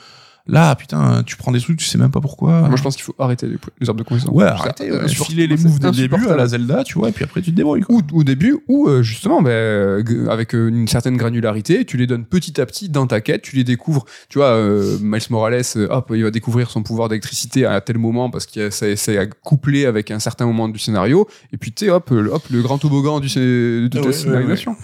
Là, 0.49 0.75
putain, 0.77 1.23
tu 1.25 1.37
prends 1.37 1.53
des 1.53 1.61
trucs, 1.61 1.79
tu 1.79 1.85
sais 1.85 1.99
même 1.99 2.11
pas 2.11 2.21
pourquoi. 2.23 2.63
Moi, 2.63 2.77
je 2.77 2.83
pense 2.83 2.97
qu'il 2.97 3.05
faut 3.05 3.15
arrêter 3.19 3.47
les, 3.47 3.57
les 3.81 3.89
arbres 3.89 3.99
de 4.03 4.05
compétences. 4.09 4.31
Ouais, 4.33 4.47
Ça, 4.47 4.55
arrêtez, 4.55 4.91
euh, 4.91 5.07
sur- 5.07 5.27
filer 5.27 5.47
les 5.47 5.57
moves 5.59 5.79
dès 5.79 5.89
le 5.91 6.09
début 6.09 6.27
à 6.27 6.37
la 6.37 6.47
Zelda, 6.47 6.85
tu 6.85 6.95
vois, 6.99 7.11
et 7.11 7.13
puis 7.13 7.25
après 7.25 7.43
tu 7.43 7.51
te 7.51 7.57
débrouilles. 7.57 7.83
quoi. 7.83 7.97
ou 7.97 8.19
au 8.21 8.25
début 8.25 8.57
ou 8.67 8.89
euh, 8.89 9.03
justement 9.03 9.43
ben, 9.43 9.51
euh, 9.51 10.03
g- 10.07 10.17
avec 10.31 10.55
euh, 10.55 10.69
une 10.69 10.89
certaine 10.89 11.17
granularité 11.19 11.85
tu 11.85 11.97
les 11.99 12.07
donnes 12.07 12.25
petit 12.25 12.61
à 12.61 12.67
petit 12.67 12.89
dans 12.89 13.07
ta 13.07 13.21
quête 13.21 13.43
tu 13.43 13.57
les 13.57 13.65
découvres 13.65 14.05
tu 14.31 14.39
vois 14.39 14.47
euh, 14.53 14.97
Miles 15.03 15.21
Morales 15.31 15.63
euh, 15.77 15.89
hop 15.91 16.13
il 16.15 16.23
va 16.25 16.31
découvrir 16.31 16.71
son 16.71 16.83
pouvoir 16.83 17.09
d'électricité 17.09 17.67
à 17.67 17.81
tel 17.81 17.99
moment 17.99 18.31
parce 18.31 18.47
que 18.47 18.71
c'est 18.71 18.97
c'est 18.97 19.29
couplé 19.45 19.85
avec 19.87 20.11
un 20.11 20.19
certain 20.19 20.47
moment 20.47 20.69
du 20.69 20.79
scénario 20.79 21.29
et 21.53 21.59
puis 21.59 21.73
tu 21.73 21.85
sais 21.87 21.91
hop 21.91 22.09
le, 22.11 22.31
hop 22.33 22.43
le 22.51 22.63
grand 22.63 22.79
toboggan 22.79 23.21
du 23.21 23.29
de 23.29 23.89
Ah 23.93 24.01
ta 24.01 24.07
ouais, 24.07 24.13
scénarisation 24.13 24.77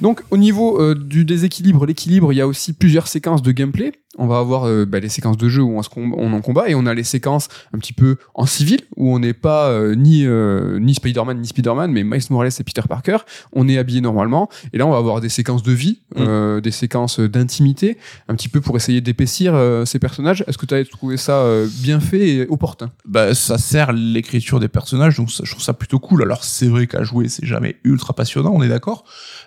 donc 0.00 0.22
au 0.30 0.36
niveau 0.36 0.80
euh, 0.80 0.94
du 0.94 1.24
déséquilibre 1.24 1.86
l'équilibre 1.86 2.32
il 2.32 2.36
y 2.36 2.40
a 2.40 2.46
aussi 2.46 2.72
plusieurs 2.72 3.06
séquences 3.06 3.42
de 3.42 3.52
gameplay 3.52 3.92
on 4.18 4.26
va 4.26 4.38
avoir 4.38 4.64
euh, 4.68 4.84
bah, 4.84 5.00
les 5.00 5.08
séquences 5.08 5.36
de 5.38 5.48
jeu 5.48 5.62
où 5.62 5.76
on, 5.78 5.82
se 5.82 5.88
on 5.96 6.32
en 6.32 6.40
combat 6.40 6.68
et 6.68 6.74
on 6.74 6.86
a 6.86 6.94
les 6.94 7.04
séquences 7.04 7.48
un 7.72 7.78
petit 7.78 7.92
peu 7.92 8.16
en 8.34 8.46
civil 8.46 8.80
où 8.96 9.14
on 9.14 9.18
n'est 9.18 9.32
pas 9.32 9.68
euh, 9.70 9.94
ni 9.94 10.26
euh, 10.26 10.78
ni 10.80 10.94
Spider-Man 10.94 11.40
ni 11.40 11.46
Spider-Man 11.46 11.90
mais 11.92 12.04
Miles 12.04 12.22
Morales 12.30 12.50
et 12.58 12.64
Peter 12.64 12.82
Parker 12.88 13.18
on 13.52 13.68
est 13.68 13.78
habillé 13.78 14.00
normalement 14.00 14.48
et 14.72 14.78
là 14.78 14.86
on 14.86 14.90
va 14.90 14.98
avoir 14.98 15.20
des 15.20 15.28
séquences 15.28 15.62
de 15.62 15.72
vie 15.72 16.00
Mm. 16.14 16.60
des 16.60 16.70
séquences 16.70 17.20
d'intimité 17.20 17.96
un 18.28 18.34
petit 18.34 18.50
peu 18.50 18.60
pour 18.60 18.76
essayer 18.76 19.00
d'épaissir 19.00 19.54
ces 19.86 19.98
personnages 19.98 20.44
est-ce 20.46 20.58
que 20.58 20.66
tu 20.66 20.74
as 20.74 20.84
trouvé 20.84 21.16
ça 21.16 21.42
bien 21.82 22.00
fait 22.00 22.28
et 22.28 22.46
opportun? 22.48 22.90
Bah, 23.06 23.34
ça 23.34 23.56
sert 23.56 23.92
l'écriture 23.92 24.60
des 24.60 24.68
personnages, 24.68 25.16
donc 25.16 25.30
ça- 25.30 25.42
je 25.44 25.50
trouve 25.52 25.62
ça 25.62 25.72
plutôt 25.72 25.98
cool. 25.98 26.22
Alors 26.22 26.44
c'est 26.44 26.66
vrai 26.68 26.86
qu'à 26.86 27.02
jouer, 27.02 27.28
c'est 27.28 27.46
jamais 27.46 27.76
ultra 27.84 28.12
passionnant, 28.14 28.52
on 28.54 28.62
est 28.62 28.68
d'accord. 28.68 29.04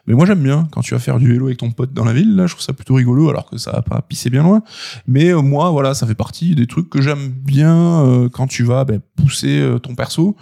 Mais 0.08 0.14
moi 0.16 0.26
j'aime 0.26 0.42
bien 0.42 0.68
quand 0.72 0.82
tu 0.82 0.94
vas 0.96 1.00
faire 1.00 1.20
du 1.20 1.28
vélo 1.28 1.46
avec 1.46 1.58
ton 1.60 1.70
pote 1.72 1.94
dans 1.94 2.06
la 2.06 2.14
ville, 2.14 2.36
là, 2.36 2.48
je 2.48 2.54
trouve 2.54 2.64
ça 2.64 2.74
plutôt 2.74 2.96
rigolo, 2.96 3.30
alors 3.30 3.50
que 3.50 3.58
ça 3.58 3.72
va 3.72 3.82
pas 3.84 4.02
pisser 4.02 4.30
bien 4.30 4.44
loin. 4.44 4.55
Mais 5.08 5.30
euh, 5.30 5.42
moi, 5.42 5.70
voilà, 5.70 5.94
ça 5.94 6.06
fait 6.08 6.16
partie 6.16 6.56
des 6.56 6.68
trucs 6.68 6.90
que 6.90 7.02
j'aime 7.02 7.30
bien 7.30 8.06
euh, 8.06 8.30
quand 8.30 8.48
tu 8.48 8.64
vas 8.64 8.86
ben, 8.86 9.00
pousser 9.16 9.60
euh, 9.60 9.80
ton 9.80 9.96
perso. 9.96 10.36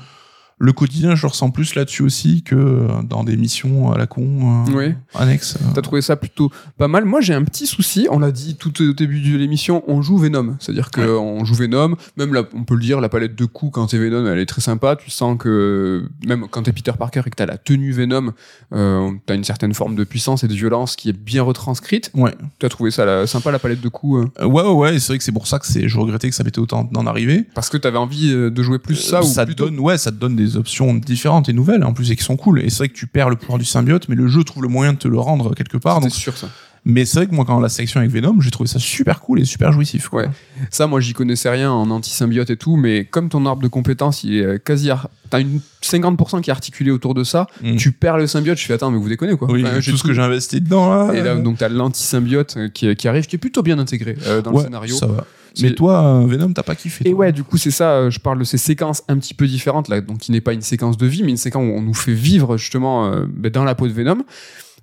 Le 0.59 0.71
quotidien, 0.71 1.15
je 1.15 1.23
le 1.23 1.27
ressens 1.29 1.49
plus 1.51 1.75
là-dessus 1.75 2.03
aussi 2.03 2.41
que 2.43 2.55
euh, 2.55 2.87
dans 3.03 3.23
des 3.23 3.35
missions 3.37 3.91
à 3.91 3.97
la 3.97 4.07
con 4.07 4.65
euh, 4.67 4.71
Oui. 4.73 4.93
annexes. 5.15 5.57
euh. 5.61 5.65
T'as 5.73 5.81
trouvé 5.81 6.01
ça 6.01 6.15
plutôt 6.15 6.51
pas 6.77 6.87
mal. 6.87 7.05
Moi, 7.05 7.21
j'ai 7.21 7.33
un 7.33 7.43
petit 7.43 7.67
souci. 7.67 8.07
On 8.11 8.19
l'a 8.19 8.31
dit 8.31 8.55
tout 8.55 8.71
au 8.81 8.93
début 8.93 9.19
de 9.19 9.35
l'émission, 9.37 9.83
on 9.87 10.01
joue 10.01 10.17
Venom. 10.17 10.55
C'est-à-dire 10.59 10.91
que 10.91 11.01
Ouais. 11.01 11.07
on 11.19 11.43
joue 11.43 11.55
Venom. 11.55 11.95
Même 12.17 12.33
là, 12.33 12.43
on 12.53 12.63
peut 12.63 12.75
le 12.75 12.81
dire, 12.81 13.01
la 13.01 13.09
palette 13.09 13.35
de 13.35 13.45
coups 13.45 13.73
quand 13.73 13.87
t'es 13.87 13.97
Venom, 13.97 14.25
elle 14.27 14.39
est 14.39 14.45
très 14.45 14.61
sympa. 14.61 14.95
Tu 14.95 15.09
sens 15.11 15.37
que 15.37 16.07
même 16.25 16.45
quand 16.49 16.63
t'es 16.63 16.71
Peter 16.71 16.93
Parker 16.97 17.21
et 17.25 17.29
que 17.29 17.35
t'as 17.35 17.45
la 17.45 17.57
tenue 17.57 17.91
Venom, 17.91 18.31
euh, 18.73 19.11
t'as 19.25 19.35
une 19.35 19.43
certaine 19.43 19.73
forme 19.73 19.95
de 19.95 20.03
puissance 20.03 20.43
et 20.43 20.47
de 20.47 20.53
violence 20.53 20.95
qui 20.95 21.09
est 21.09 21.13
bien 21.17 21.43
retranscrite. 21.43 22.11
Ouais. 22.13 22.33
T'as 22.59 22.69
trouvé 22.69 22.91
ça 22.91 23.05
la- 23.05 23.27
sympa 23.27 23.51
la 23.51 23.59
palette 23.59 23.81
de 23.81 23.89
coups 23.89 24.29
euh, 24.39 24.45
ouais, 24.45 24.61
ouais, 24.63 24.71
ouais, 24.71 24.99
c'est 24.99 25.07
vrai 25.07 25.17
que 25.17 25.23
c'est 25.23 25.31
pour 25.31 25.47
ça 25.47 25.59
que 25.59 25.65
je 25.87 25.97
regrettais 25.97 26.29
que 26.29 26.35
ça 26.35 26.43
m'était 26.43 26.59
autant 26.59 26.83
d'en 26.83 27.05
arriver. 27.07 27.45
parce 27.55 27.69
que 27.69 27.77
t'avais 27.77 27.97
envie 27.97 28.31
de 28.31 28.63
jouer 28.63 28.79
plus 28.79 28.95
ça 28.95 29.21
ou 29.21 29.25
ça 29.25 29.45
plutôt 29.45 29.65
donne 29.65 29.79
ouais 29.79 29.97
ça 29.97 30.11
te 30.11 30.17
donne 30.17 30.35
des 30.35 30.42
options 30.57 30.93
différentes 30.93 31.49
et 31.49 31.53
nouvelles 31.53 31.83
en 31.83 31.93
plus 31.93 32.11
et 32.11 32.15
qui 32.15 32.23
sont 32.23 32.37
cool 32.37 32.61
et 32.61 32.69
c'est 32.69 32.77
vrai 32.79 32.89
que 32.89 32.93
tu 32.93 33.07
perds 33.07 33.29
le 33.29 33.35
pouvoir 33.35 33.57
du 33.59 33.65
symbiote 33.65 34.07
mais 34.09 34.15
le 34.15 34.27
jeu 34.27 34.43
trouve 34.43 34.63
le 34.63 34.69
moyen 34.69 34.93
de 34.93 34.97
te 34.97 35.07
le 35.07 35.19
rendre 35.19 35.53
quelque 35.55 35.77
part 35.77 35.99
donc 36.01 36.11
sûr 36.11 36.35
ça. 36.37 36.47
mais 36.85 37.05
c'est 37.05 37.19
vrai 37.19 37.27
que 37.27 37.33
moi 37.35 37.45
quand 37.45 37.59
la 37.59 37.69
section 37.69 37.99
avec 37.99 38.11
Venom 38.11 38.39
j'ai 38.41 38.51
trouvé 38.51 38.67
ça 38.67 38.79
super 38.79 39.19
cool 39.21 39.39
et 39.41 39.45
super 39.45 39.71
jouissif 39.71 40.09
quoi. 40.09 40.23
Ouais. 40.23 40.29
Ça, 40.69 40.87
moi, 40.87 40.99
j'y 41.01 41.13
connaissais 41.13 41.49
rien 41.49 41.71
en 41.71 41.89
anti-symbiote 41.89 42.49
et 42.49 42.57
tout, 42.57 42.75
mais 42.77 43.05
comme 43.05 43.27
ton 43.29 43.45
arbre 43.45 43.61
de 43.61 43.67
compétences, 43.67 44.23
il 44.23 44.35
est 44.37 44.43
euh, 44.45 44.57
quasi. 44.57 44.89
ar- 44.89 45.09
T'as 45.29 45.39
une 45.41 45.59
50% 45.83 46.41
qui 46.41 46.49
est 46.49 46.53
articulé 46.53 46.89
autour 46.91 47.13
de 47.13 47.23
ça. 47.23 47.47
Mm. 47.63 47.75
Tu 47.77 47.91
perds 47.91 48.17
le 48.17 48.27
symbiote. 48.27 48.57
Je 48.57 48.65
fais 48.65 48.73
attends, 48.73 48.91
mais 48.91 48.97
vous 48.97 49.09
déconnez 49.09 49.35
quoi. 49.35 49.49
oui 49.51 49.63
Enfin, 49.65 49.79
tout 49.81 49.97
ce 49.97 50.03
que 50.03 50.13
j'ai 50.13 50.21
investi 50.21 50.61
dedans 50.61 50.89
là 51.07 51.13
Et 51.13 51.21
là, 51.21 51.35
donc, 51.35 51.57
t'as 51.57 51.69
l'anti-symbiote 51.69 52.55
euh, 52.57 52.69
qui, 52.69 52.95
qui 52.95 53.07
arrive, 53.07 53.25
qui 53.25 53.35
est 53.35 53.39
plutôt 53.39 53.61
bien 53.63 53.77
intégré 53.79 54.15
euh, 54.27 54.41
dans 54.41 54.51
ouais, 54.51 54.57
le 54.59 54.63
scénario. 54.65 54.95
ça 54.95 55.07
va 55.07 55.25
C'est- 55.25 55.42
mais 55.61 55.73
toi 55.75 56.03
euh, 56.23 56.25
Venom 56.25 56.51
t'as 56.53 56.63
pas 56.63 56.75
kiffé 56.75 57.07
Et 57.07 57.11
toi 57.11 57.19
ouais, 57.19 57.31
du 57.31 57.43
coup, 57.43 57.57
c'est 57.57 57.71
ça. 57.71 57.91
euh, 57.93 58.09
Je 58.09 58.19
parle 58.19 58.39
de 58.39 58.43
ces 58.43 58.57
séquences 58.57 59.03
un 59.07 59.17
petit 59.17 59.33
peu 59.33 59.45
différentes 59.47 59.87
là, 59.87 60.01
donc 60.01 60.17
qui 60.19 60.31
n'est 60.31 60.41
pas 60.41 60.53
une 60.53 60.61
séquence 60.61 60.97
de 60.97 61.05
vie, 61.05 61.23
mais 61.23 61.29
une 61.31 61.37
séquence 61.37 61.63
où 61.63 61.71
on 61.77 61.81
nous 61.81 61.93
fait 61.93 62.13
vivre 62.13 62.57
justement 62.57 63.05
euh, 63.05 63.25
ben, 63.27 63.51
dans 63.51 63.63
la 63.63 63.75
peau 63.75 63.87
de 63.87 63.93
Venom. 63.93 64.23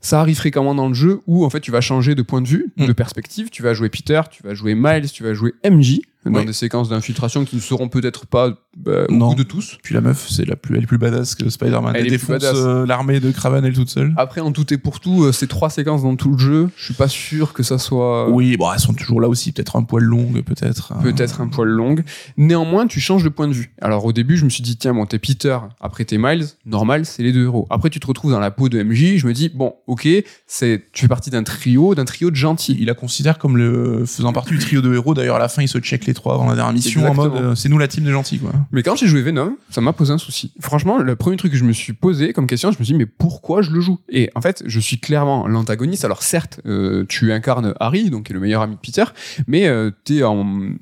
Ça 0.01 0.21
arrive 0.21 0.37
fréquemment 0.37 0.75
dans 0.75 0.89
le 0.89 0.95
jeu 0.95 1.21
où 1.27 1.45
en 1.45 1.51
fait 1.51 1.61
tu 1.61 1.71
vas 1.71 1.81
changer 1.81 2.15
de 2.15 2.23
point 2.23 2.41
de 2.43 2.49
vue, 2.49 2.73
Mm. 2.77 2.87
de 2.87 2.93
perspective. 2.93 3.49
Tu 3.51 3.63
vas 3.63 3.75
jouer 3.75 3.89
Peter, 3.89 4.21
tu 4.31 4.43
vas 4.43 4.55
jouer 4.55 4.75
Miles, 4.75 5.11
tu 5.11 5.23
vas 5.23 5.35
jouer 5.35 5.53
MJ 5.65 6.01
dans 6.27 6.41
Oui. 6.41 6.45
des 6.47 6.53
séquences 6.53 6.91
d'infiltration 6.91 7.47
qui 7.47 7.57
ne 7.57 7.61
seront 7.63 7.89
peut-être 7.89 8.27
pas 8.27 8.51
bah, 8.77 9.05
au 9.09 9.13
Non. 9.13 9.29
goût 9.31 9.35
de 9.37 9.43
tous. 9.43 9.79
Puis 9.83 9.95
la 9.95 10.01
meuf, 10.03 10.29
c'est 10.29 10.45
la 10.47 10.55
plus, 10.55 10.77
elle 10.77 10.83
est 10.85 10.87
plus 10.87 10.99
badass 10.99 11.35
que 11.35 11.49
Spider-Man. 11.49 11.93
Elle 11.97 12.05
Elle, 12.05 12.11
défonce 12.11 12.43
euh, 12.45 12.87
l'armée 12.87 13.21
de 13.21 13.31
Kraven 13.31 13.65
elle 13.65 13.73
toute 13.73 13.89
seule. 13.89 14.13
Après, 14.19 14.41
en 14.43 14.53
tout 14.53 14.73
et 14.73 14.77
pour 14.79 15.01
tout, 15.01 15.25
euh, 15.25 15.33
ces 15.33 15.47
trois 15.49 15.71
séquences 15.71 16.03
dans 16.03 16.15
tout 16.17 16.31
le 16.33 16.39
jeu, 16.39 16.69
je 16.77 16.85
suis 16.85 16.95
pas 16.95 17.09
sûr 17.09 17.53
que 17.55 17.63
ça 17.63 17.79
soit 17.79 18.29
Oui, 18.31 18.57
bon, 18.59 18.71
elles 18.73 18.79
sont 18.81 18.93
toujours 18.93 19.21
là 19.21 19.29
aussi, 19.29 19.51
peut-être 19.53 19.77
un 19.77 19.83
poil 19.83 20.05
longue, 20.05 20.43
peut-être. 20.43 20.93
hein. 20.93 21.01
peut-être 21.03 21.41
un 21.41 21.49
poil 21.49 21.69
longue. 21.69 22.05
Néanmoins, 22.37 22.87
tu 22.87 23.01
changes 23.01 23.25
de 23.25 23.29
point 23.31 23.49
de 23.49 23.53
vue. 23.55 23.73
Alors 23.81 24.05
au 24.05 24.13
début, 24.13 24.37
je 24.37 24.45
me 24.45 24.51
suis 24.51 24.63
dit 24.63 24.77
tiens, 24.77 24.93
bon, 24.95 25.07
t'es 25.07 25.19
Peter, 25.19 25.59
après 25.81 26.05
t'es 26.05 26.19
Miles, 26.19 26.47
normal, 26.67 27.07
c'est 27.07 27.23
les 27.23 27.33
deux 27.33 27.45
héros. 27.45 27.67
Après, 27.71 27.89
tu 27.91 27.99
te 27.99 28.07
retrouves 28.07 28.31
dans 28.31 28.41
la 28.41 28.51
peau 28.51 28.69
de 28.69 28.83
MJ, 28.83 29.17
je 29.17 29.27
me 29.27 29.33
dis 29.33 29.49
bon, 29.49 29.75
ok, 29.91 30.09
c'est 30.47 30.85
tu 30.93 31.03
fais 31.03 31.09
partie 31.09 31.31
d'un 31.31 31.43
trio, 31.43 31.97
d'un 31.97 32.05
trio 32.05 32.31
de 32.31 32.37
gentils. 32.37 32.77
Il 32.79 32.87
la 32.87 32.95
considère 32.95 33.39
comme 33.39 33.57
le 33.57 34.05
faisant 34.07 34.33
partie 34.33 34.51
du 34.51 34.59
trio 34.59 34.81
de 34.81 34.95
héros. 34.95 35.15
D'ailleurs, 35.15 35.37
à 35.37 35.41
la 35.41 35.49
fin, 35.49 35.63
il 35.63 35.69
se 35.69 35.79
check 35.79 36.07
les 36.07 36.15
trois 36.15 36.35
avant 36.35 36.49
la 36.49 36.55
dernière 36.55 36.73
mission 36.73 37.05
en 37.11 37.15
mode 37.15 37.35
euh, 37.35 37.55
c'est 37.57 37.69
nous 37.69 37.79
la 37.79 37.89
team 37.89 38.05
des 38.05 38.13
gentils, 38.13 38.39
quoi. 38.39 38.53
Mais 38.71 38.83
quand 38.85 38.95
j'ai 38.95 39.09
joué 39.09 39.23
Venom, 39.23 39.57
ça 39.69 39.81
m'a 39.81 39.93
posé 39.93 40.13
un 40.13 40.19
souci. 40.19 40.53
Franchement, 40.61 40.99
le 40.99 41.17
premier 41.17 41.37
truc 41.37 41.51
que 41.51 41.59
je 41.59 41.65
me 41.65 41.73
suis 41.73 41.93
posé 41.93 42.33
comme 42.33 42.47
question, 42.47 42.71
je 42.71 42.79
me 42.79 42.85
suis 42.85 42.95
dit, 42.95 42.99
mais 42.99 43.07
pourquoi 43.07 43.63
je 43.63 43.73
le 43.73 43.81
joue? 43.81 43.99
Et 44.09 44.31
en 44.37 44.41
fait, 44.41 44.63
je 44.65 44.79
suis 44.79 45.01
clairement 45.01 45.49
l'antagoniste. 45.49 46.05
Alors 46.05 46.23
certes, 46.23 46.61
euh, 46.67 47.05
tu 47.09 47.33
incarnes 47.33 47.75
Harry, 47.81 48.11
donc 48.11 48.27
qui 48.27 48.33
est 48.33 48.35
le 48.35 48.41
meilleur 48.41 48.63
ami 48.63 48.77
de 48.77 48.81
Peter, 48.81 49.05
mais 49.49 49.67
euh, 49.67 49.91
t'es 50.05 50.21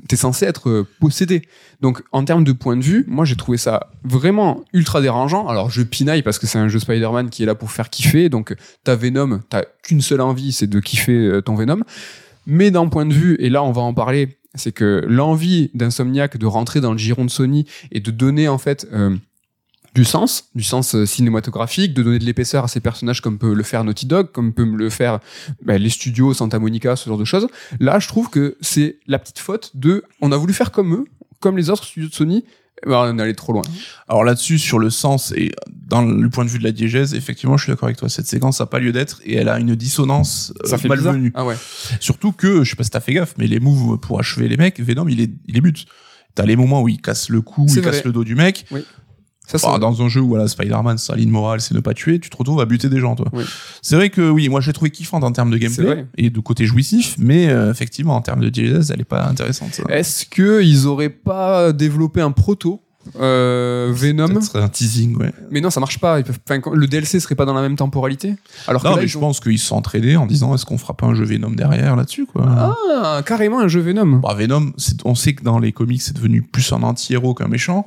t'es 0.07 0.17
censé 0.17 0.45
être 0.45 0.69
euh, 0.69 0.87
possédé. 1.01 1.43
Donc 1.81 2.03
en 2.13 2.25
termes 2.25 2.45
de 2.45 2.53
point 2.53 2.77
de 2.77 2.83
vue, 2.83 3.05
moi 3.09 3.25
j'ai 3.25 3.37
trouvé 3.37 3.57
ça 3.57 3.89
vraiment 4.05 4.65
ultra 4.73 5.01
dérangeant. 5.01 5.47
Alors 5.47 5.71
je 5.71 5.83
pinaille 5.83 6.23
parce 6.23 6.39
que 6.39 6.47
c'est 6.47 6.59
un 6.59 6.69
jeu 6.69 6.79
Spider-Man 6.79 7.31
qui 7.31 7.45
est 7.45 7.47
là 7.47 7.55
pour 7.55 7.71
faire 7.71 7.89
kiffer. 7.89 8.29
Donc 8.29 8.55
t'as 8.85 8.97
Venom, 8.99 9.41
t'as 9.49 9.65
qu'une 9.83 10.03
seule 10.03 10.21
envie, 10.21 10.53
c'est 10.53 10.67
de 10.67 10.81
kiffer 10.81 11.17
euh, 11.17 11.41
ton 11.41 11.55
Venom. 11.55 11.81
Mais 12.47 12.71
d'un 12.71 12.89
point 12.89 13.07
de 13.07 13.15
vue, 13.15 13.37
et 13.41 13.49
là 13.49 13.63
on 13.63 13.73
va 13.73 13.83
en 13.83 13.95
parler, 13.95 14.39
c'est 14.55 14.73
que 14.73 15.05
l'envie 15.07 15.71
d'Insomniac 15.75 16.37
de 16.37 16.47
rentrer 16.47 16.81
dans 16.81 16.93
le 16.93 16.99
giron 16.99 17.25
de 17.25 17.31
Sony 17.31 17.67
et 17.93 18.01
de 18.01 18.11
donner 18.11 18.49
en 18.49 18.59
fait 18.59 18.87
euh, 18.93 19.17
du 19.95 20.05
sens, 20.05 20.49
du 20.55 20.63
sens 20.63 20.95
euh, 20.95 21.07
cinématographique, 21.07 21.95
de 21.95 22.03
donner 22.03 22.19
de 22.19 22.25
l'épaisseur 22.25 22.65
à 22.65 22.69
ces 22.69 22.81
personnages 22.81 23.21
comme 23.21 23.39
peut 23.39 23.55
le 23.55 23.63
faire 23.63 23.85
Naughty 23.85 24.07
Dog, 24.07 24.33
comme 24.33 24.53
peut 24.53 24.65
le 24.65 24.91
faire 24.91 25.21
bah, 25.63 25.79
les 25.79 25.91
studios 25.91 26.35
Santa 26.35 26.59
Monica, 26.59 26.97
ce 26.97 27.09
genre 27.09 27.19
de 27.19 27.25
choses. 27.25 27.49
Là, 27.81 27.99
je 27.99 28.09
trouve 28.09 28.31
que 28.31 28.57
c'est 28.61 28.99
la 29.07 29.19
petite 29.19 29.39
faute 29.39 29.73
de, 29.75 30.05
on 30.21 30.33
a 30.33 30.37
voulu 30.37 30.53
faire 30.53 30.71
comme 30.71 30.95
eux, 30.95 31.05
comme 31.41 31.57
les 31.57 31.71
autres 31.71 31.85
studios 31.85 32.09
de 32.09 32.15
Sony, 32.15 32.45
on 32.87 33.19
est 33.19 33.23
allé 33.23 33.35
trop 33.35 33.53
loin. 33.53 33.63
Alors 34.09 34.25
là-dessus, 34.25 34.59
sur 34.59 34.79
le 34.79 34.91
sens 34.91 35.33
et 35.37 35.53
dans 35.71 36.03
le 36.03 36.29
point 36.31 36.45
de 36.45 36.51
vue 36.51 36.59
de 36.59 36.65
la 36.65 36.73
diégèse, 36.73 37.15
effectivement, 37.15 37.57
je 37.57 37.65
suis 37.65 37.73
d'accord 37.73 37.87
avec 37.87 37.97
toi. 37.97 38.09
Cette 38.09 38.27
séquence 38.27 38.61
n'a 38.61 38.67
pas 38.67 38.79
lieu 38.79 38.93
d'être 38.93 39.21
et 39.25 39.37
elle 39.37 39.49
a 39.49 39.59
une 39.59 39.75
dissonance 39.75 40.53
euh, 40.65 40.77
fait 40.77 40.89
malvenue. 40.89 41.33
Ah 41.35 41.45
ouais. 41.45 41.57
Surtout 42.01 42.33
que, 42.33 42.65
je 42.65 42.71
sais 42.71 42.77
pas 42.77 42.85
si 42.85 42.91
t'as 42.91 43.01
fait 43.01 43.15
gaffe, 43.15 43.35
mais 43.39 43.47
les 43.47 43.61
moves 43.61 43.99
pour 43.99 44.19
achever 44.19 44.49
les 44.49 44.57
mecs, 44.57 44.81
Venom, 44.81 45.09
il 45.09 45.21
est, 45.21 45.31
il 45.47 45.57
est 45.57 45.61
but. 45.61 45.87
T'as 46.35 46.45
les 46.45 46.57
moments 46.57 46.83
où 46.83 46.89
il 46.89 47.01
casse 47.01 47.31
le 47.31 47.41
cou, 47.41 47.67
il 47.69 47.83
casse 47.83 48.05
le 48.05 48.13
dos 48.13 48.25
du 48.25 48.35
mec. 48.35 48.67
Ça, 49.49 49.59
Bah, 49.67 49.79
dans 49.79 50.01
un 50.03 50.09
jeu 50.09 50.21
où 50.21 50.29
voilà, 50.29 50.47
Spider-Man, 50.47 50.99
sa 50.99 51.17
ligne 51.17 51.31
morale, 51.31 51.61
c'est 51.61 51.75
ne 51.75 51.81
pas 51.81 51.95
tuer, 51.95 52.21
tu 52.21 52.29
te 52.31 52.37
retrouves 52.37 52.61
à 52.61 52.67
buter 52.67 52.89
des 52.89 53.01
gens, 53.01 53.17
toi. 53.17 53.27
Oui. 53.33 53.45
C'est 53.83 53.97
vrai 53.97 54.11
que 54.11 54.29
oui, 54.31 54.49
moi 54.49 54.61
je 54.61 54.67
l'ai 54.69 54.73
trouvé 54.75 54.91
kiffante 54.91 55.25
en 55.25 55.33
termes 55.33 55.51
de 55.51 55.57
gameplay 55.59 56.05
et 56.19 56.31
de 56.31 56.41
côté 56.41 56.67
jouissif, 56.67 57.17
mais 57.19 57.49
euh, 57.49 57.71
effectivement 57.71 58.15
en 58.15 58.21
termes 58.21 58.41
de 58.41 58.49
diégèse, 58.51 58.91
elle 58.93 59.01
est 59.01 59.05
pas 59.05 59.27
intéressante. 59.27 59.81
Est-ce 59.89 60.27
que 60.27 60.63
ils 60.63 60.87
auraient 60.87 61.09
pas 61.09 61.73
développé 61.73 62.21
un 62.21 62.31
proto 62.31 62.83
euh, 63.19 63.91
Venom 63.95 64.41
Ce 64.43 64.49
serait 64.49 64.63
un 64.63 64.69
teasing, 64.69 65.17
ouais. 65.17 65.33
Mais 65.51 65.61
non, 65.63 65.71
ça 65.71 65.81
marche 65.81 65.99
pas. 65.99 66.19
Ils 66.19 66.25
peuvent, 66.25 66.39
enfin, 66.49 66.61
le 66.75 66.87
DLC 66.87 67.21
serait 67.21 67.35
pas 67.35 67.47
dans 67.47 67.55
la 67.55 67.63
même 67.63 67.77
temporalité. 67.77 68.35
Alors 68.67 68.83
que 68.83 68.87
Non, 68.89 68.95
là, 68.95 69.01
mais 69.01 69.07
ils 69.07 69.09
je 69.09 69.17
ont- 69.19 69.21
pense 69.23 69.41
qu'ils 69.41 69.59
se 69.59 69.67
sont 69.67 69.77
entraînés 69.77 70.17
en 70.19 70.27
disant 70.27 70.55
est-ce 70.55 70.67
qu'on 70.67 70.77
fera 70.79 70.95
pas 70.95 71.07
un 71.07 71.15
jeu 71.15 71.25
Venom 71.25 71.51
derrière 71.53 71.97
là-dessus, 71.97 72.27
quoi? 72.27 72.47
Ah, 72.47 73.23
carrément 73.25 73.61
un 73.61 73.69
jeu 73.69 73.81
Venom. 73.81 74.17
Bah, 74.19 74.35
Venom, 74.39 74.73
on 75.05 75.15
sait 75.15 75.33
que 75.35 75.43
dans 75.43 75.59
les 75.59 75.73
comics, 75.73 76.03
c'est 76.03 76.15
devenu 76.17 76.43
plus 76.43 76.71
un 76.73 76.83
anti-héros 76.83 77.33
qu'un 77.35 77.49
méchant. 77.49 77.87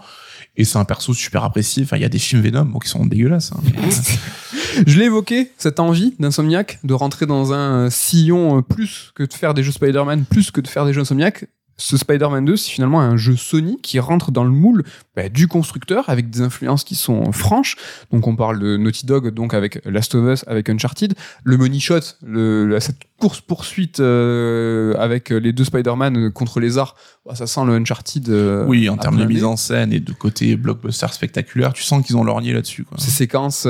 Et 0.61 0.63
c'est 0.63 0.77
un 0.77 0.85
perso 0.85 1.15
super 1.15 1.43
apprécié. 1.43 1.81
Enfin, 1.81 1.97
il 1.97 2.03
y 2.03 2.05
a 2.05 2.09
des 2.09 2.19
films 2.19 2.43
Venom 2.43 2.77
qui 2.77 2.87
sont 2.87 3.03
dégueulasses. 3.03 3.51
hein. 3.51 3.61
Je 4.85 4.99
l'ai 4.99 5.05
évoqué, 5.05 5.51
cette 5.57 5.79
envie 5.79 6.13
d'Insomniac 6.19 6.77
de 6.83 6.93
rentrer 6.93 7.25
dans 7.25 7.51
un 7.51 7.87
euh, 7.87 7.89
sillon 7.89 8.59
euh, 8.59 8.61
plus 8.61 9.11
que 9.15 9.23
de 9.23 9.33
faire 9.33 9.55
des 9.55 9.63
jeux 9.63 9.71
Spider-Man, 9.71 10.25
plus 10.29 10.51
que 10.51 10.61
de 10.61 10.67
faire 10.67 10.85
des 10.85 10.93
jeux 10.93 11.01
Insomniac. 11.01 11.45
Ce 11.77 11.97
Spider-Man 11.97 12.45
2, 12.45 12.55
c'est 12.57 12.69
finalement 12.69 13.01
un 13.01 13.17
jeu 13.17 13.35
Sony 13.35 13.79
qui 13.81 13.99
rentre 13.99 14.29
dans 14.31 14.43
le 14.43 14.51
moule 14.51 14.83
bah, 15.15 15.29
du 15.29 15.47
constructeur 15.47 16.09
avec 16.09 16.29
des 16.29 16.41
influences 16.41 16.83
qui 16.83 16.95
sont 16.95 17.31
franches. 17.31 17.75
Donc 18.11 18.27
on 18.27 18.35
parle 18.35 18.59
de 18.59 18.77
Naughty 18.77 19.05
Dog, 19.05 19.33
donc 19.33 19.53
avec 19.53 19.81
Last 19.85 20.15
of 20.15 20.33
Us, 20.33 20.43
avec 20.47 20.69
Uncharted. 20.69 21.13
Le 21.43 21.57
money 21.57 21.79
shot, 21.79 21.99
le, 22.25 22.79
cette 22.79 22.97
course-poursuite 23.19 23.99
euh, 23.99 24.95
avec 24.97 25.29
les 25.29 25.53
deux 25.53 25.63
Spider-Man 25.63 26.31
contre 26.31 26.59
les 26.59 26.77
arts, 26.77 26.95
bah, 27.25 27.35
ça 27.35 27.45
sent 27.45 27.61
le 27.65 27.73
Uncharted. 27.73 28.29
euh, 28.29 28.65
oui, 28.67 28.89
en 28.89 28.97
termes 28.97 29.17
de 29.17 29.25
mise 29.25 29.43
en 29.43 29.57
scène 29.57 29.93
et 29.93 29.99
de 29.99 30.11
côté 30.13 30.55
blockbuster 30.55 31.07
spectaculaire, 31.11 31.73
tu 31.73 31.83
sens 31.83 32.05
qu'ils 32.05 32.17
ont 32.17 32.23
lorgné 32.23 32.53
là-dessus. 32.53 32.83
quoi. 32.83 32.97
ces 32.97 33.11
séquences, 33.11 33.67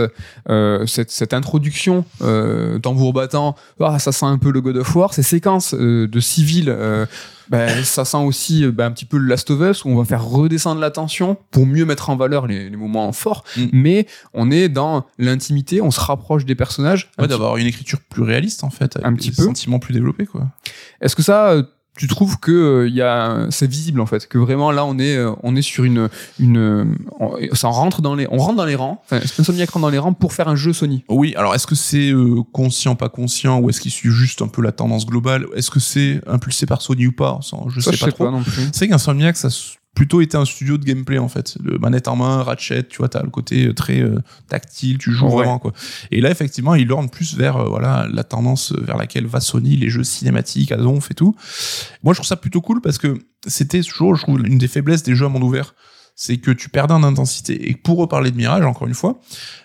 euh, 0.50 0.86
cette, 0.86 1.12
cette 1.12 1.34
introduction, 1.34 2.06
euh, 2.22 2.80
tambour 2.80 3.14
battant, 3.14 3.56
ah, 3.80 4.00
ça 4.00 4.12
sent 4.12 4.26
un 4.26 4.38
peu 4.38 4.52
le 4.52 4.62
God 4.62 4.78
of 4.78 4.96
War. 4.96 5.14
Ces 5.14 5.24
séquences 5.24 5.74
euh, 5.74 6.08
de 6.08 6.20
civils, 6.20 6.70
euh, 6.70 7.06
ben, 7.50 7.84
ça 7.84 8.06
sent 8.06 8.18
aussi 8.18 8.66
ben, 8.68 8.86
un 8.86 8.92
petit 8.92 9.06
peu 9.06 9.18
le 9.18 9.28
Last 9.28 9.52
of 9.52 9.60
Us 9.62 9.84
où 9.84 9.90
on 9.90 9.98
va 9.98 10.06
faire 10.06 10.24
redescendre 10.24 10.80
la 10.80 10.92
tension 10.92 11.31
pour 11.36 11.66
mieux 11.66 11.86
mettre 11.86 12.10
en 12.10 12.16
valeur 12.16 12.48
les, 12.48 12.70
les 12.70 12.78
moments 12.78 13.12
forts. 13.12 13.44
Mm. 13.58 13.66
Mais 13.74 14.08
on 14.34 14.52
est 14.52 14.70
dans 14.70 15.06
l'intimité, 15.18 15.82
on 15.82 15.92
se 15.92 16.00
rapproche 16.00 16.46
des 16.46 16.56
personnages. 16.56 17.10
Un 17.18 17.24
Ouais, 17.24 17.28
petit- 17.28 17.30
d'avoir 17.30 17.58
une 17.58 17.68
écriture 17.68 18.00
plus 18.10 18.24
réaliste 18.24 18.64
en 18.64 18.70
fait, 18.70 18.96
avec 18.98 19.06
Un 19.08 19.12
des 19.12 19.18
petit 19.18 19.32
peu. 19.32 19.44
sentiments 19.44 19.80
plus 19.80 19.94
développés 19.94 20.26
quoi. 20.26 20.48
Est-ce 21.02 21.16
que 21.16 21.24
ça, 21.24 21.50
euh, 21.52 21.64
tu 21.98 22.08
trouves 22.08 22.40
que 22.40 22.52
euh, 22.52 22.88
il 22.88 22.96
y 22.96 23.02
a, 23.02 23.48
c'est 23.50 23.70
visible 23.70 24.00
en 24.00 24.06
fait, 24.06 24.26
que 24.28 24.38
vraiment 24.38 24.72
là 24.72 24.86
on 24.86 24.98
est, 24.98 25.18
euh, 25.18 25.34
on 25.44 25.58
est 25.58 25.62
sur 25.62 25.84
une, 25.84 26.08
une, 26.40 26.58
euh, 26.58 26.86
on, 27.20 27.36
ça 27.54 27.68
rentre 27.68 28.02
dans 28.02 28.16
les, 28.16 28.28
on 28.32 28.38
rentre 28.38 28.56
dans 28.56 28.66
les 28.66 28.76
rangs. 28.76 29.02
Enfin, 29.04 29.20
Insomniac 29.40 29.70
rentre 29.70 29.86
dans 29.86 29.90
les 29.90 29.98
rangs 29.98 30.14
pour 30.14 30.32
faire 30.32 30.48
un 30.48 30.56
jeu 30.56 30.72
Sony. 30.72 31.04
Oui, 31.10 31.34
alors 31.36 31.54
est-ce 31.54 31.68
que 31.68 31.76
c'est 31.76 32.12
euh, 32.12 32.44
conscient, 32.54 32.96
pas 32.96 33.10
conscient, 33.10 33.60
ou 33.60 33.70
est-ce 33.70 33.82
qu'il 33.82 33.92
suit 33.92 34.10
juste 34.12 34.42
un 34.42 34.48
peu 34.48 34.62
la 34.62 34.72
tendance 34.72 35.06
globale? 35.06 35.46
Est-ce 35.54 35.70
que 35.70 35.82
c'est 35.82 36.22
impulsé 36.28 36.66
par 36.66 36.82
Sony 36.82 37.08
ou 37.08 37.12
pas? 37.12 37.40
Je 37.68 37.82
Ça, 37.82 37.92
sais 37.92 37.98
je 37.98 38.06
pas 38.06 38.12
trop. 38.12 38.32
non 38.32 38.42
plus. 38.42 38.70
C'est 38.72 38.88
qu'Insomniac, 38.88 39.36
ça 39.36 39.50
plutôt 39.94 40.22
été 40.22 40.38
un 40.38 40.46
studio 40.46 40.78
de 40.78 40.86
gameplay 40.86 41.18
en 41.18 41.28
fait. 41.28 41.58
Manette 41.80 42.08
en 42.08 42.16
main, 42.16 42.44
Ratchet, 42.44 42.84
tu 42.84 42.98
vois, 43.00 43.10
t'as 43.10 43.24
le 43.24 43.30
côté 43.30 43.68
euh, 43.68 43.74
très 43.74 44.00
euh, 44.00 44.20
tactile, 44.48 44.98
tu 44.98 45.12
joues 45.12 45.26
Ouais. 45.28 45.36
vraiment 45.36 45.60
quoi. 45.60 45.74
Et 46.12 46.22
là, 46.22 46.32
effectivement, 46.32 46.76
il 46.76 46.92
orne 46.92 47.10
plus 47.10 47.36
vers 47.36 47.58
euh, 47.58 47.66
voilà 47.70 48.08
la 48.12 48.24
tendance 48.24 48.74
vers 48.74 48.98
laquelle 48.98 49.28
va 49.28 49.40
Sony, 49.42 49.76
les 49.76 49.90
jeux 49.90 50.04
cinématiques 50.04 50.72
à 50.72 50.78
donf 50.78 51.12
et 51.12 51.14
tout. 51.14 51.36
Moi, 52.04 52.14
je 52.14 52.20
trouve 52.20 52.28
ça 52.28 52.38
plutôt 52.38 52.62
cool 52.62 52.82
parce 52.82 52.98
que 52.98 53.18
c'était 53.48 53.82
toujours, 53.82 54.16
je 54.16 54.22
trouve, 54.24 54.40
une 54.46 54.58
des 54.58 54.68
faiblesses 54.68 55.04
des 55.04 55.16
jeux 55.16 55.26
à 55.26 55.30
monde 55.30 55.44
ouvert. 55.44 55.76
C'est 56.16 56.38
que 56.38 56.52
tu 56.52 56.70
perdais 56.70 56.94
en 56.94 57.02
intensité. 57.04 57.70
Et 57.70 57.76
pour 57.76 57.98
reparler 57.98 58.30
de 58.32 58.38
Mirage, 58.38 58.64
encore 58.64 58.88
une 58.88 58.94
fois, 58.94 59.20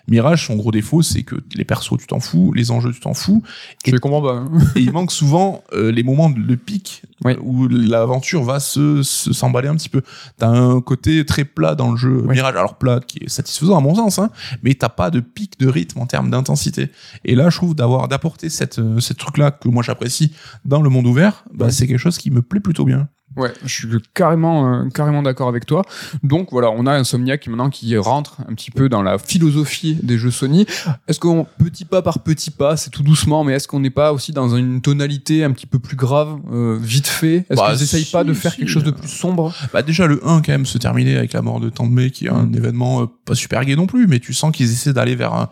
Mirage, 0.07 0.47
son 0.47 0.55
gros 0.55 0.71
défaut, 0.71 1.01
c'est 1.03 1.21
que 1.23 1.35
les 1.53 1.65
persos, 1.65 1.97
tu 1.99 2.07
t'en 2.07 2.19
fous, 2.19 2.51
les 2.53 2.71
enjeux, 2.71 2.91
tu 2.91 2.99
t'en 2.99 3.13
fous, 3.13 3.43
Je 3.85 3.91
les 3.91 3.99
comprends 3.99 4.21
pas. 4.23 4.33
hein. 4.33 4.49
et 4.75 4.79
il 4.79 4.91
manque 4.91 5.11
souvent 5.11 5.63
euh, 5.73 5.91
les 5.91 6.01
moments 6.03 6.29
de 6.31 6.39
le 6.39 6.57
pic 6.57 7.03
Oui. 7.23 7.33
où 7.43 7.67
l'aventure 7.67 8.43
va 8.43 8.59
se 8.59 9.03
se- 9.03 9.33
s'emballer 9.33 9.67
un 9.67 9.75
petit 9.75 9.89
peu. 9.89 10.01
T'as 10.37 10.47
un 10.47 10.81
côté 10.81 11.25
très 11.25 11.45
plat 11.45 11.75
dans 11.75 11.91
le 11.91 11.97
jeu 11.97 12.23
Oui. 12.25 12.33
Mirage, 12.35 12.55
alors 12.55 12.77
plat 12.77 13.01
qui 13.05 13.19
est 13.23 13.29
satisfaisant 13.29 13.77
à 13.77 13.81
mon 13.81 13.93
sens, 13.93 14.17
hein, 14.17 14.31
mais 14.63 14.73
t'as 14.73 14.89
pas 14.89 15.11
de 15.11 15.19
pic 15.19 15.59
de 15.59 15.67
rythme 15.67 15.99
en 15.99 16.07
termes 16.07 16.31
d'intensité. 16.31 16.89
Et 17.25 17.35
là, 17.35 17.49
je 17.51 17.57
trouve 17.57 17.75
d'avoir 17.75 18.07
d'apporter 18.07 18.49
cette 18.49 18.79
euh, 18.79 18.99
ce 18.99 19.13
truc 19.13 19.37
là 19.37 19.51
que 19.51 19.67
moi 19.69 19.83
j'apprécie 19.83 20.31
dans 20.65 20.81
le 20.81 20.89
monde 20.89 21.05
ouvert, 21.05 21.43
bah, 21.53 21.69
c'est 21.71 21.85
quelque 21.87 21.99
chose 21.99 22.17
qui 22.17 22.31
me 22.31 22.41
plaît 22.41 22.61
plutôt 22.61 22.85
bien. 22.85 23.09
Ouais, 23.37 23.53
je 23.63 23.67
suis 23.71 23.87
carrément, 24.13 24.73
euh, 24.73 24.89
carrément 24.89 25.21
d'accord 25.21 25.47
avec 25.47 25.65
toi. 25.65 25.83
Donc 26.23 26.49
voilà, 26.51 26.71
on 26.71 26.85
a 26.87 26.93
Insomniac 26.93 27.39
qui 27.41 27.49
maintenant 27.49 27.69
qui 27.69 27.95
rentre 27.97 28.37
un 28.49 28.53
petit 28.55 28.71
peu 28.71 28.89
dans 28.89 29.01
la 29.03 29.17
philosophie 29.17 29.97
des 30.03 30.17
jeux 30.17 30.31
Sony. 30.31 30.65
Est-ce 31.07 31.19
qu'on 31.19 31.45
petit 31.59 31.85
pas 31.85 32.01
par 32.01 32.19
petit 32.19 32.51
pas, 32.51 32.77
c'est 32.77 32.89
tout 32.89 33.03
doucement, 33.03 33.43
mais 33.43 33.53
est-ce 33.53 33.67
qu'on 33.67 33.79
n'est 33.79 33.89
pas 33.91 34.11
aussi 34.11 34.31
dans 34.31 34.55
une 34.55 34.81
tonalité 34.81 35.43
un 35.43 35.51
petit 35.51 35.67
peu 35.67 35.79
plus 35.79 35.95
grave, 35.95 36.37
euh, 36.51 36.77
vite 36.81 37.07
fait? 37.07 37.45
Est-ce 37.49 37.59
Bah, 37.61 37.71
qu'ils 37.73 37.83
essayent 37.83 38.03
si, 38.03 38.11
pas 38.11 38.23
de 38.23 38.33
faire 38.33 38.51
si. 38.51 38.57
quelque 38.59 38.69
chose 38.69 38.83
de 38.83 38.91
plus 38.91 39.07
sombre? 39.07 39.53
Bah 39.71 39.81
déjà 39.83 40.07
le 40.07 40.19
1 40.27 40.41
quand 40.41 40.51
même 40.51 40.65
se 40.65 40.77
terminait 40.77 41.15
avec 41.17 41.33
la 41.33 41.41
mort 41.41 41.59
de 41.59 41.69
Tandemé 41.69 42.09
qui 42.11 42.25
est 42.25 42.29
un 42.29 42.43
Mm. 42.47 42.55
événement 42.55 43.01
euh, 43.01 43.05
pas 43.25 43.35
super 43.35 43.63
gai 43.65 43.75
non 43.75 43.85
plus 43.87 44.07
mais 44.07 44.19
tu 44.19 44.33
sens 44.33 44.51
qu'ils 44.51 44.71
essaient 44.71 44.93
d'aller 44.93 45.15
vers 45.15 45.33
un, 45.33 45.49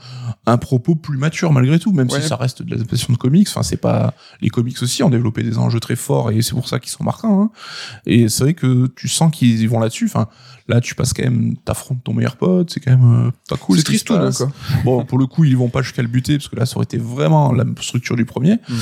un 0.47 0.57
propos 0.57 0.95
plus 0.95 1.17
mature 1.17 1.51
malgré 1.51 1.77
tout 1.79 1.91
même 1.91 2.09
Ouais. 2.09 2.21
si 2.21 2.27
ça 2.27 2.35
reste 2.35 2.61
de 2.63 2.71
l'adaptation 2.71 3.11
de 3.13 3.17
comics 3.17 3.47
enfin 3.49 3.63
c'est 3.63 3.77
pas 3.77 4.13
les 4.41 4.49
comics 4.49 4.81
aussi 4.81 5.03
ont 5.03 5.09
développé 5.09 5.43
des 5.43 5.57
enjeux 5.57 5.79
très 5.79 5.95
forts 5.95 6.31
et 6.31 6.41
c'est 6.41 6.53
pour 6.53 6.67
ça 6.67 6.79
qu'ils 6.79 6.91
sont 6.91 7.03
marquants 7.03 7.41
hein. 7.43 7.49
Et 8.05 8.29
c'est 8.29 8.43
vrai 8.43 8.53
que 8.53 8.87
tu 8.95 9.07
sens 9.07 9.31
qu'ils 9.35 9.67
vont 9.69 9.79
là-dessus 9.79 10.05
enfin 10.05 10.27
là 10.67 10.81
tu 10.81 10.95
passes 10.95 11.13
quand 11.13 11.23
même 11.23 11.55
t'affrontes 11.63 12.03
ton 12.03 12.13
meilleur 12.13 12.35
pote 12.37 12.71
c'est 12.71 12.79
quand 12.79 12.91
même 12.91 13.27
euh, 13.27 13.31
pas 13.49 13.57
cool 13.57 13.77
C'est 13.77 13.83
quoi. 14.37 14.51
bon 14.83 15.05
pour 15.05 15.17
le 15.17 15.25
coup 15.27 15.43
ils 15.43 15.55
vont 15.57 15.69
pas 15.69 15.81
jusqu'à 15.81 16.01
le 16.01 16.07
buter 16.07 16.37
parce 16.37 16.47
que 16.47 16.55
là 16.55 16.65
ça 16.65 16.75
aurait 16.77 16.85
été 16.85 16.97
vraiment 16.97 17.51
la 17.53 17.65
structure 17.81 18.15
du 18.15 18.25
premier 18.25 18.55
Mm. 18.69 18.73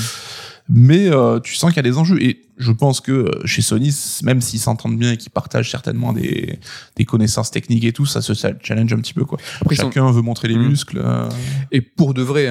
Mais 0.68 1.08
euh, 1.08 1.40
tu 1.40 1.54
sens 1.54 1.70
qu'il 1.70 1.76
y 1.76 1.86
a 1.86 1.90
des 1.90 1.98
enjeux. 1.98 2.22
Et 2.22 2.40
je 2.56 2.70
pense 2.70 3.00
que 3.00 3.10
euh, 3.12 3.30
chez 3.46 3.62
Sony, 3.62 3.92
même 4.22 4.40
s'ils 4.40 4.60
s'entendent 4.60 4.96
bien 4.98 5.12
et 5.12 5.16
qu'ils 5.16 5.32
partagent 5.32 5.70
certainement 5.70 6.12
des, 6.12 6.58
des 6.96 7.04
connaissances 7.04 7.50
techniques 7.50 7.84
et 7.84 7.92
tout, 7.92 8.06
ça 8.06 8.22
se 8.22 8.32
challenge 8.62 8.92
un 8.92 8.98
petit 8.98 9.12
peu 9.14 9.24
quoi. 9.24 9.38
Après, 9.60 9.74
sont- 9.74 9.84
Chacun 9.90 10.10
veut 10.12 10.22
montrer 10.22 10.48
les 10.48 10.56
Mhm. 10.56 10.68
muscles. 10.68 11.00
euh, 11.04 11.28
Et 11.72 11.80
pour 11.80 12.14
de 12.14 12.22
vrai, 12.22 12.46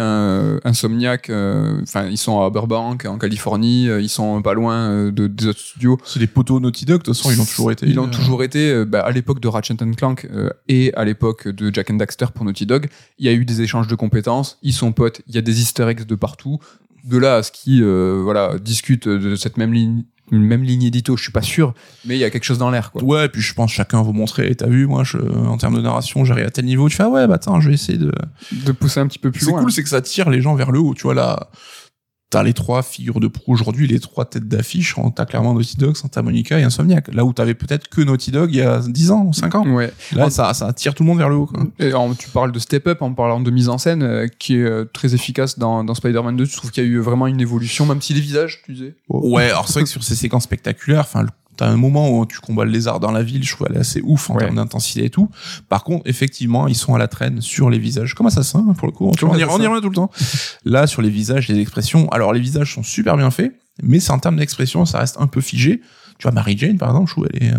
Insomniac, 0.65 1.29
euh, 1.29 1.79
enfin, 1.83 2.07
ils 2.09 2.17
sont 2.17 2.41
à 2.41 2.49
Burbank, 2.49 3.05
en 3.05 3.17
Californie, 3.17 3.85
ils 3.85 4.09
sont 4.09 4.41
pas 4.41 4.53
loin 4.53 5.09
de, 5.11 5.27
des 5.27 5.47
autres 5.47 5.59
studios. 5.59 5.97
C'est 6.05 6.19
des 6.19 6.27
poteaux 6.27 6.59
Naughty 6.59 6.85
Dog, 6.85 6.99
de 6.99 7.03
toute 7.05 7.15
façon, 7.15 7.31
ils 7.31 7.37
l'ont 7.37 7.45
toujours 7.45 7.71
été. 7.71 7.87
Ils 7.87 7.99
ont 7.99 8.07
Euh, 8.07 8.11
toujours 8.11 8.43
été, 8.43 8.85
bah, 8.85 9.01
à 9.01 9.11
l'époque 9.11 9.39
de 9.39 9.47
Ratchet 9.47 9.75
Clank 9.97 10.27
et 10.67 10.93
à 10.95 11.05
l'époque 11.05 11.47
de 11.47 11.73
Jack 11.73 11.89
and 11.91 11.95
Daxter 11.95 12.27
pour 12.33 12.45
Naughty 12.45 12.65
Dog, 12.65 12.87
il 13.19 13.25
y 13.25 13.29
a 13.29 13.33
eu 13.33 13.45
des 13.45 13.61
échanges 13.61 13.87
de 13.87 13.95
compétences, 13.95 14.57
ils 14.61 14.73
sont 14.73 14.91
potes, 14.91 15.21
il 15.27 15.35
y 15.35 15.37
a 15.37 15.41
des 15.41 15.61
easter 15.61 15.87
eggs 15.87 16.05
de 16.05 16.15
partout. 16.15 16.59
De 17.03 17.17
là 17.17 17.35
à 17.37 17.43
ce 17.43 17.51
qui, 17.51 17.81
euh, 17.81 18.21
voilà, 18.23 18.57
discutent 18.59 19.07
de 19.09 19.35
cette 19.35 19.57
même 19.57 19.73
ligne, 19.73 20.03
une 20.31 20.43
même 20.43 20.63
ligne 20.63 20.83
édito, 20.83 21.17
je 21.17 21.23
suis 21.23 21.31
pas 21.33 21.41
sûr, 21.41 21.73
mais 22.05 22.15
il 22.15 22.19
y 22.19 22.23
a 22.23 22.29
quelque 22.29 22.45
chose 22.45 22.57
dans 22.57 22.71
l'air, 22.71 22.91
quoi. 22.91 23.03
Ouais, 23.03 23.27
puis 23.27 23.41
je 23.41 23.53
pense 23.53 23.71
que 23.71 23.75
chacun 23.75 24.01
veut 24.03 24.13
montrer. 24.13 24.55
T'as 24.55 24.67
vu, 24.67 24.87
moi, 24.87 25.03
je, 25.03 25.17
en 25.17 25.57
termes 25.57 25.75
de 25.75 25.81
narration, 25.81 26.23
j'arrive 26.23 26.45
à 26.45 26.49
tel 26.49 26.63
niveau. 26.65 26.87
Tu 26.87 26.95
fais, 26.95 27.03
ah 27.03 27.09
ouais, 27.09 27.27
bah 27.27 27.35
attends, 27.35 27.59
je 27.59 27.67
vais 27.67 27.73
essayer 27.75 27.97
de. 27.97 28.11
De 28.65 28.71
pousser 28.71 29.01
un 29.01 29.07
petit 29.07 29.19
peu 29.19 29.31
plus 29.31 29.41
C'est 29.45 29.51
loin. 29.51 29.61
cool, 29.61 29.71
c'est 29.71 29.83
que 29.83 29.89
ça 29.89 30.01
tire 30.01 30.29
les 30.29 30.41
gens 30.41 30.55
vers 30.55 30.71
le 30.71 30.79
haut. 30.79 30.93
Tu 30.93 31.03
vois, 31.03 31.13
là, 31.13 31.49
t'as 32.33 32.41
les 32.43 32.53
trois 32.53 32.81
figures 32.81 33.19
de 33.19 33.27
proue 33.27 33.53
aujourd'hui, 33.53 33.85
les 33.87 33.99
trois 33.99 34.25
têtes 34.25 34.47
d'affiche. 34.47 34.95
T'as 35.15 35.25
clairement 35.25 35.53
Naughty 35.53 35.77
Dog, 35.77 35.95
Santa 35.95 36.21
Monica 36.23 36.59
et 36.59 36.63
Insomniac. 36.63 37.13
Là 37.13 37.23
où 37.25 37.31
t'avais 37.33 37.53
peut-être 37.53 37.87
que 37.89 38.01
Naughty 38.01 38.31
Dog 38.31 38.49
il 38.51 38.57
y 38.57 38.61
a 38.61 38.79
10 38.79 39.11
ans, 39.11 39.31
5 39.31 39.53
ans. 39.55 39.67
Ouais. 39.67 39.93
Là, 40.13 40.29
ça, 40.31 40.53
ça 40.55 40.73
tire 40.73 40.95
tout 40.95 41.03
le 41.03 41.09
monde 41.09 41.19
vers 41.19 41.29
le 41.29 41.35
haut, 41.35 41.45
quoi. 41.45 41.63
Et 41.79 41.93
en- 41.93 42.13
tu 42.15 42.27
parles 42.29 42.51
de 42.51 42.57
Step 42.59 42.87
Up 42.87 43.01
en 43.03 43.13
parlant 43.13 43.39
de 43.39 43.51
mise 43.51 43.69
en 43.69 43.77
scène, 43.77 44.01
euh, 44.01 44.27
qui 44.39 44.55
est 44.55 44.63
euh, 44.63 44.85
très 44.91 45.13
efficace 45.13 45.59
dans, 45.59 45.83
dans 45.83 45.93
Spider-Man 45.93 46.35
2. 46.35 46.47
Tu 46.47 46.55
trouves 46.57 46.71
qu'il 46.71 46.83
y 46.83 46.87
a 46.87 46.89
eu 46.89 46.99
vraiment 46.99 47.27
une 47.27 47.39
évolution, 47.39 47.85
même 47.85 48.01
si 48.01 48.13
les 48.15 48.21
visages, 48.21 48.61
tu 48.65 48.73
disais? 48.73 48.95
Ouais, 49.09 49.49
alors 49.51 49.67
c'est 49.67 49.73
vrai 49.75 49.83
que 49.83 49.89
sur 49.89 50.03
ces 50.03 50.15
séquences 50.15 50.43
spectaculaires, 50.43 51.01
enfin, 51.01 51.21
le- 51.21 51.29
t'as 51.55 51.67
un 51.67 51.77
moment 51.77 52.17
où 52.17 52.25
tu 52.25 52.39
combats 52.39 52.65
le 52.65 52.71
lézard 52.71 52.99
dans 52.99 53.11
la 53.11 53.23
ville, 53.23 53.43
je 53.43 53.51
trouve 53.53 53.67
elle 53.69 53.77
est 53.77 53.79
assez 53.81 54.01
ouf 54.03 54.29
en 54.29 54.33
Ouais. 54.35 54.41
termes 54.45 54.55
d'intensité 54.55 55.05
et 55.05 55.09
tout. 55.09 55.29
Par 55.69 55.83
contre, 55.83 56.03
effectivement, 56.07 56.67
ils 56.67 56.75
sont 56.75 56.95
à 56.95 56.97
la 56.97 57.07
traîne 57.07 57.41
sur 57.41 57.69
les 57.69 57.79
visages, 57.79 58.13
comme 58.15 58.25
Assassin, 58.27 58.65
hein, 58.69 58.73
pour 58.73 58.87
le 58.87 58.93
coup. 58.93 59.11
Vois, 59.19 59.29
on, 59.29 59.37
y, 59.37 59.43
on 59.43 59.59
y 59.59 59.67
revient 59.67 59.81
tout 59.81 59.89
le 59.89 59.95
temps. 59.95 60.09
Là, 60.65 60.87
sur 60.87 61.01
les 61.01 61.09
visages, 61.09 61.47
les 61.47 61.59
expressions, 61.59 62.09
alors 62.09 62.33
les 62.33 62.39
visages 62.39 62.73
sont 62.73 62.83
super 62.83 63.17
bien 63.17 63.29
faits, 63.31 63.53
mais 63.81 63.99
c'est 63.99 64.11
en 64.11 64.19
termes 64.19 64.37
d'expression, 64.37 64.85
ça 64.85 64.99
reste 64.99 65.17
un 65.19 65.27
peu 65.27 65.41
figé. 65.41 65.81
Tu 66.19 66.23
vois, 66.23 66.31
Mary 66.31 66.57
Jane, 66.57 66.77
par 66.77 66.89
exemple, 66.89 67.07
je 67.09 67.13
trouve 67.13 67.27
elle 67.33 67.43
est, 67.43 67.53
euh, 67.53 67.57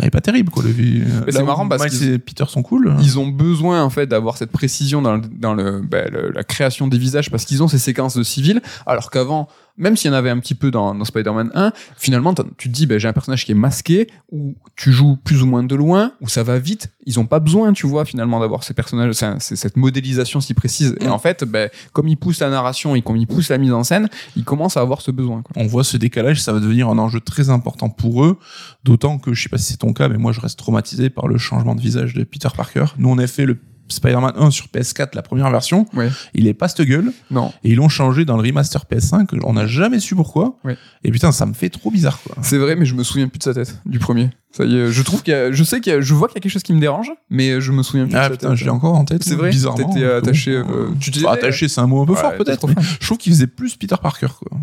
elle 0.00 0.06
est 0.06 0.10
pas 0.10 0.20
terrible, 0.20 0.50
quoi. 0.50 0.62
Le, 0.62 0.72
Mais 0.78 1.00
là 1.32 1.32
c'est 1.32 1.42
marrant 1.42 1.66
parce 1.68 2.00
et 2.02 2.18
Peter 2.18 2.44
sont 2.48 2.62
cool. 2.62 2.94
Ils 3.00 3.18
ont 3.18 3.26
besoin 3.28 3.82
en 3.82 3.90
fait 3.90 4.06
d'avoir 4.06 4.36
cette 4.36 4.52
précision 4.52 5.02
dans, 5.02 5.16
le- 5.16 5.22
dans 5.28 5.54
le, 5.54 5.80
bah, 5.82 6.04
le- 6.10 6.30
la 6.30 6.44
création 6.44 6.86
des 6.88 6.98
visages 6.98 7.30
parce 7.30 7.44
qu'ils 7.44 7.62
ont 7.62 7.68
ces 7.68 7.78
séquences 7.78 8.16
de 8.16 8.22
civils, 8.22 8.62
alors 8.86 9.10
qu'avant, 9.10 9.48
même 9.78 9.96
s'il 9.96 10.10
y 10.10 10.14
en 10.14 10.16
avait 10.16 10.30
un 10.30 10.38
petit 10.38 10.54
peu 10.54 10.70
dans, 10.70 10.94
dans 10.94 11.04
Spider-Man 11.04 11.50
1, 11.54 11.72
finalement 11.96 12.34
tu 12.56 12.68
te 12.68 12.74
dis 12.74 12.86
bah, 12.86 12.98
j'ai 12.98 13.08
un 13.08 13.12
personnage 13.12 13.44
qui 13.44 13.52
est 13.52 13.56
masqué, 13.56 14.08
où 14.30 14.54
tu 14.76 14.92
joues 14.92 15.16
plus 15.16 15.42
ou 15.42 15.46
moins 15.46 15.62
de 15.62 15.74
loin, 15.74 16.12
où 16.20 16.28
ça 16.28 16.42
va 16.42 16.58
vite, 16.58 16.90
ils 17.06 17.18
ont 17.18 17.26
pas 17.26 17.38
besoin, 17.40 17.72
tu 17.72 17.86
vois, 17.86 18.04
finalement 18.04 18.40
d'avoir 18.40 18.64
ces 18.64 18.74
personnages, 18.74 19.14
c'est 19.14 19.56
cette 19.56 19.76
modélisation 19.76 20.40
si 20.40 20.52
précise. 20.54 20.94
Et 21.00 21.06
Mm. 21.06 21.12
en 21.12 21.18
fait, 21.18 21.44
bah, 21.44 21.68
comme 21.92 22.08
ils 22.08 22.16
poussent 22.16 22.40
la 22.40 22.50
narration 22.50 22.94
et 22.94 23.02
comme 23.02 23.16
ils 23.16 23.26
poussent 23.26 23.48
la 23.48 23.58
mise 23.58 23.72
en 23.72 23.82
scène, 23.84 24.08
ils 24.36 24.44
commencent 24.44 24.76
à 24.76 24.80
avoir 24.80 25.00
ce 25.00 25.10
besoin. 25.10 25.42
Quoi. 25.42 25.52
on 25.62 25.66
voit 25.66 25.84
ce 25.84 25.96
décalage, 25.96 26.42
ça 26.42 26.52
va 26.52 26.60
devenir 26.60 26.88
un 26.88 26.98
enjeu 26.98 27.20
très 27.20 27.48
important 27.50 27.88
pour 27.88 28.24
eux, 28.24 28.38
d'autant 28.84 29.18
que 29.18 29.32
je 29.32 29.42
sais 29.42 29.48
pas 29.48 29.58
si 29.58 29.64
c'est 29.72 29.78
ton 29.78 29.92
cas, 29.92 30.08
mais 30.08 30.18
moi 30.18 30.32
je 30.32 30.40
reste 30.40 30.58
traumatisé 30.58 31.08
par 31.10 31.28
le 31.28 31.38
changement 31.38 31.74
de 31.74 31.80
visage 31.80 32.14
de 32.14 32.24
Peter 32.24 32.48
Parker. 32.56 32.86
Nous 32.98 33.08
on 33.08 33.18
a 33.18 33.26
fait 33.26 33.46
le 33.46 33.58
Spider-Man 33.88 34.32
1 34.36 34.50
sur 34.50 34.66
PS4, 34.66 35.08
la 35.14 35.22
première 35.22 35.50
version, 35.50 35.86
Ouais. 35.94 36.10
il 36.34 36.46
est 36.46 36.54
pas 36.54 36.68
cette 36.68 36.82
gueule, 36.82 37.12
Non, 37.30 37.52
et 37.64 37.70
ils 37.70 37.76
l'ont 37.76 37.88
changé 37.88 38.24
dans 38.24 38.36
le 38.36 38.42
remaster 38.42 38.84
PS5, 38.90 39.38
on 39.44 39.52
n'a 39.54 39.66
jamais 39.66 40.00
su 40.00 40.14
pourquoi, 40.14 40.58
Ouais. 40.64 40.76
et 41.04 41.10
putain 41.10 41.32
ça 41.32 41.46
me 41.46 41.54
fait 41.54 41.68
trop 41.70 41.90
bizarre 41.90 42.18
quoi. 42.22 42.36
c'est 42.42 42.58
vrai, 42.58 42.76
mais 42.76 42.86
je 42.86 42.94
me 42.94 43.02
souviens 43.04 43.28
plus 43.28 43.38
de 43.38 43.44
sa 43.44 43.54
tête 43.54 43.80
du 43.86 43.98
premier. 43.98 44.30
Ça 44.50 44.64
y 44.64 44.76
est, 44.76 44.90
je 44.90 45.02
trouve 45.02 45.22
qu'il 45.22 45.32
y 45.32 45.36
a, 45.36 45.52
je 45.52 45.62
sais 45.62 45.80
qu'il 45.80 45.92
y 45.92 45.96
a, 45.96 46.00
je 46.00 46.14
vois 46.14 46.26
qu'il 46.26 46.36
y 46.36 46.38
a 46.38 46.40
quelque 46.40 46.52
chose 46.52 46.62
qui 46.62 46.72
me 46.72 46.80
dérange, 46.80 47.12
mais 47.28 47.60
je 47.60 47.70
me 47.70 47.82
souviens 47.82 48.06
plus 48.06 48.16
Ah 48.16 48.30
putain, 48.30 48.54
l'ai 48.54 48.70
encore 48.70 48.94
en 48.94 49.04
tête. 49.04 49.22
C'est 49.22 49.34
vrai 49.34 49.50
bizarrement. 49.50 49.92
T'étais 49.92 50.06
attaché, 50.06 50.62
Bon, 50.62 50.72
euh, 50.72 50.88
tu 50.98 51.10
Enfin, 51.18 51.32
attaché, 51.32 51.68
c'est 51.68 51.80
un 51.80 51.86
mot 51.86 52.02
un 52.02 52.06
peu 52.06 52.12
Ouais, 52.12 52.18
fort 52.18 52.32
t'es 52.32 52.38
peut-être, 52.38 52.66
je 53.00 53.06
trouve 53.06 53.18
qu'il 53.18 53.32
faisait 53.32 53.46
plus 53.46 53.76
Peter 53.76 53.96
Parker 54.00 54.28
quoi. 54.38 54.58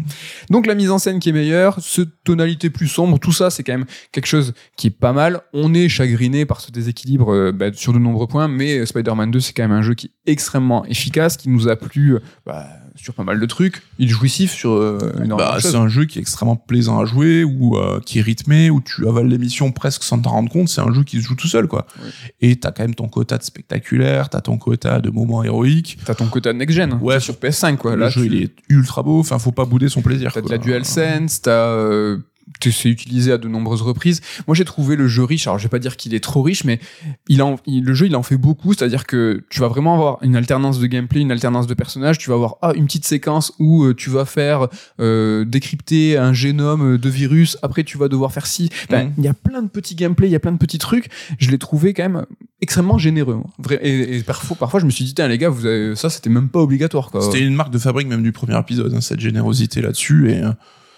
Donc 0.50 0.66
la 0.66 0.74
mise 0.74 0.90
en 0.90 0.98
scène 0.98 1.20
qui 1.20 1.30
est 1.30 1.34
meilleure, 1.34 1.78
ce 1.80 2.02
tonalité 2.02 2.70
plus 2.72 2.88
sombre, 2.88 3.20
tout 3.20 3.32
ça 3.32 3.52
c'est 3.52 3.64
quand 3.64 3.74
même 3.74 3.86
quelque 4.12 4.26
chose 4.26 4.54
qui 4.76 4.88
est 4.88 4.92
pas 4.92 5.14
mal. 5.14 5.42
On 5.54 5.74
est 5.74 5.88
chagriné 5.88 6.46
par 6.46 6.62
ce 6.62 6.72
déséquilibre 6.72 7.32
euh, 7.32 7.52
bah, 7.52 7.72
sur 7.74 7.94
de 7.94 8.00
nombreux 8.00 8.28
points, 8.28 8.48
mais 8.48 8.86
Spider-Man 8.86 9.30
2 9.30 9.40
c'est 9.40 9.54
quand 9.54 9.64
même 9.64 9.72
un 9.72 9.84
jeu 9.84 9.94
qui 9.94 10.08
est 10.08 10.32
extrêmement 10.32 10.84
efficace, 10.86 11.38
qui 11.38 11.50
nous 11.50 11.68
a 11.68 11.76
plu 11.76 12.16
euh, 12.16 12.20
bah, 12.46 12.68
sur 12.96 13.14
pas 13.14 13.24
mal 13.24 13.40
de 13.40 13.46
trucs. 13.46 13.82
Il 14.00 14.06
est 14.06 14.10
jouissif 14.12 14.52
sur 14.52 14.72
euh, 14.72 14.98
Bah, 15.38 15.56
de 15.58 15.62
c'est 15.62 15.76
un 15.76 15.88
jeu 15.88 16.06
qui 16.06 16.18
est 16.20 16.22
extrêmement 16.22 16.56
plaisant 16.56 17.00
à 17.00 17.06
jouer 17.06 17.44
ou 17.44 17.78
euh, 17.78 18.00
qui 18.06 18.20
est 18.20 18.22
rythmé 18.22 18.70
où 18.70 18.82
tu 18.82 19.08
avales 19.08 19.28
l'émission 19.28 19.72
presque 19.72 20.04
sans 20.04 20.20
t'en 20.20 20.32
rendre 20.32 20.50
compte 20.52 20.70
c'est 20.70 20.82
un 20.82 20.92
jeu 20.94 21.04
qui 21.04 21.22
se 21.22 21.28
joue 21.28 21.36
tout 21.36 21.48
seul 21.48 21.68
quoi 21.68 21.86
Ouais. 22.02 22.10
et 22.42 22.56
t'as 22.58 22.72
quand 22.72 22.84
même 22.84 22.96
ton 22.96 23.08
quota 23.08 23.38
de 23.38 23.44
spectaculaire 23.44 24.30
t'as 24.30 24.42
ton 24.42 24.58
quota 24.58 25.00
de 25.00 25.10
moments 25.10 25.44
héroïques 25.44 25.98
T'as 26.06 26.16
ton 26.16 26.28
quota 26.28 26.54
next 26.54 26.76
gen, 26.76 26.98
Ouais. 27.02 27.16
c'est 27.16 27.26
sur 27.26 27.36
PS5 27.36 27.78
quoi. 27.78 27.96
le 27.96 28.02
Là, 28.02 28.10
jeu 28.10 28.22
tu- 28.22 28.28
il 28.28 28.44
est 28.44 28.54
ultra 28.70 29.04
beau 29.04 29.20
enfin 29.20 29.40
faut 29.40 29.52
pas 29.52 29.66
bouder 29.66 29.90
son 29.90 30.02
plaisir 30.02 30.32
T'as 30.34 30.42
de 30.42 30.50
la 30.50 30.58
DualSense, 30.58 31.42
t'as 31.42 31.52
euh, 31.52 32.18
c'est 32.62 32.90
utilisé 32.90 33.32
à 33.32 33.38
de 33.38 33.48
nombreuses 33.48 33.82
reprises. 33.82 34.22
Moi, 34.48 34.56
j'ai 34.56 34.66
trouvé 34.66 34.96
le 34.96 35.08
jeu 35.08 35.24
riche. 35.24 35.48
Alors, 35.48 35.58
je 35.60 35.64
vais 35.64 35.70
pas 35.70 35.80
dire 35.80 35.98
qu'il 35.98 36.14
est 36.14 36.20
trop 36.24 36.42
riche, 36.42 36.64
mais 36.64 36.80
il 37.28 37.42
en, 37.42 37.58
il- 37.66 37.84
le 37.84 37.94
jeu, 37.94 38.06
il 38.08 38.16
en 38.16 38.24
fait 38.24 38.38
beaucoup. 38.38 38.74
C'est-à-dire 38.74 39.06
que 39.06 39.44
tu 39.50 39.60
vas 39.60 39.68
vraiment 39.68 39.94
avoir 39.96 40.18
une 40.22 40.36
alternance 40.36 40.80
de 40.80 40.88
gameplay, 40.88 41.22
une 41.22 41.32
alternance 41.32 41.68
de 41.68 41.74
personnages. 41.74 42.18
Tu 42.18 42.30
vas 42.30 42.36
avoir 42.36 42.56
ah, 42.62 42.74
une 42.76 42.86
petite 42.86 43.06
séquence 43.06 43.54
où 43.60 43.84
euh, 43.84 43.94
tu 43.94 44.10
vas 44.10 44.26
faire 44.26 44.68
euh, 45.00 45.46
décrypter 45.46 46.18
un 46.18 46.34
génome 46.34 46.98
de 46.98 47.10
virus. 47.10 47.58
Après, 47.62 47.84
tu 47.84 47.98
vas 47.98 48.08
devoir 48.08 48.32
faire 48.32 48.46
ci. 48.48 48.70
Enfin, 48.90 49.04
Mhm. 49.06 49.12
Il 49.18 49.24
y 49.24 49.28
a 49.28 49.34
plein 49.34 49.62
de 49.62 49.68
petits 49.68 49.96
gameplays, 49.96 50.28
il 50.28 50.32
y 50.32 50.36
a 50.36 50.40
plein 50.40 50.52
de 50.52 50.58
petits 50.58 50.78
trucs. 50.78 51.10
Je 51.40 51.52
l'ai 51.52 51.58
trouvé 51.58 51.94
quand 51.94 52.04
même 52.04 52.26
extrêmement 52.62 52.98
généreux. 52.98 53.36
moi. 53.36 53.46
Et, 53.82 54.18
et 54.18 54.24
parfois, 54.24 54.56
parfois, 54.58 54.80
je 54.80 54.86
me 54.86 54.90
suis 54.92 55.04
dit, 55.06 55.14
Tiens, 55.14 55.28
les 55.28 55.38
gars, 55.38 55.50
vous 55.50 55.66
avez, 55.66 55.96
ça, 55.96 56.10
c'était 56.10 56.30
même 56.30 56.50
pas 56.50 56.60
obligatoire. 56.62 57.12
C'était 57.22 57.42
une 57.42 57.56
marque 57.56 57.72
de 57.72 57.78
fabrique 57.78 58.08
même 58.08 58.24
du 58.24 58.32
premier 58.32 58.58
épisode 58.60 58.94
hein, 58.94 59.02
cette 59.02 59.20
générosité 59.20 59.82
là-dessus 59.82 60.32
et 60.32 60.44
euh, 60.44 60.52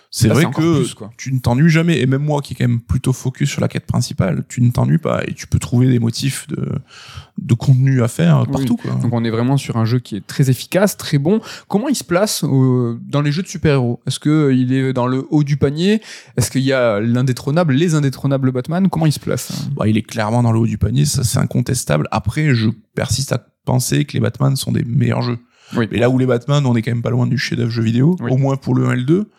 c'est 0.10 0.30
vrai 0.30 0.46
que 0.46 0.82
plus, 0.84 0.96
tu 1.18 1.34
ne 1.34 1.40
t'ennuies 1.40 1.70
jamais 1.70 2.00
et 2.00 2.06
même 2.06 2.24
moi 2.24 2.42
qui 2.42 2.54
est 2.54 2.56
quand 2.56 2.68
même 2.68 2.80
plutôt 2.80 3.12
focus 3.14 3.50
sur 3.50 3.62
la 3.62 3.68
quête 3.68 3.86
principale 3.86 4.46
tu 4.48 4.62
ne 4.62 4.72
t'ennuies 4.72 4.98
pas 5.00 5.22
et 5.28 5.34
tu 5.34 5.48
peux 5.48 5.60
trouver 5.60 5.88
des 5.90 6.00
motifs 6.00 6.48
de 6.48 6.70
de 7.38 7.54
contenu 7.54 8.02
à 8.02 8.08
faire 8.08 8.46
Oui. 8.48 8.52
partout 8.54 8.78
quoi 8.78 8.92
Donc 8.94 9.14
on 9.14 9.24
est 9.24 9.30
vraiment 9.30 9.58
sur 9.58 9.78
un 9.78 9.86
jeu 9.86 10.00
qui 10.00 10.16
est 10.16 10.26
très 10.26 10.50
efficace, 10.50 10.98
très 10.98 11.20
bon. 11.20 11.40
Comment 11.68 11.88
il 11.88 11.96
se 11.96 12.04
place 12.04 12.44
euh, 12.44 12.98
dans 13.08 13.22
les 13.22 13.32
jeux 13.32 13.44
de 13.44 13.48
super-héros? 13.48 14.02
Est-ce 14.08 14.20
que 14.20 14.30
euh, 14.30 14.90
est 14.90 14.94
dans 14.94 15.06
le 15.06 15.24
haut 15.30 15.44
du 15.44 15.56
panier? 15.56 16.02
Est-ce 16.36 16.50
qu'il 16.50 16.64
y 16.64 16.74
a 16.74 17.00
l'indétrônable, 17.00 17.74
les 17.74 17.94
indétrônables 17.94 18.52
Batman? 18.52 18.90
Comment 18.90 19.06
il 19.06 19.12
se 19.12 19.20
place? 19.20 19.68
Bah, 19.76 19.88
il 19.88 19.98
est 19.98 20.02
clairement 20.02 20.42
dans 20.42 20.52
le 20.52 20.58
haut 20.60 20.66
du 20.66 20.80
panier, 20.80 21.06
ça 21.06 21.24
c'est 21.24 21.38
incontestable. 21.38 22.08
Après, 22.12 22.56
je 22.56 22.70
persiste 22.96 23.34
à 23.34 23.46
penser 23.66 24.06
que 24.06 24.14
les 24.14 24.20
Batman 24.20 24.56
sont 24.56 24.72
des 24.72 24.84
meilleurs 24.84 25.22
jeux. 25.22 25.38
Oui. 25.76 25.88
Mais 25.92 26.00
là 26.00 26.10
où 26.10 26.18
les 26.18 26.26
Batman, 26.26 26.66
on 26.66 26.76
est 26.76 26.82
quand 26.82 26.92
même 26.92 27.04
pas 27.04 27.12
loin 27.12 27.28
du 27.28 27.38
chef-d'œuvre 27.38 27.70
jeu 27.70 27.84
vidéo, 27.84 28.16
Oui. 28.22 28.32
au 28.32 28.38
moins 28.38 28.56
pour 28.58 28.74
le 28.74 28.88
1 28.88 28.94
et 28.94 28.96
le 28.96 29.04
2. 29.04 29.30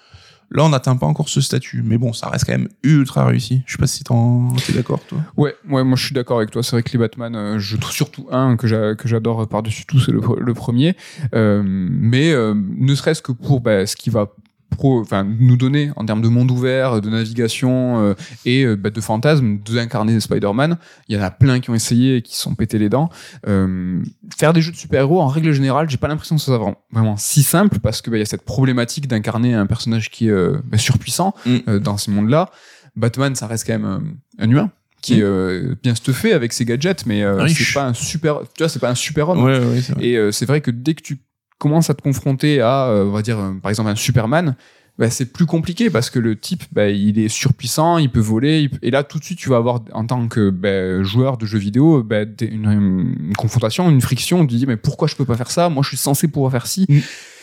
Là, 0.51 0.64
on 0.64 0.70
n'atteint 0.70 0.96
pas 0.96 1.07
encore 1.07 1.28
ce 1.28 1.40
statut. 1.40 1.82
Mais 1.84 1.99
bon, 1.99 2.12
ça 2.12 2.28
reste 2.30 2.46
quand 2.46 2.53
même 2.53 2.68
ultra 2.82 3.26
réussi. 3.26 3.62
Je 3.66 3.72
sais 3.72 3.78
pas 3.78 3.86
si 3.86 4.03
t'es 4.05 4.72
d'accord, 4.72 5.01
toi. 5.07 5.18
Ouais, 5.36 5.55
ouais, 5.68 5.84
moi 5.84 5.96
je 5.96 6.05
suis 6.07 6.14
d'accord 6.14 6.38
avec 6.38 6.51
toi. 6.51 6.62
C'est 6.62 6.72
vrai 6.72 6.82
que 6.82 6.90
les 6.92 6.99
Batman, 6.99 7.36
euh, 7.36 7.59
je 7.59 7.76
trouve 7.76 7.92
surtout 7.92 8.26
un 8.30 8.57
que 8.57 8.66
j'a- 8.66 8.94
que 8.94 9.09
j'adore 9.09 9.46
par-dessus 9.46 9.84
tout, 9.86 10.01
c'est 10.01 10.12
le 10.12 10.55
premier. 10.55 10.96
Euh, 11.34 11.62
mais 11.64 12.32
euh, 12.32 12.55
ne 12.55 12.94
serait-ce 12.94 13.20
que 13.22 13.32
pour 13.32 13.61
bah, 13.61 13.84
ce 13.86 13.94
qui 13.96 14.09
va 14.11 14.28
pro, 14.71 15.01
enfin 15.01 15.25
nous 15.25 15.57
donner 15.57 15.91
en 15.97 16.05
termes 16.05 16.23
de 16.23 16.29
monde 16.29 16.51
ouvert, 16.51 17.01
de 17.01 17.09
navigation 17.11 18.01
euh, 18.03 18.14
et 18.45 18.64
euh, 18.64 18.77
bah, 18.77 18.91
de 18.91 19.01
fantasmes, 19.01 19.59
d'incarner 19.59 20.19
Spider-Man. 20.21 20.77
Il 21.09 21.16
y 21.16 21.21
en 21.21 21.23
a 21.23 21.31
plein 21.31 21.61
qui 21.61 21.71
ont 21.71 21.75
essayé 21.75 22.16
et 22.16 22.23
qui 22.23 22.37
se 22.37 22.43
sont 22.43 22.55
pété 22.55 22.79
les 22.79 22.89
dents. 22.89 23.09
Euh, 23.47 24.03
faire 24.39 24.53
des 24.53 24.61
jeux 24.61 24.73
de 24.73 24.77
super-héros, 24.77 25.21
en 25.21 25.27
règle 25.29 25.53
générale, 25.53 25.89
j'ai 25.91 25.97
pas 25.97 26.09
l'impression 26.09 26.37
que 26.37 26.41
ce 26.41 26.47
soit 26.47 26.59
vraiment, 26.59 26.77
vraiment 26.93 27.16
si 27.16 27.43
simple 27.43 27.79
parce 27.81 28.03
que 28.03 28.11
bah, 28.11 28.16
il 28.16 28.21
y 28.21 28.23
a 28.23 28.27
cette 28.27 28.45
problématique 28.45 29.09
d'incarner 29.09 29.55
un 29.55 29.66
personnage 29.66 30.11
qui 30.11 30.29
est 30.29 30.33
euh, 30.33 30.59
bah, 30.64 30.79
surpuissant 30.79 31.35
Mm. 31.47 31.57
euh, 31.69 31.79
dans 31.79 31.97
ces 31.97 32.11
mondes-là. 32.11 32.51
Batman, 32.97 33.35
ça 33.35 33.47
reste 33.47 33.66
quand 33.66 33.79
même 33.79 33.85
euh, 33.85 34.45
un 34.45 34.51
humain 34.51 34.71
qui 35.01 35.14
Mm. 35.14 35.19
est 35.19 35.23
euh, 35.23 35.75
bien 35.83 35.95
stuffé 35.95 36.33
avec 36.33 36.53
ses 36.53 36.64
gadgets, 36.64 37.07
mais 37.07 37.23
euh, 37.23 37.47
c'est 37.49 37.73
pas 37.75 37.87
un 37.87 37.95
super, 37.95 38.41
tu 38.57 38.62
vois, 38.62 38.69
c'est 38.69 38.81
pas 38.81 38.91
un 38.91 38.95
super 38.97 39.29
homme. 39.29 39.43
Ouais, 39.45 39.59
ouais. 39.61 39.81
Et 40.05 40.16
euh, 40.16 40.33
c'est 40.33 40.45
vrai 40.47 40.61
que 40.61 40.71
dès 40.73 40.95
que 40.95 41.03
tu 41.03 41.19
commences 41.59 41.90
à 41.90 41.94
te 41.94 42.02
confronter 42.02 42.61
à, 42.61 42.86
euh, 42.86 43.04
on 43.04 43.11
va 43.11 43.22
dire, 43.22 43.38
euh, 43.38 43.52
par 43.61 43.70
exemple, 43.70 43.90
un 43.90 43.96
Superman, 43.96 44.56
bah, 44.98 45.11
c'est 45.11 45.32
plus 45.32 45.46
compliqué 45.46 45.90
parce 45.90 46.11
que 46.11 46.18
le 46.18 46.34
type, 46.34 46.64
bah, 46.72 46.88
il 46.88 47.20
est 47.20 47.28
surpuissant, 47.28 47.98
il 47.98 48.11
peut 48.11 48.18
voler, 48.18 48.62
il 48.62 48.70
et 48.82 48.90
là 48.90 49.04
tout 49.04 49.20
de 49.20 49.24
suite 49.24 49.38
tu 49.38 49.48
vas 49.48 49.56
avoir 49.56 49.80
en 49.92 50.04
tant 50.04 50.26
que 50.26 50.50
bah, 50.50 51.04
joueur 51.04 51.38
de 51.38 51.46
jeux 51.46 51.61
vidéo 51.61 52.02
bah, 52.02 52.22
une, 52.40 53.14
une 53.20 53.36
confrontation, 53.36 53.88
une 53.90 54.00
friction, 54.00 54.40
tu 54.40 54.54
te 54.54 54.59
dis 54.59 54.66
mais 54.66 54.76
pourquoi 54.76 55.06
je 55.06 55.14
peux 55.14 55.24
pas 55.24 55.36
faire 55.36 55.52
ça? 55.52 55.68
Moi 55.68 55.84
je 55.84 55.90
suis 55.90 55.96
censé 55.96 56.26
pouvoir 56.26 56.50
faire 56.50 56.66
ci. 56.66 56.84
Mm. 56.88 56.98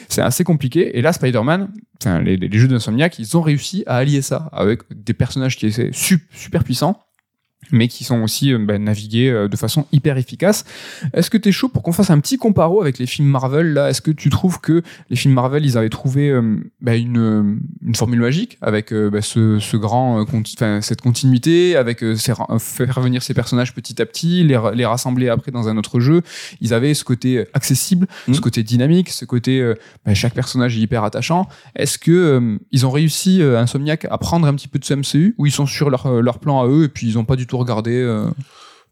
C'est 0.10 0.22
assez 0.22 0.44
compliqué. 0.44 0.98
Et 0.98 1.02
là 1.02 1.14
Spider-Man, 1.14 1.70
les, 2.26 2.36
les 2.36 2.60
jeux 2.60 2.68
d'Insomniac, 2.68 3.18
ils 3.20 3.38
ont 3.38 3.42
réussi 3.42 3.84
à 3.88 3.96
allier 3.96 4.22
ça 4.22 4.50
avec 4.52 4.82
des 4.94 5.14
personnages 5.14 5.56
qui 5.56 5.68
étaient 5.68 5.92
sup- 5.94 6.28
super 6.32 6.66
puissants 6.66 7.00
mais 7.72 7.88
qui 7.88 8.04
sont 8.04 8.22
aussi 8.22 8.54
euh, 8.54 8.58
bah, 8.60 8.78
navigués 8.78 9.30
euh, 9.30 9.48
de 9.48 9.56
façon 9.56 9.86
hyper 9.92 10.18
efficace. 10.18 10.66
Est-ce 11.14 11.30
que 11.30 11.38
tu 11.38 11.50
es 11.50 11.52
chaud 11.52 11.68
pour 11.70 11.84
qu'on 11.84 11.92
fasse 11.92 12.10
un 12.10 12.20
petit 12.20 12.38
comparo 12.38 12.82
avec 12.82 12.98
les 13.00 13.06
films 13.06 13.28
Marvel 13.28 13.74
là? 13.74 13.90
Est-ce 13.90 14.02
que 14.02 14.12
tu 14.12 14.30
trouves 14.30 14.60
que 14.62 14.82
les 15.10 15.16
films 15.16 15.34
Marvel, 15.34 15.66
ils 15.66 15.78
avaient 15.78 15.90
trouvé 15.90 16.30
euh, 16.30 16.58
bah, 16.82 16.96
une, 16.96 17.60
une 17.86 17.96
formule 17.96 18.20
magique 18.20 18.58
avec 18.62 18.94
bah, 18.94 19.22
ce, 19.22 19.60
ce 19.60 19.78
grand, 19.78 20.20
euh, 20.22 20.24
conti- 20.24 20.56
cette 20.82 21.02
continuité, 21.02 21.76
avec 21.76 22.00
ces 22.16 22.34
faire 22.60 22.96
revenir 22.96 23.24
ces 23.24 23.34
personnages 23.34 23.74
petit 23.74 24.02
à 24.02 24.06
petit, 24.06 24.44
les, 24.44 24.60
les 24.74 24.86
rassembler 24.86 25.30
après 25.30 25.52
dans 25.52 25.68
un 25.70 25.78
autre 25.78 26.00
jeu? 26.00 26.22
Ils 26.62 26.74
avaient 26.74 26.94
ce 26.94 27.04
côté 27.04 27.46
accessible, 27.54 28.08
Mhm. 28.28 28.34
ce 28.36 28.42
côté 28.42 28.64
dynamique, 28.64 29.10
ce 29.10 29.26
côté 29.26 29.74
bah, 30.06 30.14
chaque 30.14 30.34
personnage 30.34 30.78
est 30.78 30.82
hyper 30.82 31.04
attachant. 31.04 31.48
Est-ce 31.76 31.98
que 31.98 32.58
ils 32.72 32.86
ont 32.86 32.92
réussi 32.92 33.42
Insomniac 33.42 34.06
à 34.10 34.18
prendre 34.18 34.48
un 34.48 34.54
petit 34.54 34.68
peu 34.68 34.80
de 34.80 34.86
ce 34.86 34.94
MCU 34.94 35.36
ou 35.38 35.46
ils 35.46 35.52
sont 35.52 35.66
sur 35.66 35.90
leur, 35.90 36.22
leur 36.22 36.40
plan 36.40 36.62
à 36.62 36.68
eux 36.68 36.84
et 36.86 36.88
puis 36.90 37.08
ils 37.08 37.18
ont 37.18 37.26
pas 37.26 37.36
du 37.36 37.48
tout 37.48 37.55
regardé 37.58 37.92
euh, 37.94 38.28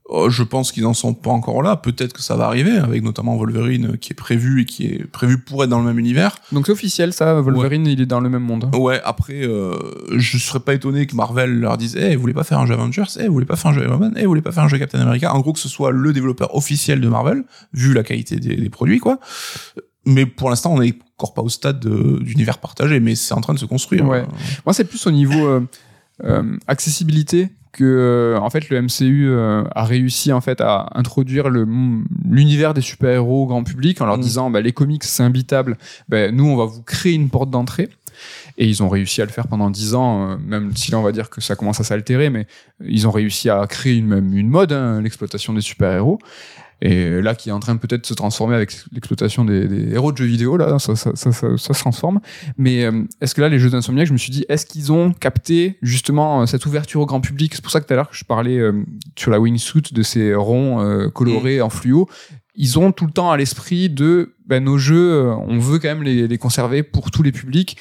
Oh, 0.10 0.30
je 0.30 0.44
pense 0.44 0.74
qu'ils 0.74 0.84
n'en 0.84 0.94
sont 0.94 1.14
pas 1.14 1.30
encore 1.32 1.64
là. 1.64 1.78
Peut-être 1.78 2.12
que 2.12 2.22
ça 2.22 2.36
va 2.36 2.46
arriver, 2.48 2.72
avec 2.72 3.04
notamment 3.04 3.38
Wolverine 3.38 3.92
euh, 3.94 3.96
qui 3.98 4.12
est 4.12 4.16
prévu 4.16 4.62
et 4.62 4.66
qui 4.66 4.86
est 4.86 5.06
prévu 5.10 5.38
pour 5.38 5.64
être 5.64 5.70
dans 5.70 5.80
le 5.80 5.86
même 5.86 5.98
univers. 5.98 6.36
Donc 6.52 6.66
c'est 6.66 6.74
officiel 6.74 7.14
ça, 7.14 7.40
Wolverine 7.40 7.88
il 7.88 8.02
est 8.02 8.06
dans 8.06 8.20
le 8.20 8.30
même 8.30 8.44
monde. 8.44 8.70
Ouais, 8.76 9.00
après, 9.06 9.44
euh, 9.48 9.78
je 10.18 10.38
serais 10.38 10.60
pas 10.60 10.74
étonné 10.74 11.08
que 11.08 11.16
Marvel 11.16 11.58
leur 11.58 11.78
dise 11.78 11.96
Eh, 11.98 12.16
vous 12.18 12.22
voulez 12.22 12.34
pas 12.34 12.44
faire 12.44 12.60
un 12.60 12.66
jeu 12.66 12.74
Avengers? 12.74 13.04
Eh, 13.18 13.28
vous 13.28 13.34
voulez 13.34 13.46
pas 13.46 13.56
faire 13.56 13.72
un 13.72 13.74
jeu 13.74 13.84
Iron 13.86 13.98
Man? 13.98 14.14
Eh, 14.18 14.24
vous 14.24 14.28
voulez 14.28 14.42
pas 14.42 14.52
faire 14.52 14.64
un 14.64 14.68
jeu 14.68 14.78
Captain 14.78 15.00
America? 15.00 15.34
En 15.34 15.40
gros, 15.40 15.54
que 15.54 15.60
ce 15.60 15.70
soit 15.70 15.92
le 15.92 16.12
développeur 16.12 16.54
officiel 16.54 17.00
de 17.00 17.08
Marvel, 17.08 17.46
vu 17.72 17.94
la 17.94 18.04
qualité 18.04 18.36
des, 18.36 18.58
des 18.58 18.70
produits, 18.70 19.00
quoi. 19.00 19.20
Mais 20.06 20.26
pour 20.26 20.50
l'instant, 20.50 20.74
on 20.74 20.80
n'est 20.82 21.00
encore 21.18 21.34
pas 21.34 21.42
au 21.42 21.50
stade 21.50 21.80
de- 21.80 22.20
d'univers 22.22 22.58
partagé, 22.58 23.00
mais 23.00 23.16
c'est 23.16 23.34
en 23.34 23.40
train 23.42 23.54
de 23.54 23.60
se 23.60 23.66
construire. 23.66 24.06
Ouais. 24.06 24.26
Moi 24.66 24.74
c'est 24.74 24.84
plus 24.84 25.08
au 25.08 25.12
niveau 25.12 25.48
euh, 26.26 26.58
accessibilité 26.68 27.50
que 27.74 27.84
euh, 27.84 28.40
en 28.40 28.50
fait 28.50 28.70
le 28.70 28.82
MCU 28.82 29.28
euh, 29.28 29.64
a 29.76 29.84
réussi 29.84 30.32
en 30.32 30.42
fait 30.42 30.62
à 30.62 30.88
introduire 30.94 31.50
le 31.50 31.68
l'univers 32.30 32.74
des 32.74 32.82
super-héros 32.82 33.44
au 33.44 33.46
grand 33.48 33.64
public 33.64 34.00
en 34.00 34.06
leur 34.06 34.18
Mm. 34.18 34.22
disant 34.22 34.50
bah, 34.50 34.62
les 34.62 34.72
comics 34.72 35.04
c'est 35.04 35.24
imbitable, 35.24 35.78
bah, 36.08 36.32
nous 36.32 36.46
on 36.46 36.56
va 36.56 36.66
vous 36.66 36.84
créer 36.84 37.14
une 37.14 37.30
porte 37.30 37.50
d'entrée. 37.50 37.90
Et 38.60 38.68
ils 38.68 38.84
ont 38.84 38.90
réussi 38.90 39.24
à 39.24 39.26
le 39.26 39.32
faire 39.32 39.48
pendant 39.48 39.72
dix 39.72 39.96
ans, 39.96 40.30
euh, 40.30 40.36
même 40.38 40.76
si 40.78 40.92
là 40.92 41.00
on 41.00 41.02
va 41.02 41.12
dire 41.12 41.32
que 41.32 41.42
ça 41.42 41.56
commence 41.56 41.80
à 41.80 41.84
s'altérer, 41.84 42.30
mais 42.30 42.46
ils 42.86 43.08
ont 43.08 43.12
réussi 43.12 43.50
à 43.50 43.66
créer 43.68 43.96
une, 43.96 44.06
même 44.06 44.38
une 44.38 44.50
mode, 44.50 44.72
hein, 44.72 45.02
l'exploitation 45.02 45.52
des 45.52 45.62
super-héros. 45.62 46.20
Et 46.86 47.22
là, 47.22 47.34
qui 47.34 47.48
est 47.48 47.54
en 47.54 47.62
train 47.62 47.78
peut-être 47.78 48.02
de 48.02 48.06
se 48.06 48.14
transformer 48.14 48.56
avec 48.56 48.76
l'exploitation 48.92 49.46
des, 49.46 49.70
des 49.70 49.94
héros 49.94 50.12
de 50.12 50.18
jeux 50.18 50.26
vidéo, 50.26 50.58
là, 50.58 50.80
ça, 50.80 50.98
ça, 50.98 51.16
ça, 51.16 51.32
ça, 51.32 51.74
se 51.74 51.80
transforme. 51.80 52.20
Mais 52.58 52.84
euh, 52.84 53.06
est-ce 53.22 53.34
que 53.34 53.40
là, 53.40 53.48
les 53.48 53.58
jeux 53.58 53.70
d'Insomniac, 53.70 54.06
je 54.06 54.12
me 54.12 54.18
suis 54.18 54.32
dit, 54.32 54.44
est-ce 54.50 54.66
qu'ils 54.66 54.92
ont 54.92 55.14
capté 55.14 55.78
justement 55.82 56.42
euh, 56.42 56.46
cette 56.46 56.66
ouverture 56.66 57.00
au 57.00 57.06
grand 57.06 57.22
public? 57.22 57.56
C'est 57.56 57.62
pour 57.62 57.72
ça 57.72 57.80
que 57.80 57.88
tout 57.88 57.94
à 57.94 57.96
l'heure 57.96 58.10
je 58.12 58.26
parlais 58.26 58.58
euh, 58.58 58.84
sur 59.18 59.32
la 59.32 59.40
wingsuit 59.40 59.94
de 59.94 60.04
ces 60.04 60.36
ronds 60.36 61.10
colorés 61.14 61.62
en 61.62 61.70
fluo. 61.70 62.10
Ils 62.56 62.78
ont 62.78 62.92
tout 62.92 63.06
le 63.06 63.14
temps 63.14 63.32
à 63.32 63.38
l'esprit 63.38 63.90
de 63.90 64.34
ben, 64.46 64.62
nos 64.62 64.78
jeux, 64.78 65.32
on 65.48 65.60
veut 65.60 65.80
quand 65.80 65.88
même 65.88 66.04
les, 66.04 66.28
les 66.28 66.38
conserver 66.38 66.84
pour 66.84 67.12
tous 67.12 67.24
les 67.24 67.32
publics. 67.32 67.78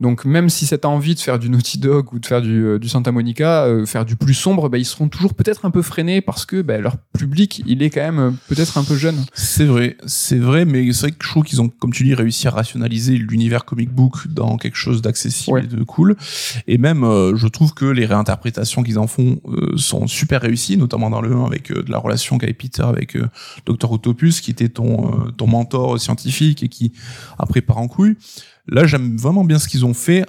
Donc 0.00 0.24
même 0.24 0.50
si 0.50 0.66
cette 0.66 0.84
envie 0.84 1.14
de 1.14 1.20
faire 1.20 1.38
du 1.38 1.48
Naughty 1.48 1.78
Dog 1.78 2.12
ou 2.12 2.18
de 2.18 2.26
faire 2.26 2.42
du, 2.42 2.64
euh, 2.64 2.78
du 2.78 2.88
Santa 2.88 3.12
Monica, 3.12 3.64
euh, 3.64 3.86
faire 3.86 4.04
du 4.04 4.16
plus 4.16 4.34
sombre, 4.34 4.68
ben, 4.68 4.78
ils 4.78 4.84
seront 4.84 5.08
toujours 5.08 5.34
peut-être 5.34 5.64
un 5.64 5.70
peu 5.70 5.82
freinés 5.82 6.20
parce 6.20 6.44
que 6.46 6.62
ben, 6.62 6.80
leur 6.82 6.96
public, 7.18 7.62
il 7.66 7.82
est 7.82 7.90
quand 7.90 8.00
même 8.00 8.18
euh, 8.18 8.30
peut-être 8.48 8.76
un 8.76 8.84
peu 8.84 8.96
jeune. 8.96 9.24
C'est 9.34 9.64
vrai, 9.64 9.96
c'est 10.04 10.38
vrai, 10.38 10.64
mais 10.64 10.92
c'est 10.92 11.02
vrai 11.08 11.10
que 11.12 11.24
je 11.24 11.30
trouve 11.30 11.44
qu'ils 11.44 11.62
ont, 11.62 11.68
comme 11.68 11.92
tu 11.92 12.02
dis, 12.04 12.14
réussi 12.14 12.48
à 12.48 12.50
rationaliser 12.50 13.16
l'univers 13.16 13.64
comic 13.64 13.90
book 13.90 14.26
dans 14.28 14.56
quelque 14.56 14.76
chose 14.76 15.00
d'accessible 15.00 15.54
Ouais. 15.54 15.64
et 15.64 15.66
de 15.68 15.82
cool. 15.84 16.16
Et 16.66 16.76
même, 16.78 17.04
euh, 17.04 17.36
je 17.36 17.46
trouve 17.46 17.72
que 17.74 17.84
les 17.84 18.04
réinterprétations 18.06 18.82
qu'ils 18.82 18.98
en 18.98 19.06
font 19.06 19.40
euh, 19.48 19.76
sont 19.76 20.06
super 20.06 20.42
réussies, 20.42 20.76
notamment 20.76 21.08
dans 21.10 21.20
le 21.20 21.32
1 21.32 21.44
avec 21.46 21.72
de 21.72 21.90
la 21.90 21.98
relation 21.98 22.36
qu'avait 22.38 22.52
Peter 22.52 22.82
avec 22.82 23.16
Dr. 23.66 23.92
Autopus, 23.92 24.40
qui 24.40 24.50
était 24.50 24.68
ton, 24.68 25.08
euh, 25.26 25.30
ton 25.30 25.46
mentor 25.46 26.00
scientifique 26.00 26.62
et 26.62 26.68
qui 26.68 26.92
après 27.38 27.60
part 27.60 27.78
en 27.78 27.88
couille. 27.88 28.16
Là, 28.66 28.86
j'aime 28.86 29.16
vraiment 29.16 29.44
bien 29.44 29.58
ce 29.58 29.68
qu'ils 29.68 29.84
ont 29.84 29.94
fait. 29.94 30.24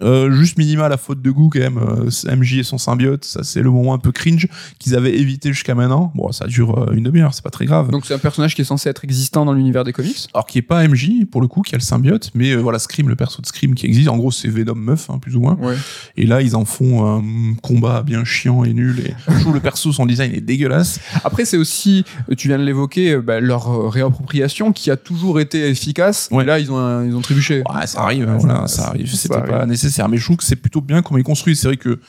Euh, 0.00 0.30
juste 0.30 0.58
minima 0.58 0.88
la 0.88 0.96
faute 0.96 1.20
de 1.22 1.30
goût 1.32 1.48
quand 1.52 1.58
même 1.58 1.78
euh, 1.78 2.36
MJ 2.36 2.58
et 2.58 2.62
son 2.62 2.78
symbiote 2.78 3.24
ça 3.24 3.42
c'est 3.42 3.62
le 3.62 3.70
moment 3.72 3.94
un 3.94 3.98
peu 3.98 4.12
cringe 4.12 4.46
qu'ils 4.78 4.94
avaient 4.94 5.18
évité 5.18 5.52
jusqu'à 5.52 5.74
maintenant 5.74 6.12
bon 6.14 6.30
ça 6.30 6.46
dure 6.46 6.78
euh, 6.88 6.92
une 6.94 7.02
demi-heure 7.02 7.34
c'est 7.34 7.42
pas 7.42 7.50
très 7.50 7.66
grave 7.66 7.90
Donc 7.90 8.06
c'est 8.06 8.14
un 8.14 8.18
personnage 8.18 8.54
qui 8.54 8.60
est 8.62 8.64
censé 8.64 8.88
être 8.88 9.02
existant 9.02 9.44
dans 9.44 9.54
l'univers 9.54 9.82
des 9.82 9.92
comics? 9.92 10.28
alors 10.34 10.46
qui 10.46 10.58
est 10.58 10.62
pas 10.62 10.86
MJ 10.86 11.24
pour 11.28 11.40
le 11.40 11.48
coup 11.48 11.62
qui 11.62 11.74
a 11.74 11.78
le 11.78 11.82
symbiote 11.82 12.30
mais 12.34 12.52
euh, 12.52 12.58
voilà 12.58 12.78
Scream 12.78 13.08
le 13.08 13.16
perso 13.16 13.42
de 13.42 13.46
Scream 13.48 13.74
qui 13.74 13.86
existe 13.86 14.08
en 14.08 14.16
gros 14.16 14.30
c'est 14.30 14.46
Venom 14.46 14.76
meuf 14.76 15.10
hein, 15.10 15.18
plus 15.18 15.34
ou 15.34 15.40
moins 15.40 15.56
Ouais. 15.60 15.74
et 16.16 16.26
là 16.26 16.42
ils 16.42 16.54
en 16.54 16.64
font 16.64 17.04
un 17.18 17.54
combat 17.60 18.02
bien 18.02 18.22
chiant 18.24 18.62
et 18.62 18.72
nul 18.74 19.00
et 19.00 19.14
je 19.28 19.40
trouve 19.40 19.54
le 19.54 19.60
perso 19.60 19.92
son 19.92 20.06
design 20.06 20.32
est 20.32 20.40
dégueulasse 20.40 21.00
Après, 21.24 21.44
c'est 21.44 21.56
aussi, 21.56 22.04
tu 22.36 22.46
viens 22.48 22.58
de 22.58 22.62
l'évoquer, 22.62 23.14
euh, 23.14 23.20
bah, 23.22 23.40
leur 23.40 23.90
réappropriation 23.90 24.72
qui 24.72 24.90
a 24.90 24.96
toujours 24.96 25.40
été 25.40 25.68
efficace. 25.68 26.28
Ouais. 26.30 26.44
Et 26.44 26.46
là, 26.46 26.58
ils 26.58 26.70
ont, 26.70 26.76
un- 26.78 27.04
ils 27.04 27.14
ont 27.16 27.20
trébuché. 27.20 27.62
ouais 27.74 27.86
ça 27.86 28.02
arrive 28.02 28.28
hein, 28.28 28.36
voilà 28.38 28.66
ça- 28.68 28.82
ça 28.82 28.88
arrive 28.90 29.12
c'était 29.12 29.40
pas 29.40 29.66
nécessaire 29.66 29.87
mais 30.08 30.16
je 30.16 30.24
trouve 30.24 30.36
que 30.36 30.44
c'est 30.44 30.56
plutôt 30.56 30.80
bien 30.80 31.02
comment 31.02 31.18
ils 31.18 31.24
construisent 31.24 31.60
c'est 31.60 31.68
vrai 31.68 31.76
que 31.76 32.00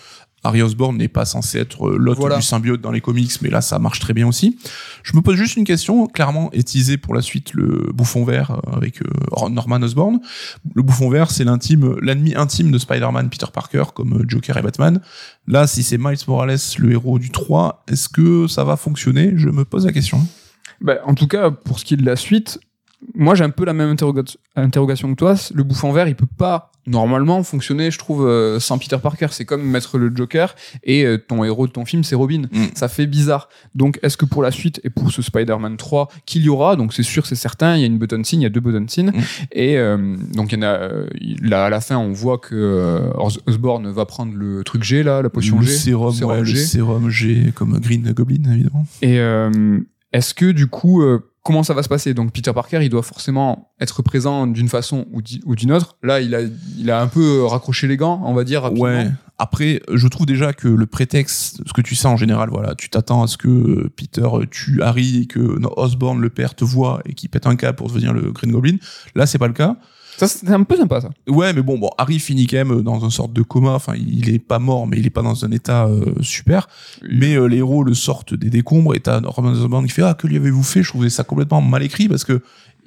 Harry 0.44 0.62
Osborn 0.62 0.96
n'est 0.96 1.10
pas 1.10 1.26
censé 1.26 1.60
être 1.60 1.90
euh, 1.90 1.98
l'hôte 1.98 2.18
Voilà. 2.18 2.38
du 2.38 2.42
symbiote 2.42 2.80
dans 2.82 2.92
les 2.92 3.02
comics, 3.02 3.32
mais 3.42 3.50
là 3.50 3.62
ça 3.62 3.78
marche 3.78 4.00
très 4.00 4.14
bien 4.14 4.28
aussi. 4.28 4.58
Je 5.04 5.16
me 5.16 5.22
pose 5.22 5.36
juste 5.36 5.58
une 5.58 5.66
question, 5.66 6.08
clairement 6.08 6.50
est 6.54 6.98
pour 6.98 7.14
la 7.14 7.22
suite 7.22 7.54
le 7.54 7.92
bouffon 7.94 8.24
vert 8.24 8.52
euh, 8.52 8.78
avec 8.78 9.02
euh, 9.02 9.50
Norman 9.50 9.82
Osborn. 9.82 10.20
Le 10.74 10.82
bouffon 10.82 11.10
vert, 11.10 11.32
c'est 11.32 11.44
l'intime, 11.44 11.96
l'ennemi 12.02 12.36
intime 12.36 12.72
de 12.72 12.78
Spider-Man, 12.78 13.30
Peter 13.30 13.48
Parker, 13.54 13.84
comme 13.94 14.24
Joker 14.28 14.56
et 14.58 14.62
Batman. 14.62 15.02
Là, 15.48 15.68
si 15.68 15.84
c'est 15.84 15.98
Miles 15.98 16.18
Morales, 16.28 16.58
le 16.78 16.92
héros 16.92 17.20
du 17.20 17.32
3, 17.32 17.84
est-ce 17.88 18.08
que 18.08 18.48
ça 18.48 18.64
va 18.64 18.78
fonctionner? 18.78 19.34
Je 19.36 19.50
me 19.50 19.66
pose 19.66 19.86
la 19.86 19.92
question. 19.92 20.26
Bah, 20.80 21.00
en 21.06 21.16
tout 21.16 21.28
cas, 21.28 21.52
pour 21.52 21.80
ce 21.80 21.86
qui 21.86 21.96
est 21.96 21.98
de 21.98 22.06
la 22.06 22.16
suite, 22.16 22.60
moi 23.16 23.36
j'ai 23.36 23.43
un 23.43 23.50
peu 23.50 23.66
la 23.66 23.74
même 23.74 23.93
interroga- 23.93 24.36
interrogation 24.56 25.10
que 25.10 25.16
toi. 25.16 25.36
Le 25.54 25.64
bouffon 25.64 25.91
vert, 25.91 26.08
il 26.08 26.16
peut 26.16 26.26
pas 26.38 26.72
normalement 26.88 27.43
fonctionner, 27.43 27.91
je 27.91 28.00
trouve, 28.00 28.26
euh, 28.28 28.60
sans 28.60 28.80
Peter 28.80 28.97
Parker. 29.02 29.28
C'est 29.30 29.45
comme 29.45 29.62
mettre 29.64 30.00
le 30.00 30.12
Joker 30.16 30.56
et 30.84 31.06
euh, 31.06 31.18
ton 31.20 31.43
héros 31.43 31.68
de 31.68 31.72
ton 31.72 31.86
film, 31.86 32.04
c'est 32.04 32.16
Robin. 32.16 32.43
Mm. 32.52 32.66
Ça 32.74 32.88
fait 32.88 33.06
bizarre. 33.06 33.47
Donc, 33.76 34.00
est-ce 34.02 34.18
que 34.18 34.26
pour 34.26 34.41
la 34.41 34.50
suite 34.50 34.82
et 34.84 34.89
pour 34.89 35.12
ce 35.12 35.22
Spider-Man 35.22 35.78
3 35.78 36.10
qu'il 36.26 36.41
y 36.41 36.50
aura, 36.50 36.76
donc 36.76 36.93
c'est 36.93 37.04
sûr, 37.04 37.28
c'est 37.28 37.36
certain, 37.36 37.76
il 37.76 37.82
y 37.82 37.84
a 37.84 37.88
une 37.88 38.00
button 38.00 38.24
scene, 38.24 38.39
il 38.41 38.43
y 38.43 38.47
a 38.47 38.50
deux 38.50 38.60
button 38.60 38.88
scenes, 38.88 39.12
Mm. 39.12 39.22
et 39.52 39.78
euh, 39.78 40.16
donc 40.34 40.52
il 40.52 40.56
y 40.60 40.60
en 40.60 40.68
a. 40.68 40.80
là, 41.41 41.66
à 41.66 41.70
la 41.70 41.80
fin, 41.82 41.97
on 41.97 42.12
voit 42.12 42.39
que 42.39 42.56
euh, 42.56 43.12
Os- 43.18 43.39
Osborn 43.45 43.88
va 43.91 44.06
prendre 44.06 44.34
le 44.36 44.64
truc 44.64 44.82
G 44.84 45.04
là, 45.04 45.22
la 45.22 45.30
potion 45.30 45.60
le 45.60 45.66
G, 45.66 45.72
sérum, 45.72 46.12
sérum 46.14 46.32
ouais, 46.32 46.39
le 46.39 46.56
sérum 46.56 47.10
G 47.10 47.52
comme 47.54 47.78
Green 47.80 48.12
Goblin, 48.14 48.52
évidemment. 48.52 48.86
Et 49.04 49.20
est-ce 50.12 50.34
que 50.34 50.51
du 50.51 50.68
coup, 50.68 51.01
euh, 51.01 51.20
comment 51.43 51.64
ça 51.64 51.74
va 51.74 51.84
se 51.84 51.89
passer? 51.89 52.14
Donc 52.14 52.34
Peter 52.34 52.51
Parker, 52.53 52.80
il 52.82 52.89
doit 52.89 53.03
forcément 53.03 53.72
être 53.80 54.01
présent 54.01 54.47
d'une 54.47 54.70
façon 54.70 55.05
ou 55.12 55.55
d'une 55.55 55.72
autre. 55.72 55.97
Là, 56.03 56.20
il 56.20 56.34
a, 56.36 56.41
il 56.78 56.91
a 56.91 57.01
un 57.01 57.07
peu 57.07 57.39
euh, 57.39 57.45
raccroché 57.45 57.88
les 57.88 57.97
gants, 57.97 58.22
on 58.26 58.34
va 58.34 58.43
dire. 58.43 58.72
Ouais. 58.74 59.07
Après, 59.38 59.82
je 59.93 60.07
trouve 60.07 60.26
déjà 60.26 60.51
que 60.51 60.68
le 60.68 60.86
prétexte, 60.86 61.62
ce 61.66 61.72
que 61.72 61.82
tu 61.82 61.95
sais 61.95 62.07
en 62.07 62.18
général, 62.18 62.49
voilà, 62.49 62.76
tu 62.76 62.89
t'attends 62.89 63.24
à 63.24 63.28
ce 63.28 63.38
que 63.38 63.47
euh, 63.47 63.93
Peter 63.95 64.28
tue 64.51 64.82
Harry 64.82 65.22
et 65.22 65.26
que 65.28 65.39
no, 65.39 65.72
Osborn, 65.78 66.20
le 66.20 66.30
père, 66.30 66.55
te 66.55 66.66
voit 66.66 67.01
et 67.05 67.14
qu'il 67.14 67.30
pète 67.30 67.47
un 67.47 67.55
câble 67.55 67.78
pour 67.78 67.88
devenir 67.88 68.14
le 68.14 68.32
Green 68.32 68.51
Goblin. 68.51 68.76
Là, 69.16 69.26
c'est 69.26 69.38
pas 69.38 69.47
le 69.47 69.53
cas. 69.53 69.78
Ça, 70.20 70.28
c'est 70.28 70.50
un 70.52 70.64
peu 70.64 70.76
sympa, 70.76 71.02
ça. 71.02 71.10
Ouais, 71.28 71.54
mais 71.54 71.62
bon, 71.62 71.78
bon, 71.78 71.90
Harry 71.98 72.20
finit 72.20 72.46
quand 72.48 72.58
même 72.58 72.82
dans 72.82 73.00
une 73.00 73.10
sorte 73.12 73.34
de 73.34 73.42
coma. 73.42 73.72
Enfin, 73.72 73.94
il 73.96 74.30
est 74.30 74.40
pas 74.40 74.60
mort, 74.60 74.86
mais 74.88 74.98
il 74.98 75.06
est 75.06 75.10
pas 75.12 75.22
dans 75.22 75.46
un 75.46 75.52
état 75.52 75.86
euh, 75.88 76.14
super. 76.22 76.68
Mais 77.10 77.36
euh, 77.36 77.46
les 77.46 77.58
héros 77.58 77.84
le 77.84 77.94
sortent 77.94 78.34
des 78.34 78.50
décombres 78.50 78.96
et 78.96 79.00
t'as 79.00 79.22
Norman 79.22 79.50
Osborn 79.50 79.86
qui 79.86 79.92
fait 79.94 80.04
ah 80.04 80.14
que 80.14 80.28
lui 80.28 80.36
avez-vous 80.38 80.64
fait? 80.64 80.84
Je 80.84 80.90
trouvais 80.90 81.10
ça 81.10 81.24
complètement 81.24 81.62
mal 81.62 81.84
écrit 81.84 82.08
parce 82.10 82.24
que 82.24 82.42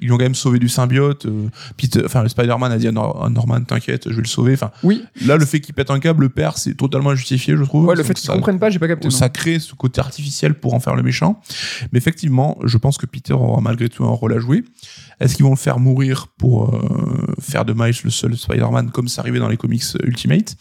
ils 0.05 0.09
l'ont 0.09 0.17
quand 0.17 0.25
même 0.25 0.35
sauvé 0.35 0.59
du 0.59 0.69
symbiote. 0.69 1.27
euh, 1.27 1.47
Peter, 1.77 2.03
enfin 2.05 2.27
Spider-Man 2.27 2.73
a 2.73 2.77
dit 2.77 2.89
à, 2.89 2.93
Nor- 2.93 3.25
à 3.25 3.29
Norman 3.31 3.61
t'inquiète, 3.63 4.11
je 4.11 4.17
vais 4.17 4.23
le 4.23 4.27
sauver. 4.27 4.55
Enfin 4.55 4.73
Oui. 4.83 5.05
là 5.25 5.37
le 5.37 5.45
fait 5.47 5.61
qu'il 5.61 5.75
pète 5.75 5.93
un 5.93 6.01
câble, 6.01 6.25
le 6.25 6.29
père 6.29 6.59
c'est 6.59 6.75
totalement 6.75 7.11
injustifié, 7.11 7.57
je 7.57 7.63
trouve. 7.63 7.87
Ouais, 7.87 7.95
le 7.95 8.03
fait 8.03 8.15
qu'ils 8.15 8.29
comprennent 8.29 8.59
pas, 8.59 8.69
j'ai 8.69 8.81
pas 8.81 8.89
capté. 8.89 9.07
non. 9.07 9.11
ça 9.13 9.29
crée 9.29 9.61
ce 9.61 9.75
côté 9.77 10.01
artificiel 10.01 10.55
pour 10.55 10.75
en 10.75 10.81
faire 10.81 10.97
le 10.97 11.05
méchant. 11.05 11.41
Mais 11.93 11.99
effectivement, 11.99 12.59
je 12.65 12.79
pense 12.79 12.99
que 12.99 13.07
Peter 13.07 13.33
aura 13.35 13.61
malgré 13.61 13.89
tout 13.89 14.05
un 14.05 14.09
rôle 14.11 14.33
à 14.35 14.41
jouer. 14.41 14.65
Est-ce 15.23 15.37
qu'ils 15.37 15.45
vont 15.45 15.53
le 15.53 15.57
faire 15.57 15.79
mourir 15.79 16.27
pour 16.37 16.75
euh, 16.75 17.35
faire 17.41 17.65
de 17.65 17.73
Miles 17.73 17.95
le 18.03 18.11
seul 18.11 18.37
Spider-Man 18.37 18.91
comme 18.91 19.07
c'est 19.07 19.21
arrivé 19.21 19.39
dans 19.39 19.49
les 19.49 19.57
comics 19.57 19.83
euh, 19.95 20.07
Ultimate? 20.07 20.57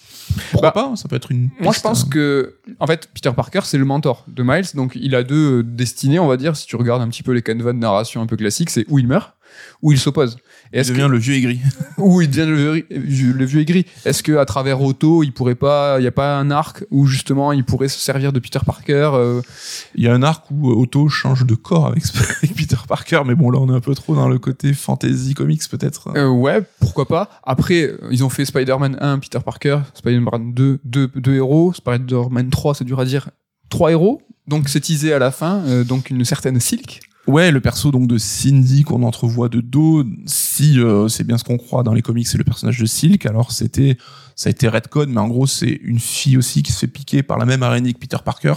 Pourquoi 0.51 0.69
Bah, 0.69 0.89
pas 0.89 0.95
Ça 0.95 1.07
peut 1.07 1.15
être 1.15 1.31
une. 1.31 1.49
Moi, 1.59 1.73
je 1.73 1.81
pense 1.81 2.03
hein. 2.03 2.09
que, 2.11 2.59
en 2.79 2.85
fait, 2.85 3.09
Peter 3.13 3.31
Parker, 3.35 3.61
c'est 3.63 3.79
le 3.79 3.85
mentor 3.85 4.23
de 4.27 4.43
Miles, 4.43 4.67
donc 4.75 4.95
il 4.95 5.15
a 5.15 5.23
deux 5.23 5.59
euh, 5.59 5.63
destinées, 5.63 6.19
on 6.19 6.27
va 6.27 6.37
dire. 6.37 6.55
Si 6.55 6.67
tu 6.67 6.75
regardes 6.75 7.01
un 7.01 7.07
petit 7.07 7.23
peu 7.23 7.31
les 7.31 7.41
canevas 7.41 7.73
de 7.73 7.79
narration 7.79 8.21
un 8.21 8.27
peu 8.27 8.37
classiques, 8.37 8.69
c'est 8.69 8.85
où 8.87 8.99
il 8.99 9.07
meurt, 9.07 9.33
où 9.81 9.91
il 9.91 9.97
s'oppose. 9.97 10.37
Il 10.73 10.81
que- 10.83 10.87
devient 10.93 11.07
le 11.09 11.17
vieux 11.17 11.35
aigri. 11.35 11.59
Où 11.97 12.21
il 12.21 12.29
devient 12.29 12.45
le, 12.47 12.85
vieux- 12.89 13.33
le 13.33 13.45
vieux 13.45 13.59
aigri. 13.61 13.85
Est-ce 14.05 14.23
que 14.23 14.37
à 14.37 14.45
travers 14.45 14.81
Otto, 14.81 15.23
il 15.23 15.31
pourrait 15.33 15.55
pas, 15.55 15.97
il 15.99 16.03
y 16.03 16.07
a 16.07 16.11
pas 16.11 16.37
un 16.37 16.49
arc 16.51 16.83
où 16.91 17.05
justement 17.05 17.51
il 17.51 17.63
pourrait 17.63 17.87
se 17.89 17.99
servir 17.99 18.31
de 18.33 18.39
Peter 18.39 18.59
Parker 18.65 19.11
euh, 19.13 19.41
Il 19.95 20.03
y 20.03 20.07
a 20.07 20.13
un 20.13 20.23
arc 20.23 20.45
où 20.51 20.71
euh, 20.71 20.75
Otto 20.81 21.09
change 21.09 21.45
de 21.45 21.55
corps 21.55 21.87
avec, 21.87 22.03
avec 22.43 22.55
Peter 22.55 22.77
Parker, 22.87 23.21
mais 23.25 23.35
bon 23.35 23.51
là 23.51 23.59
on 23.59 23.69
est 23.71 23.75
un 23.75 23.79
peu 23.81 23.93
trop 23.95 24.15
dans 24.15 24.27
le 24.29 24.39
côté 24.39 24.73
fantasy 24.73 25.33
comics 25.33 25.61
peut-être. 25.69 26.09
euh, 26.15 26.27
Ouais, 26.29 26.61
pourquoi 26.79 27.07
pas. 27.07 27.29
Après, 27.43 27.91
ils 28.09 28.23
ont 28.23 28.29
fait 28.29 28.45
Spider-Man 28.45 28.97
1, 29.01 29.19
Peter 29.19 29.39
Parker, 29.43 29.79
Spider-Man 29.93 30.53
2, 30.53 30.79
deux, 30.83 31.07
deux 31.15 31.35
héros, 31.35 31.73
Spider-Man 31.73 32.49
3, 32.49 32.75
c'est 32.75 32.85
dur 32.85 32.99
à 32.99 33.05
dire. 33.05 33.29
trois 33.69 33.91
héros. 33.91 34.21
Donc 34.47 34.69
c'est 34.69 34.79
teasé 34.81 35.13
à 35.13 35.19
la 35.19 35.31
fin, 35.31 35.61
euh, 35.67 35.83
donc 35.83 36.09
une 36.09 36.25
certaine 36.25 36.59
Silk. 36.59 36.99
Ouais, 37.27 37.51
le 37.51 37.61
perso 37.61 37.91
donc 37.91 38.07
de 38.07 38.17
Cindy 38.17 38.83
qu'on 38.83 39.03
entrevoit 39.03 39.47
de 39.47 39.61
dos, 39.61 40.03
si 40.25 40.79
euh, 40.79 41.07
c'est 41.07 41.23
bien 41.23 41.37
ce 41.37 41.43
qu'on 41.43 41.57
croit 41.57 41.83
dans 41.83 41.93
les 41.93 42.01
comics, 42.01 42.27
c'est 42.27 42.37
le 42.37 42.43
personnage 42.43 42.79
de 42.79 42.85
Silk. 42.85 43.25
Alors 43.25 43.51
c'était, 43.51 43.97
ça 44.35 44.49
a 44.49 44.51
été 44.51 44.67
Redcon, 44.67 45.07
mais 45.09 45.19
en 45.19 45.27
gros 45.27 45.47
c'est 45.47 45.79
une 45.83 45.99
fille 45.99 46.37
aussi 46.37 46.63
qui 46.63 46.71
se 46.71 46.79
fait 46.79 46.87
piquer 46.87 47.23
par 47.23 47.37
la 47.37 47.45
même 47.45 47.63
araignée 47.63 47.93
que 47.93 47.99
Peter 47.99 48.17
Parker. 48.23 48.53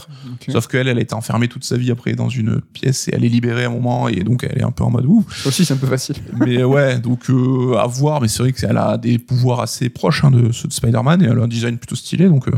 Sauf 0.48 0.66
qu'elle, 0.66 0.88
elle 0.88 0.98
a 0.98 1.00
été 1.00 1.14
enfermée 1.14 1.48
toute 1.48 1.64
sa 1.64 1.76
vie 1.76 1.90
après 1.90 2.14
dans 2.14 2.28
une 2.28 2.60
pièce 2.60 3.08
et 3.08 3.14
elle 3.14 3.24
est 3.24 3.28
libérée 3.28 3.64
à 3.64 3.68
un 3.68 3.70
moment 3.70 4.08
et 4.08 4.22
donc 4.22 4.44
elle 4.44 4.58
est 4.58 4.64
un 4.64 4.70
peu 4.70 4.84
en 4.84 4.90
mode 4.90 5.06
ouf. 5.06 5.46
Aussi 5.46 5.64
c'est 5.64 5.74
un 5.74 5.78
peu 5.78 5.86
facile. 5.86 6.16
mais 6.38 6.62
ouais, 6.64 6.98
donc 6.98 7.28
euh, 7.30 7.76
à 7.76 7.86
voir. 7.86 8.20
Mais 8.20 8.28
c'est 8.28 8.42
vrai 8.42 8.52
qu'elle 8.52 8.76
a 8.76 8.98
des 8.98 9.18
pouvoirs 9.18 9.60
assez 9.60 9.88
proches 9.88 10.24
hein, 10.24 10.30
de 10.30 10.52
ceux 10.52 10.68
de 10.68 10.72
Spider-Man 10.72 11.22
et 11.22 11.26
elle 11.26 11.38
a 11.38 11.42
un 11.42 11.48
design 11.48 11.78
plutôt 11.78 11.96
stylé. 11.96 12.28
Donc 12.28 12.48
euh, 12.48 12.52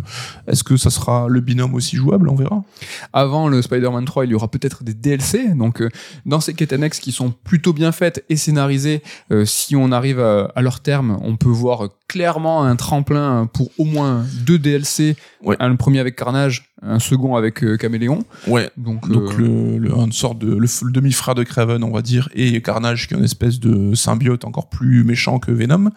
est-ce 0.47 0.65
que 0.65 0.77
ça 0.77 0.91
sera 0.91 1.29
le 1.29 1.41
binôme 1.41 1.75
aussi 1.75 1.97
jouable? 1.97 2.29
On 2.29 2.35
verra. 2.35 2.65
Avant 3.13 3.49
le 3.49 3.63
Spider-Man 3.63 4.05
3, 4.05 4.27
il 4.27 4.33
y 4.33 4.35
aura 4.35 4.49
peut-être 4.49 4.85
des 4.85 4.95
DLC. 4.95 5.55
Donc, 5.55 5.81
euh, 5.81 5.89
dans 6.25 6.41
ces 6.41 6.55
quêtes 6.55 6.73
annexes 6.73 7.01
qui 7.01 7.13
sont 7.13 7.31
plutôt 7.31 7.73
bien 7.73 7.93
faites 7.93 8.25
et 8.29 8.37
scénarisées, 8.37 9.03
si 9.45 9.77
on 9.77 9.93
arrive 9.93 10.21
à, 10.21 10.53
à 10.55 10.63
leur 10.63 10.81
terme, 10.81 11.19
on 11.23 11.37
peut 11.37 11.49
voir 11.49 11.89
clairement 12.09 12.65
un 12.65 12.77
tremplin 12.77 13.16
pour 13.53 13.71
au 13.79 13.85
moins 13.85 14.25
deux 14.45 14.59
DLC. 14.59 15.17
Ouais. 15.43 15.57
Un 15.61 15.77
premier 15.77 16.01
avec 16.01 16.17
Carnage, 16.17 16.71
un 16.83 16.99
second 16.99 17.37
avec 17.37 17.63
euh, 17.63 17.77
Caméléon. 17.77 18.25
Ouais. 18.47 18.71
Donc, 18.77 19.09
Donc 19.09 19.33
euh, 19.33 19.37
le, 19.39 19.79
le- 19.79 19.91
une 19.95 20.13
sorte 20.13 20.39
de 20.39 20.55
le, 20.55 20.67
f- 20.67 20.85
le 20.85 20.93
demi-frère 20.93 21.35
de 21.35 21.43
Craven, 21.45 21.83
on 21.85 21.91
va 21.93 22.03
dire, 22.03 22.29
et 22.35 22.61
Carnage 22.63 23.09
qui 23.09 23.15
est 23.15 23.17
une 23.19 23.25
espèce 23.25 23.61
de 23.61 23.95
symbiote 23.95 24.45
encore 24.45 24.69
plus 24.69 25.05
méchant 25.05 25.39
que 25.39 25.51
Venom. 25.53 25.91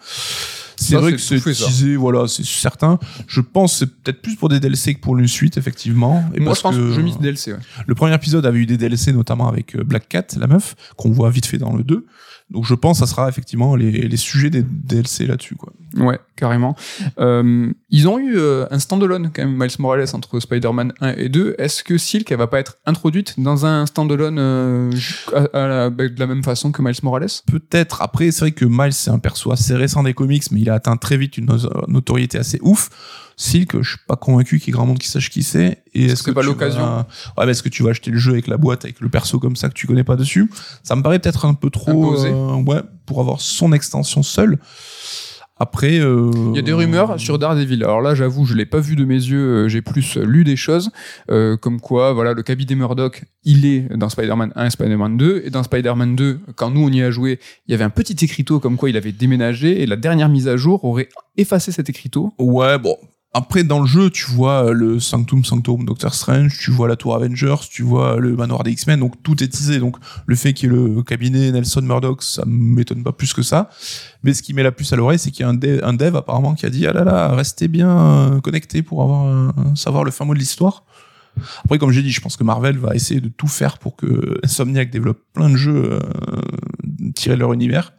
C'est 0.76 0.96
vrai 0.96 1.12
que 1.12 1.18
c'est 1.18 1.38
teasé, 1.40 1.94
voilà, 1.96 2.26
c'est 2.26 2.44
certain. 2.44 2.98
Je 3.26 3.42
pense 3.42 3.72
que 3.72 3.78
c'est 3.80 3.86
peut-être 4.02 4.22
plus 4.22 4.36
pour 4.36 4.48
des 4.48 4.60
DLC 4.60 4.94
que 4.94 5.00
pour 5.00 5.18
une 5.18 5.28
suite, 5.28 5.58
effectivement. 5.58 6.24
Et 6.34 6.40
moi, 6.40 6.54
je 6.54 6.60
pense 6.62 6.74
que, 6.74 6.80
que 6.80 6.92
je 6.94 7.00
mise 7.02 7.18
DLC. 7.18 7.52
Ouais. 7.52 7.58
le 7.86 7.94
premier 7.94 8.14
épisode 8.14 8.46
avait 8.46 8.60
eu 8.60 8.66
des 8.66 8.78
DLC, 8.78 9.12
notamment 9.12 9.46
avec 9.48 9.76
euh, 9.76 9.84
Black 9.84 10.08
Cat, 10.08 10.24
la 10.38 10.46
meuf, 10.46 10.74
qu'on 10.96 11.10
voit 11.10 11.28
vite 11.28 11.44
fait 11.44 11.58
dans 11.58 11.76
le 11.76 11.82
2. 11.84 12.06
Donc 12.50 12.64
je 12.64 12.74
pense 12.74 12.98
que 13.00 13.06
ça 13.06 13.10
sera 13.12 13.28
effectivement 13.28 13.76
les, 13.76 13.90
les 13.90 14.16
sujets 14.16 14.50
des 14.50 14.62
DLC 14.62 15.26
là-dessus, 15.26 15.54
quoi. 15.54 15.72
Ouais, 15.96 16.18
carrément. 16.36 16.76
Euh, 17.18 17.72
ils 17.90 18.08
ont 18.08 18.18
eu 18.18 18.36
euh, 18.38 18.66
un 18.70 18.78
standalone 18.78 19.30
quand 19.34 19.42
même, 19.44 19.56
Miles 19.56 19.70
Morales 19.78 20.06
entre 20.12 20.38
Spider-Man 20.40 20.92
1 21.00 21.14
et 21.16 21.28
2. 21.28 21.56
Est-ce 21.58 21.82
que 21.84 21.98
Silk 21.98 22.30
elle 22.30 22.38
va 22.38 22.46
pas 22.46 22.60
être 22.60 22.76
introduite 22.86 23.34
dans 23.38 23.66
un 23.66 23.86
standalone 23.86 24.38
euh, 24.38 24.90
à, 25.34 25.58
à 25.58 25.66
la- 25.68 25.90
bah, 25.90 26.08
de 26.08 26.18
la 26.18 26.26
même 26.26 26.42
façon 26.44 26.70
que 26.72 26.82
Miles 26.82 26.94
Morales? 27.02 27.26
Peut-être. 27.46 28.02
Après, 28.02 28.30
c'est 28.30 28.40
vrai 28.40 28.52
que 28.52 28.64
Miles, 28.64 28.92
c'est 28.92 29.10
un 29.10 29.18
perso 29.18 29.50
assez 29.52 29.74
récent 29.74 30.02
des 30.02 30.14
comics, 30.14 30.44
mais 30.52 30.60
il 30.60 30.70
a 30.70 30.74
atteint 30.74 30.96
très 30.96 31.16
vite 31.16 31.38
une 31.38 31.46
no- 31.46 31.86
notoriété 31.88 32.38
assez 32.38 32.58
ouf. 32.62 32.88
Silk, 33.42 33.80
je 33.80 33.88
suis 33.88 33.98
pas 34.06 34.16
convaincu 34.16 34.58
qu'il 34.58 34.68
y 34.68 34.70
ait 34.70 34.72
grand 34.72 34.84
monde 34.84 34.98
qui 34.98 35.08
sache 35.08 35.30
qui 35.30 35.42
c'est. 35.42 35.82
Et 35.94 36.04
est-ce 36.04 36.16
c'est 36.16 36.24
que 36.26 36.30
pas 36.32 36.42
tu 36.42 36.48
l'occasion 36.48 36.80
vas- 36.82 37.06
Ouais, 37.38 37.46
mais 37.46 37.52
est-ce 37.52 37.62
que 37.62 37.70
tu 37.70 37.82
vas 37.82 37.90
acheter 37.90 38.10
le 38.10 38.18
jeu 38.18 38.32
avec 38.32 38.46
la 38.48 38.58
boîte, 38.58 38.84
avec 38.84 39.00
le 39.00 39.08
perso 39.08 39.38
comme 39.38 39.56
ça 39.56 39.68
que 39.70 39.74
tu 39.74 39.86
connais 39.86 40.04
pas 40.04 40.16
dessus? 40.16 40.50
Ça 40.82 40.94
me 40.94 41.02
paraît 41.02 41.18
peut-être 41.18 41.46
un 41.46 41.54
peu 41.54 41.70
trop. 41.70 42.16
Euh, 42.26 42.62
ouais, 42.62 42.82
pour 43.06 43.18
avoir 43.20 43.40
son 43.40 43.72
extension 43.72 44.22
seule. 44.22 44.58
Après. 45.62 45.98
euh, 46.00 46.30
Il 46.50 46.56
y 46.56 46.58
a 46.58 46.62
des 46.62 46.72
rumeurs 46.72 47.20
sur 47.20 47.38
Daredevil. 47.38 47.82
Alors 47.84 48.00
là, 48.00 48.14
j'avoue, 48.14 48.46
je 48.46 48.54
l'ai 48.54 48.64
pas 48.66 48.80
vu 48.80 48.96
de 48.96 49.04
mes 49.04 49.14
yeux. 49.14 49.64
euh, 49.64 49.68
J'ai 49.68 49.82
plus 49.82 50.16
lu 50.16 50.42
des 50.44 50.56
choses, 50.56 50.90
euh, 51.30 51.56
comme 51.58 51.80
quoi, 51.80 52.12
voilà, 52.14 52.32
le 52.32 52.42
cabinet 52.42 52.74
Murdoch, 52.74 53.24
il 53.44 53.66
est 53.66 53.80
dans 53.96 54.08
Spider-Man 54.08 54.52
1 54.56 54.66
et 54.66 54.70
Spider-Man 54.70 55.16
2. 55.18 55.42
Et 55.44 55.50
dans 55.50 55.62
Spider-Man 55.62 56.16
2, 56.16 56.40
quand 56.56 56.70
nous 56.70 56.82
on 56.86 56.90
y 56.90 57.02
a 57.02 57.10
joué, 57.10 57.38
il 57.66 57.72
y 57.72 57.74
avait 57.74 57.84
un 57.84 57.90
petit 57.90 58.22
écriteau 58.24 58.58
comme 58.58 58.76
quoi 58.76 58.88
il 58.90 58.96
avait 58.96 59.12
déménagé. 59.12 59.82
Et 59.82 59.86
la 59.86 59.96
dernière 59.96 60.28
mise 60.30 60.48
à 60.48 60.56
jour 60.56 60.82
aurait 60.84 61.08
effacé 61.36 61.72
cet 61.72 61.88
écriteau. 61.90 62.32
Ouais, 62.38 62.78
bon. 62.78 62.96
Après, 63.32 63.62
dans 63.62 63.80
le 63.80 63.86
jeu, 63.86 64.10
tu 64.10 64.26
vois 64.26 64.66
euh, 64.66 64.72
le 64.72 64.98
Sanctum 64.98 65.44
Sanctum 65.44 65.84
Doctor 65.84 66.12
Strange, 66.14 66.58
tu 66.58 66.72
vois 66.72 66.88
la 66.88 66.96
Tour 66.96 67.14
Avengers, 67.14 67.56
tu 67.70 67.82
vois 67.82 68.16
le 68.16 68.34
manoir 68.34 68.64
des 68.64 68.72
X-Men, 68.72 68.98
donc 68.98 69.22
tout 69.22 69.40
est 69.42 69.48
teasé. 69.48 69.78
Donc 69.78 69.98
le 70.26 70.34
fait 70.34 70.52
qu'il 70.52 70.72
y 70.72 70.74
ait 70.74 70.76
le 70.76 71.02
cabinet 71.04 71.52
Nelson 71.52 71.82
Murdoch, 71.82 72.24
ça 72.24 72.42
m'étonne 72.44 73.04
pas 73.04 73.12
plus 73.12 73.32
que 73.32 73.42
ça. 73.42 73.70
Mais 74.24 74.34
ce 74.34 74.42
qui 74.42 74.52
met 74.52 74.64
la 74.64 74.72
puce 74.72 74.92
à 74.92 74.96
l'oreille, 74.96 75.20
c'est 75.20 75.30
qu'il 75.30 75.42
y 75.42 75.44
a 75.44 75.48
un 75.48 75.94
dev, 75.94 76.16
apparemment 76.16 76.54
qui 76.54 76.66
a 76.66 76.70
dit 76.70 76.86
ah 76.88 76.92
là 76.92 77.04
là, 77.04 77.28
restez 77.28 77.68
bien 77.68 77.90
euh, 77.90 78.40
connectés 78.40 78.82
pour 78.82 79.02
avoir 79.02 79.54
savoir 79.76 80.02
le 80.02 80.10
fin 80.10 80.24
mot 80.24 80.34
de 80.34 80.40
l'histoire. 80.40 80.84
Après, 81.64 81.78
comme 81.78 81.90
j'ai 81.90 82.02
dit, 82.02 82.10
je 82.10 82.20
pense 82.20 82.36
que 82.36 82.44
Marvel 82.44 82.78
va 82.78 82.94
essayer 82.94 83.20
de 83.20 83.28
tout 83.28 83.46
faire 83.46 83.78
pour 83.78 83.96
que 83.96 84.40
Insomniac 84.42 84.90
développe 84.90 85.20
plein 85.32 85.50
de 85.50 85.56
jeux 85.56 85.92
euh, 85.92 86.00
tirés 87.14 87.34
de 87.34 87.40
leur 87.40 87.52
univers. 87.52 87.92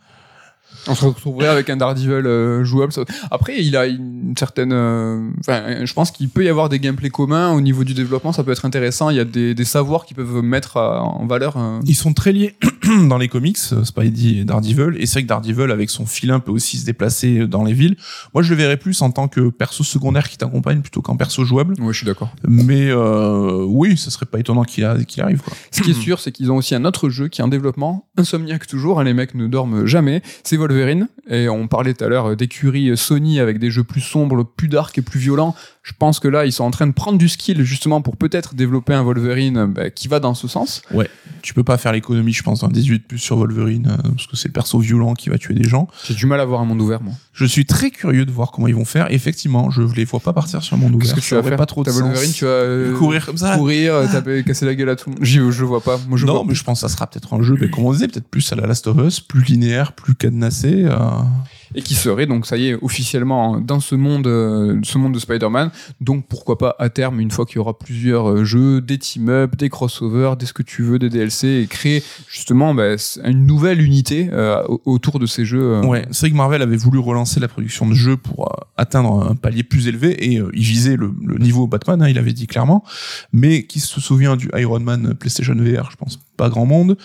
On 0.88 0.95
se 0.95 1.05
retrouverait 1.05 1.47
avec 1.47 1.69
un 1.69 1.77
Daredevil 1.77 2.09
euh, 2.25 2.63
jouable. 2.63 2.91
Après, 3.29 3.61
il 3.63 3.75
a 3.77 3.86
une 3.86 4.34
certaine. 4.38 4.71
euh, 4.73 5.29
Enfin, 5.39 5.86
je 5.86 5.93
pense 5.93 6.11
qu'il 6.11 6.29
peut 6.29 6.43
y 6.43 6.49
avoir 6.49 6.69
des 6.69 6.79
gameplays 6.79 7.09
communs 7.09 7.51
au 7.53 7.61
niveau 7.61 7.84
du 7.84 7.93
développement. 7.93 8.32
Ça 8.34 8.43
peut 8.43 8.51
être 8.51 8.65
intéressant. 8.65 9.09
Il 9.09 9.17
y 9.17 9.19
a 9.19 9.25
des, 9.25 9.53
des 9.53 9.65
savoirs 9.65 10.05
qui 10.05 10.13
peuvent 10.13 10.41
mettre 10.41 10.77
à- 10.77 11.01
en 11.03 11.25
valeur. 11.27 11.55
euh, 11.57 11.79
Ils 11.86 11.95
sont 11.95 12.13
très 12.13 12.32
liés 12.32 12.55
dans 13.07 13.17
les 13.17 13.27
comics, 13.27 13.57
euh, 13.73 13.83
Spidey 13.83 14.39
et 14.39 14.45
Daredevil. 14.45 14.95
Et 14.97 15.05
c'est 15.05 15.13
vrai 15.13 15.23
que 15.23 15.27
Daredevil, 15.27 15.71
avec 15.71 15.89
son 15.89 16.05
filin, 16.05 16.39
peut 16.39 16.51
aussi 16.51 16.77
se 16.77 16.85
déplacer 16.85 17.47
dans 17.47 17.63
les 17.63 17.73
villes. 17.73 17.95
Moi, 18.33 18.43
je 18.43 18.49
le 18.51 18.55
verrais 18.55 18.77
plus 18.77 19.01
en 19.01 19.11
tant 19.11 19.27
que 19.27 19.49
perso 19.49 19.83
secondaire 19.83 20.29
qui 20.29 20.37
t'accompagne 20.37 20.81
plutôt 20.81 21.01
qu'en 21.01 21.15
perso 21.15 21.43
jouable. 21.45 21.75
Ouais, 21.79 21.93
je 21.93 21.97
suis 21.97 22.05
d'accord. 22.05 22.33
Mais 22.47 22.89
euh, 22.89 23.63
oui, 23.67 23.97
ça 23.97 24.09
serait 24.11 24.25
pas 24.25 24.39
étonnant 24.39 24.63
qu'il 24.63 24.83
arrive. 24.83 25.41
Quoi. 25.41 25.53
Ce 25.71 25.81
qui 25.81 25.91
est 25.91 25.93
sûr, 26.01 26.19
c'est 26.19 26.31
qu'ils 26.31 26.51
ont 26.51 26.57
aussi 26.57 26.75
un 26.75 26.85
autre 26.85 27.09
jeu 27.09 27.27
qui 27.27 27.41
est 27.41 27.43
en 27.43 27.47
développement, 27.49 28.07
Insomniac 28.17 28.67
toujours, 28.67 28.99
hein, 28.99 29.03
les 29.03 29.13
mecs 29.13 29.35
ne 29.35 29.47
dorment 29.47 29.85
jamais, 29.85 30.21
c'est 30.43 30.57
Wolverine, 30.57 31.07
et 31.29 31.49
on 31.49 31.67
parlait 31.67 31.93
tout 31.93 32.03
à 32.03 32.07
l'heure 32.07 32.35
d'écurie 32.35 32.95
Sony 32.97 33.39
avec 33.39 33.59
des 33.59 33.71
jeux 33.71 33.83
plus 33.83 34.01
sombres, 34.01 34.43
plus 34.43 34.67
dark 34.67 34.97
et 34.97 35.01
plus 35.01 35.19
violents, 35.19 35.55
je 35.83 35.93
pense 35.97 36.19
que 36.19 36.27
là, 36.27 36.45
ils 36.45 36.51
sont 36.51 36.63
en 36.63 36.71
train 36.71 36.85
de 36.85 36.91
prendre 36.91 37.17
du 37.17 37.27
skill 37.27 37.63
justement 37.63 38.01
pour 38.01 38.15
peut-être 38.15 38.53
développer 38.53 38.93
un 38.93 39.01
Wolverine 39.01 39.57
euh, 39.57 39.67
bah, 39.67 39.89
qui 39.89 40.07
va 40.07 40.19
dans 40.19 40.35
ce 40.35 40.47
sens. 40.47 40.83
Tu 41.41 41.55
peux 41.55 41.63
pas 41.63 41.77
faire 41.77 41.91
l'économie, 41.91 42.33
je 42.33 42.43
pense, 42.43 42.61
d'un 42.61 42.67
18 42.82 43.07
plus 43.07 43.17
sur 43.17 43.38
Wolverine, 43.38 43.88
euh, 43.91 44.09
parce 44.15 44.27
que 44.27 44.36
c'est 44.36 44.49
le 44.49 44.53
perso 44.53 44.79
violent 44.79 45.13
qui 45.13 45.29
va 45.29 45.38
tuer 45.38 45.53
des 45.53 45.67
gens. 45.67 45.88
J'ai 46.05 46.13
du 46.13 46.25
mal 46.25 46.39
à 46.39 46.45
voir 46.45 46.61
un 46.61 46.65
monde 46.65 46.82
ouvert, 46.82 47.01
moi. 47.01 47.13
Je 47.34 47.45
suis 47.45 47.65
très 47.65 47.91
curieux 47.91 48.25
de 48.25 48.32
voir 48.32 48.51
comment 48.51 48.67
ils 48.67 48.75
vont 48.75 48.86
faire. 48.86 49.11
Effectivement, 49.11 49.71
je 49.71 49.82
les 49.84 50.05
vois 50.05 50.19
pas 50.19 50.34
partir 50.34 50.61
sur 50.61 50.75
un 50.75 50.79
monde 50.79 50.91
Qu'est-ce 50.99 51.11
ouvert. 51.13 51.23
que 51.23 51.27
tu 51.29 51.36
vas 51.36 51.43
faire 51.43 51.57
pas 51.57 51.65
trop 51.65 51.84
de 51.84 51.91
Wolverine, 51.91 52.32
tu 52.34 52.45
vas 52.45 52.51
euh, 52.51 52.97
Courir 52.97 53.25
comme 53.25 53.38
ça. 53.38 53.55
courir, 53.57 53.93
euh, 53.95 54.07
taper, 54.07 54.43
casser 54.43 54.65
la 54.65 54.75
gueule 54.75 54.89
à 54.89 54.95
tout 54.95 55.09
le 55.09 55.15
monde. 55.15 55.23
J'y- 55.25 55.39
Je 55.51 55.63
vois 55.65 55.82
pas. 55.82 55.97
Moi, 56.07 56.17
je 56.17 56.25
non, 56.25 56.34
vois. 56.34 56.43
mais 56.47 56.53
je 56.55 56.63
pense 56.63 56.82
que 56.82 56.88
ça 56.88 56.93
sera 56.93 57.07
peut-être 57.07 57.34
un 57.34 57.41
jeu, 57.41 57.55
mais 57.59 57.69
comme 57.69 57.86
on 57.86 57.93
disait, 57.93 58.07
peut-être 58.07 58.27
plus 58.27 58.51
à 58.51 58.55
la 58.55 58.67
Last 58.67 58.88
of 58.88 58.97
Us, 59.05 59.19
plus 59.19 59.43
linéaire, 59.43 59.93
plus 59.93 60.15
cadenassé. 60.15 60.84
euh, 60.86 60.97
et 61.76 61.82
qui 61.82 61.95
serait 61.95 62.26
donc 62.26 62.45
ça 62.45 62.57
y 62.57 62.69
est 62.69 62.78
officiellement 62.82 63.59
dans 63.59 63.80
ce 63.80 63.95
monde 63.95 64.28
euh, 64.28 64.80
ce 64.84 64.97
monde 64.97 65.13
de 65.13 65.19
Spider-Man 65.19 65.72
donc 66.01 66.26
pourquoi 66.28 66.57
pas 66.57 66.76
à 66.80 66.89
terme 66.89 67.19
une 67.19 67.32
fois 67.32 67.45
qu'il 67.45 67.57
y 67.57 67.59
aura 67.59 67.78
plusieurs 67.78 68.30
euh, 68.30 68.43
jeux 68.43 68.82
des 68.82 68.97
team-up 68.97 69.55
des 69.55 69.69
crossovers 69.69 70.36
des 70.38 70.45
ce 70.45 70.53
que 70.53 70.63
tu 70.63 70.84
veux 70.84 70.99
des 70.99 71.09
DLC 71.09 71.47
et 71.63 71.67
créer 71.67 72.03
justement 72.28 72.74
bah, 72.74 72.95
une 73.26 73.45
nouvelle 73.45 73.82
unité 73.82 74.30
euh, 74.32 74.63
au- 74.67 74.82
autour 74.86 75.19
de 75.19 75.26
ces 75.26 75.45
jeux 75.45 75.80
c'est 76.11 76.22
vrai 76.22 76.32
que 76.32 76.36
Marvel 76.36 76.61
avait 76.61 76.78
voulu 76.78 76.99
relancer 76.99 77.39
la 77.39 77.47
production 77.47 77.88
de 77.88 77.93
jeux 77.93 78.17
pour 78.17 78.51
atteindre 78.78 79.30
un 79.30 79.36
palier 79.36 79.63
plus 79.63 79.88
élevé 79.88 80.11
et 80.26 80.34
il 80.53 80.63
visait 80.63 80.95
le, 80.95 81.11
le 81.26 81.38
niveau 81.38 81.67
Batman, 81.67 82.01
hein, 82.01 82.07
il 82.09 82.17
avait 82.17 82.34
dit 82.34 82.47
clairement. 82.47 82.84
Mais 83.34 83.63
qui 83.63 83.80
se 83.80 84.01
souvient 84.01 84.36
du 84.36 84.49
Iron 84.55 84.80
Man 84.80 85.13
PlayStation 85.15 85.55
VR 85.55 85.89
Je 85.91 85.95
pense 85.97 86.19
pas 86.38 86.49
grand 86.49 86.65
monde. 86.65 86.97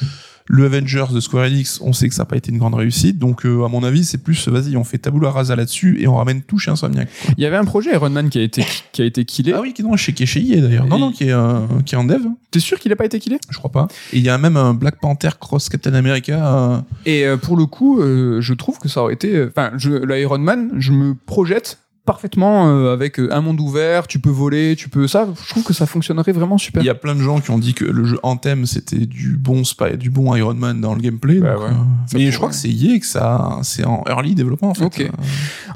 Le 0.48 0.64
Avengers 0.66 1.06
de 1.12 1.20
Square 1.20 1.46
Enix, 1.46 1.80
on 1.82 1.92
sait 1.92 2.08
que 2.08 2.14
ça 2.14 2.22
n'a 2.22 2.26
pas 2.26 2.36
été 2.36 2.50
une 2.52 2.58
grande 2.58 2.74
réussite, 2.74 3.18
donc 3.18 3.44
euh, 3.44 3.64
à 3.64 3.68
mon 3.68 3.82
avis 3.82 4.04
c'est 4.04 4.18
plus 4.18 4.48
vas-y 4.48 4.76
on 4.76 4.84
fait 4.84 4.98
tabula 4.98 5.30
rasa 5.30 5.56
là-dessus 5.56 6.00
et 6.00 6.06
on 6.06 6.14
ramène 6.16 6.42
tout 6.42 6.58
chez 6.58 6.70
Insomniac. 6.70 7.08
quoi. 7.24 7.34
il 7.36 7.42
y 7.42 7.46
avait 7.46 7.56
un 7.56 7.64
projet 7.64 7.92
Iron 7.92 8.10
Man 8.10 8.28
qui 8.30 8.38
a 8.38 8.42
été 8.42 8.64
qui 8.92 9.02
a 9.02 9.04
été 9.04 9.24
killé 9.24 9.52
Ah 9.56 9.60
oui, 9.60 9.72
qui 9.72 9.82
non, 9.82 9.96
chez, 9.96 10.12
qui 10.12 10.22
est 10.22 10.26
chez 10.26 10.40
EA 10.40 10.60
d'ailleurs. 10.60 10.86
Non 10.86 10.96
Et- 10.96 11.00
non, 11.00 11.12
qui 11.12 11.24
est 11.24 11.32
euh, 11.32 11.60
qui 11.84 11.94
est 11.94 11.98
en 11.98 12.04
dev, 12.04 12.22
t'es 12.50 12.60
sûr 12.60 12.78
qu'il 12.78 12.92
a 12.92 12.96
pas 12.96 13.04
été 13.06 13.18
killé? 13.18 13.38
Je 13.50 13.58
crois 13.58 13.72
pas. 13.72 13.88
Et 14.12 14.18
il 14.18 14.22
y 14.24 14.28
a 14.28 14.38
même 14.38 14.56
un 14.56 14.72
Black 14.74 15.00
Panther 15.00 15.30
cross 15.40 15.68
Captain 15.68 15.94
America. 15.94 16.56
euh, 16.56 16.78
et 17.06 17.24
euh, 17.26 17.36
pour 17.36 17.56
le 17.56 17.66
coup 17.66 18.00
euh, 18.00 18.40
je 18.40 18.54
trouve 18.54 18.78
que 18.78 18.88
ça 18.88 19.02
aurait 19.02 19.14
été 19.14 19.44
enfin 19.48 19.72
je 19.76 19.90
l'Iron 19.90 20.38
Man 20.38 20.70
je 20.78 20.92
me 20.92 21.14
projette 21.14 21.78
parfaitement 22.06 22.68
euh, 22.68 22.92
avec 22.92 23.18
euh, 23.20 23.28
un 23.32 23.40
monde 23.42 23.60
ouvert 23.60 24.06
tu 24.06 24.18
peux 24.18 24.30
voler 24.30 24.76
tu 24.76 24.88
peux 24.88 25.06
ça 25.06 25.28
je 25.44 25.48
trouve 25.50 25.64
que 25.64 25.74
ça 25.74 25.84
fonctionnerait 25.84 26.32
vraiment 26.32 26.56
super 26.56 26.82
Il 26.82 26.86
y 26.86 26.88
a 26.88 26.94
plein 26.94 27.14
de 27.14 27.20
gens 27.20 27.40
qui 27.40 27.50
ont 27.50 27.58
dit 27.58 27.74
que 27.74 27.84
le 27.84 28.04
jeu 28.04 28.18
Anthem 28.22 28.64
c'était 28.64 29.04
du 29.04 29.36
bon 29.36 29.64
Spy, 29.64 29.98
du 29.98 30.08
bon 30.08 30.34
Iron 30.34 30.54
Man 30.54 30.80
dans 30.80 30.94
le 30.94 31.00
gameplay. 31.00 31.40
Bah 31.40 31.54
donc, 31.54 31.62
ouais. 31.64 31.68
euh, 31.68 32.14
mais 32.14 32.30
je 32.30 32.36
crois 32.36 32.48
que 32.48 32.54
c'est 32.54 32.70
EA 32.70 32.98
que 32.98 33.06
ça, 33.06 33.58
c'est 33.62 33.84
en 33.84 34.02
early 34.08 34.34
développement 34.34 34.70
en 34.70 34.74
fait. 34.74 34.84
Ok. 34.84 35.00
Euh, 35.00 35.08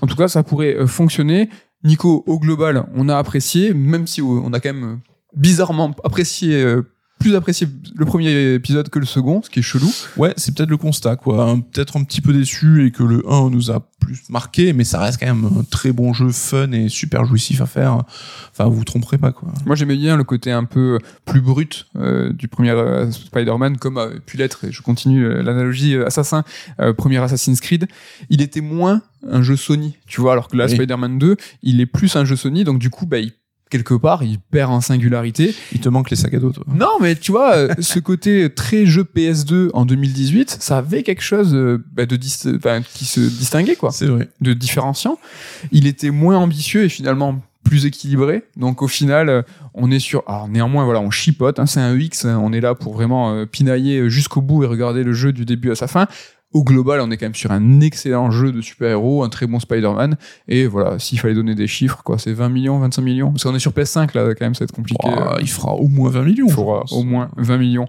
En 0.01 0.07
tout 0.07 0.17
cas, 0.17 0.29
ça 0.29 0.43
pourrait 0.43 0.87
fonctionner. 0.87 1.49
Nico, 1.83 2.23
au 2.27 2.39
global, 2.39 2.87
on 2.95 3.09
a 3.09 3.17
apprécié, 3.17 3.75
même 3.75 4.07
si 4.07 4.23
on 4.23 4.53
a 4.53 4.61
quand 4.61 4.73
même 4.73 5.01
bizarrement 5.35 5.95
apprécié, 6.05 6.63
euh, 6.63 6.83
plus 7.21 7.37
apprécié 7.37 7.69
le 7.95 8.05
premier 8.05 8.55
épisode 8.55 8.89
que 8.89 8.99
le 8.99 9.07
second, 9.07 9.43
ce 9.43 9.51
qui 9.51 9.61
est 9.61 9.63
chelou. 9.63 9.89
Ouais, 10.17 10.33
c'est 10.37 10.55
peut-être 10.57 10.71
le 10.71 10.77
constat 10.79 11.15
quoi. 11.17 11.57
Peut-être 11.73 11.97
un 11.97 12.03
petit 12.03 12.21
peu 12.21 12.33
déçu 12.33 12.87
et 12.87 12.91
que 12.91 13.05
le 13.05 13.23
1 13.31 13.51
nous 13.51 13.71
a 13.71 13.87
plus 14.01 14.23
marqué, 14.31 14.73
mais 14.73 14.85
ça 14.85 14.99
reste 14.99 15.21
quand 15.21 15.27
même 15.27 15.45
un 15.45 15.63
très 15.63 15.93
bon 15.93 16.13
jeu, 16.15 16.31
fun 16.31 16.73
et 16.73 16.89
super 16.89 17.27
jouissif 17.27 17.61
à 17.61 17.67
faire. 17.67 18.03
Enfin, 18.51 18.65
vous 18.65 18.77
vous 18.77 18.85
tromperez 18.85 19.19
pas 19.19 19.31
quoi. 19.33 19.53
Moi, 19.67 19.77
j'aimais 19.77 19.97
bien 19.97 20.17
le 20.17 20.25
côté 20.25 20.51
un 20.51 20.65
peu 20.65 20.99
plus 21.27 21.43
brut 21.43 21.87
euh, 21.97 22.33
du 22.33 22.49
premier 22.49 22.71
euh, 22.71 23.11
Spider-Man, 23.11 23.77
comme 23.77 23.99
a 23.99 24.09
pu 24.25 24.39
l'être, 24.39 24.65
et 24.65 24.73
je 24.73 24.81
continue 24.81 25.27
euh, 25.27 25.43
l'analogie 25.43 25.95
euh, 25.95 26.07
Assassin, 26.07 26.43
euh, 26.81 26.95
premier 26.95 27.19
Assassin's 27.19 27.61
Creed. 27.61 27.87
Il 28.31 28.41
était 28.41 28.63
moins 28.63 29.03
un 29.31 29.43
jeu 29.43 29.57
Sony, 29.57 29.97
tu 30.07 30.23
vois, 30.23 30.33
alors 30.33 30.49
que 30.49 30.57
là, 30.57 30.65
Oui. 30.65 30.75
Spider-Man 30.75 31.19
2, 31.19 31.37
il 31.63 31.81
est 31.83 31.87
plus 31.87 32.17
un 32.17 32.25
jeu 32.25 32.37
Sony, 32.37 32.65
donc 32.65 32.79
du 32.79 32.89
coup, 32.89 33.05
bah, 33.05 33.19
il 33.19 33.33
quelque 33.71 33.95
part, 33.95 34.23
il 34.23 34.39
perd 34.39 34.71
en 34.71 34.81
singularité. 34.81 35.55
Il 35.73 35.81
te 35.81 35.89
manque 35.89 36.11
les 36.11 36.17
sacs 36.17 36.35
à 36.35 36.39
dos, 36.39 36.53
toi. 36.53 36.65
Non, 36.75 36.99
mais 37.01 37.15
tu 37.17 37.33
vois, 37.33 37.55
euh, 37.57 37.75
ce 37.79 37.99
côté 38.01 38.53
très 38.53 38.85
jeu 38.85 39.05
PS2 39.05 39.71
en 39.73 39.87
2018, 39.87 40.59
ça 40.61 40.79
avait 40.79 41.03
quelque 41.03 41.23
chose 41.23 41.55
euh, 41.55 41.83
bah, 41.93 42.05
de 42.07 42.17
qui 42.17 43.05
se 43.07 43.21
distinguait, 43.21 43.77
quoi, 43.77 43.91
C'est 43.93 44.07
vrai. 44.07 44.29
de 44.41 44.53
différenciant. 44.53 45.19
Il 45.73 45.87
était 45.87 46.11
moins 46.11 46.37
ambitieux 46.37 46.85
et 46.85 46.89
finalement 46.89 47.41
plus 47.65 47.87
équilibré. 47.87 48.43
Donc 48.57 48.83
au 48.83 48.89
final, 48.89 49.29
euh, 49.29 49.43
on 49.75 49.91
est 49.91 49.99
sur. 49.99 50.23
Alors 50.27 50.49
néanmoins, 50.49 50.85
voilà, 50.85 51.01
on 51.01 51.11
chipote. 51.11 51.59
hein, 51.59 51.67
c'est 51.67 51.81
un 51.81 51.97
EX. 51.99 52.25
hein, 52.25 52.41
on 52.43 52.53
est 52.53 52.61
là 52.61 52.75
pour 52.75 52.95
vraiment 52.95 53.33
euh, 53.35 53.47
pinailler 53.47 54.09
jusqu'au 54.11 54.41
bout 54.41 54.65
et 54.65 54.67
regarder 54.67 55.05
le 55.05 55.13
jeu 55.13 55.33
du 55.33 55.45
début 55.45 55.71
à 55.71 55.75
sa 55.75 55.87
fin. 55.87 56.07
Au 56.53 56.65
global, 56.65 57.01
on 57.01 57.11
est 57.13 57.17
quand 57.17 57.27
même 57.27 57.35
sur 57.37 57.53
un 57.53 57.81
excellent 57.81 58.33
jeu 58.33 58.51
de 58.51 58.61
super-héros, 58.61 59.23
un 59.23 59.29
très 59.29 59.47
bon 59.47 59.61
Spider-Man. 59.61 60.17
Et 60.49 60.67
voilà, 60.67 60.99
s'il 60.99 61.21
fallait 61.21 61.35
donner 61.35 61.55
des 61.55 61.69
chiffres, 61.69 62.03
quoi, 62.03 62.19
c'est 62.19 62.33
20 62.33 62.49
millions, 62.49 62.79
25 62.81 63.03
millions. 63.03 63.31
Parce 63.31 63.45
qu'on 63.45 63.55
est 63.55 63.61
sur 63.61 63.71
PS5, 63.71 64.17
là, 64.17 64.35
quand 64.35 64.45
même, 64.45 64.55
ça 64.55 64.61
va 64.61 64.65
être 64.65 64.75
compliqué. 64.75 65.09
Il 65.41 65.49
fera 65.49 65.75
au 65.75 65.87
moins 65.87 66.11
20 66.11 66.25
millions. 66.25 66.47
il 66.49 66.55
pense. 66.55 66.93
au 66.93 67.05
moins 67.05 67.31
20 67.37 67.57
millions. 67.59 67.87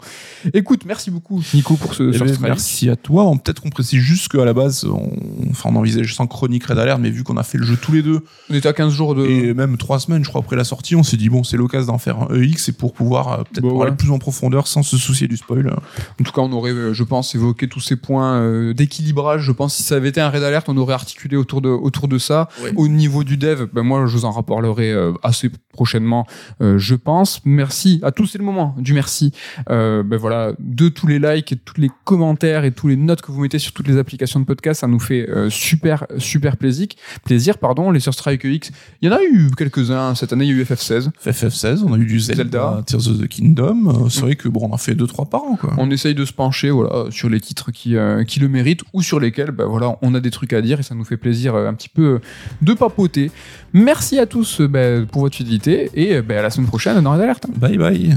Écoute, 0.53 0.85
merci 0.85 1.09
beaucoup, 1.09 1.41
Nico, 1.55 1.75
pour 1.75 1.95
ce 1.95 2.11
Eh 2.13 2.19
ben, 2.19 2.37
merci 2.41 2.89
à 2.89 2.95
toi. 2.95 3.31
Peut-être 3.43 3.63
qu'on 3.63 3.71
précise 3.71 3.99
juste 3.99 4.31
qu'à 4.31 4.45
la 4.45 4.53
base, 4.53 4.85
on, 4.85 5.09
enfin, 5.49 5.69
on 5.73 5.75
envisageait 5.77 6.13
sans 6.13 6.27
chronique 6.27 6.65
Red 6.65 6.77
Alert, 6.77 6.99
mais 6.99 7.09
vu 7.09 7.23
qu'on 7.23 7.37
a 7.37 7.43
fait 7.43 7.57
le 7.57 7.65
jeu 7.65 7.77
tous 7.81 7.93
les 7.93 8.03
deux, 8.03 8.19
On 8.51 8.53
était 8.53 8.69
à 8.69 8.73
15 8.73 8.93
jours 8.93 9.15
de. 9.15 9.25
et 9.25 9.53
même 9.55 9.77
trois 9.77 9.99
semaines, 9.99 10.23
je 10.23 10.29
crois, 10.29 10.41
après 10.41 10.55
la 10.55 10.65
sortie, 10.65 10.95
on 10.95 11.03
s'est 11.03 11.17
dit, 11.17 11.29
bon, 11.29 11.43
c'est 11.43 11.57
l'occasion 11.57 11.93
d'en 11.93 11.97
faire 11.97 12.19
un 12.19 12.41
EX 12.41 12.69
et 12.69 12.73
pour 12.73 12.93
pouvoir 12.93 13.31
euh, 13.31 13.37
peut-être 13.37 13.67
pour 13.67 13.81
aller 13.81 13.91
ouais. 13.91 13.97
plus 13.97 14.11
en 14.11 14.19
profondeur 14.19 14.67
sans 14.67 14.83
se 14.83 14.97
soucier 14.97 15.27
du 15.27 15.37
spoil. 15.37 15.67
En 15.69 16.23
tout 16.23 16.31
cas, 16.31 16.41
on 16.41 16.51
aurait, 16.51 16.71
euh, 16.71 16.93
je 16.93 17.03
pense, 17.03 17.33
évoqué 17.33 17.67
tous 17.67 17.79
ces 17.79 17.95
points 17.95 18.35
euh, 18.35 18.50
d'équilibrage. 18.75 19.41
Je 19.43 19.51
pense 19.51 19.75
si 19.75 19.83
ça 19.83 19.95
avait 19.95 20.09
été 20.09 20.21
un 20.21 20.29
raid 20.29 20.43
alert, 20.43 20.67
on 20.69 20.77
aurait 20.77 20.93
articulé 20.93 21.37
autour 21.37 21.61
de, 21.61 21.69
autour 21.69 22.07
de 22.07 22.17
ça. 22.17 22.49
Au 22.75 22.87
niveau 22.87 23.23
du 23.23 23.37
dev, 23.37 23.65
ben 23.73 23.83
moi, 23.83 24.05
je 24.05 24.17
vous 24.17 24.25
en 24.25 24.31
reparlerai 24.31 24.91
euh, 24.91 25.13
assez 25.23 25.49
prochainement, 25.73 26.25
euh, 26.61 26.77
je 26.77 26.95
pense. 26.95 27.41
Merci 27.45 27.99
à 28.03 28.11
tous, 28.11 28.27
c'est 28.27 28.37
le 28.37 28.43
moment 28.43 28.75
du 28.77 28.93
merci. 28.93 29.31
Euh, 29.69 30.03
ben 30.03 30.17
voilà, 30.17 30.53
de 30.59 30.89
tous 30.89 31.07
les 31.07 31.19
likes, 31.19 31.51
et 31.51 31.55
tous 31.55 31.79
les 31.79 31.89
commentaires 32.03 32.65
et 32.65 32.71
tous 32.71 32.87
les 32.87 32.95
notes 32.95 33.21
que 33.21 33.31
vous 33.31 33.41
mettez 33.41 33.59
sur 33.59 33.73
toutes 33.73 33.87
les 33.87 33.97
applications 33.97 34.39
de 34.39 34.45
podcast, 34.45 34.81
ça 34.81 34.87
nous 34.87 34.99
fait 34.99 35.29
euh, 35.29 35.49
super, 35.49 36.05
super 36.17 36.57
plaisir. 36.57 36.87
Plaisir, 37.23 37.57
pardon. 37.57 37.91
Les 37.91 37.99
sur 37.99 38.13
Strike 38.13 38.43
X, 38.43 38.71
il 39.01 39.09
y 39.09 39.13
en 39.13 39.15
a 39.15 39.21
eu 39.21 39.49
quelques-uns 39.57 40.15
cette 40.15 40.33
année. 40.33 40.45
Il 40.45 40.49
y 40.49 40.53
a 40.53 40.61
eu 40.61 40.63
FF16. 40.63 41.09
FF16, 41.25 41.83
on 41.85 41.93
a 41.93 41.97
eu 41.97 42.05
du 42.05 42.19
Zelda, 42.19 42.43
Zelda. 42.43 42.83
Tears 42.85 43.07
of 43.07 43.19
the 43.19 43.27
Kingdom. 43.27 43.87
Euh, 43.87 44.09
C'est 44.09 44.21
vrai 44.21 44.35
que 44.35 44.47
bon, 44.49 44.67
on 44.69 44.73
en 44.73 44.77
fait 44.77 44.95
deux 44.95 45.07
trois 45.07 45.25
par 45.25 45.43
an, 45.43 45.55
quoi. 45.55 45.73
On 45.77 45.89
essaye 45.91 46.15
de 46.15 46.25
se 46.25 46.33
pencher 46.33 46.69
voilà, 46.69 47.09
sur 47.11 47.29
les 47.29 47.39
titres 47.39 47.71
qui, 47.71 47.95
euh, 47.95 48.23
qui 48.23 48.39
le 48.41 48.49
méritent 48.49 48.83
ou 48.93 49.01
sur 49.01 49.19
lesquels 49.19 49.51
bah, 49.51 49.65
voilà, 49.65 49.97
on 50.01 50.13
a 50.13 50.19
des 50.19 50.31
trucs 50.31 50.53
à 50.53 50.61
dire 50.61 50.79
et 50.79 50.83
ça 50.83 50.95
nous 50.95 51.05
fait 51.05 51.17
plaisir 51.17 51.55
euh, 51.55 51.69
un 51.69 51.73
petit 51.73 51.89
peu 51.89 52.03
euh, 52.03 52.19
de 52.61 52.73
papoter. 52.73 53.31
Merci 53.73 54.19
à 54.19 54.25
tous 54.25 54.61
euh, 54.61 54.67
bah, 54.67 55.05
pour 55.11 55.21
votre 55.21 55.35
fidélité 55.35 55.89
et 55.93 56.21
bah, 56.21 56.39
à 56.39 56.41
la 56.41 56.49
semaine 56.49 56.67
prochaine 56.67 56.99
dans 57.01 57.13
Red 57.13 57.21
Alert. 57.21 57.47
Bye 57.57 57.77
bye. 57.77 58.15